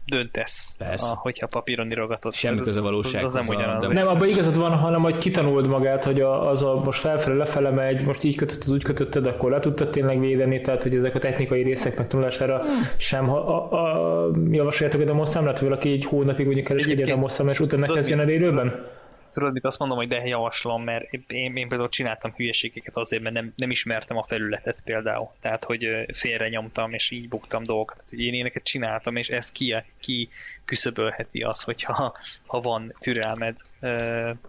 döntesz, 0.06 0.76
Persze. 0.78 1.06
a, 1.06 1.16
hogyha 1.16 1.48
papíron 1.52 1.92
írogatod. 1.92 2.34
Semmi 2.34 2.60
köze 2.60 2.82
valósághoz 2.82 3.36
Az 3.36 3.48
nem 3.48 3.58
ugyanaz. 3.58 3.88
Nem, 3.88 4.08
abban 4.08 4.30
igazad 4.30 4.58
van, 4.58 4.72
hanem 4.72 5.02
hogy 5.02 5.18
kitanuld 5.18 5.68
magát, 5.68 6.04
hogy 6.04 6.22
a, 6.22 6.50
az 6.50 6.64
a 6.64 6.82
most 6.84 7.00
felfelé 7.00 7.38
lefele 7.38 7.70
megy, 7.70 8.04
most 8.04 8.24
így 8.24 8.36
kötötted, 8.36 8.72
úgy 8.72 8.84
kötötted, 8.84 9.26
akkor 9.26 9.52
le 9.52 9.60
tudtad 9.60 9.90
tényleg 9.90 10.20
védeni, 10.20 10.62
tehát 10.62 10.84
hogy 10.84 10.96
ezek 10.96 11.16
a 11.16 11.20
technikai 11.20 11.64
részek 11.64 11.98
megtanulására 11.98 12.62
sem 12.98 13.28
ha, 13.28 13.38
a, 13.38 13.72
a, 13.72 14.32
javasoljátok 14.52 15.02
a 15.02 15.06
demoszámlát, 15.06 15.60
hogy 15.60 15.68
valaki 15.68 15.92
egy 15.92 16.06
hónapig 16.06 16.48
úgy 16.48 16.64
kereskedje 16.64 17.06
a 17.06 17.08
demoszámlát, 17.08 17.56
és 17.56 17.62
utána 17.62 17.94
kezdjen 17.94 18.20
el 18.20 18.30
élőben? 18.30 18.86
Tudod, 19.34 19.54
mit 19.54 19.66
azt 19.66 19.80
mondom, 19.80 19.98
hogy 19.98 20.08
de 20.08 20.28
javaslom, 20.28 20.84
mert 20.84 21.14
én, 21.14 21.56
én 21.56 21.68
például 21.68 21.90
csináltam 21.90 22.34
hülyeségeket 22.36 22.96
azért, 22.98 23.22
mert 23.24 23.36
nem, 23.36 23.54
nem 23.56 23.70
ismertem 23.72 24.18
a 24.18 24.24
felületet 24.24 24.82
például. 24.84 25.32
Tehát, 25.42 25.64
hogy 25.64 25.88
félre 26.14 26.50
nyomtam, 26.50 26.94
és 26.94 27.10
így 27.12 27.28
buktam 27.28 27.64
dolgokat. 27.64 27.96
Tehát, 27.96 28.10
hogy 28.10 28.20
én 28.22 28.34
éneket 28.34 28.64
csináltam, 28.64 29.16
és 29.16 29.30
ez 29.30 29.52
ki, 29.52 29.76
ki 30.00 30.30
küszöbölheti 30.66 31.42
az, 31.42 31.62
hogyha 31.64 32.18
ha 32.46 32.62
van 32.62 32.96
türelmed 33.00 33.56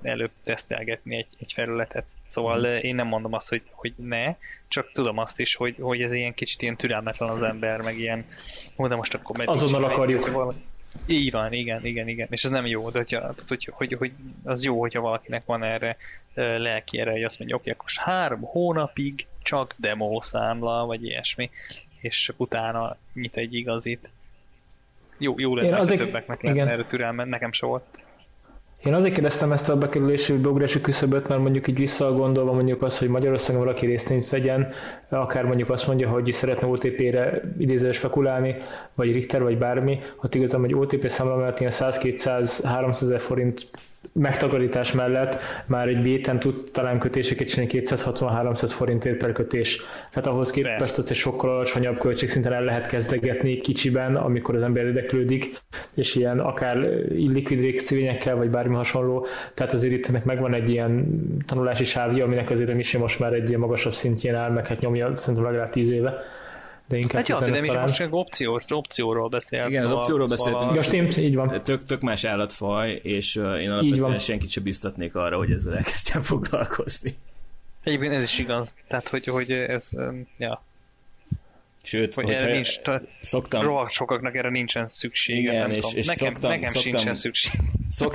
előbb 0.02 0.31
tesztelgetni 0.44 1.16
egy, 1.16 1.27
egy 1.39 1.52
felületet. 1.52 2.05
Szóval 2.27 2.59
Mhm. 2.59 2.85
én 2.86 2.94
nem 2.94 3.06
mondom 3.06 3.32
azt, 3.32 3.48
hogy, 3.48 3.62
hogy 3.70 3.93
ne, 3.97 4.35
csak 4.69 4.90
tudom 4.93 5.19
azt 5.19 5.40
is, 5.40 5.55
hogy, 5.55 5.77
hogy 5.81 6.02
ez 6.02 6.12
ilyen 6.12 6.35
kicsit 6.35 6.62
ilyen 6.62 6.77
türelmetlen 6.77 7.28
az 7.28 7.43
ember, 7.43 7.81
meg 7.81 7.98
ilyen, 7.98 8.24
ó, 8.78 8.86
de 8.86 8.94
most 8.94 9.15
akkor 9.15 9.36
meddig 9.36 9.55
Azonnal 9.55 9.85
akarjuk. 9.85 10.31
valami- 10.31 10.55
így 11.06 11.30
van, 11.30 11.52
igen, 11.52 11.84
igen, 11.84 12.08
igen. 12.08 12.26
És 12.30 12.44
ez 12.44 12.50
nem 12.50 12.66
jó, 12.66 12.90
de 12.90 12.98
hogyha, 12.98 13.18
tehát, 13.20 13.42
hogy, 13.48 13.68
hogy, 13.72 13.92
hogy, 13.92 14.12
az 14.44 14.64
jó, 14.64 14.80
hogyha 14.80 15.00
valakinek 15.00 15.44
van 15.44 15.62
erre 15.62 15.96
lelki 16.34 16.98
hogy 16.98 17.24
azt 17.24 17.38
mondja, 17.38 17.56
oké, 17.56 17.70
akkor 17.70 17.82
most 17.82 17.98
három 17.98 18.40
hónapig 18.40 19.26
csak 19.42 19.74
demo 19.76 20.22
számla, 20.22 20.86
vagy 20.86 21.04
ilyesmi, 21.04 21.50
és 22.00 22.32
utána 22.36 22.96
nyit 23.12 23.36
egy 23.36 23.54
igazit. 23.54 24.10
Jó, 25.18 25.34
jó 25.38 25.54
lenne, 25.54 25.76
azért- 25.76 26.00
többeknek 26.00 26.42
lenne 26.42 26.54
igen. 26.54 26.68
erre 26.68 26.84
türelme, 26.84 27.24
nekem 27.24 27.52
se 27.52 27.66
volt. 27.66 27.84
Én 28.85 28.94
azért 28.94 29.15
kérdeztem 29.15 29.52
ezt 29.52 29.69
a 29.69 29.77
bekerülési 29.78 30.32
beugrási 30.32 30.81
küszöböt, 30.81 31.28
mert 31.28 31.40
mondjuk 31.40 31.69
így 31.69 31.77
visszagondolva 31.78 32.52
mondjuk 32.52 32.82
az, 32.82 32.98
hogy 32.98 33.09
Magyarországon 33.09 33.62
valaki 33.62 33.86
részt 33.86 34.31
vegyen, 34.31 34.69
akár 35.09 35.44
mondjuk 35.44 35.70
azt 35.70 35.86
mondja, 35.86 36.09
hogy 36.09 36.32
szeretne 36.32 36.66
OTP-re 36.66 37.40
idézőre 37.59 37.93
spekulálni, 37.93 38.56
vagy 38.94 39.12
Richter, 39.12 39.43
vagy 39.43 39.59
bármi, 39.59 39.98
ott 40.23 40.35
igazán, 40.35 40.61
hogy 40.61 40.74
OTP 40.74 41.09
számla 41.09 41.36
mellett 41.36 41.61
ilyen 41.61 41.73
100-200-300 41.74 43.02
ezer 43.02 43.20
forint 43.20 43.66
megtakarítás 44.12 44.93
mellett 44.93 45.39
már 45.66 45.89
egy 45.89 46.02
béten 46.02 46.39
tud 46.39 46.70
talán 46.72 46.98
kötéseket 46.98 47.48
csinálni 47.48 47.81
260-300 47.85 48.70
forintért 48.74 49.16
per 49.16 49.32
kötés. 49.32 49.81
Tehát 50.10 50.28
ahhoz 50.28 50.51
képest 50.51 50.76
Persze. 50.76 51.02
egy 51.09 51.16
sokkal 51.16 51.51
alacsonyabb 51.51 51.98
költségszinten 51.98 52.52
el 52.52 52.62
lehet 52.62 52.86
kezdegetni 52.86 53.56
kicsiben, 53.56 54.14
amikor 54.16 54.55
az 54.55 54.62
ember 54.62 54.85
érdeklődik, 54.85 55.56
és 55.94 56.14
ilyen 56.14 56.39
akár 56.40 56.76
illikvid 57.10 57.59
végszívényekkel, 57.60 58.36
vagy 58.36 58.51
bármi 58.51 58.74
hasonló. 58.74 59.26
Tehát 59.55 59.72
azért 59.72 59.93
itt 59.93 60.06
ennek 60.06 60.24
megvan 60.24 60.55
egy 60.55 60.68
ilyen 60.68 61.06
tanulási 61.47 61.85
sávja, 61.85 62.24
aminek 62.24 62.51
azért 62.51 62.70
a 62.70 62.74
Misi 62.74 62.98
most 62.98 63.18
már 63.18 63.32
egy 63.32 63.48
ilyen 63.48 63.60
magasabb 63.60 63.93
szintjén 63.93 64.35
áll, 64.35 64.51
meg 64.51 64.66
hát 64.66 64.81
nyomja 64.81 65.16
szerintem 65.16 65.44
legalább 65.44 65.70
10 65.70 65.90
éve. 65.90 66.22
De 66.89 66.97
inkább 66.97 67.16
Hát 67.16 67.28
jó, 67.28 67.39
de 67.39 67.44
15 67.44 67.70
mi 67.70 67.77
most 67.77 67.94
csak 67.94 68.15
opciós, 68.15 68.70
opcióról 68.70 69.28
beszélt. 69.28 69.69
Igen, 69.69 69.85
az 69.85 69.93
opcióról 69.93 70.28
beszéltünk. 70.28 70.74
Ja, 70.74 70.82
stimmt, 70.82 71.16
így 71.16 71.35
van. 71.35 71.62
Tök, 71.62 71.85
tök 71.85 72.01
más 72.01 72.24
állatfaj, 72.24 73.01
és 73.02 73.35
én 73.35 73.70
alapvetően 73.70 74.19
senkit 74.19 74.51
sem 74.51 74.62
biztatnék 74.62 75.15
arra, 75.15 75.36
hogy 75.36 75.51
ezzel 75.51 75.77
elkezdjen 75.77 76.23
foglalkozni. 76.23 77.16
Egyébként 77.82 78.12
ez 78.12 78.24
is 78.24 78.39
igaz. 78.39 78.74
Tehát, 78.89 79.09
hogy, 79.09 79.24
hogy 79.24 79.51
ez, 79.51 79.90
ja, 80.39 80.62
Sőt, 81.86 82.15
hogy 82.15 82.31
erre 82.31 82.52
nincs, 82.52 82.78
ta- 82.81 83.02
szoktam, 83.20 83.62
rohadt 83.65 83.93
sokaknak 83.93 84.36
erre 84.36 84.51
nincsen 84.51 84.89
szüksége. 84.89 85.39
Igen, 85.40 85.55
nem 85.55 85.70
és- 85.70 85.77
tudom. 85.82 85.97
és 85.97 86.06
nekem, 86.06 86.27
szoktam- 86.32 86.51
nekem 86.51 86.73
szoktam- 86.73 86.93
sincsen 86.93 87.15
szükség. 87.15 87.61
Szok, 87.90 88.15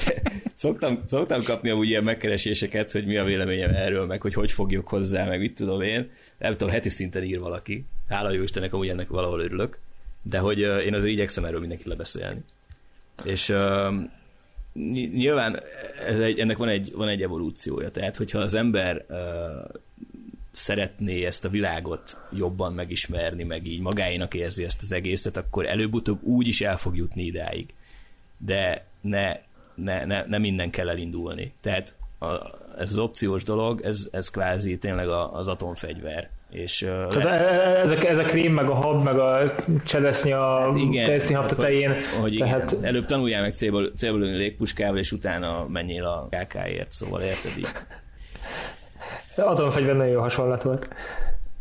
szoktam, 0.53 1.03
szoktam 1.05 1.43
kapni 1.43 1.69
amúgy 1.69 1.87
ilyen 1.89 2.03
megkereséseket, 2.03 2.91
hogy 2.91 3.05
mi 3.05 3.17
a 3.17 3.23
véleményem 3.23 3.69
erről, 3.75 4.05
meg 4.05 4.21
hogy 4.21 4.33
hogy 4.33 4.51
fogjuk 4.51 4.87
hozzá, 4.87 5.25
meg 5.25 5.39
mit 5.39 5.53
tudom 5.55 5.81
én. 5.81 6.09
Nem 6.37 6.51
tudom, 6.51 6.69
heti 6.69 6.89
szinten 6.89 7.23
ír 7.23 7.39
valaki. 7.39 7.85
Hála 8.09 8.31
jó 8.31 8.41
Istennek, 8.43 8.73
amúgy 8.73 8.87
ennek 8.89 9.07
valahol 9.09 9.39
örülök. 9.41 9.79
De 10.21 10.39
hogy 10.39 10.61
uh, 10.63 10.85
én 10.85 10.93
azért 10.93 11.11
igyekszem 11.11 11.45
erről 11.45 11.59
mindenkit 11.59 11.85
lebeszélni. 11.87 12.39
És 13.23 13.49
uh, 13.49 13.93
ny- 14.73 15.13
nyilván 15.13 15.59
ez 16.07 16.19
egy, 16.19 16.39
ennek 16.39 16.57
van 16.57 16.69
egy, 16.69 16.91
van 16.93 17.07
egy 17.07 17.21
evolúciója. 17.21 17.91
Tehát, 17.91 18.15
hogyha 18.17 18.39
az 18.39 18.53
ember 18.53 19.05
uh, 19.09 19.15
szeretné 20.59 21.25
ezt 21.25 21.45
a 21.45 21.49
világot 21.49 22.17
jobban 22.31 22.73
megismerni, 22.73 23.43
meg 23.43 23.67
így 23.67 23.81
magáénak 23.81 24.33
érzi 24.33 24.63
ezt 24.63 24.81
az 24.81 24.91
egészet, 24.91 25.37
akkor 25.37 25.65
előbb-utóbb 25.65 26.23
úgy 26.23 26.47
is 26.47 26.61
el 26.61 26.77
fog 26.77 26.97
jutni 26.97 27.23
idáig. 27.23 27.73
De 28.37 28.85
ne, 29.01 29.33
ne, 29.75 30.05
ne, 30.05 30.25
ne 30.25 30.37
minden 30.37 30.69
kell 30.69 30.89
elindulni. 30.89 31.53
Tehát 31.61 31.93
a, 32.19 32.25
ez 32.77 32.89
az 32.89 32.97
opciós 32.97 33.43
dolog, 33.43 33.81
ez, 33.81 34.07
ez 34.11 34.29
kvázi 34.29 34.77
tényleg 34.77 35.07
a, 35.07 35.33
az 35.33 35.47
atomfegyver. 35.47 36.29
És, 36.49 36.81
uh, 36.81 37.07
Tehát 37.07 37.41
e- 37.41 37.43
e- 37.43 37.79
ez 37.79 37.91
a, 37.91 38.07
ez 38.07 38.17
a 38.17 38.23
krém, 38.23 38.53
meg 38.53 38.69
a 38.69 38.73
hab, 38.73 39.03
meg 39.03 39.19
a 39.19 39.55
cseresznye 39.85 40.37
a 40.37 40.59
hát 40.59 41.31
hab 41.31 41.45
tetején. 41.45 41.93
Hogy, 41.93 42.03
hogy 42.19 42.33
igen, 42.33 42.47
tehát 42.47 42.75
előbb 42.81 43.05
tanuljál 43.05 43.41
meg 43.41 43.53
célból, 43.53 43.91
célból 43.95 44.19
lőni 44.19 44.37
légpuskával, 44.37 44.97
és 44.97 45.11
utána 45.11 45.67
menjél 45.67 46.05
a 46.05 46.27
KK-ért, 46.29 46.91
szóval 46.91 47.21
érted 47.21 47.57
így. 47.57 47.67
Atomfegyver 49.45 49.95
nagyon 49.95 50.11
jó 50.11 50.19
hasonlat 50.19 50.63
volt. 50.63 50.89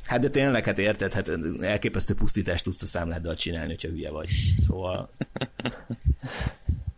Hát 0.05 0.21
de 0.21 0.29
tényleg, 0.29 0.65
hát 0.65 0.79
érted, 0.79 1.13
hát 1.13 1.31
elképesztő 1.61 2.15
pusztítást 2.15 2.65
tudsz 2.65 2.83
a 2.83 2.87
számláddal 2.87 3.35
csinálni, 3.35 3.69
hogyha 3.69 3.89
hülye 3.89 4.11
vagy. 4.11 4.29
Szóval 4.67 5.11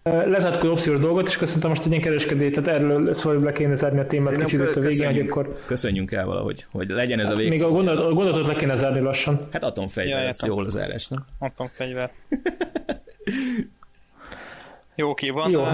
Lezártuk 0.03 0.63
az 0.63 0.71
opciós 0.71 0.99
dolgot, 0.99 1.29
és 1.29 1.37
köszöntöm 1.37 1.71
most 1.71 1.85
egy 1.85 1.91
ilyen 1.91 2.03
kereskedést, 2.03 2.55
tehát 2.55 2.81
erről 2.81 3.15
szóval 3.15 3.43
le 3.43 3.53
kéne 3.53 3.75
zárni 3.75 3.99
a 3.99 4.07
témát 4.07 4.35
Szerintem 4.35 4.61
kicsit 4.61 4.77
a 4.77 4.81
végén, 4.81 5.07
hogy 5.07 5.17
köszönjünk, 5.17 5.31
akkor 5.31 5.65
köszönjünk 5.67 6.13
el 6.13 6.27
valahogy, 6.27 6.67
hogy 6.71 6.91
legyen 6.91 7.21
ez 7.21 7.29
a 7.29 7.35
vég. 7.35 7.49
még 7.49 7.63
a 7.63 7.71
gondolatot, 7.71 8.11
a 8.11 8.13
gondolatot 8.13 8.47
le 8.47 8.55
kéne 8.55 8.75
zárni 8.75 9.01
lassan. 9.01 9.49
Hát 9.51 9.65
atomfegyver, 9.65 10.21
Ja, 10.21 10.27
ez 10.27 10.45
jól 10.47 10.65
az 10.65 10.73
zárás, 10.73 11.09
nem? 11.09 11.25
Atomfegyver. 11.39 12.11
Jó, 14.95 15.11
oké, 15.11 15.31
van, 15.31 15.51
Jó. 15.51 15.61
Jó. 15.61 15.67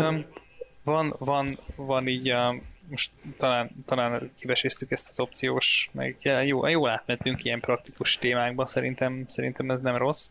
van, 0.84 1.14
van, 1.18 1.58
van 1.76 2.06
így 2.06 2.28
a, 2.28 2.54
most 2.90 3.10
talán, 3.36 3.70
talán 3.84 4.30
kiveséztük 4.38 4.90
ezt 4.90 5.08
az 5.10 5.20
opciós, 5.20 5.90
meg 5.92 6.16
jó, 6.44 6.68
jól 6.68 6.88
átmentünk 6.88 7.44
ilyen 7.44 7.60
praktikus 7.60 8.18
témákba, 8.18 8.66
szerintem, 8.66 9.24
szerintem 9.28 9.70
ez 9.70 9.80
nem 9.80 9.96
rossz. 9.96 10.30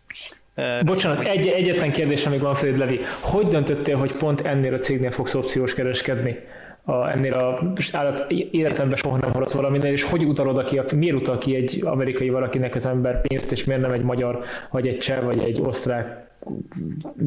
Bocsánat, 0.85 1.25
egy, 1.25 1.47
egyetlen 1.47 1.91
kérdésem 1.91 2.31
még 2.31 2.41
van 2.41 2.53
Fred 2.53 2.77
Levi. 2.77 2.99
Hogy 3.21 3.47
döntöttél, 3.47 3.97
hogy 3.97 4.11
pont 4.11 4.41
ennél 4.41 4.73
a 4.73 4.77
cégnél 4.77 5.11
fogsz 5.11 5.33
opciós 5.33 5.73
kereskedni? 5.73 6.37
A, 6.83 7.09
ennél 7.09 7.33
a 7.33 7.73
állat, 7.91 8.31
életemben 8.31 8.97
soha 8.97 9.17
nem 9.17 9.31
hallott 9.31 9.51
valaminél, 9.51 9.91
és 9.91 10.03
hogy 10.03 10.25
utal 10.25 10.47
oda 10.47 10.63
ki, 10.63 10.81
miért 10.95 11.15
utal 11.15 11.37
ki 11.37 11.55
egy 11.55 11.81
amerikai 11.83 12.29
valakinek 12.29 12.75
az 12.75 12.85
ember 12.85 13.21
pénzt, 13.21 13.51
és 13.51 13.63
miért 13.63 13.81
nem 13.81 13.91
egy 13.91 14.03
magyar, 14.03 14.43
vagy 14.71 14.87
egy 14.87 14.97
cseh, 14.97 15.21
vagy 15.21 15.43
egy 15.43 15.61
osztrák 15.61 16.24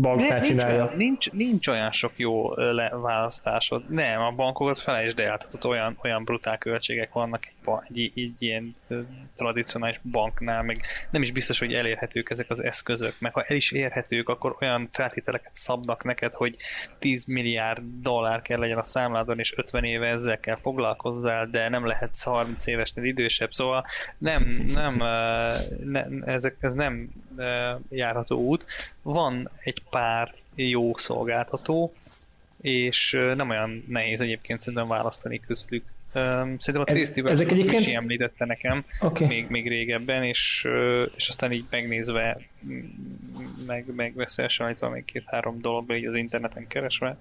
banknál 0.01 0.39
nincs, 0.39 0.47
csinálja? 0.47 0.85
olyan, 0.85 0.97
nincs, 0.97 1.33
nincs 1.33 1.69
olyan 1.69 1.91
sok 1.91 2.13
jó 2.17 2.55
le, 2.55 2.89
választásod. 2.89 3.91
Nem, 3.91 4.21
a 4.21 4.31
bankokat 4.31 4.79
felejtsd 4.79 5.19
el, 5.19 5.25
tehát 5.25 5.55
ott 5.55 5.67
olyan, 5.67 5.99
olyan 6.03 6.25
brutál 6.25 6.59
költségek 6.59 7.13
vannak 7.13 7.47
egy, 7.47 8.01
egy, 8.01 8.13
egy 8.15 8.35
ilyen 8.39 8.75
tradicionális 9.37 10.01
banknál, 10.11 10.63
meg 10.63 10.77
nem 11.11 11.23
is 11.23 11.33
biztos, 11.33 11.59
hogy 11.59 11.73
elérhetők 11.73 12.31
ezek 12.31 12.51
az 12.51 12.63
eszközök, 12.63 13.15
meg 13.19 13.33
ha 13.33 13.43
el 13.43 13.57
is 13.57 13.73
érhetők, 13.73 14.29
akkor 14.29 14.57
olyan 14.61 14.89
feltételeket 14.93 15.51
szabnak 15.55 16.05
neked, 16.05 16.33
hogy 16.33 16.57
10 16.99 17.25
milliárd 17.25 17.83
dollár 18.03 18.43
kell 18.43 18.59
legyen 18.59 18.79
a 18.79 18.83
számládon, 18.83 19.39
és 19.39 19.57
50 19.57 19.85
éve 19.85 20.07
ezzel 20.07 20.41
kell 20.41 20.57
foglalkozzál, 20.57 21.47
de 21.47 21.69
nem 21.69 21.87
lehetsz 21.87 22.23
30 22.23 22.67
évesnél 22.67 23.05
idősebb, 23.05 23.53
szóval 23.53 23.87
nem, 24.19 24.65
nem, 24.75 24.97
ne, 25.85 26.05
ezek, 26.25 26.57
ez 26.61 26.73
nem 26.73 27.11
járható 27.89 28.39
út. 28.41 28.67
Van 29.03 29.51
egy 29.63 29.83
pár 29.91 30.35
jó 30.55 30.97
szolgáltató, 30.97 31.95
és 32.61 33.11
nem 33.37 33.51
olyan 33.51 33.85
nehéz 33.89 34.21
egyébként 34.21 34.61
szerintem 34.61 34.89
választani 34.89 35.41
közülük. 35.41 35.85
Szerintem 36.13 36.81
a 36.81 36.85
Ez- 36.91 36.99
Tasty 37.11 37.27
ezek 37.29 37.51
egyébként- 37.51 37.79
Misi 37.79 37.95
említette 37.95 38.45
nekem 38.45 38.85
Oké. 39.01 39.27
még, 39.27 39.49
még 39.49 39.69
régebben, 39.69 40.23
és, 40.25 40.69
és 41.17 41.29
aztán 41.29 41.53
így 41.53 41.65
megnézve, 41.71 42.39
meg, 43.67 43.95
meg 43.95 44.13
összehasonlítva 44.17 44.89
még 44.89 45.05
két-három 45.05 45.61
dologba 45.61 45.97
így 45.97 46.05
az 46.07 46.15
interneten 46.15 46.67
keresve. 46.67 47.17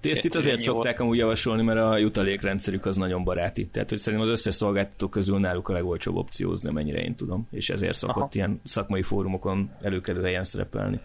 Ezt 0.00 0.24
itt 0.24 0.34
azért 0.34 0.60
szokták 0.60 1.00
amúgy 1.00 1.16
javasolni, 1.16 1.62
mert 1.62 1.78
a 1.78 1.96
jutalékrendszerük 1.96 2.86
az 2.86 2.96
nagyon 2.96 3.24
baráti. 3.24 3.66
Tehát, 3.66 3.88
hogy 3.88 3.98
szerintem 3.98 4.28
az 4.28 4.34
összes 4.34 4.54
szolgáltató 4.54 5.08
közül 5.08 5.38
náluk 5.38 5.68
a 5.68 5.72
legolcsóbb 5.72 6.16
opciózni, 6.16 6.70
mennyire 6.70 7.00
én 7.00 7.14
tudom. 7.14 7.48
És 7.50 7.70
ezért 7.70 7.94
szokott 7.94 8.16
Aha. 8.16 8.30
ilyen 8.32 8.60
szakmai 8.64 9.02
fórumokon 9.02 9.70
előkelő 9.82 10.22
helyen 10.22 10.44
szerepelni. 10.44 11.00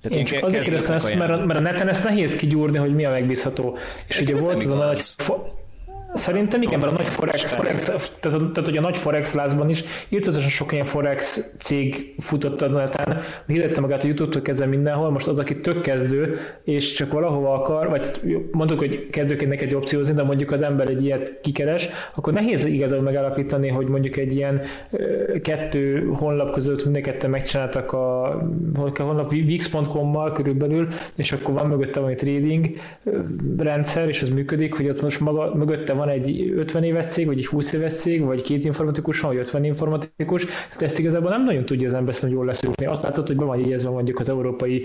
Tehát 0.00 0.18
Én 0.18 0.24
csak 0.24 0.44
azért 0.44 0.62
kérdeztem 0.62 0.94
ezt, 0.94 1.14
mert 1.14 1.30
a, 1.30 1.44
mert 1.44 1.58
a 1.58 1.62
neten 1.62 1.88
ezt 1.88 2.04
nehéz 2.04 2.36
kigyúrni, 2.36 2.78
hogy 2.78 2.94
mi 2.94 3.04
a 3.04 3.10
megbízható. 3.10 3.78
És 4.06 4.20
ugye 4.20 4.36
volt 4.36 4.64
az 4.64 4.70
a 4.70 4.74
nagy... 4.74 5.02
Szerintem 6.14 6.62
igen, 6.62 6.78
mert 6.78 6.92
a 6.92 6.96
nagy 6.96 7.04
Forex, 7.04 7.42
Forex 7.44 7.84
tehát, 7.84 8.10
tehát, 8.20 8.64
hogy 8.64 8.76
a 8.76 8.80
nagy 8.80 8.96
Forex 8.96 9.34
lázban 9.34 9.68
is 9.68 9.84
írtózatosan 10.08 10.50
sok 10.50 10.72
ilyen 10.72 10.84
Forex 10.84 11.54
cég 11.58 12.14
futott 12.18 12.62
a 12.62 12.68
neten, 12.68 13.20
hirdette 13.46 13.80
magát 13.80 14.02
a 14.02 14.06
YouTube-tól 14.06 14.42
kezdve 14.42 14.66
mindenhol, 14.66 15.10
most 15.10 15.28
az, 15.28 15.38
aki 15.38 15.60
tök 15.60 15.80
kezdő, 15.80 16.38
és 16.64 16.92
csak 16.92 17.12
valahova 17.12 17.54
akar, 17.54 17.88
vagy 17.88 18.08
mondjuk, 18.52 18.78
hogy 18.78 19.10
kezdőként 19.10 19.60
egy 19.60 19.74
opciózni, 19.74 20.14
de 20.14 20.22
mondjuk 20.22 20.50
az 20.50 20.62
ember 20.62 20.88
egy 20.88 21.04
ilyet 21.04 21.40
kikeres, 21.42 21.88
akkor 22.14 22.32
nehéz 22.32 22.64
igazából 22.64 23.04
megállapítani, 23.04 23.68
hogy 23.68 23.86
mondjuk 23.86 24.16
egy 24.16 24.32
ilyen 24.34 24.60
kettő 25.42 26.10
honlap 26.16 26.52
között 26.52 26.84
mind 26.84 27.26
megcsináltak 27.28 27.92
a, 27.92 28.24
a 28.74 28.92
honlap 28.96 29.32
wix.com-mal 29.32 30.32
körülbelül, 30.32 30.88
és 31.14 31.32
akkor 31.32 31.54
van 31.54 31.66
mögötte 31.66 32.00
valami 32.00 32.16
trading 32.16 32.70
rendszer, 33.58 34.08
és 34.08 34.22
az 34.22 34.28
működik, 34.28 34.74
hogy 34.74 34.88
ott 34.88 35.02
most 35.02 35.20
maga, 35.20 35.54
mögötte 35.54 35.92
van 35.92 36.03
egy 36.08 36.52
50 36.56 36.82
éves 36.82 37.06
cég, 37.06 37.26
vagy 37.26 37.38
egy 37.38 37.46
20 37.46 37.72
éves 37.72 37.92
cég, 37.92 38.24
vagy 38.24 38.42
két 38.42 38.64
informatikus, 38.64 39.20
vagy 39.20 39.36
50 39.36 39.64
informatikus, 39.64 40.44
tehát 40.44 40.82
ezt 40.82 40.98
igazából 40.98 41.30
nem 41.30 41.44
nagyon 41.44 41.64
tudja 41.64 41.88
az 41.88 41.94
ember 41.94 42.14
hogy 42.14 42.30
jól 42.30 42.44
leszűrni. 42.44 42.86
Azt 42.86 43.02
látod, 43.02 43.26
hogy 43.26 43.36
be 43.36 43.44
van 43.44 43.58
jegyezve 43.58 43.90
mondjuk 43.90 44.18
az 44.18 44.28
európai 44.28 44.84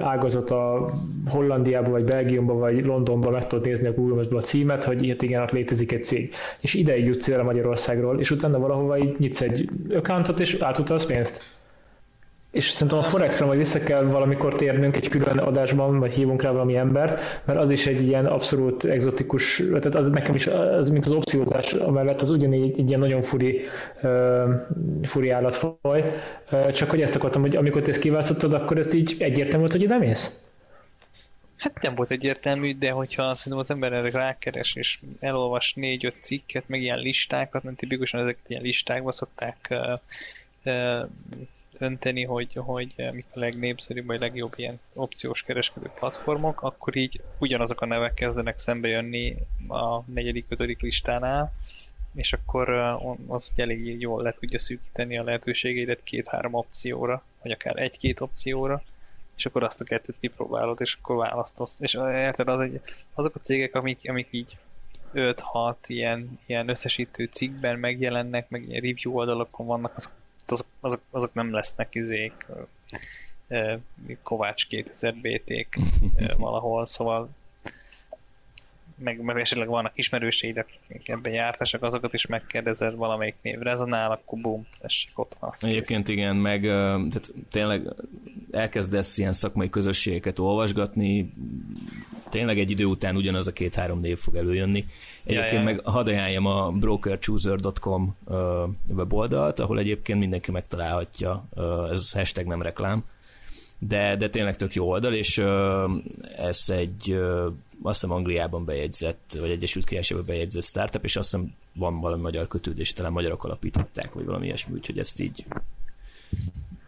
ágazat 0.00 0.50
a 0.50 0.88
Hollandiába, 1.26 1.90
vagy 1.90 2.04
Belgiumba, 2.04 2.54
vagy 2.54 2.84
Londonba 2.84 3.30
meg 3.30 3.46
tudod 3.46 3.64
nézni 3.64 3.86
a 3.86 3.92
Google 3.92 4.36
a 4.36 4.40
címet, 4.40 4.84
hogy 4.84 5.02
ilyet 5.02 5.22
igen, 5.22 5.42
ott 5.42 5.50
létezik 5.50 5.92
egy 5.92 6.04
cég. 6.04 6.32
És 6.60 6.74
ideig 6.74 7.04
jutsz 7.04 7.28
el 7.28 7.42
Magyarországról, 7.42 8.20
és 8.20 8.30
utána 8.30 8.58
valahova 8.58 8.98
így 8.98 9.14
nyitsz 9.18 9.40
egy 9.40 9.68
accountot, 9.90 10.40
és 10.40 10.54
átutalsz 10.60 11.06
pénzt 11.06 11.53
és 12.54 12.68
szerintem 12.68 12.98
a 12.98 13.02
Forexra 13.02 13.46
majd 13.46 13.58
vissza 13.58 13.78
kell 13.78 14.02
valamikor 14.02 14.54
térnünk 14.54 14.96
egy 14.96 15.08
külön 15.08 15.38
adásban, 15.38 15.98
vagy 15.98 16.12
hívunk 16.12 16.42
rá 16.42 16.50
valami 16.50 16.76
embert, 16.76 17.42
mert 17.44 17.58
az 17.58 17.70
is 17.70 17.86
egy 17.86 18.06
ilyen 18.06 18.26
abszolút 18.26 18.84
exotikus, 18.84 19.62
tehát 19.68 19.94
az 19.94 20.10
nekem 20.10 20.34
is, 20.34 20.46
az, 20.46 20.90
mint 20.90 21.04
az 21.04 21.12
opciózás 21.12 21.72
amellett, 21.72 22.20
az 22.20 22.30
ugyanígy 22.30 22.78
egy 22.78 22.88
ilyen 22.88 23.00
nagyon 23.00 23.22
furi, 23.22 23.60
uh, 24.02 24.50
furi 25.02 25.30
állatfaj. 25.30 26.14
Uh, 26.52 26.70
csak 26.70 26.90
hogy 26.90 27.02
ezt 27.02 27.16
akartam, 27.16 27.42
hogy 27.42 27.56
amikor 27.56 27.82
te 27.82 27.90
ezt 27.90 28.00
kiválasztottad, 28.00 28.52
akkor 28.52 28.78
ezt 28.78 28.94
így 28.94 29.16
egyértelmű 29.18 29.58
volt, 29.58 29.72
hogy 29.72 29.82
ide 29.82 29.98
mész? 29.98 30.48
Hát 31.56 31.82
nem 31.82 31.94
volt 31.94 32.10
egyértelmű, 32.10 32.78
de 32.78 32.90
hogyha 32.90 33.34
szerintem 33.34 33.58
az 33.58 33.70
ember 33.70 33.92
erre 33.92 34.10
rákeres, 34.10 34.74
és 34.74 34.98
elolvas 35.20 35.74
négy-öt 35.74 36.16
cikket, 36.20 36.64
meg 36.66 36.82
ilyen 36.82 36.98
listákat, 36.98 37.62
mert 37.62 37.76
tipikusan 37.76 38.20
ezeket 38.20 38.44
ilyen 38.46 38.62
listákba 38.62 39.12
szokták 39.12 39.74
uh, 40.64 41.08
uh, 41.84 41.90
önteni, 41.90 42.24
hogy, 42.24 42.54
hogy 42.54 42.94
mik 43.12 43.26
a 43.34 43.38
legnépszerűbb, 43.38 44.06
vagy 44.06 44.20
legjobb 44.20 44.52
ilyen 44.56 44.80
opciós 44.92 45.42
kereskedő 45.42 45.90
platformok, 45.94 46.62
akkor 46.62 46.96
így 46.96 47.20
ugyanazok 47.38 47.80
a 47.80 47.86
nevek 47.86 48.14
kezdenek 48.14 48.58
szembe 48.58 48.88
jönni 48.88 49.36
a 49.68 50.00
negyedik, 50.00 50.44
ötödik 50.48 50.80
listánál, 50.80 51.52
és 52.14 52.32
akkor 52.32 52.68
az 53.28 53.48
ugye 53.52 53.62
elég 53.62 54.00
jól 54.00 54.22
le 54.22 54.32
tudja 54.32 54.58
szűkíteni 54.58 55.18
a 55.18 55.24
lehetőségeidet 55.24 56.02
két-három 56.02 56.54
opcióra, 56.54 57.22
vagy 57.42 57.52
akár 57.52 57.76
egy-két 57.76 58.20
opcióra, 58.20 58.82
és 59.36 59.46
akkor 59.46 59.62
azt 59.62 59.80
a 59.80 59.84
kettőt 59.84 60.16
kipróbálod, 60.20 60.80
és 60.80 60.98
akkor 61.00 61.16
választasz. 61.16 61.76
És 61.80 61.94
érted, 61.94 62.48
az 62.48 62.60
egy, 62.60 62.80
azok 63.14 63.34
a 63.34 63.40
cégek, 63.40 63.74
amik, 63.74 63.98
amik 64.08 64.28
így 64.30 64.56
5-6 65.14 65.74
ilyen, 65.86 66.38
ilyen 66.46 66.68
összesítő 66.68 67.24
cikkben 67.24 67.78
megjelennek, 67.78 68.48
meg 68.48 68.68
ilyen 68.68 68.82
review 68.82 69.16
oldalakon 69.16 69.66
vannak, 69.66 69.92
azok 69.96 70.12
azok, 70.50 70.66
azok, 70.80 71.00
azok 71.10 71.34
nem 71.34 71.52
lesznek 71.52 71.94
izék 71.94 72.46
Kovács 74.22 74.66
2000 74.66 75.14
BT-k 75.14 75.78
valahol, 76.36 76.88
szóval 76.88 77.28
meg, 78.98 79.20
meg 79.20 79.40
esetleg 79.40 79.68
vannak 79.68 79.92
ismerőseid, 79.94 80.56
akik 80.56 81.08
ebben 81.08 81.32
jártasak, 81.32 81.82
azokat 81.82 82.12
is 82.12 82.26
megkérdezed, 82.26 82.94
valamelyik 82.94 83.34
név 83.42 83.58
rezonál, 83.58 84.10
akkor 84.10 84.38
bum, 84.38 84.66
tessék 84.80 85.18
ott 85.18 85.36
van. 85.40 85.52
Egyébként 85.60 86.06
kész. 86.06 86.16
igen, 86.16 86.36
meg 86.36 86.62
tehát 86.62 87.32
tényleg 87.50 87.94
elkezdesz 88.50 89.18
ilyen 89.18 89.32
szakmai 89.32 89.70
közösségeket 89.70 90.38
olvasgatni, 90.38 91.32
tényleg 92.28 92.58
egy 92.58 92.70
idő 92.70 92.84
után 92.84 93.16
ugyanaz 93.16 93.46
a 93.46 93.52
két-három 93.52 94.00
név 94.00 94.18
fog 94.18 94.34
előjönni. 94.34 94.84
Egyébként 95.24 95.52
ja, 95.52 95.58
ja. 95.58 95.64
meg 95.64 95.80
hadd 95.84 96.08
ajánljam 96.08 96.46
a 96.46 96.70
brokerchooser.com 96.70 98.16
weboldalt, 98.88 99.60
ahol 99.60 99.78
egyébként 99.78 100.18
mindenki 100.18 100.50
megtalálhatja, 100.50 101.48
ez 101.90 102.12
hashtag 102.12 102.46
nem 102.46 102.62
reklám, 102.62 103.04
de, 103.78 104.16
de 104.16 104.28
tényleg 104.28 104.56
tök 104.56 104.74
jó 104.74 104.88
oldal, 104.88 105.14
és 105.14 105.38
ez 106.36 106.64
egy 106.68 107.18
azt 107.82 108.00
hiszem 108.00 108.16
Angliában 108.16 108.64
bejegyzett, 108.64 109.36
vagy 109.40 109.50
Egyesült 109.50 109.84
Királyságban 109.84 110.26
bejegyzett 110.26 110.62
startup, 110.62 111.04
és 111.04 111.16
azt 111.16 111.30
hiszem 111.30 111.54
van 111.72 112.00
valami 112.00 112.22
magyar 112.22 112.48
kötődés, 112.48 112.92
talán 112.92 113.12
magyarok 113.12 113.44
alapították, 113.44 114.12
vagy 114.12 114.24
valami 114.24 114.46
ilyesmi, 114.46 114.74
úgyhogy 114.74 114.98
ezt 114.98 115.20
így 115.20 115.44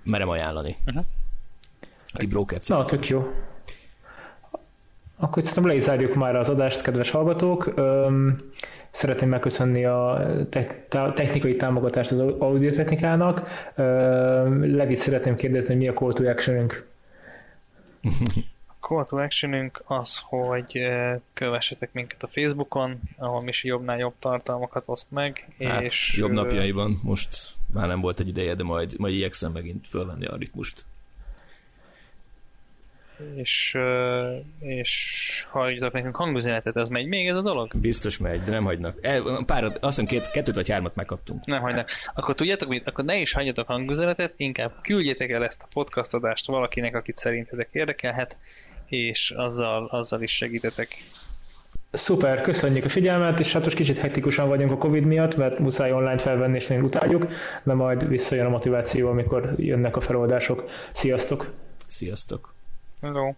merem 0.03 0.29
ajánlani. 0.29 0.77
Uh-huh. 0.87 1.05
Aki 2.13 2.27
broker 2.27 2.61
Na, 2.67 2.85
tök 2.85 3.09
jó. 3.09 3.31
Akkor 5.17 5.43
szerintem 5.43 5.67
le 5.67 5.75
is 5.75 5.83
zárjuk 5.83 6.15
már 6.15 6.37
az 6.37 6.49
adást, 6.49 6.83
kedves 6.83 7.11
hallgatók. 7.11 7.75
Szeretném 8.97 9.29
megköszönni 9.29 9.85
a 9.85 10.27
technikai 11.15 11.57
támogatást 11.57 12.11
az 12.11 12.19
audio 12.19 12.71
technikának. 12.71 13.49
Levi 14.61 14.95
szeretném 14.95 15.35
kérdezni, 15.35 15.75
mi 15.75 15.89
a 15.89 15.93
call 15.93 16.13
to 16.13 16.29
actionünk? 16.29 16.87
A 18.67 18.87
call 18.87 19.05
to 19.05 19.17
actionünk 19.17 19.83
az, 19.87 20.23
hogy 20.25 20.81
kövessetek 21.33 21.93
minket 21.93 22.23
a 22.23 22.27
Facebookon, 22.27 23.01
ahol 23.17 23.43
Misi 23.43 23.69
jobbnál 23.69 23.99
jobb 23.99 24.15
tartalmakat 24.19 24.85
oszt 24.87 25.11
meg. 25.11 25.49
Hát, 25.59 25.83
és 25.83 26.17
jobb 26.19 26.33
napjaiban 26.33 27.01
most 27.03 27.55
már 27.73 27.87
nem 27.87 28.01
volt 28.01 28.21
egy 28.21 28.29
ideje, 28.29 28.55
de 28.55 28.63
majd, 28.63 28.99
majd 28.99 29.15
igyekszem 29.15 29.53
megint 29.53 29.87
fölvenni 29.87 30.27
a 30.27 30.37
ritmust 30.37 30.85
és, 33.35 33.79
és 34.61 35.47
hagyjatok 35.51 35.93
nekünk 35.93 36.17
hangüzenetet, 36.17 36.77
ez 36.77 36.89
megy 36.89 37.07
még 37.07 37.29
ez 37.29 37.37
a 37.37 37.43
dolog? 37.43 37.71
Biztos 37.75 38.19
megy, 38.19 38.43
de 38.43 38.51
nem 38.51 38.65
hagynak. 38.65 38.99
El, 39.01 39.43
párat, 39.47 39.77
azt 39.77 40.01
hiszem 40.01 40.07
két, 40.07 40.31
kettőt 40.31 40.55
vagy 40.55 40.71
hármat 40.71 40.95
megkaptunk. 40.95 41.45
Nem 41.45 41.61
hagynak. 41.61 41.91
Akkor 42.15 42.35
tudjátok 42.35 42.69
mit? 42.69 42.87
Akkor 42.87 43.05
ne 43.05 43.17
is 43.21 43.33
hagyjatok 43.33 43.67
hangüzenetet, 43.67 44.35
inkább 44.37 44.73
küldjétek 44.83 45.31
el 45.31 45.45
ezt 45.45 45.63
a 45.63 45.69
podcast 45.73 46.15
adást 46.15 46.47
valakinek, 46.47 46.95
akit 46.95 47.17
szerintetek 47.17 47.69
érdekelhet, 47.73 48.37
és 48.87 49.31
azzal, 49.31 49.87
azzal 49.87 50.23
is 50.23 50.37
segítetek. 50.37 50.89
Szuper, 51.91 52.43
köszönjük 52.43 52.85
a 52.85 52.89
figyelmet, 52.89 53.41
és 53.41 53.53
hát 53.53 53.65
most 53.65 53.77
kicsit 53.77 53.97
hektikusan 53.97 54.49
vagyunk 54.49 54.71
a 54.71 54.79
Covid 54.79 55.05
miatt, 55.05 55.37
mert 55.37 55.59
muszáj 55.59 55.93
online 55.93 56.19
felvenni, 56.19 56.57
és 56.57 56.71
utáljuk, 56.71 57.27
de 57.63 57.75
majd 57.75 58.09
visszajön 58.09 58.47
a 58.47 58.49
motiváció, 58.49 59.09
amikor 59.09 59.55
jönnek 59.57 59.97
a 59.97 60.01
feloldások. 60.01 60.71
Sziasztok! 60.93 61.53
Sziasztok! 61.87 62.56
Hello 63.03 63.37